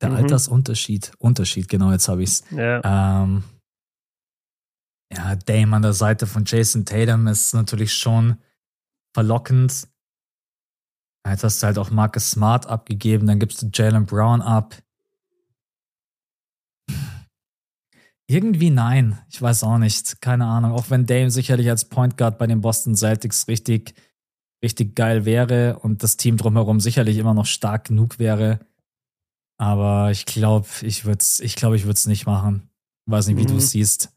der 0.00 0.10
mhm. 0.10 0.16
Altersunterschied, 0.16 1.12
Unterschied, 1.18 1.68
genau, 1.68 1.92
jetzt 1.92 2.08
habe 2.08 2.22
ich 2.22 2.30
es. 2.30 2.44
Ja. 2.52 3.22
Ähm, 3.22 3.44
ja, 5.14 5.36
Dame 5.36 5.76
an 5.76 5.82
der 5.82 5.92
Seite 5.92 6.26
von 6.26 6.44
Jason 6.44 6.84
Tatum 6.84 7.26
ist 7.26 7.54
natürlich 7.54 7.94
schon 7.94 8.38
verlockend. 9.12 9.88
Jetzt 11.26 11.44
hast 11.44 11.62
du 11.62 11.66
halt 11.66 11.78
auch 11.78 11.90
Marcus 11.90 12.32
Smart 12.32 12.66
abgegeben, 12.66 13.26
dann 13.26 13.38
gibst 13.38 13.62
du 13.62 13.70
Jalen 13.72 14.06
Brown 14.06 14.42
ab. 14.42 14.76
Irgendwie 18.26 18.70
nein. 18.70 19.18
Ich 19.28 19.40
weiß 19.40 19.64
auch 19.64 19.78
nicht. 19.78 20.20
Keine 20.22 20.46
Ahnung. 20.46 20.72
Auch 20.72 20.88
wenn 20.88 21.06
Dame 21.06 21.30
sicherlich 21.30 21.68
als 21.68 21.84
Point 21.84 22.16
Guard 22.16 22.38
bei 22.38 22.46
den 22.46 22.62
Boston 22.62 22.96
Celtics 22.96 23.48
richtig, 23.48 23.94
richtig 24.62 24.96
geil 24.96 25.26
wäre 25.26 25.78
und 25.80 26.02
das 26.02 26.16
Team 26.16 26.38
drumherum 26.38 26.80
sicherlich 26.80 27.18
immer 27.18 27.34
noch 27.34 27.46
stark 27.46 27.84
genug 27.88 28.18
wäre. 28.18 28.60
Aber 29.58 30.10
ich 30.10 30.24
glaube, 30.24 30.66
ich 30.82 31.04
würde 31.04 31.20
es 31.20 31.38
ich 31.40 31.54
glaub, 31.54 31.74
ich 31.74 31.84
würd's 31.84 32.06
nicht 32.06 32.26
machen. 32.26 32.70
Weiß 33.06 33.26
nicht, 33.26 33.36
wie 33.36 33.42
mhm. 33.42 33.48
du 33.48 33.56
es 33.58 33.70
siehst. 33.70 34.13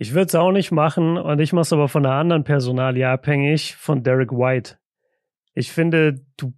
Ich 0.00 0.14
würde 0.14 0.26
es 0.28 0.34
auch 0.36 0.52
nicht 0.52 0.70
machen 0.70 1.18
und 1.18 1.40
ich 1.40 1.52
mache 1.52 1.62
es 1.62 1.72
aber 1.72 1.88
von 1.88 2.06
einer 2.06 2.14
anderen 2.14 2.44
Personalie 2.44 3.08
abhängig, 3.08 3.74
von 3.74 4.04
Derek 4.04 4.30
White. 4.30 4.76
Ich 5.54 5.72
finde, 5.72 6.20
du 6.36 6.54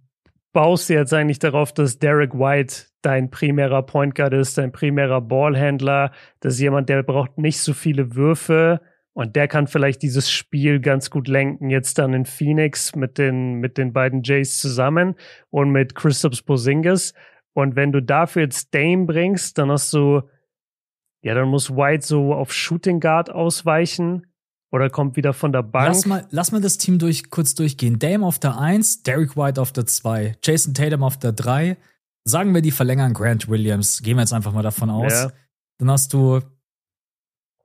baust 0.53 0.89
jetzt 0.89 1.11
eigentlich 1.11 1.39
darauf, 1.39 1.73
dass 1.73 1.97
Derek 1.97 2.35
White 2.35 2.85
dein 3.01 3.31
primärer 3.31 3.81
Point 3.81 4.13
Guard 4.13 4.33
ist, 4.33 4.59
dein 4.59 4.71
primärer 4.71 5.21
Ballhändler, 5.21 6.11
das 6.39 6.53
ist 6.53 6.59
jemand, 6.59 6.87
der 6.87 7.01
braucht 7.01 7.39
nicht 7.39 7.59
so 7.59 7.73
viele 7.73 8.15
Würfe 8.15 8.79
und 9.13 9.35
der 9.35 9.47
kann 9.47 9.65
vielleicht 9.65 10.03
dieses 10.03 10.29
Spiel 10.31 10.79
ganz 10.79 11.09
gut 11.09 11.27
lenken, 11.27 11.71
jetzt 11.71 11.97
dann 11.97 12.13
in 12.13 12.25
Phoenix 12.25 12.95
mit 12.95 13.17
den, 13.17 13.55
mit 13.55 13.77
den 13.79 13.91
beiden 13.91 14.21
Jays 14.21 14.59
zusammen 14.59 15.15
und 15.49 15.71
mit 15.71 15.95
Christoph 15.95 16.45
Bozingis. 16.45 17.13
Und 17.53 17.75
wenn 17.75 17.91
du 17.91 18.01
dafür 18.01 18.43
jetzt 18.43 18.73
Dame 18.73 19.05
bringst, 19.05 19.57
dann 19.57 19.71
hast 19.71 19.91
du 19.93 20.21
ja, 21.23 21.35
dann 21.35 21.49
muss 21.49 21.69
White 21.69 22.05
so 22.05 22.33
auf 22.33 22.51
Shooting 22.51 22.99
Guard 22.99 23.29
ausweichen 23.29 24.27
oder 24.71 24.89
kommt 24.89 25.15
wieder 25.17 25.33
von 25.33 25.51
der 25.51 25.63
Bank. 25.63 25.87
Lass 25.87 26.05
mal, 26.05 26.27
lass 26.31 26.51
mal 26.51 26.61
das 26.61 26.77
Team 26.77 26.97
durch, 26.97 27.29
kurz 27.29 27.53
durchgehen. 27.55 27.99
Dame 27.99 28.25
auf 28.25 28.39
der 28.39 28.57
1, 28.57 29.03
Derek 29.03 29.35
White 29.37 29.61
auf 29.61 29.71
der 29.71 29.85
2, 29.85 30.37
Jason 30.43 30.73
Tatum 30.73 31.03
auf 31.03 31.19
der 31.19 31.33
3. 31.33 31.77
Sagen 32.23 32.53
wir, 32.53 32.61
die 32.61 32.71
verlängern 32.71 33.13
Grant 33.13 33.49
Williams. 33.49 34.01
Gehen 34.01 34.15
wir 34.15 34.21
jetzt 34.21 34.33
einfach 34.33 34.53
mal 34.53 34.61
davon 34.61 34.89
aus. 34.89 35.11
Ja. 35.11 35.31
Dann 35.79 35.91
hast 35.91 36.13
du, 36.13 36.39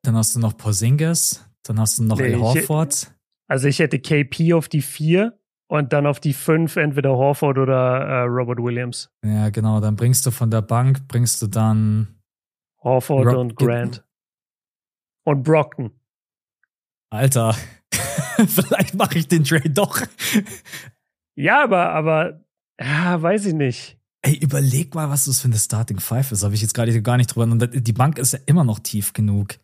dann 0.02 0.16
hast 0.16 0.34
du 0.34 0.40
noch 0.40 0.57
Porzingis, 0.57 1.44
dann 1.62 1.78
hast 1.78 1.98
du 1.98 2.04
noch 2.04 2.18
nee, 2.18 2.34
Al 2.34 2.40
Horford. 2.40 3.12
also 3.46 3.68
ich 3.68 3.78
hätte 3.78 3.98
KP 3.98 4.54
auf 4.54 4.68
die 4.68 4.82
4 4.82 5.38
und 5.68 5.92
dann 5.92 6.07
auf 6.07 6.20
die 6.20 6.32
5 6.32 6.76
entweder 6.76 7.11
Horford 7.11 7.59
oder 7.59 8.00
äh, 8.00 8.22
Robert 8.22 8.59
Williams. 8.59 9.11
Ja, 9.24 9.50
genau. 9.50 9.80
Dann 9.80 9.96
bringst 9.96 10.26
du 10.26 10.30
von 10.30 10.50
der 10.50 10.62
Bank, 10.62 11.07
bringst 11.09 11.42
du 11.42 11.46
dann 11.46 12.15
Horford 12.83 13.27
Rock 13.27 13.37
und 13.37 13.57
Grant. 13.57 14.05
Und 15.24 15.43
Brockton. 15.43 15.91
Alter, 17.11 17.57
vielleicht 18.47 18.95
mache 18.95 19.18
ich 19.18 19.29
den 19.29 19.45
Trade 19.45 19.70
doch. 19.70 20.01
Ja, 21.35 21.62
aber, 21.64 21.91
aber, 21.91 22.45
ja, 22.81 23.20
weiß 23.20 23.47
ich 23.47 23.55
nicht. 23.55 23.99
Ey, 24.22 24.37
überleg 24.37 24.95
mal, 24.95 25.09
was 25.09 25.27
das 25.27 25.41
für 25.41 25.49
eine 25.49 25.59
Starting 25.59 26.01
Five 26.01 26.33
ist. 26.33 26.43
Habe 26.43 26.55
ich 26.55 26.62
jetzt 26.62 26.74
gerade 26.74 27.01
gar 27.03 27.16
nicht 27.16 27.29
drüber. 27.29 27.45
Und 27.45 27.87
die 27.87 27.93
Bank 27.93 28.18
ist 28.18 28.33
ja 28.33 28.41
immer 28.47 28.64
noch 28.64 28.81
tief 28.81 29.12
genug. 29.12 29.55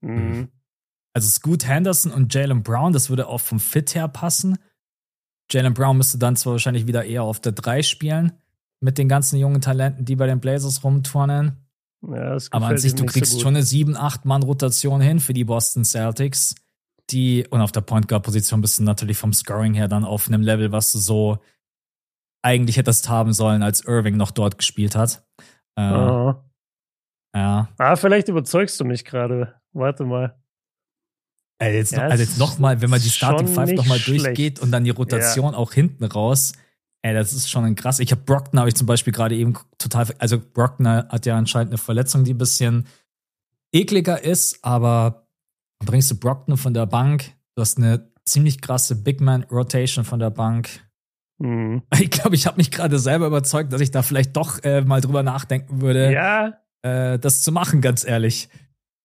Mhm. 0.00 0.48
Also 1.12 1.28
Scoot 1.28 1.66
Henderson 1.66 2.12
und 2.12 2.32
Jalen 2.34 2.62
Brown, 2.62 2.92
das 2.92 3.08
würde 3.08 3.28
auch 3.28 3.40
vom 3.40 3.60
Fit 3.60 3.94
her 3.94 4.08
passen. 4.08 4.58
Jalen 5.50 5.74
Brown 5.74 5.96
müsste 5.96 6.18
dann 6.18 6.36
zwar 6.36 6.52
wahrscheinlich 6.52 6.86
wieder 6.86 7.04
eher 7.04 7.22
auf 7.22 7.40
der 7.40 7.52
3 7.52 7.82
spielen, 7.82 8.32
mit 8.80 8.98
den 8.98 9.08
ganzen 9.08 9.38
jungen 9.38 9.60
Talenten, 9.60 10.04
die 10.04 10.16
bei 10.16 10.26
den 10.26 10.40
Blazers 10.40 10.82
rumturnen. 10.82 11.63
Ja, 12.08 12.36
Aber 12.50 12.66
an 12.66 12.78
sich, 12.78 12.94
du 12.94 13.06
kriegst 13.06 13.32
so 13.32 13.40
schon 13.40 13.56
eine 13.56 13.64
7-8-Mann-Rotation 13.64 15.00
hin 15.00 15.20
für 15.20 15.32
die 15.32 15.44
Boston 15.44 15.84
Celtics. 15.84 16.54
Die, 17.10 17.46
und 17.50 17.60
auf 17.60 17.72
der 17.72 17.82
Point 17.82 18.08
Guard-Position 18.08 18.60
bist 18.60 18.78
du 18.78 18.82
natürlich 18.82 19.18
vom 19.18 19.32
Scoring 19.32 19.74
her 19.74 19.88
dann 19.88 20.04
auf 20.04 20.28
einem 20.28 20.42
Level, 20.42 20.72
was 20.72 20.92
du 20.92 20.98
so 20.98 21.38
eigentlich 22.42 22.76
hättest 22.76 23.08
haben 23.08 23.32
sollen, 23.32 23.62
als 23.62 23.84
Irving 23.84 24.16
noch 24.16 24.30
dort 24.30 24.58
gespielt 24.58 24.96
hat. 24.96 25.24
Äh, 25.76 25.92
oh. 25.92 26.34
Ja. 27.34 27.68
Ah, 27.78 27.96
vielleicht 27.96 28.28
überzeugst 28.28 28.78
du 28.80 28.84
mich 28.84 29.04
gerade. 29.04 29.54
Warte 29.72 30.04
mal. 30.04 30.36
Also 31.58 31.76
jetzt, 31.76 31.92
ja, 31.92 32.02
also 32.02 32.22
jetzt 32.22 32.38
nochmal, 32.38 32.80
wenn 32.82 32.90
man 32.90 33.00
die 33.00 33.10
Starting 33.10 33.48
Five 33.48 33.72
nochmal 33.72 33.98
durchgeht 33.98 34.60
und 34.60 34.70
dann 34.70 34.84
die 34.84 34.90
Rotation 34.90 35.52
ja. 35.52 35.58
auch 35.58 35.72
hinten 35.72 36.04
raus, 36.04 36.52
Ey, 37.04 37.12
das 37.12 37.34
ist 37.34 37.50
schon 37.50 37.66
ein 37.66 37.74
krass. 37.74 37.98
Ich 37.98 38.10
habe 38.12 38.22
Brockner, 38.22 38.62
habe 38.62 38.70
ich 38.70 38.76
zum 38.76 38.86
Beispiel 38.86 39.12
gerade 39.12 39.36
eben 39.36 39.52
total. 39.76 40.06
Also 40.18 40.38
Brockner 40.40 41.06
hat 41.10 41.26
ja 41.26 41.36
anscheinend 41.36 41.72
eine 41.72 41.78
Verletzung, 41.78 42.24
die 42.24 42.32
ein 42.32 42.38
bisschen 42.38 42.86
ekliger 43.72 44.24
ist, 44.24 44.64
aber 44.64 45.28
bringst 45.84 46.10
du 46.10 46.14
Brockner 46.18 46.56
von 46.56 46.72
der 46.72 46.86
Bank, 46.86 47.32
du 47.56 47.60
hast 47.60 47.76
eine 47.76 48.10
ziemlich 48.24 48.62
krasse 48.62 48.96
Big 48.96 49.20
Man 49.20 49.42
Rotation 49.44 50.06
von 50.06 50.18
der 50.18 50.30
Bank. 50.30 50.70
Mhm. 51.38 51.82
Ich 52.00 52.10
glaube, 52.10 52.36
ich 52.36 52.46
habe 52.46 52.56
mich 52.56 52.70
gerade 52.70 52.98
selber 52.98 53.26
überzeugt, 53.26 53.74
dass 53.74 53.82
ich 53.82 53.90
da 53.90 54.00
vielleicht 54.00 54.34
doch 54.34 54.62
äh, 54.62 54.80
mal 54.80 55.02
drüber 55.02 55.22
nachdenken 55.22 55.82
würde, 55.82 56.10
ja. 56.10 56.54
äh, 56.80 57.18
das 57.18 57.42
zu 57.42 57.52
machen, 57.52 57.82
ganz 57.82 58.06
ehrlich. 58.06 58.48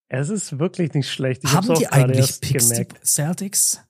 Es 0.08 0.30
ist 0.30 0.58
wirklich 0.58 0.94
nicht 0.94 1.10
schlecht. 1.10 1.44
Ich 1.44 1.52
Haben 1.52 1.74
die 1.74 1.88
eigentlich 1.88 2.40
Picks, 2.40 2.70
die 2.70 2.86
Celtics? 3.04 3.82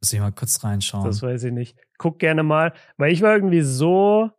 Muss 0.00 0.12
ich 0.12 0.20
mal 0.20 0.32
kurz 0.32 0.62
reinschauen. 0.62 1.04
Das 1.04 1.22
weiß 1.22 1.44
ich 1.44 1.52
nicht. 1.52 1.76
Guck 1.98 2.18
gerne 2.18 2.42
mal, 2.42 2.72
weil 2.96 3.12
ich 3.12 3.22
war 3.22 3.34
irgendwie 3.34 3.62
so 3.62 4.30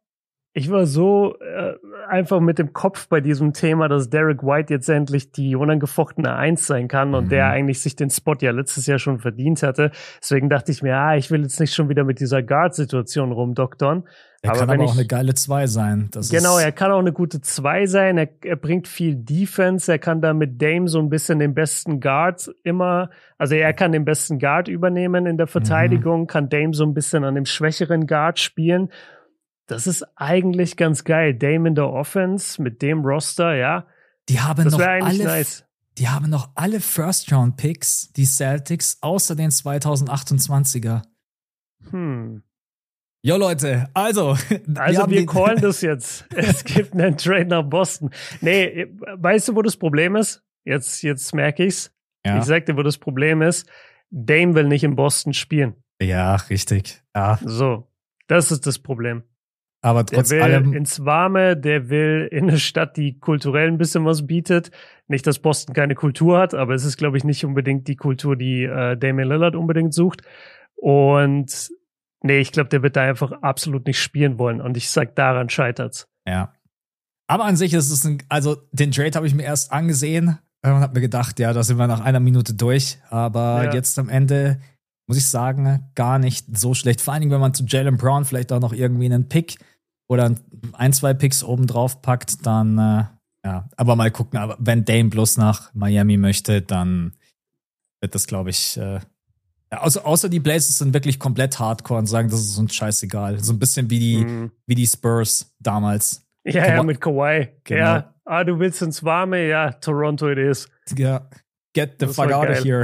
ich 0.53 0.71
war 0.71 0.85
so 0.85 1.35
äh, 1.39 1.75
einfach 2.07 2.39
mit 2.39 2.57
dem 2.57 2.73
Kopf 2.73 3.07
bei 3.07 3.21
diesem 3.21 3.53
Thema, 3.53 3.87
dass 3.87 4.09
Derek 4.09 4.43
White 4.43 4.73
jetzt 4.73 4.89
endlich 4.89 5.31
die 5.31 5.55
unangefochtene 5.55 6.35
Eins 6.35 6.65
sein 6.65 6.87
kann 6.87 7.13
und 7.13 7.25
mhm. 7.25 7.29
der 7.29 7.47
eigentlich 7.47 7.81
sich 7.81 7.95
den 7.95 8.09
Spot 8.09 8.35
ja 8.41 8.51
letztes 8.51 8.87
Jahr 8.87 8.97
schon 8.97 9.19
verdient 9.19 9.61
hatte. 9.61 9.91
Deswegen 10.21 10.49
dachte 10.49 10.71
ich 10.71 10.81
mir, 10.81 10.97
ah, 10.97 11.15
ich 11.15 11.29
will 11.29 11.43
jetzt 11.43 11.59
nicht 11.59 11.73
schon 11.73 11.87
wieder 11.87 12.03
mit 12.03 12.19
dieser 12.19 12.41
Guard-Situation 12.41 13.31
rumdoktern. 13.31 14.07
Er 14.41 14.51
aber 14.51 14.59
kann 14.59 14.69
aber 14.69 14.83
auch 14.85 14.93
eine 14.93 15.05
geile 15.05 15.33
Zwei 15.33 15.67
sein. 15.67 16.07
Das 16.11 16.29
genau, 16.29 16.57
er 16.57 16.71
kann 16.71 16.91
auch 16.91 16.99
eine 16.99 17.11
gute 17.11 17.41
Zwei 17.41 17.87
sein. 17.87 18.17
Er, 18.17 18.29
er 18.43 18.55
bringt 18.55 18.87
viel 18.87 19.15
Defense. 19.15 19.91
Er 19.91 19.99
kann 19.99 20.21
da 20.21 20.33
mit 20.33 20.61
Dame 20.61 20.87
so 20.87 20.99
ein 20.99 21.09
bisschen 21.09 21.39
den 21.39 21.53
besten 21.53 21.99
Guard 21.99 22.49
immer, 22.63 23.09
also 23.37 23.55
er 23.55 23.73
kann 23.73 23.91
den 23.91 24.05
besten 24.05 24.39
Guard 24.39 24.69
übernehmen 24.69 25.25
in 25.25 25.35
der 25.35 25.47
mhm. 25.47 25.51
Verteidigung, 25.51 26.21
mhm. 26.21 26.27
kann 26.27 26.49
Dame 26.49 26.73
so 26.73 26.85
ein 26.85 26.93
bisschen 26.93 27.25
an 27.25 27.35
dem 27.35 27.45
schwächeren 27.45 28.07
Guard 28.07 28.39
spielen. 28.39 28.89
Das 29.67 29.87
ist 29.87 30.05
eigentlich 30.15 30.77
ganz 30.77 31.03
geil. 31.03 31.33
Dame 31.35 31.67
in 31.67 31.75
der 31.75 31.89
Offense 31.89 32.61
mit 32.61 32.81
dem 32.81 33.05
Roster, 33.05 33.55
ja. 33.55 33.85
Die 34.29 34.39
haben 34.39 34.63
das 34.63 34.73
noch 34.73 34.79
alle, 34.79 35.23
nice. 35.23 35.65
die 35.97 36.07
haben 36.07 36.29
noch 36.29 36.49
alle 36.55 36.79
First-Round-Picks, 36.79 38.13
die 38.13 38.25
Celtics, 38.25 38.99
außer 39.01 39.35
den 39.35 39.51
2028er. 39.51 41.01
Hm. 41.91 42.43
Jo 43.21 43.37
Leute, 43.37 43.89
also. 43.93 44.37
Also 44.75 45.09
wir, 45.09 45.19
wir 45.19 45.25
callen 45.25 45.61
das 45.61 45.81
jetzt. 45.81 46.25
Es 46.35 46.63
gibt 46.63 46.93
einen 46.93 47.17
Trade 47.17 47.45
nach 47.45 47.63
Boston. 47.63 48.11
Nee, 48.41 48.87
weißt 49.15 49.49
du, 49.49 49.55
wo 49.55 49.61
das 49.61 49.77
Problem 49.77 50.15
ist? 50.15 50.43
Jetzt, 50.63 51.01
jetzt 51.03 51.33
merke 51.33 51.65
ich's. 51.65 51.93
Ja. 52.25 52.37
Ich 52.37 52.45
sag 52.45 52.65
dir, 52.65 52.77
wo 52.77 52.83
das 52.83 52.97
Problem 52.97 53.41
ist. 53.41 53.69
Dame 54.09 54.55
will 54.55 54.67
nicht 54.67 54.83
in 54.83 54.95
Boston 54.95 55.33
spielen. 55.33 55.75
Ja, 56.01 56.35
richtig. 56.35 57.01
Ja. 57.15 57.39
So, 57.43 57.87
das 58.27 58.51
ist 58.51 58.65
das 58.65 58.79
Problem. 58.79 59.23
Aber 59.81 60.05
trotz 60.05 60.29
der 60.29 60.37
will 60.37 60.43
allem. 60.43 60.73
ins 60.73 61.05
Warme, 61.05 61.55
der 61.55 61.89
will 61.89 62.27
in 62.31 62.49
eine 62.49 62.59
Stadt, 62.59 62.97
die 62.97 63.17
kulturell 63.17 63.67
ein 63.67 63.77
bisschen 63.77 64.03
was 64.05 64.27
bietet. 64.27 64.71
Nicht, 65.07 65.25
dass 65.25 65.39
Boston 65.39 65.73
keine 65.73 65.95
Kultur 65.95 66.37
hat, 66.37 66.53
aber 66.53 66.73
es 66.73 66.83
ist, 66.83 66.97
glaube 66.97 67.17
ich, 67.17 67.23
nicht 67.23 67.45
unbedingt 67.45 67.87
die 67.87 67.95
Kultur, 67.95 68.35
die 68.35 68.63
äh, 68.63 68.97
Damian 68.97 69.29
Lillard 69.29 69.55
unbedingt 69.55 69.93
sucht. 69.93 70.21
Und 70.75 71.69
nee, 72.23 72.39
ich 72.39 72.51
glaube, 72.51 72.69
der 72.69 72.83
wird 72.83 72.95
da 72.95 73.01
einfach 73.01 73.31
absolut 73.41 73.87
nicht 73.87 74.01
spielen 74.01 74.37
wollen. 74.37 74.61
Und 74.61 74.77
ich 74.77 74.89
sag, 74.89 75.15
daran 75.15 75.49
scheitert's. 75.49 76.07
Ja. 76.27 76.53
Aber 77.27 77.45
an 77.45 77.55
sich 77.55 77.73
ist 77.73 77.91
es 77.91 78.05
ein, 78.05 78.23
also 78.29 78.57
den 78.71 78.91
Trade 78.91 79.11
habe 79.15 79.27
ich 79.27 79.35
mir 79.35 79.43
erst 79.43 79.71
angesehen 79.71 80.39
und 80.63 80.71
habe 80.71 80.93
mir 80.93 81.01
gedacht, 81.01 81.39
ja, 81.39 81.53
da 81.53 81.63
sind 81.63 81.77
wir 81.77 81.87
nach 81.87 82.01
einer 82.01 82.19
Minute 82.19 82.53
durch. 82.53 82.97
Aber 83.09 83.65
ja. 83.65 83.73
jetzt 83.73 83.97
am 83.99 84.09
Ende 84.09 84.59
muss 85.07 85.17
ich 85.17 85.27
sagen, 85.27 85.89
gar 85.95 86.19
nicht 86.19 86.57
so 86.57 86.73
schlecht. 86.73 87.01
Vor 87.01 87.13
allen 87.13 87.21
Dingen, 87.21 87.31
wenn 87.31 87.41
man 87.41 87.53
zu 87.53 87.65
Jalen 87.65 87.97
Brown 87.97 88.25
vielleicht 88.25 88.51
auch 88.51 88.59
noch 88.59 88.73
irgendwie 88.73 89.05
einen 89.05 89.27
Pick 89.27 89.57
oder 90.07 90.35
ein, 90.73 90.93
zwei 90.93 91.13
Picks 91.13 91.43
oben 91.43 91.67
drauf 91.67 92.01
packt, 92.01 92.45
dann 92.45 92.77
äh, 92.77 93.03
ja, 93.45 93.69
aber 93.77 93.95
mal 93.95 94.11
gucken. 94.11 94.37
Aber 94.37 94.57
wenn 94.59 94.85
Dame 94.85 95.09
bloß 95.09 95.37
nach 95.37 95.73
Miami 95.73 96.17
möchte, 96.17 96.61
dann 96.61 97.13
wird 98.01 98.15
das, 98.15 98.27
glaube 98.27 98.49
ich, 98.49 98.77
äh, 98.77 98.99
ja, 99.71 99.81
außer, 99.81 100.05
außer 100.05 100.29
die 100.29 100.39
Blazers 100.39 100.77
sind 100.77 100.93
wirklich 100.93 101.19
komplett 101.19 101.59
hardcore 101.59 101.99
und 101.99 102.05
sagen, 102.07 102.29
das 102.29 102.41
ist 102.41 102.57
uns 102.57 102.73
scheißegal. 102.73 103.39
So 103.39 103.53
ein 103.53 103.59
bisschen 103.59 103.89
wie 103.89 103.99
die, 103.99 104.25
mhm. 104.25 104.51
wie 104.65 104.75
die 104.75 104.87
Spurs 104.87 105.53
damals. 105.59 106.25
Ja, 106.43 106.63
Ka 106.63 106.75
ja, 106.75 106.83
mit 106.83 107.01
Kawhi. 107.01 107.49
Genau. 107.63 107.79
Ja, 107.79 108.13
ah, 108.25 108.43
du 108.43 108.59
willst 108.59 108.81
ins 108.81 109.03
Warme, 109.03 109.47
ja, 109.47 109.71
Toronto 109.73 110.29
it 110.29 110.37
is. 110.37 110.67
Ja, 110.97 111.27
Get 111.73 111.99
the 111.99 112.07
das 112.07 112.15
fuck 112.15 112.31
out 112.31 112.47
geil. 112.47 112.57
of 112.57 112.63
here. 112.65 112.83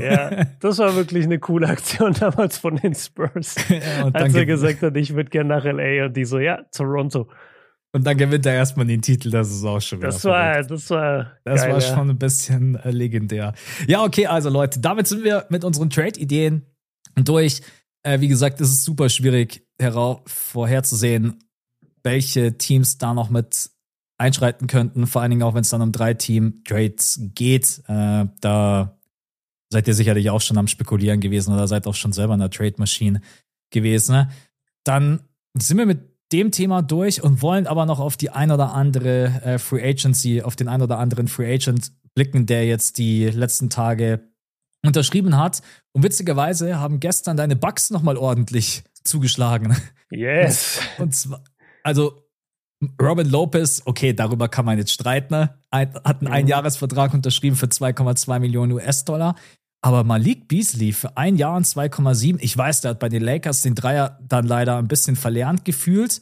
Ja, 0.00 0.44
das 0.60 0.78
war 0.78 0.96
wirklich 0.96 1.24
eine 1.24 1.38
coole 1.38 1.68
Aktion 1.68 2.14
damals 2.18 2.56
von 2.56 2.76
den 2.76 2.94
Spurs. 2.94 3.56
Ja, 3.68 4.08
als 4.12 4.34
er 4.34 4.46
gesagt 4.46 4.80
hat, 4.82 4.96
ich 4.96 5.14
würde 5.14 5.28
gerne 5.28 5.50
nach 5.50 5.64
LA 5.64 6.06
und 6.06 6.16
die 6.16 6.24
so, 6.24 6.38
ja, 6.38 6.62
Toronto. 6.74 7.28
Und 7.94 8.04
dann 8.04 8.16
gewinnt 8.16 8.46
er 8.46 8.54
erstmal 8.54 8.86
den 8.86 9.02
Titel, 9.02 9.30
das 9.30 9.50
ist 9.50 9.64
auch 9.64 9.80
schon 9.80 9.98
wieder. 9.98 10.08
Das 10.08 10.24
war, 10.24 10.52
verrückt. 10.54 10.70
das 10.70 10.90
war, 10.90 11.32
das 11.44 11.60
geil, 11.60 11.72
war 11.72 11.80
schon 11.82 12.10
ein 12.10 12.18
bisschen 12.18 12.76
äh, 12.76 12.90
legendär. 12.90 13.52
Ja, 13.86 14.02
okay, 14.02 14.26
also 14.26 14.48
Leute, 14.48 14.80
damit 14.80 15.06
sind 15.06 15.24
wir 15.24 15.46
mit 15.50 15.62
unseren 15.62 15.90
Trade-Ideen 15.90 16.64
durch. 17.16 17.60
Äh, 18.02 18.20
wie 18.20 18.28
gesagt, 18.28 18.60
es 18.62 18.70
ist 18.70 18.84
super 18.84 19.10
schwierig 19.10 19.66
vorherzusehen, 20.26 21.44
welche 22.02 22.56
Teams 22.56 22.98
da 22.98 23.14
noch 23.14 23.30
mit 23.30 23.70
einschreiten 24.16 24.68
könnten, 24.68 25.06
vor 25.06 25.20
allen 25.20 25.32
Dingen 25.32 25.42
auch 25.42 25.54
wenn 25.54 25.62
es 25.62 25.70
dann 25.70 25.82
um 25.82 25.92
drei 25.92 26.14
Team-Trades 26.14 27.20
geht. 27.34 27.82
Äh, 27.88 28.26
da 28.40 28.98
seid 29.70 29.88
ihr 29.88 29.94
sicherlich 29.94 30.30
auch 30.30 30.40
schon 30.40 30.58
am 30.58 30.68
Spekulieren 30.68 31.20
gewesen 31.20 31.52
oder 31.52 31.66
seid 31.66 31.86
auch 31.86 31.94
schon 31.94 32.12
selber 32.12 32.34
in 32.34 32.40
der 32.40 32.50
Trade-Maschine 32.50 33.20
gewesen. 33.70 34.14
Ne? 34.14 34.30
Dann 34.84 35.20
sind 35.54 35.78
wir 35.78 35.86
mit 35.86 36.11
dem 36.32 36.50
Thema 36.50 36.82
durch 36.82 37.22
und 37.22 37.42
wollen 37.42 37.66
aber 37.66 37.86
noch 37.86 38.00
auf 38.00 38.16
die 38.16 38.30
ein 38.30 38.50
oder 38.50 38.74
andere 38.74 39.42
äh, 39.44 39.58
Free 39.58 39.82
Agency, 39.82 40.42
auf 40.42 40.56
den 40.56 40.68
ein 40.68 40.82
oder 40.82 40.98
anderen 40.98 41.28
Free 41.28 41.52
Agent 41.52 41.92
blicken, 42.14 42.46
der 42.46 42.66
jetzt 42.66 42.98
die 42.98 43.26
letzten 43.26 43.70
Tage 43.70 44.20
unterschrieben 44.84 45.36
hat. 45.36 45.62
Und 45.92 46.02
witzigerweise 46.02 46.78
haben 46.78 47.00
gestern 47.00 47.36
deine 47.36 47.56
Bugs 47.56 47.90
nochmal 47.90 48.16
ordentlich 48.16 48.84
zugeschlagen. 49.04 49.76
Yes. 50.10 50.80
Und, 50.98 51.14
zwar, 51.14 51.42
also 51.82 52.22
Robin 53.00 53.28
Lopez, 53.28 53.82
okay, 53.84 54.12
darüber 54.12 54.48
kann 54.48 54.64
man 54.64 54.78
jetzt 54.78 54.92
streiten, 54.92 55.34
ne? 55.34 55.58
Hat 55.70 56.20
einen 56.20 56.28
mhm. 56.28 56.32
Einjahresvertrag 56.32 57.14
unterschrieben 57.14 57.56
für 57.56 57.66
2,2 57.66 58.40
Millionen 58.40 58.72
US-Dollar. 58.72 59.36
Aber 59.82 60.04
Malik 60.04 60.46
Beasley 60.46 60.92
für 60.92 61.16
ein 61.16 61.36
Jahr 61.36 61.56
und 61.56 61.66
2,7, 61.66 62.38
ich 62.40 62.56
weiß, 62.56 62.82
der 62.82 62.92
hat 62.92 63.00
bei 63.00 63.08
den 63.08 63.22
Lakers 63.22 63.62
den 63.62 63.74
Dreier 63.74 64.18
dann 64.26 64.46
leider 64.46 64.78
ein 64.78 64.86
bisschen 64.86 65.16
verlernt 65.16 65.64
gefühlt. 65.64 66.20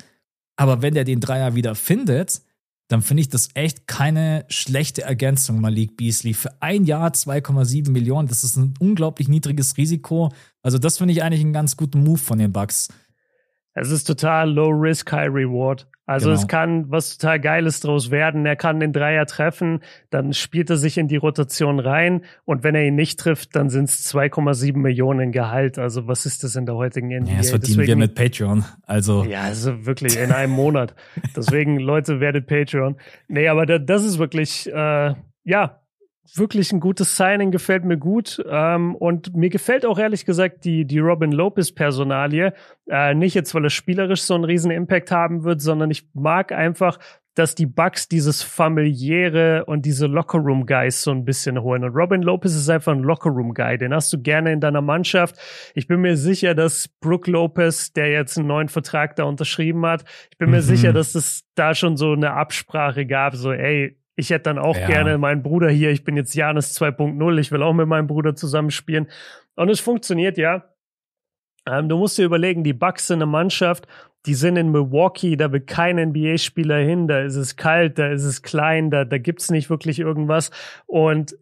Aber 0.56 0.80
wenn 0.80 0.94
der 0.94 1.04
den 1.04 1.20
Dreier 1.20 1.54
wieder 1.54 1.74
findet, 1.74 2.40
dann 2.88 3.02
finde 3.02 3.20
ich 3.20 3.28
das 3.28 3.50
echt 3.54 3.86
keine 3.86 4.44
schlechte 4.48 5.02
Ergänzung, 5.02 5.60
Malik 5.60 5.96
Beasley. 5.96 6.34
Für 6.34 6.50
ein 6.60 6.84
Jahr 6.84 7.10
2,7 7.10 7.90
Millionen, 7.90 8.28
das 8.28 8.44
ist 8.44 8.56
ein 8.56 8.74
unglaublich 8.80 9.28
niedriges 9.28 9.76
Risiko. 9.76 10.32
Also, 10.62 10.78
das 10.78 10.98
finde 10.98 11.12
ich 11.12 11.22
eigentlich 11.22 11.42
einen 11.42 11.52
ganz 11.52 11.76
guten 11.76 12.02
Move 12.02 12.18
von 12.18 12.38
den 12.38 12.52
Bucks. 12.52 12.88
Es 13.74 13.90
ist 13.90 14.04
total 14.04 14.50
low 14.50 14.70
risk, 14.70 15.12
high 15.12 15.28
reward. 15.28 15.86
Also 16.10 16.30
genau. 16.30 16.40
es 16.40 16.48
kann 16.48 16.90
was 16.90 17.18
total 17.18 17.38
Geiles 17.38 17.78
draus 17.78 18.10
werden. 18.10 18.44
Er 18.44 18.56
kann 18.56 18.80
den 18.80 18.92
Dreier 18.92 19.26
treffen, 19.26 19.78
dann 20.10 20.32
spielt 20.32 20.68
er 20.68 20.76
sich 20.76 20.98
in 20.98 21.06
die 21.06 21.14
Rotation 21.16 21.78
rein 21.78 22.22
und 22.44 22.64
wenn 22.64 22.74
er 22.74 22.84
ihn 22.84 22.96
nicht 22.96 23.20
trifft, 23.20 23.54
dann 23.54 23.70
sind 23.70 23.84
es 23.84 24.12
2,7 24.12 24.76
Millionen 24.76 25.30
Gehalt. 25.30 25.78
Also 25.78 26.08
was 26.08 26.26
ist 26.26 26.42
das 26.42 26.56
in 26.56 26.66
der 26.66 26.74
heutigen 26.74 27.16
NBA? 27.16 27.30
Ja, 27.30 27.36
das 27.36 27.50
verdienen 27.50 27.78
Deswegen, 27.78 27.86
wir 27.86 27.96
mit 27.96 28.16
Patreon. 28.16 28.64
Also 28.88 29.22
ja, 29.22 29.42
also 29.42 29.86
wirklich 29.86 30.18
in 30.18 30.32
einem 30.32 30.52
Monat. 30.52 30.96
Deswegen 31.36 31.78
Leute 31.78 32.18
werdet 32.18 32.48
Patreon. 32.48 32.96
Nee, 33.28 33.46
aber 33.46 33.64
das 33.66 34.02
ist 34.02 34.18
wirklich 34.18 34.66
äh, 34.66 35.14
ja 35.44 35.79
wirklich 36.36 36.72
ein 36.72 36.80
gutes 36.80 37.16
Signing, 37.16 37.50
gefällt 37.50 37.84
mir 37.84 37.96
gut. 37.96 38.42
Ähm, 38.48 38.94
und 38.94 39.34
mir 39.34 39.48
gefällt 39.48 39.86
auch 39.86 39.98
ehrlich 39.98 40.24
gesagt 40.24 40.64
die, 40.64 40.84
die 40.84 40.98
Robin 40.98 41.32
Lopez-Personalie. 41.32 42.52
Äh, 42.88 43.14
nicht 43.14 43.34
jetzt, 43.34 43.54
weil 43.54 43.64
er 43.64 43.70
spielerisch 43.70 44.22
so 44.22 44.34
einen 44.34 44.44
riesen 44.44 44.70
Impact 44.70 45.10
haben 45.10 45.44
wird, 45.44 45.60
sondern 45.60 45.90
ich 45.90 46.08
mag 46.14 46.52
einfach, 46.52 46.98
dass 47.34 47.54
die 47.54 47.66
Bucks 47.66 48.08
dieses 48.08 48.42
familiäre 48.42 49.64
und 49.64 49.86
diese 49.86 50.06
Lockerroom-Guys 50.06 51.02
so 51.02 51.12
ein 51.12 51.24
bisschen 51.24 51.62
holen. 51.62 51.84
Und 51.84 51.94
Robin 51.94 52.22
Lopez 52.22 52.54
ist 52.54 52.68
einfach 52.68 52.92
ein 52.92 53.02
Lockerroom-Guy. 53.02 53.78
Den 53.78 53.94
hast 53.94 54.12
du 54.12 54.20
gerne 54.20 54.52
in 54.52 54.60
deiner 54.60 54.82
Mannschaft. 54.82 55.36
Ich 55.74 55.86
bin 55.86 56.00
mir 56.00 56.16
sicher, 56.16 56.54
dass 56.54 56.88
Brooke 56.88 57.30
Lopez, 57.30 57.92
der 57.92 58.10
jetzt 58.10 58.36
einen 58.36 58.48
neuen 58.48 58.68
Vertrag 58.68 59.16
da 59.16 59.24
unterschrieben 59.24 59.86
hat, 59.86 60.04
ich 60.30 60.38
bin 60.38 60.48
mhm. 60.48 60.56
mir 60.56 60.62
sicher, 60.62 60.92
dass 60.92 61.14
es 61.14 61.44
da 61.54 61.74
schon 61.74 61.96
so 61.96 62.12
eine 62.12 62.32
Absprache 62.32 63.06
gab, 63.06 63.36
so, 63.36 63.52
ey, 63.52 63.96
ich 64.20 64.30
hätte 64.30 64.44
dann 64.44 64.58
auch 64.58 64.76
ja. 64.76 64.86
gerne 64.86 65.18
meinen 65.18 65.42
Bruder 65.42 65.70
hier. 65.70 65.90
Ich 65.90 66.04
bin 66.04 66.16
jetzt 66.16 66.34
Janis 66.34 66.80
2.0. 66.80 67.38
Ich 67.38 67.50
will 67.50 67.62
auch 67.62 67.72
mit 67.72 67.88
meinem 67.88 68.06
Bruder 68.06 68.36
zusammenspielen. 68.36 69.08
Und 69.56 69.70
es 69.70 69.80
funktioniert 69.80 70.38
ja. 70.38 70.64
Ähm, 71.66 71.88
du 71.88 71.98
musst 71.98 72.18
dir 72.18 72.24
überlegen, 72.24 72.62
die 72.62 72.72
Bucks 72.72 73.06
sind 73.06 73.18
eine 73.18 73.26
Mannschaft, 73.26 73.86
die 74.26 74.34
sind 74.34 74.56
in 74.56 74.70
Milwaukee, 74.70 75.36
da 75.36 75.52
will 75.52 75.60
kein 75.60 75.96
NBA-Spieler 75.96 76.78
hin, 76.78 77.08
da 77.08 77.20
ist 77.20 77.36
es 77.36 77.56
kalt, 77.56 77.98
da 77.98 78.10
ist 78.10 78.24
es 78.24 78.42
klein, 78.42 78.90
da, 78.90 79.04
da 79.04 79.18
gibt's 79.18 79.50
nicht 79.50 79.70
wirklich 79.70 79.98
irgendwas. 79.98 80.50
Und 80.86 81.36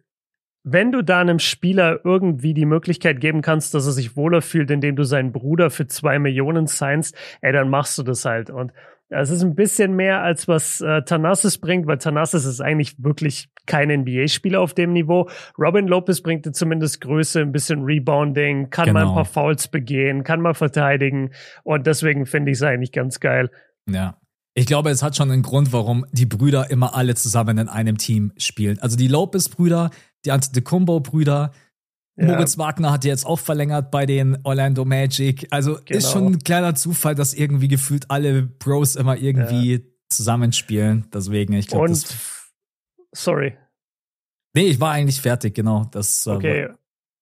wenn 0.63 0.91
du 0.91 1.01
da 1.01 1.19
einem 1.19 1.39
Spieler 1.39 2.01
irgendwie 2.03 2.53
die 2.53 2.65
Möglichkeit 2.65 3.21
geben 3.21 3.41
kannst, 3.41 3.73
dass 3.73 3.85
er 3.85 3.93
sich 3.93 4.15
wohler 4.15 4.41
fühlt, 4.41 4.71
indem 4.71 4.95
du 4.95 5.03
seinen 5.03 5.31
Bruder 5.31 5.69
für 5.69 5.87
zwei 5.87 6.19
Millionen 6.19 6.67
signst, 6.67 7.15
ey, 7.41 7.51
dann 7.51 7.69
machst 7.69 7.97
du 7.97 8.03
das 8.03 8.25
halt. 8.25 8.49
Und 8.49 8.71
es 9.09 9.31
ist 9.31 9.41
ein 9.41 9.55
bisschen 9.55 9.95
mehr, 9.95 10.21
als 10.21 10.47
was 10.47 10.81
äh, 10.81 11.01
Thanasis 11.01 11.57
bringt, 11.57 11.87
weil 11.87 11.97
Thanasis 11.97 12.45
ist 12.45 12.61
eigentlich 12.61 13.03
wirklich 13.03 13.49
kein 13.65 13.89
NBA-Spieler 13.89 14.61
auf 14.61 14.73
dem 14.73 14.93
Niveau. 14.93 15.29
Robin 15.57 15.87
Lopez 15.87 16.21
bringt 16.21 16.55
zumindest 16.55 17.01
Größe, 17.01 17.41
ein 17.41 17.51
bisschen 17.51 17.83
Rebounding, 17.83 18.69
kann 18.69 18.85
genau. 18.85 18.99
mal 18.99 19.07
ein 19.07 19.15
paar 19.15 19.25
Fouls 19.25 19.67
begehen, 19.67 20.23
kann 20.23 20.41
mal 20.41 20.53
verteidigen. 20.53 21.31
Und 21.63 21.87
deswegen 21.87 22.25
finde 22.25 22.51
ich 22.51 22.57
es 22.57 22.63
eigentlich 22.63 22.91
ganz 22.91 23.19
geil. 23.19 23.49
Ja. 23.89 24.17
Ich 24.53 24.65
glaube, 24.65 24.89
es 24.89 25.01
hat 25.01 25.15
schon 25.15 25.31
einen 25.31 25.43
Grund, 25.43 25.71
warum 25.71 26.05
die 26.11 26.25
Brüder 26.25 26.69
immer 26.69 26.95
alle 26.95 27.15
zusammen 27.15 27.57
in 27.59 27.69
einem 27.69 27.97
Team 27.97 28.33
spielen. 28.37 28.79
Also 28.79 28.97
die 28.97 29.07
Lopez-Brüder, 29.07 29.89
die 30.25 30.31
Antetokounmpo-Brüder, 30.31 31.51
ja. 32.19 32.27
Moritz 32.27 32.57
Wagner 32.57 32.91
hat 32.91 33.05
jetzt 33.05 33.25
auch 33.25 33.39
verlängert 33.39 33.91
bei 33.91 34.05
den 34.05 34.37
Orlando 34.43 34.85
Magic. 34.85 35.47
Also 35.51 35.77
genau. 35.85 35.97
ist 35.97 36.11
schon 36.11 36.25
ein 36.27 36.39
kleiner 36.39 36.75
Zufall, 36.75 37.15
dass 37.15 37.33
irgendwie 37.33 37.67
gefühlt 37.67 38.09
alle 38.09 38.43
Bros 38.43 38.95
immer 38.95 39.17
irgendwie 39.17 39.73
ja. 39.73 39.79
zusammenspielen. 40.09 41.05
Deswegen, 41.13 41.53
ich 41.53 41.67
glaube. 41.67 41.85
Und 41.85 42.05
sorry. 43.13 43.55
Nee, 44.55 44.67
ich 44.67 44.79
war 44.79 44.91
eigentlich 44.91 45.21
fertig, 45.21 45.53
genau. 45.55 45.85
Das, 45.91 46.25
äh, 46.27 46.31
okay. 46.31 46.69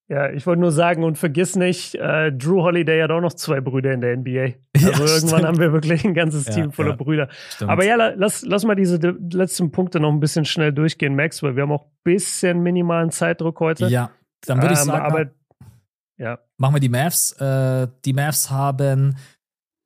Ja, 0.09 0.31
ich 0.31 0.47
wollte 0.47 0.61
nur 0.61 0.71
sagen, 0.71 1.03
und 1.03 1.17
vergiss 1.17 1.57
nicht, 1.57 1.95
äh, 1.95 2.31
Drew 2.31 2.61
Holiday 2.61 3.01
hat 3.01 3.11
auch 3.11 3.19
noch 3.19 3.33
zwei 3.33 3.59
Brüder 3.59 3.91
in 3.91 4.01
der 4.01 4.15
NBA. 4.15 4.53
Also 4.77 4.89
ja, 4.89 4.99
irgendwann 4.99 5.27
stimmt. 5.29 5.45
haben 5.45 5.59
wir 5.59 5.73
wirklich 5.73 6.05
ein 6.05 6.13
ganzes 6.13 6.45
Team 6.45 6.71
voller 6.71 6.95
Brüder. 6.95 7.29
Stimmt. 7.49 7.71
Aber 7.71 7.83
ja, 7.83 7.95
lass, 7.95 8.43
lass 8.45 8.63
mal 8.63 8.75
diese 8.75 8.97
letzten 8.97 9.71
Punkte 9.71 9.99
noch 9.99 10.11
ein 10.11 10.19
bisschen 10.19 10.45
schnell 10.45 10.71
durchgehen, 10.71 11.15
Max, 11.15 11.41
weil 11.41 11.55
wir 11.55 11.63
haben 11.63 11.71
auch 11.71 11.85
ein 11.85 11.97
bisschen 12.03 12.61
minimalen 12.61 13.09
Zeitdruck 13.09 13.59
heute. 13.59 13.87
Ja, 13.87 14.11
dann 14.45 14.61
würde 14.61 14.73
ich 14.73 14.79
ähm, 14.79 14.85
sagen, 14.85 15.05
aber, 15.05 15.25
ja. 16.17 16.39
machen 16.57 16.75
wir 16.75 16.79
die 16.79 16.89
Mavs. 16.89 17.33
Äh, 17.33 17.87
die 18.05 18.13
Mavs 18.13 18.49
haben 18.49 19.15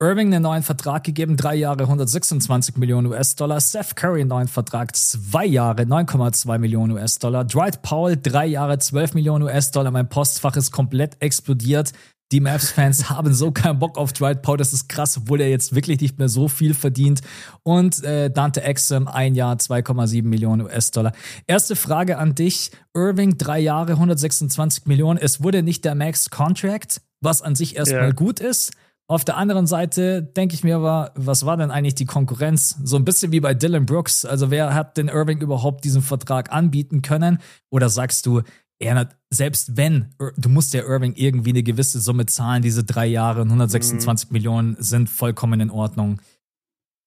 Irving 0.02 0.34
einen 0.34 0.41
neuen 0.41 0.64
Vertrag 0.64 1.04
gegeben, 1.04 1.38
drei 1.38 1.54
Jahre 1.54 1.84
126 1.84 2.78
Millionen 2.78 3.06
US-Dollar. 3.08 3.60
Seth 3.60 3.95
Curry 3.95 4.22
einen 4.22 4.30
neuen 4.30 4.47
Vertrag, 4.47 4.95
zwei 4.95 5.45
Jahre 5.45 5.84
9,2 5.84 6.58
Millionen 6.58 6.93
US-Dollar. 6.93 7.45
Dwight 7.45 7.84
Powell, 7.84 8.18
drei 8.20 8.47
Jahre 8.47 8.80
12 8.80 9.14
Millionen 9.14 9.43
US-Dollar. 9.43 9.91
Mein 9.91 10.10
Postfach 10.10 10.56
ist 10.56 10.72
komplett 10.72 11.22
explodiert. 11.22 11.93
Die 12.32 12.39
Mavs-Fans 12.39 13.09
haben 13.09 13.34
so 13.34 13.51
keinen 13.51 13.79
Bock 13.79 13.97
auf 13.97 14.13
Dwight 14.13 14.41
Powell. 14.41 14.57
Das 14.57 14.73
ist 14.73 14.89
krass, 14.89 15.17
obwohl 15.17 15.41
er 15.41 15.49
jetzt 15.49 15.75
wirklich 15.75 15.99
nicht 16.01 16.17
mehr 16.19 16.29
so 16.29 16.47
viel 16.47 16.73
verdient. 16.73 17.21
Und 17.63 18.03
äh, 18.03 18.29
Dante 18.32 18.63
Exum, 18.63 19.07
ein 19.07 19.36
Jahr, 19.36 19.55
2,7 19.55 20.23
Millionen 20.23 20.63
US-Dollar. 20.63 21.11
Erste 21.47 21.75
Frage 21.75 22.17
an 22.17 22.36
dich. 22.36 22.71
Irving, 22.93 23.38
drei 23.38 23.59
Jahre, 23.59 23.93
126 23.93 24.86
Millionen. 24.86 25.19
Es 25.19 25.43
wurde 25.43 25.63
nicht 25.63 25.86
der 25.86 25.95
Max-Contract, 25.95 27.01
was 27.21 27.41
an 27.41 27.55
sich 27.55 27.75
erstmal 27.75 28.03
yeah. 28.03 28.11
gut 28.11 28.39
ist. 28.39 28.71
Auf 29.11 29.25
der 29.25 29.36
anderen 29.36 29.67
Seite 29.67 30.23
denke 30.23 30.55
ich 30.55 30.63
mir 30.63 30.77
aber, 30.77 31.11
was 31.15 31.45
war 31.45 31.57
denn 31.57 31.69
eigentlich 31.69 31.95
die 31.95 32.05
Konkurrenz? 32.05 32.77
So 32.82 32.95
ein 32.95 33.03
bisschen 33.03 33.34
wie 33.34 33.41
bei 33.41 33.53
Dylan 33.53 33.86
Brooks. 33.86 34.23
Also 34.23 34.51
wer 34.51 34.73
hat 34.73 34.95
den 34.95 35.09
Irving 35.09 35.41
überhaupt 35.41 35.84
diesen 35.84 36.01
Vertrag 36.01 36.53
anbieten 36.53 37.01
können? 37.01 37.39
Oder 37.69 37.89
sagst 37.89 38.25
du, 38.25 38.41
er, 38.82 39.09
selbst 39.29 39.77
wenn, 39.77 40.13
du 40.38 40.49
musst 40.49 40.73
ja 40.73 40.82
Irving 40.82 41.13
irgendwie 41.15 41.51
eine 41.51 41.63
gewisse 41.63 41.99
Summe 41.99 42.25
zahlen, 42.25 42.61
diese 42.61 42.84
drei 42.84 43.05
Jahre 43.05 43.41
und 43.41 43.47
126 43.47 44.29
mhm. 44.29 44.34
Millionen 44.34 44.75
sind 44.79 45.09
vollkommen 45.09 45.59
in 45.59 45.69
Ordnung. 45.69 46.21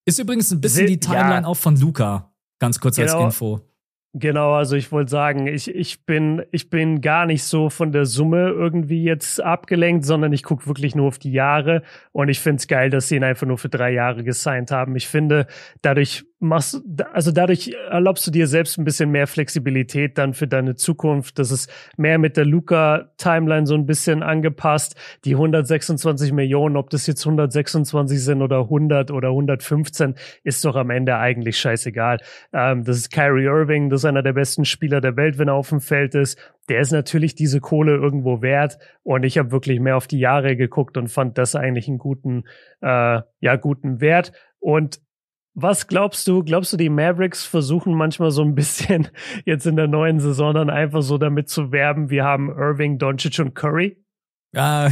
Ist 0.07 0.19
übrigens 0.19 0.51
ein 0.53 0.61
bisschen 0.61 0.87
die 0.87 1.01
Timeline 1.01 1.43
ja. 1.43 1.47
auch 1.47 1.57
von 1.57 1.77
Luca. 1.77 2.33
Ganz 2.59 2.79
kurz 2.79 2.97
genau. 2.97 3.17
als 3.17 3.35
Info. 3.35 3.61
Genau, 4.17 4.53
also 4.53 4.77
ich 4.77 4.93
wollte 4.93 5.11
sagen, 5.11 5.49
ich, 5.49 5.69
ich, 5.75 6.07
bin, 6.07 6.45
ich 6.53 6.71
bin 6.71 7.01
gar 7.01 7.27
nicht 7.27 7.43
so 7.43 7.69
von 7.69 7.91
der 7.91 8.07
Summe 8.07 8.49
irgendwie 8.51 9.03
jetzt 9.03 9.43
abgelenkt, 9.43 10.05
sondern 10.05 10.33
ich 10.33 10.45
gucke 10.45 10.69
wirklich 10.69 10.95
nur 10.95 11.09
auf 11.09 11.19
die 11.19 11.33
Jahre 11.33 11.83
und 12.13 12.29
ich 12.29 12.39
finde 12.39 12.61
es 12.61 12.69
geil, 12.69 12.91
dass 12.91 13.09
sie 13.09 13.17
ihn 13.17 13.25
einfach 13.25 13.49
nur 13.49 13.59
für 13.59 13.69
drei 13.69 13.91
Jahre 13.91 14.23
gesigned 14.23 14.71
haben. 14.71 14.95
Ich 14.95 15.09
finde, 15.09 15.49
dadurch 15.83 16.25
machst, 16.45 16.81
also 17.13 17.33
dadurch 17.33 17.75
erlaubst 17.91 18.27
du 18.27 18.31
dir 18.31 18.47
selbst 18.47 18.79
ein 18.79 18.85
bisschen 18.85 19.11
mehr 19.11 19.27
Flexibilität 19.27 20.17
dann 20.19 20.35
für 20.35 20.47
deine 20.47 20.77
Zukunft. 20.77 21.39
Das 21.39 21.51
ist 21.51 21.71
mehr 21.97 22.19
mit 22.19 22.37
der 22.37 22.45
Luca-Timeline 22.45 23.67
so 23.67 23.75
ein 23.75 23.87
bisschen 23.87 24.23
angepasst. 24.23 24.95
Die 25.25 25.33
126 25.33 26.33
Millionen, 26.33 26.77
ob 26.77 26.91
das 26.91 27.07
jetzt 27.07 27.25
126 27.25 28.23
sind 28.23 28.43
oder 28.43 28.61
100 28.61 29.11
oder 29.11 29.29
115, 29.29 30.15
ist 30.45 30.65
doch 30.65 30.77
am 30.77 30.91
Ende 30.91 31.17
eigentlich 31.17 31.59
scheißegal. 31.59 32.21
Ähm, 32.53 32.85
das 32.85 32.99
ist 32.99 33.11
Kyrie 33.11 33.47
Irving, 33.47 33.91
das 33.91 34.04
ist 34.05 34.09
einer 34.09 34.23
der 34.23 34.35
besten 34.35 34.65
Spieler 34.65 35.01
der 35.01 35.17
Welt, 35.17 35.39
wenn 35.39 35.49
er 35.49 35.55
auf 35.55 35.71
dem 35.71 35.81
Feld 35.81 36.15
ist. 36.15 36.39
Der 36.69 36.81
ist 36.81 36.93
natürlich 36.93 37.35
diese 37.35 37.61
Kohle 37.61 37.95
irgendwo 37.95 38.43
wert. 38.43 38.79
Und 39.03 39.25
ich 39.25 39.39
habe 39.39 39.51
wirklich 39.51 39.81
mehr 39.81 39.97
auf 39.97 40.07
die 40.07 40.19
Jahre 40.19 40.57
geguckt 40.57 40.97
und 40.97 41.09
fand 41.09 41.39
das 41.39 41.57
eigentlich 41.57 41.89
einen 41.89 41.99
guten, 41.99 42.45
äh, 42.81 43.21
ja, 43.41 43.57
guten 43.57 44.01
Wert. 44.01 44.33
Und 44.61 45.01
was 45.55 45.87
glaubst 45.87 46.27
du? 46.29 46.43
Glaubst 46.43 46.73
du, 46.73 46.77
die 46.77 46.89
Mavericks 46.89 47.45
versuchen 47.45 47.95
manchmal 47.95 48.31
so 48.31 48.43
ein 48.43 48.55
bisschen 48.55 49.09
jetzt 49.45 49.67
in 49.67 49.77
der 49.77 49.89
neuen 49.89 50.21
Saison 50.21 50.53
dann 50.53 50.71
einfach 50.71 51.03
so 51.03 51.17
damit 51.17 51.49
zu 51.49 51.73
werben, 51.73 52.11
wir 52.11 52.25
haben 52.25 52.51
Irving, 52.51 52.99
Doncic 52.99 53.39
und 53.39 53.55
Curry? 53.55 53.97
Ja, 54.55 54.89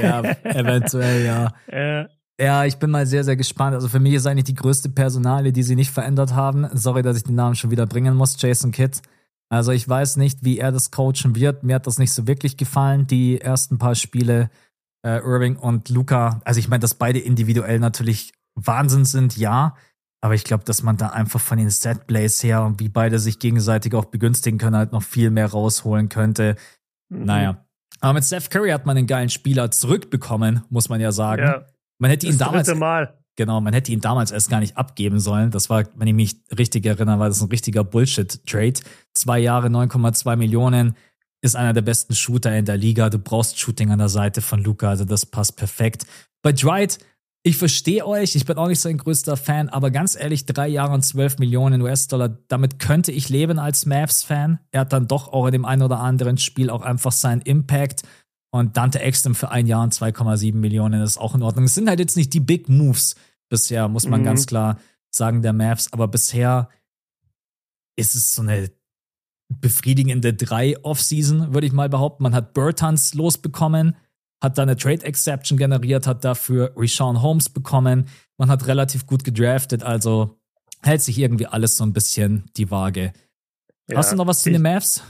ja 0.00 0.22
eventuell, 0.44 1.26
ja. 1.26 1.52
Äh, 1.66 2.06
ja, 2.38 2.64
ich 2.64 2.76
bin 2.76 2.90
mal 2.90 3.06
sehr, 3.06 3.24
sehr 3.24 3.36
gespannt. 3.36 3.74
Also 3.74 3.88
für 3.88 4.00
mich 4.00 4.14
ist 4.14 4.26
eigentlich 4.26 4.44
die 4.44 4.54
größte 4.54 4.90
Personale, 4.90 5.52
die 5.52 5.62
sie 5.62 5.76
nicht 5.76 5.90
verändert 5.90 6.34
haben. 6.34 6.68
Sorry, 6.74 7.02
dass 7.02 7.16
ich 7.16 7.24
den 7.24 7.34
Namen 7.34 7.54
schon 7.54 7.70
wieder 7.70 7.86
bringen 7.86 8.14
muss, 8.14 8.40
Jason 8.40 8.72
Kidd. 8.72 9.00
Also 9.48 9.72
ich 9.72 9.88
weiß 9.88 10.16
nicht, 10.16 10.44
wie 10.44 10.58
er 10.58 10.72
das 10.72 10.90
coachen 10.90 11.34
wird. 11.34 11.62
Mir 11.62 11.76
hat 11.76 11.86
das 11.86 11.98
nicht 11.98 12.12
so 12.12 12.26
wirklich 12.26 12.56
gefallen, 12.56 13.06
die 13.06 13.40
ersten 13.40 13.78
paar 13.78 13.94
Spiele. 13.94 14.50
Äh, 15.02 15.18
Irving 15.18 15.56
und 15.56 15.88
Luca. 15.88 16.40
Also 16.44 16.58
ich 16.58 16.68
meine, 16.68 16.80
dass 16.80 16.94
beide 16.94 17.20
individuell 17.20 17.78
natürlich 17.78 18.32
Wahnsinn 18.54 19.04
sind, 19.04 19.36
ja. 19.36 19.76
Aber 20.20 20.34
ich 20.34 20.44
glaube, 20.44 20.64
dass 20.64 20.82
man 20.82 20.96
da 20.96 21.10
einfach 21.10 21.40
von 21.40 21.58
den 21.58 21.70
Setplays 21.70 22.42
her 22.42 22.64
und 22.64 22.80
wie 22.80 22.88
beide 22.88 23.18
sich 23.18 23.38
gegenseitig 23.38 23.94
auch 23.94 24.06
begünstigen 24.06 24.58
können, 24.58 24.76
halt 24.76 24.92
noch 24.92 25.02
viel 25.02 25.30
mehr 25.30 25.46
rausholen 25.46 26.08
könnte. 26.08 26.56
Mhm. 27.08 27.24
Naja. 27.24 27.66
Aber 28.00 28.14
mit 28.14 28.24
Steph 28.24 28.50
Curry 28.50 28.70
hat 28.70 28.84
man 28.84 28.96
einen 28.96 29.06
geilen 29.06 29.30
Spieler 29.30 29.70
zurückbekommen, 29.70 30.64
muss 30.68 30.88
man 30.88 31.00
ja 31.00 31.12
sagen. 31.12 31.42
Ja, 31.42 31.66
man 31.98 32.10
hätte 32.10 32.26
ihn 32.26 32.38
damals. 32.38 32.74
Mal. 32.74 33.18
Genau, 33.36 33.60
man 33.60 33.74
hätte 33.74 33.92
ihn 33.92 34.00
damals 34.00 34.30
erst 34.30 34.48
gar 34.48 34.60
nicht 34.60 34.76
abgeben 34.76 35.20
sollen. 35.20 35.50
Das 35.50 35.68
war, 35.68 35.84
wenn 35.94 36.08
ich 36.08 36.14
mich 36.14 36.36
richtig 36.58 36.86
erinnere, 36.86 37.18
war 37.18 37.28
das 37.28 37.42
ein 37.42 37.48
richtiger 37.48 37.84
Bullshit-Trade. 37.84 38.80
Zwei 39.14 39.38
Jahre, 39.38 39.68
9,2 39.68 40.36
Millionen, 40.36 40.96
ist 41.42 41.54
einer 41.54 41.74
der 41.74 41.82
besten 41.82 42.14
Shooter 42.14 42.56
in 42.56 42.64
der 42.64 42.78
Liga. 42.78 43.10
Du 43.10 43.18
brauchst 43.18 43.58
Shooting 43.58 43.90
an 43.90 43.98
der 43.98 44.08
Seite 44.08 44.40
von 44.40 44.62
Luca, 44.62 44.88
also 44.88 45.04
das 45.04 45.26
passt 45.26 45.56
perfekt. 45.56 46.06
Bei 46.42 46.52
Dwight 46.52 46.98
ich 47.46 47.58
verstehe 47.58 48.04
euch, 48.04 48.34
ich 48.34 48.44
bin 48.44 48.56
auch 48.56 48.66
nicht 48.66 48.80
sein 48.80 48.98
größter 48.98 49.36
Fan, 49.36 49.68
aber 49.68 49.92
ganz 49.92 50.16
ehrlich, 50.16 50.46
drei 50.46 50.66
Jahre 50.66 50.94
und 50.94 51.02
zwölf 51.04 51.38
Millionen 51.38 51.80
US-Dollar, 51.80 52.30
damit 52.48 52.80
könnte 52.80 53.12
ich 53.12 53.28
leben 53.28 53.60
als 53.60 53.86
Mavs-Fan. 53.86 54.58
Er 54.72 54.80
hat 54.80 54.92
dann 54.92 55.06
doch 55.06 55.32
auch 55.32 55.46
in 55.46 55.52
dem 55.52 55.64
einen 55.64 55.82
oder 55.82 56.00
anderen 56.00 56.38
Spiel 56.38 56.70
auch 56.70 56.82
einfach 56.82 57.12
seinen 57.12 57.42
Impact. 57.42 58.02
Und 58.58 58.76
Dante 58.76 59.00
Exton 59.00 59.34
für 59.34 59.50
ein 59.50 59.66
Jahr 59.66 59.82
und 59.82 59.94
2,7 59.94 60.54
Millionen 60.54 61.02
ist 61.02 61.18
auch 61.18 61.34
in 61.34 61.42
Ordnung. 61.42 61.64
Es 61.64 61.74
sind 61.74 61.88
halt 61.88 62.00
jetzt 62.00 62.16
nicht 62.16 62.32
die 62.34 62.40
Big 62.40 62.68
Moves 62.68 63.14
bisher, 63.48 63.88
muss 63.88 64.08
man 64.08 64.20
mhm. 64.20 64.24
ganz 64.24 64.46
klar 64.46 64.78
sagen, 65.10 65.42
der 65.42 65.52
Mavs, 65.52 65.92
aber 65.92 66.08
bisher 66.08 66.68
ist 67.96 68.14
es 68.14 68.34
so 68.34 68.42
eine 68.42 68.70
befriedigende 69.48 70.34
drei 70.34 70.76
Offseason, 70.82 71.54
würde 71.54 71.66
ich 71.66 71.72
mal 71.72 71.88
behaupten. 71.88 72.24
Man 72.24 72.34
hat 72.34 72.52
Bertans 72.52 73.14
losbekommen 73.14 73.96
hat 74.42 74.58
da 74.58 74.62
eine 74.62 74.76
Trade 74.76 75.04
Exception 75.04 75.58
generiert, 75.58 76.06
hat 76.06 76.24
dafür 76.24 76.72
Rishon 76.76 77.22
Holmes 77.22 77.48
bekommen. 77.48 78.08
Man 78.36 78.50
hat 78.50 78.66
relativ 78.66 79.06
gut 79.06 79.24
gedraftet, 79.24 79.82
also 79.82 80.38
hält 80.82 81.02
sich 81.02 81.18
irgendwie 81.18 81.46
alles 81.46 81.76
so 81.76 81.84
ein 81.84 81.92
bisschen 81.92 82.44
die 82.56 82.70
Waage. 82.70 83.12
Ja, 83.88 83.96
Hast 83.96 84.12
du 84.12 84.16
noch 84.16 84.26
was 84.26 84.42
zu 84.42 84.50
den 84.50 84.62
Mavs? 84.62 85.02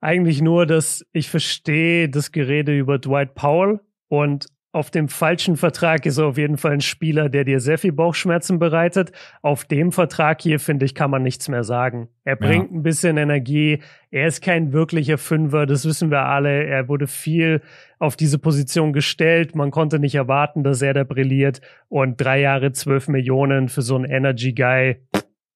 Eigentlich 0.00 0.40
nur, 0.40 0.66
dass 0.66 1.04
ich 1.12 1.28
verstehe 1.28 2.08
das 2.08 2.32
Gerede 2.32 2.76
über 2.76 2.98
Dwight 2.98 3.34
Powell 3.34 3.80
und 4.08 4.46
auf 4.70 4.90
dem 4.90 5.08
falschen 5.08 5.56
Vertrag 5.56 6.04
ist 6.04 6.18
er 6.18 6.26
auf 6.26 6.36
jeden 6.36 6.58
Fall 6.58 6.72
ein 6.72 6.82
Spieler, 6.82 7.30
der 7.30 7.44
dir 7.44 7.58
sehr 7.58 7.78
viel 7.78 7.92
Bauchschmerzen 7.92 8.58
bereitet. 8.58 9.12
Auf 9.40 9.64
dem 9.64 9.92
Vertrag 9.92 10.42
hier, 10.42 10.60
finde 10.60 10.84
ich, 10.84 10.94
kann 10.94 11.10
man 11.10 11.22
nichts 11.22 11.48
mehr 11.48 11.64
sagen. 11.64 12.08
Er 12.24 12.36
bringt 12.36 12.70
ja. 12.70 12.76
ein 12.76 12.82
bisschen 12.82 13.16
Energie. 13.16 13.82
Er 14.10 14.28
ist 14.28 14.42
kein 14.42 14.74
wirklicher 14.74 15.16
Fünfer, 15.16 15.64
das 15.64 15.86
wissen 15.86 16.10
wir 16.10 16.26
alle. 16.26 16.64
Er 16.64 16.86
wurde 16.86 17.06
viel 17.06 17.62
auf 17.98 18.14
diese 18.14 18.38
Position 18.38 18.92
gestellt. 18.92 19.56
Man 19.56 19.70
konnte 19.70 19.98
nicht 19.98 20.14
erwarten, 20.14 20.62
dass 20.62 20.82
er 20.82 20.92
da 20.92 21.02
brilliert. 21.02 21.62
Und 21.88 22.20
drei 22.20 22.40
Jahre, 22.40 22.72
zwölf 22.72 23.08
Millionen 23.08 23.70
für 23.70 23.82
so 23.82 23.96
einen 23.96 24.04
Energy 24.04 24.52
Guy, 24.52 25.02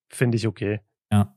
finde 0.09 0.37
ich 0.37 0.47
okay. 0.47 0.81
Ja, 1.13 1.37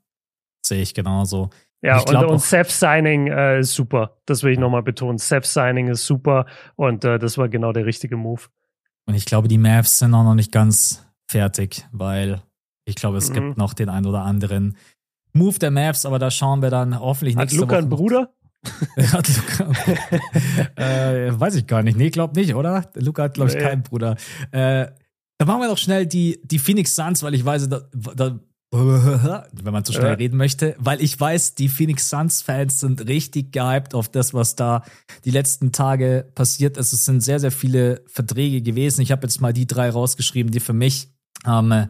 sehe 0.66 0.82
ich 0.82 0.94
genauso. 0.94 1.50
Ja, 1.82 2.00
und, 2.00 2.16
und 2.16 2.42
Seth 2.42 2.72
Signing 2.72 3.28
äh, 3.28 3.60
ist 3.60 3.74
super. 3.74 4.18
Das 4.26 4.44
will 4.44 4.54
ich 4.54 4.60
nochmal 4.60 4.82
betonen. 4.82 5.18
Seth 5.18 5.46
Signing 5.46 5.88
ist 5.88 6.06
super 6.06 6.46
und 6.76 7.04
äh, 7.06 7.20
das 7.20 7.38
war 7.38 7.48
genau 7.50 7.74
der 7.74 7.86
richtige 7.86 8.18
Move. 8.18 8.42
Und 9.06 9.14
ich 9.14 9.26
glaube, 9.26 9.48
die 9.48 9.58
Mavs 9.60 10.00
sind 10.00 10.14
auch 10.14 10.24
noch 10.24 10.34
nicht 10.36 10.52
ganz 10.52 11.06
fertig, 11.28 11.86
weil 11.92 12.42
ich 12.86 12.96
glaube, 12.96 13.18
es 13.18 13.30
mhm. 13.30 13.34
gibt 13.34 13.58
noch 13.58 13.74
den 13.74 13.90
ein 13.90 14.06
oder 14.06 14.24
anderen 14.24 14.78
Move 15.34 15.60
der 15.60 15.70
Mavs, 15.70 16.06
aber 16.06 16.18
da 16.18 16.32
schauen 16.32 16.62
wir 16.62 16.70
dann 16.70 17.00
hoffentlich 17.00 17.36
nächste 17.36 17.58
Hat 17.62 17.62
Luca 17.62 17.72
Woche. 17.74 17.78
einen 17.80 17.90
Bruder? 17.90 18.34
hat 19.12 19.30
Luca, 19.60 19.72
äh, 20.76 21.40
weiß 21.40 21.56
ich 21.56 21.68
gar 21.68 21.84
nicht. 21.84 21.98
Nee, 21.98 22.10
glaub 22.10 22.36
nicht, 22.36 22.56
oder? 22.56 22.90
Luca 22.96 23.24
hat, 23.24 23.36
glaube 23.36 23.52
ich, 23.52 23.56
nee. 23.58 23.62
keinen 23.62 23.84
Bruder. 23.84 24.16
Äh, 24.52 24.88
Da 25.38 25.46
machen 25.46 25.62
wir 25.62 25.68
doch 25.68 25.78
schnell 25.78 26.08
die, 26.08 26.40
die 26.44 26.60
Phoenix 26.60 26.96
Suns, 26.96 27.22
weil 27.22 27.36
ich 27.36 27.46
weiß, 27.46 27.70
da, 27.70 27.82
da 28.16 28.40
wenn 29.64 29.74
man 29.74 29.86
zu 29.86 29.94
schnell 29.94 30.12
ja. 30.12 30.14
reden 30.14 30.38
möchte, 30.38 30.76
weil 30.78 31.02
ich 31.02 31.20
weiß, 31.20 31.56
die 31.56 31.70
Phoenix 31.70 32.10
Suns 32.10 32.42
Fans 32.42 32.80
sind 32.80 33.08
richtig 33.08 33.52
gehypt 33.52 33.94
auf 33.94 34.10
das, 34.10 34.34
was 34.34 34.56
da 34.56 34.84
die 35.24 35.32
letzten 35.32 35.72
Tage 35.72 36.30
passiert 36.36 36.78
ist. 36.78 36.94
Es 36.94 37.06
sind 37.06 37.22
sehr, 37.22 37.40
sehr 37.40 37.52
viele 37.52 38.04
Verträge 38.08 38.62
gewesen. 38.62 39.02
Ich 39.02 39.12
habe 39.12 39.24
jetzt 39.24 39.42
mal 39.42 39.54
die 39.54 39.68
drei 39.68 39.90
rausgeschrieben, 39.90 40.52
die 40.52 40.60
für 40.60 40.74
mich 40.74 41.10
am 41.44 41.72
äh, 41.72 41.88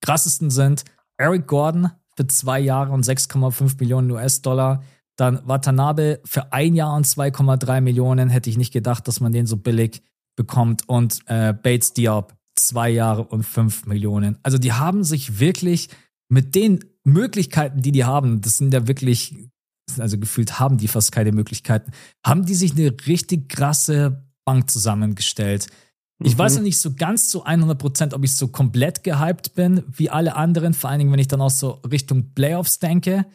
krassesten 0.00 0.50
sind. 0.50 0.84
Eric 1.16 1.46
Gordon 1.46 1.90
für 2.16 2.26
zwei 2.26 2.60
Jahre 2.60 2.92
und 2.92 3.04
6,5 3.04 3.78
Millionen 3.78 4.10
US-Dollar. 4.10 4.82
Dann 5.16 5.40
Watanabe 5.44 6.20
für 6.24 6.52
ein 6.52 6.74
Jahr 6.74 6.94
und 6.94 7.06
2,3 7.06 7.80
Millionen. 7.80 8.28
Hätte 8.28 8.50
ich 8.50 8.58
nicht 8.58 8.72
gedacht, 8.72 9.08
dass 9.08 9.20
man 9.20 9.32
den 9.32 9.46
so 9.46 9.56
billig 9.56 10.02
bekommt. 10.36 10.88
Und 10.88 11.20
äh, 11.26 11.54
Bates 11.54 11.94
Diop 11.94 12.34
zwei 12.54 12.90
Jahre 12.90 13.24
und 13.24 13.44
5 13.44 13.86
Millionen. 13.86 14.38
Also 14.42 14.58
die 14.58 14.72
haben 14.72 15.04
sich 15.04 15.40
wirklich 15.40 15.88
mit 16.28 16.54
den 16.54 16.84
Möglichkeiten, 17.04 17.82
die 17.82 17.92
die 17.92 18.04
haben, 18.04 18.40
das 18.40 18.58
sind 18.58 18.74
ja 18.74 18.88
wirklich, 18.88 19.34
also 19.98 20.18
gefühlt 20.18 20.58
haben 20.58 20.76
die 20.76 20.88
fast 20.88 21.12
keine 21.12 21.32
Möglichkeiten, 21.32 21.92
haben 22.24 22.44
die 22.44 22.54
sich 22.54 22.72
eine 22.72 22.94
richtig 23.06 23.48
krasse 23.48 24.26
Bank 24.44 24.70
zusammengestellt. 24.70 25.68
Ich 26.22 26.34
mhm. 26.34 26.38
weiß 26.38 26.56
noch 26.56 26.62
nicht 26.62 26.78
so 26.78 26.94
ganz 26.94 27.28
zu 27.28 27.44
100 27.44 27.78
Prozent, 27.78 28.14
ob 28.14 28.24
ich 28.24 28.34
so 28.34 28.48
komplett 28.48 29.04
gehypt 29.04 29.54
bin 29.54 29.84
wie 29.88 30.10
alle 30.10 30.34
anderen, 30.36 30.74
vor 30.74 30.90
allen 30.90 31.00
Dingen, 31.00 31.12
wenn 31.12 31.18
ich 31.18 31.28
dann 31.28 31.40
auch 31.40 31.50
so 31.50 31.80
Richtung 31.90 32.32
Playoffs 32.34 32.78
denke. 32.78 33.26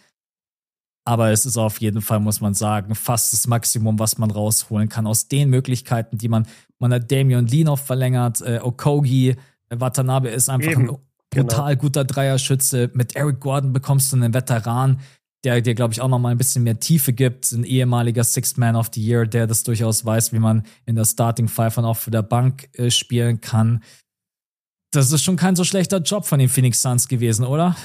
Aber 1.06 1.32
es 1.32 1.46
ist 1.46 1.58
auf 1.58 1.82
jeden 1.82 2.02
Fall, 2.02 2.20
muss 2.20 2.42
man 2.42 2.54
sagen, 2.54 2.94
fast 2.96 3.34
das 3.34 3.48
Maximum, 3.48 3.98
was 4.00 4.18
man 4.18 4.30
rausholen 4.30 4.88
kann 4.88 5.08
aus 5.08 5.28
den 5.28 5.50
Möglichkeiten, 5.50 6.18
die 6.18 6.28
man, 6.28 6.48
man 6.80 6.94
hat 6.94 7.12
Damian 7.12 7.48
Lee 7.48 7.64
noch 7.64 7.80
verlängert, 7.80 8.42
äh, 8.42 8.60
Okogi, 8.62 9.30
äh, 9.30 9.36
Watanabe 9.70 10.30
ist 10.30 10.50
einfach 10.50 10.72
Eben. 10.72 10.90
ein 10.90 10.98
brutal 11.32 11.72
genau. 11.72 11.82
guter 11.82 12.04
Dreierschütze. 12.04 12.92
Mit 12.94 13.16
Eric 13.16 13.40
Gordon 13.40 13.74
bekommst 13.74 14.12
du 14.12 14.18
einen 14.18 14.34
Veteran, 14.34 15.00
der 15.44 15.62
dir, 15.62 15.74
glaube 15.74 15.94
ich, 15.94 16.02
auch 16.02 16.08
noch 16.08 16.20
mal 16.20 16.30
ein 16.30 16.38
bisschen 16.38 16.64
mehr 16.64 16.80
Tiefe 16.80 17.14
gibt. 17.14 17.52
Ein 17.52 17.64
ehemaliger 17.64 18.24
Sixth 18.24 18.58
Man 18.58 18.76
of 18.76 18.92
the 18.94 19.02
Year, 19.02 19.26
der 19.26 19.48
das 19.48 19.64
durchaus 19.64 20.06
weiß, 20.06 20.34
wie 20.34 20.40
man 20.40 20.64
in 20.86 20.96
der 20.96 21.06
Starting 21.06 21.48
Five 21.48 21.78
und 21.78 21.86
auch 21.86 21.98
für 21.98 22.12
der 22.12 22.22
Bank 22.22 22.70
äh, 22.74 22.92
spielen 22.92 23.42
kann. 23.42 23.84
Das 24.92 25.12
ist 25.12 25.24
schon 25.24 25.38
kein 25.38 25.56
so 25.56 25.64
schlechter 25.64 26.00
Job 26.00 26.26
von 26.26 26.38
den 26.38 26.50
Phoenix 26.50 26.82
Suns 26.82 27.08
gewesen, 27.08 27.46
oder? 27.46 27.76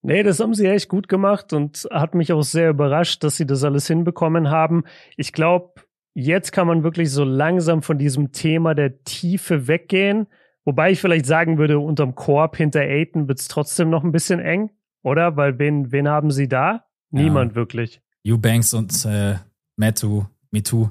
Nee, 0.00 0.22
das 0.22 0.40
haben 0.40 0.54
sie 0.54 0.66
echt 0.66 0.88
gut 0.88 1.08
gemacht 1.08 1.52
und 1.52 1.86
hat 1.90 2.14
mich 2.14 2.32
auch 2.32 2.42
sehr 2.42 2.70
überrascht, 2.70 3.22
dass 3.24 3.36
sie 3.36 3.46
das 3.46 3.62
alles 3.62 3.86
hinbekommen 3.86 4.50
haben. 4.50 4.84
Ich 5.16 5.32
glaube, 5.32 5.74
jetzt 6.14 6.52
kann 6.52 6.66
man 6.66 6.82
wirklich 6.82 7.10
so 7.10 7.24
langsam 7.24 7.82
von 7.82 7.98
diesem 7.98 8.32
Thema 8.32 8.74
der 8.74 9.02
Tiefe 9.04 9.66
weggehen 9.66 10.26
Wobei 10.64 10.92
ich 10.92 11.00
vielleicht 11.00 11.26
sagen 11.26 11.58
würde, 11.58 11.78
unterm 11.78 12.14
Korb 12.14 12.56
hinter 12.56 12.80
Aiton 12.80 13.28
wird 13.28 13.38
es 13.38 13.48
trotzdem 13.48 13.90
noch 13.90 14.02
ein 14.02 14.12
bisschen 14.12 14.40
eng, 14.40 14.70
oder? 15.02 15.36
Weil 15.36 15.58
wen, 15.58 15.92
wen 15.92 16.08
haben 16.08 16.30
sie 16.30 16.48
da? 16.48 16.86
Niemand 17.10 17.52
ja. 17.52 17.56
wirklich. 17.56 18.00
Eubanks 18.26 18.72
und 18.72 19.04
äh, 19.04 19.36
Metu, 19.76 20.24
Mitu. 20.50 20.88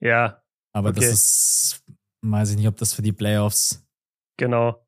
Ja. 0.00 0.42
Aber 0.72 0.90
okay. 0.90 1.00
das 1.00 1.10
ist, 1.10 1.84
weiß 2.22 2.50
ich 2.50 2.56
nicht, 2.56 2.68
ob 2.68 2.76
das 2.76 2.94
für 2.94 3.02
die 3.02 3.12
Playoffs. 3.12 3.86
Genau. 4.38 4.82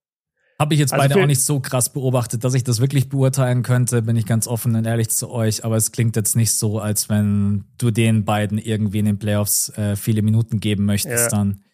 Habe 0.59 0.75
ich 0.75 0.81
jetzt 0.81 0.93
also 0.93 1.09
beide 1.09 1.21
auch 1.21 1.27
nicht 1.27 1.43
so 1.43 1.61
krass 1.61 1.93
beobachtet, 1.93 2.45
dass 2.45 2.55
ich 2.55 2.65
das 2.65 2.81
wirklich 2.81 3.09
beurteilen 3.09 3.63
könnte, 3.63 4.03
bin 4.03 4.17
ich 4.17 4.25
ganz 4.25 4.47
offen 4.47 4.75
und 4.77 4.87
ehrlich 4.87 5.11
zu 5.11 5.31
euch. 5.31 5.65
Aber 5.65 5.77
es 5.77 5.93
klingt 5.93 6.17
jetzt 6.17 6.37
nicht 6.37 6.53
so, 6.53 6.79
als 6.79 7.09
wenn 7.09 7.65
du 7.77 7.91
den 7.91 8.25
beiden 8.25 8.59
irgendwie 8.59 9.01
in 9.01 9.05
den 9.05 9.19
Playoffs 9.19 9.71
äh, 9.71 9.97
viele 9.97 10.23
Minuten 10.23 10.61
geben 10.61 10.85
möchtest 10.85 11.33
ja. 11.33 11.39
dann. 11.39 11.65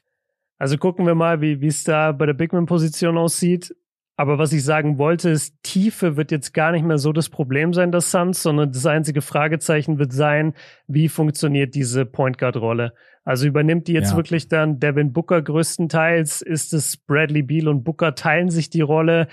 Also 0.61 0.77
gucken 0.77 1.07
wir 1.07 1.15
mal, 1.15 1.41
wie 1.41 1.67
es 1.67 1.85
da 1.85 2.13
bei 2.13 2.27
der 2.27 2.35
Bigman-Position 2.35 3.17
aussieht. 3.17 3.75
Aber 4.17 4.37
was 4.37 4.53
ich 4.53 4.63
sagen 4.63 4.99
wollte, 4.99 5.31
ist, 5.31 5.55
Tiefe 5.63 6.19
wird 6.19 6.31
jetzt 6.31 6.53
gar 6.53 6.73
nicht 6.73 6.85
mehr 6.85 6.99
so 6.99 7.15
das 7.15 7.31
Problem 7.31 7.73
sein, 7.73 7.91
das 7.91 8.11
Suns, 8.11 8.43
sondern 8.43 8.71
das 8.71 8.85
einzige 8.85 9.23
Fragezeichen 9.23 9.99
wird 9.99 10.13
sein, 10.13 10.53
wie 10.87 11.09
funktioniert 11.09 11.75
diese 11.75 12.05
Point 12.05 12.37
Guard-Rolle? 12.37 12.93
Also 13.25 13.47
übernimmt 13.47 13.89
die 13.89 13.95
jetzt 13.95 14.11
ja. 14.11 14.17
wirklich 14.19 14.49
dann 14.49 14.79
Devin 14.79 15.15
Booker 15.15 15.41
größtenteils? 15.41 16.43
Ist 16.43 16.75
es 16.75 16.99
Bradley 16.99 17.41
Beal 17.41 17.67
und 17.67 17.83
Booker 17.83 18.15
teilen 18.15 18.51
sich 18.51 18.69
die 18.69 18.83
Rolle? 18.83 19.29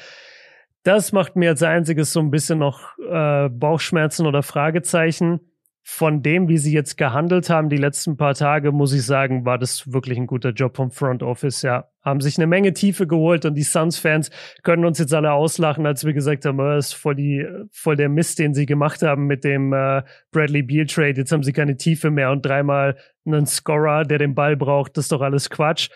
Das 0.84 1.12
macht 1.12 1.36
mir 1.36 1.50
als 1.50 1.62
einziges 1.62 2.14
so 2.14 2.22
ein 2.22 2.32
bisschen 2.32 2.60
noch 2.60 2.98
äh, 3.00 3.50
Bauchschmerzen 3.50 4.26
oder 4.26 4.44
Fragezeichen 4.44 5.42
von 5.90 6.22
dem, 6.22 6.50
wie 6.50 6.58
sie 6.58 6.74
jetzt 6.74 6.98
gehandelt 6.98 7.50
haben, 7.50 7.70
die 7.70 7.78
letzten 7.78 8.18
paar 8.18 8.36
Tage, 8.36 8.74
muss 8.74 8.92
ich 8.92 9.06
sagen, 9.06 9.46
war 9.46 9.58
das 9.58 9.94
wirklich 9.94 10.18
ein 10.18 10.28
guter 10.28 10.50
Job 10.50 10.76
vom 10.76 10.92
Front 10.92 11.24
Office, 11.24 11.62
ja. 11.62 11.88
Haben 12.02 12.20
sich 12.20 12.38
eine 12.38 12.46
Menge 12.46 12.74
Tiefe 12.74 13.08
geholt 13.08 13.46
und 13.46 13.56
die 13.56 13.64
Suns-Fans 13.64 14.30
können 14.64 14.84
uns 14.84 15.00
jetzt 15.00 15.14
alle 15.14 15.32
auslachen, 15.32 15.86
als 15.86 16.04
wir 16.04 16.12
gesagt 16.12 16.44
haben, 16.44 16.60
oh, 16.60 16.66
das 16.66 16.88
ist 16.88 16.94
voll, 16.94 17.16
die, 17.16 17.48
voll 17.72 17.96
der 17.96 18.10
Mist, 18.10 18.38
den 18.38 18.54
sie 18.54 18.66
gemacht 18.66 19.02
haben 19.02 19.28
mit 19.28 19.46
dem 19.46 19.72
äh, 19.72 20.04
Bradley 20.32 20.62
Beal 20.62 20.88
Trade. 20.88 21.14
Jetzt 21.16 21.32
haben 21.32 21.44
sie 21.44 21.54
keine 21.54 21.78
Tiefe 21.78 22.12
mehr 22.12 22.32
und 22.32 22.46
dreimal 22.46 22.98
einen 23.26 23.46
Scorer, 23.46 24.04
der 24.04 24.18
den 24.18 24.36
Ball 24.36 24.58
braucht. 24.58 24.98
Das 24.98 25.06
ist 25.06 25.14
doch 25.14 25.22
alles 25.22 25.50
Quatsch. 25.50 25.88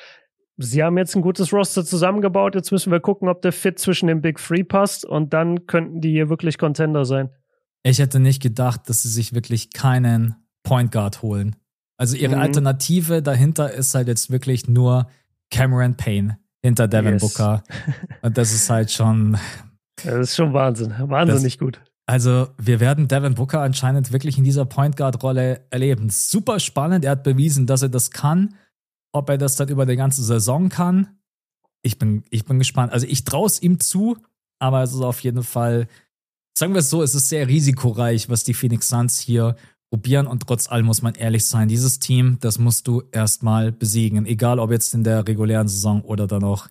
Sie 0.55 0.81
haben 0.81 0.97
jetzt 0.97 1.15
ein 1.15 1.21
gutes 1.21 1.51
Roster 1.51 1.83
zusammengebaut. 1.83 2.55
Jetzt 2.55 2.71
müssen 2.71 2.93
wir 2.93 3.01
gucken, 3.01 3.27
ob 3.27 3.41
der 3.41 3.51
Fit 3.51 3.77
zwischen 3.77 4.07
den 4.07 4.21
Big 4.21 4.37
Three 4.37 4.63
passt 4.63 5.03
und 5.03 5.33
dann 5.33 5.67
könnten 5.67 5.99
die 5.99 6.11
hier 6.11 6.29
wirklich 6.29 6.57
Contender 6.57 7.03
sein. 7.03 7.29
Ich 7.83 7.99
hätte 7.99 8.19
nicht 8.19 8.41
gedacht, 8.41 8.89
dass 8.89 9.01
sie 9.01 9.09
sich 9.09 9.33
wirklich 9.33 9.71
keinen 9.71 10.35
Point 10.63 10.91
Guard 10.91 11.21
holen. 11.21 11.55
Also 11.97 12.15
ihre 12.15 12.35
mhm. 12.35 12.41
Alternative 12.41 13.21
dahinter 13.21 13.71
ist 13.71 13.93
halt 13.93 14.07
jetzt 14.07 14.31
wirklich 14.31 14.67
nur 14.67 15.07
Cameron 15.51 15.95
Payne 15.95 16.37
hinter 16.63 16.87
Devin 16.87 17.13
yes. 17.13 17.21
Booker. 17.21 17.63
Und 18.21 18.37
das 18.37 18.51
ist 18.53 18.69
halt 18.69 18.91
schon. 18.91 19.37
Das 20.03 20.15
ist 20.15 20.35
schon 20.35 20.53
Wahnsinn. 20.53 20.93
Wahnsinnig 20.97 21.57
das, 21.57 21.59
gut. 21.59 21.81
Also, 22.07 22.47
wir 22.57 22.79
werden 22.79 23.07
Devin 23.07 23.35
Booker 23.35 23.61
anscheinend 23.61 24.11
wirklich 24.11 24.37
in 24.37 24.43
dieser 24.43 24.65
Point 24.65 24.97
Guard 24.97 25.21
Rolle 25.23 25.65
erleben. 25.69 26.09
Super 26.09 26.59
spannend. 26.59 27.05
Er 27.05 27.11
hat 27.11 27.23
bewiesen, 27.23 27.67
dass 27.67 27.83
er 27.83 27.89
das 27.89 28.11
kann. 28.11 28.55
Ob 29.13 29.29
er 29.29 29.37
das 29.37 29.55
dann 29.55 29.69
über 29.69 29.85
die 29.85 29.95
ganze 29.95 30.23
Saison 30.23 30.69
kann, 30.69 31.19
ich 31.83 31.99
bin, 31.99 32.23
ich 32.29 32.45
bin 32.45 32.59
gespannt. 32.59 32.93
Also, 32.93 33.07
ich 33.07 33.23
traue 33.23 33.47
es 33.47 33.61
ihm 33.61 33.79
zu, 33.79 34.17
aber 34.59 34.83
es 34.83 34.93
ist 34.93 35.01
auf 35.01 35.19
jeden 35.21 35.43
Fall 35.43 35.87
sagen 36.53 36.73
wir 36.73 36.79
es 36.79 36.89
so, 36.89 37.03
es 37.03 37.15
ist 37.15 37.29
sehr 37.29 37.47
risikoreich, 37.47 38.29
was 38.29 38.43
die 38.43 38.53
Phoenix 38.53 38.89
Suns 38.89 39.19
hier 39.19 39.55
probieren 39.89 40.27
und 40.27 40.47
trotz 40.47 40.69
allem 40.69 40.85
muss 40.85 41.01
man 41.01 41.15
ehrlich 41.15 41.45
sein, 41.45 41.67
dieses 41.67 41.99
Team, 41.99 42.37
das 42.39 42.59
musst 42.59 42.87
du 42.87 43.03
erstmal 43.11 43.71
besiegen, 43.71 44.25
egal 44.25 44.59
ob 44.59 44.71
jetzt 44.71 44.93
in 44.93 45.03
der 45.03 45.27
regulären 45.27 45.67
Saison 45.67 46.01
oder 46.01 46.27
dann 46.27 46.43
auch 46.43 46.67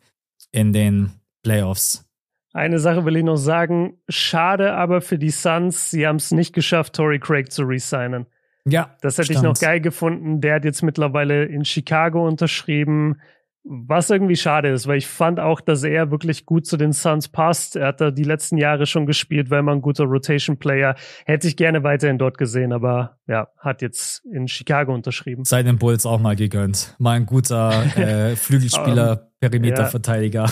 in 0.53 0.73
den 0.73 1.11
Playoffs. 1.43 2.05
Eine 2.53 2.81
Sache 2.81 3.05
will 3.05 3.17
ich 3.17 3.23
noch 3.23 3.37
sagen, 3.37 3.99
schade 4.09 4.73
aber 4.75 5.03
für 5.03 5.19
die 5.19 5.31
Suns, 5.31 5.91
sie 5.91 6.07
haben 6.07 6.17
es 6.17 6.33
nicht 6.33 6.53
geschafft, 6.53 6.95
Tory 6.95 7.21
Craig 7.21 7.53
zu 7.53 7.63
resignen. 7.63 8.27
Ja. 8.67 8.97
Das 9.01 9.19
hätte 9.19 9.33
stand. 9.33 9.39
ich 9.39 9.43
noch 9.43 9.59
geil 9.59 9.81
gefunden. 9.81 10.41
Der 10.41 10.57
hat 10.57 10.65
jetzt 10.65 10.83
mittlerweile 10.83 11.45
in 11.45 11.65
Chicago 11.65 12.27
unterschrieben. 12.27 13.21
Was 13.63 14.09
irgendwie 14.09 14.37
schade 14.37 14.69
ist, 14.69 14.87
weil 14.87 14.97
ich 14.97 15.07
fand 15.07 15.39
auch, 15.39 15.61
dass 15.61 15.85
er 15.85 16.11
wirklich 16.11 16.47
gut 16.47 16.67
zu 16.67 16.79
den 16.79 16.93
Suns 16.93 17.29
passt. 17.29 17.77
Er 17.77 17.89
hat 17.89 18.01
da 18.01 18.11
die 18.11 18.25
letzten 18.25 18.57
Jahre 18.57 18.87
schon 18.87 19.05
gespielt, 19.05 19.51
weil 19.51 19.63
man 19.63 19.79
ein 19.79 19.83
guter 19.83 20.05
Rotation-Player. 20.05 20.95
Hätte 21.27 21.47
ich 21.47 21.57
gerne 21.57 21.83
weiterhin 21.85 22.17
dort 22.17 22.39
gesehen, 22.39 22.73
aber 22.73 23.19
ja, 23.27 23.49
hat 23.59 23.83
jetzt 23.83 24.25
in 24.25 24.49
Chicago 24.49 24.95
unterschrieben. 24.95 25.45
Sei 25.45 25.63
den 25.63 25.79
Bulls 25.79 26.07
auch 26.07 26.19
mal 26.19 26.37
gegönnt. 26.37 26.97
Mal 26.99 27.17
ein 27.17 27.27
guter 27.27 27.85
äh, 27.97 28.35
Flügelspieler, 28.35 29.31
Perimeterverteidiger. 29.41 30.47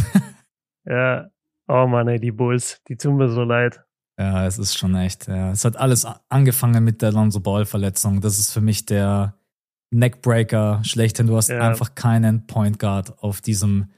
Ja. 0.85 0.93
ja. 0.93 1.31
Oh 1.67 1.87
Mann, 1.87 2.09
ey, 2.09 2.21
die 2.21 2.33
Bulls, 2.33 2.83
die 2.89 2.97
tun 2.97 3.17
mir 3.17 3.29
so 3.29 3.43
leid. 3.43 3.81
Ja, 4.19 4.47
es 4.47 4.59
ist 4.59 4.77
schon 4.77 4.95
echt. 4.97 5.29
Ja. 5.29 5.53
Es 5.53 5.65
hat 5.65 5.77
alles 5.77 6.07
angefangen 6.29 6.85
mit 6.85 7.01
der 7.03 7.13
Lonzo 7.13 7.41
Ball-Verletzung. 7.41 8.21
Das 8.21 8.39
ist 8.39 8.53
für 8.53 8.61
mich 8.61 8.85
der 8.85 9.38
Neckbreaker 9.91 10.81
schlechthin. 10.85 11.27
Du 11.27 11.37
hast 11.37 11.49
ja. 11.49 11.61
einfach 11.61 11.95
keinen 11.95 12.47
Point 12.47 12.79
Guard 12.79 13.23
auf 13.23 13.41
diesem 13.41 13.91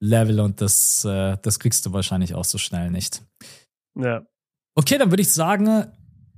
Level 0.00 0.40
und 0.40 0.60
das, 0.60 1.04
äh, 1.04 1.36
das 1.42 1.58
kriegst 1.58 1.86
du 1.86 1.92
wahrscheinlich 1.92 2.34
auch 2.34 2.44
so 2.44 2.58
schnell 2.58 2.90
nicht. 2.90 3.22
Ja. 3.98 4.22
Okay, 4.74 4.98
dann 4.98 5.10
würde 5.10 5.22
ich 5.22 5.32
sagen, 5.32 5.86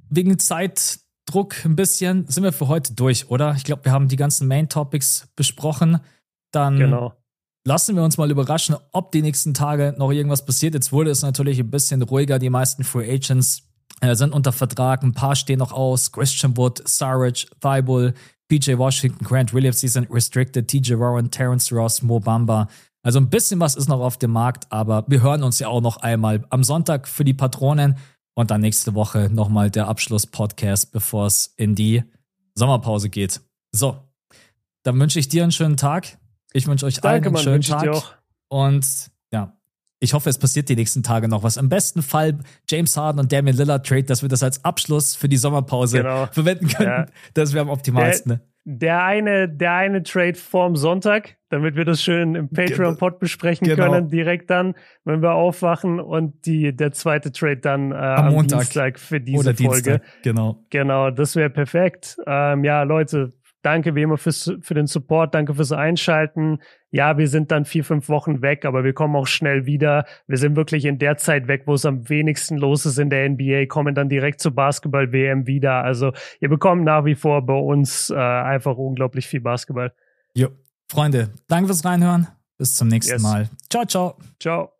wegen 0.08 0.38
Zeitdruck 0.38 1.64
ein 1.64 1.76
bisschen 1.76 2.26
sind 2.28 2.44
wir 2.44 2.52
für 2.52 2.68
heute 2.68 2.94
durch, 2.94 3.30
oder? 3.30 3.54
Ich 3.56 3.64
glaube, 3.64 3.84
wir 3.84 3.92
haben 3.92 4.08
die 4.08 4.16
ganzen 4.16 4.46
Main 4.46 4.68
Topics 4.68 5.28
besprochen. 5.36 6.00
Dann 6.52 6.76
genau. 6.76 7.14
lassen 7.66 7.96
wir 7.96 8.04
uns 8.04 8.18
mal 8.18 8.30
überraschen, 8.30 8.76
ob 8.92 9.10
die 9.12 9.22
nächsten 9.22 9.52
Tage 9.52 9.94
noch 9.98 10.12
irgendwas 10.12 10.44
passiert. 10.44 10.74
Jetzt 10.74 10.92
wurde 10.92 11.10
es 11.10 11.22
natürlich 11.22 11.58
ein 11.58 11.70
bisschen 11.70 12.02
ruhiger. 12.02 12.38
Die 12.38 12.50
meisten 12.50 12.84
Free 12.84 13.10
Agents 13.10 13.62
äh, 14.00 14.14
sind 14.14 14.32
unter 14.32 14.52
Vertrag. 14.52 15.02
Ein 15.02 15.12
paar 15.14 15.34
stehen 15.34 15.58
noch 15.58 15.72
aus. 15.72 16.12
Christian 16.12 16.56
Wood, 16.56 16.86
Sarge, 16.86 17.46
Thibault, 17.60 18.14
PJ 18.48 18.76
Washington, 18.78 19.24
Grant 19.24 19.52
Williams, 19.52 19.80
die 19.80 19.88
sind 19.88 20.10
restricted, 20.10 20.68
TJ 20.68 20.98
Warren, 20.98 21.30
Terrence 21.30 21.72
Ross, 21.72 22.02
Mo 22.02 22.20
Bamba. 22.20 22.68
Also 23.02 23.20
ein 23.20 23.30
bisschen 23.30 23.60
was 23.60 23.76
ist 23.76 23.88
noch 23.88 24.00
auf 24.00 24.16
dem 24.18 24.32
Markt, 24.32 24.66
aber 24.70 25.04
wir 25.08 25.22
hören 25.22 25.42
uns 25.42 25.58
ja 25.58 25.68
auch 25.68 25.80
noch 25.80 25.98
einmal 25.98 26.44
am 26.50 26.64
Sonntag 26.64 27.06
für 27.06 27.24
die 27.24 27.34
Patronen 27.34 27.96
und 28.34 28.50
dann 28.50 28.60
nächste 28.60 28.94
Woche 28.94 29.30
nochmal 29.30 29.70
der 29.70 29.88
Abschluss-Podcast, 29.88 30.92
bevor 30.92 31.26
es 31.26 31.54
in 31.56 31.74
die 31.74 32.02
Sommerpause 32.54 33.08
geht. 33.08 33.40
So, 33.72 33.98
dann 34.82 34.98
wünsche 35.00 35.18
ich 35.18 35.28
dir 35.28 35.42
einen 35.42 35.52
schönen 35.52 35.76
Tag. 35.76 36.18
Ich 36.52 36.66
wünsche 36.66 36.86
euch 36.86 37.00
Danke, 37.00 37.08
allen 37.08 37.24
einen 37.24 37.32
Mann, 37.34 37.42
schönen 37.42 37.62
Tag. 37.62 38.20
Und 38.48 38.84
ja, 38.84 39.15
ich 40.06 40.14
hoffe, 40.14 40.30
es 40.30 40.38
passiert 40.38 40.68
die 40.68 40.76
nächsten 40.76 41.02
Tage 41.02 41.28
noch 41.28 41.42
was. 41.42 41.56
Im 41.56 41.68
besten 41.68 42.00
Fall 42.00 42.38
James 42.70 42.96
Harden 42.96 43.20
und 43.20 43.32
Damian 43.32 43.56
Lillard 43.56 43.84
Trade, 43.84 44.04
dass 44.04 44.22
wir 44.22 44.28
das 44.28 44.42
als 44.42 44.64
Abschluss 44.64 45.16
für 45.16 45.28
die 45.28 45.36
Sommerpause 45.36 45.98
genau. 45.98 46.26
verwenden 46.30 46.68
können. 46.68 46.88
Ja. 46.88 47.06
Das 47.34 47.52
wäre 47.52 47.62
am 47.62 47.70
optimalsten. 47.70 48.40
Der, 48.64 48.88
der 48.88 49.04
eine, 49.04 49.48
der 49.48 49.72
eine 49.72 50.04
Trade 50.04 50.34
vorm 50.34 50.76
Sonntag, 50.76 51.36
damit 51.50 51.74
wir 51.74 51.84
das 51.84 52.02
schön 52.02 52.36
im 52.36 52.48
Patreon-Pod 52.50 53.18
besprechen 53.18 53.66
genau. 53.66 53.90
können, 53.90 54.08
direkt 54.08 54.48
dann, 54.48 54.74
wenn 55.04 55.22
wir 55.22 55.32
aufwachen 55.32 55.98
und 55.98 56.46
die, 56.46 56.74
der 56.74 56.92
zweite 56.92 57.32
Trade 57.32 57.58
dann 57.58 57.90
äh, 57.90 57.96
am, 57.96 58.26
am 58.26 58.32
Montag. 58.32 58.60
Dienstag 58.60 59.00
für 59.00 59.20
diese 59.20 59.40
Oder 59.40 59.54
Folge. 59.54 59.82
Dienstag. 59.82 60.22
Genau. 60.22 60.64
Genau, 60.70 61.10
das 61.10 61.34
wäre 61.34 61.50
perfekt. 61.50 62.16
Ähm, 62.28 62.62
ja, 62.62 62.84
Leute, 62.84 63.32
Danke 63.66 63.96
wie 63.96 64.02
immer 64.02 64.16
fürs, 64.16 64.52
für 64.60 64.74
den 64.74 64.86
Support, 64.86 65.34
danke 65.34 65.52
fürs 65.52 65.72
Einschalten. 65.72 66.60
Ja, 66.92 67.18
wir 67.18 67.26
sind 67.26 67.50
dann 67.50 67.64
vier, 67.64 67.82
fünf 67.82 68.08
Wochen 68.08 68.40
weg, 68.40 68.64
aber 68.64 68.84
wir 68.84 68.92
kommen 68.92 69.16
auch 69.16 69.26
schnell 69.26 69.66
wieder. 69.66 70.04
Wir 70.28 70.36
sind 70.36 70.54
wirklich 70.54 70.84
in 70.84 71.00
der 71.00 71.16
Zeit 71.16 71.48
weg, 71.48 71.64
wo 71.66 71.74
es 71.74 71.84
am 71.84 72.08
wenigsten 72.08 72.58
los 72.58 72.86
ist 72.86 73.00
in 73.00 73.10
der 73.10 73.28
NBA, 73.28 73.66
kommen 73.66 73.96
dann 73.96 74.08
direkt 74.08 74.40
zur 74.40 74.52
Basketball-WM 74.52 75.48
wieder. 75.48 75.82
Also 75.82 76.12
ihr 76.38 76.48
bekommt 76.48 76.84
nach 76.84 77.04
wie 77.06 77.16
vor 77.16 77.44
bei 77.44 77.54
uns 77.54 78.08
äh, 78.08 78.14
einfach 78.14 78.76
unglaublich 78.76 79.26
viel 79.26 79.40
Basketball. 79.40 79.92
Jo, 80.32 80.50
Freunde, 80.88 81.30
danke 81.48 81.66
fürs 81.66 81.84
Reinhören. 81.84 82.28
Bis 82.58 82.76
zum 82.76 82.86
nächsten 82.86 83.14
yes. 83.14 83.22
Mal. 83.22 83.50
Ciao, 83.68 83.84
ciao. 83.84 84.16
Ciao. 84.38 84.75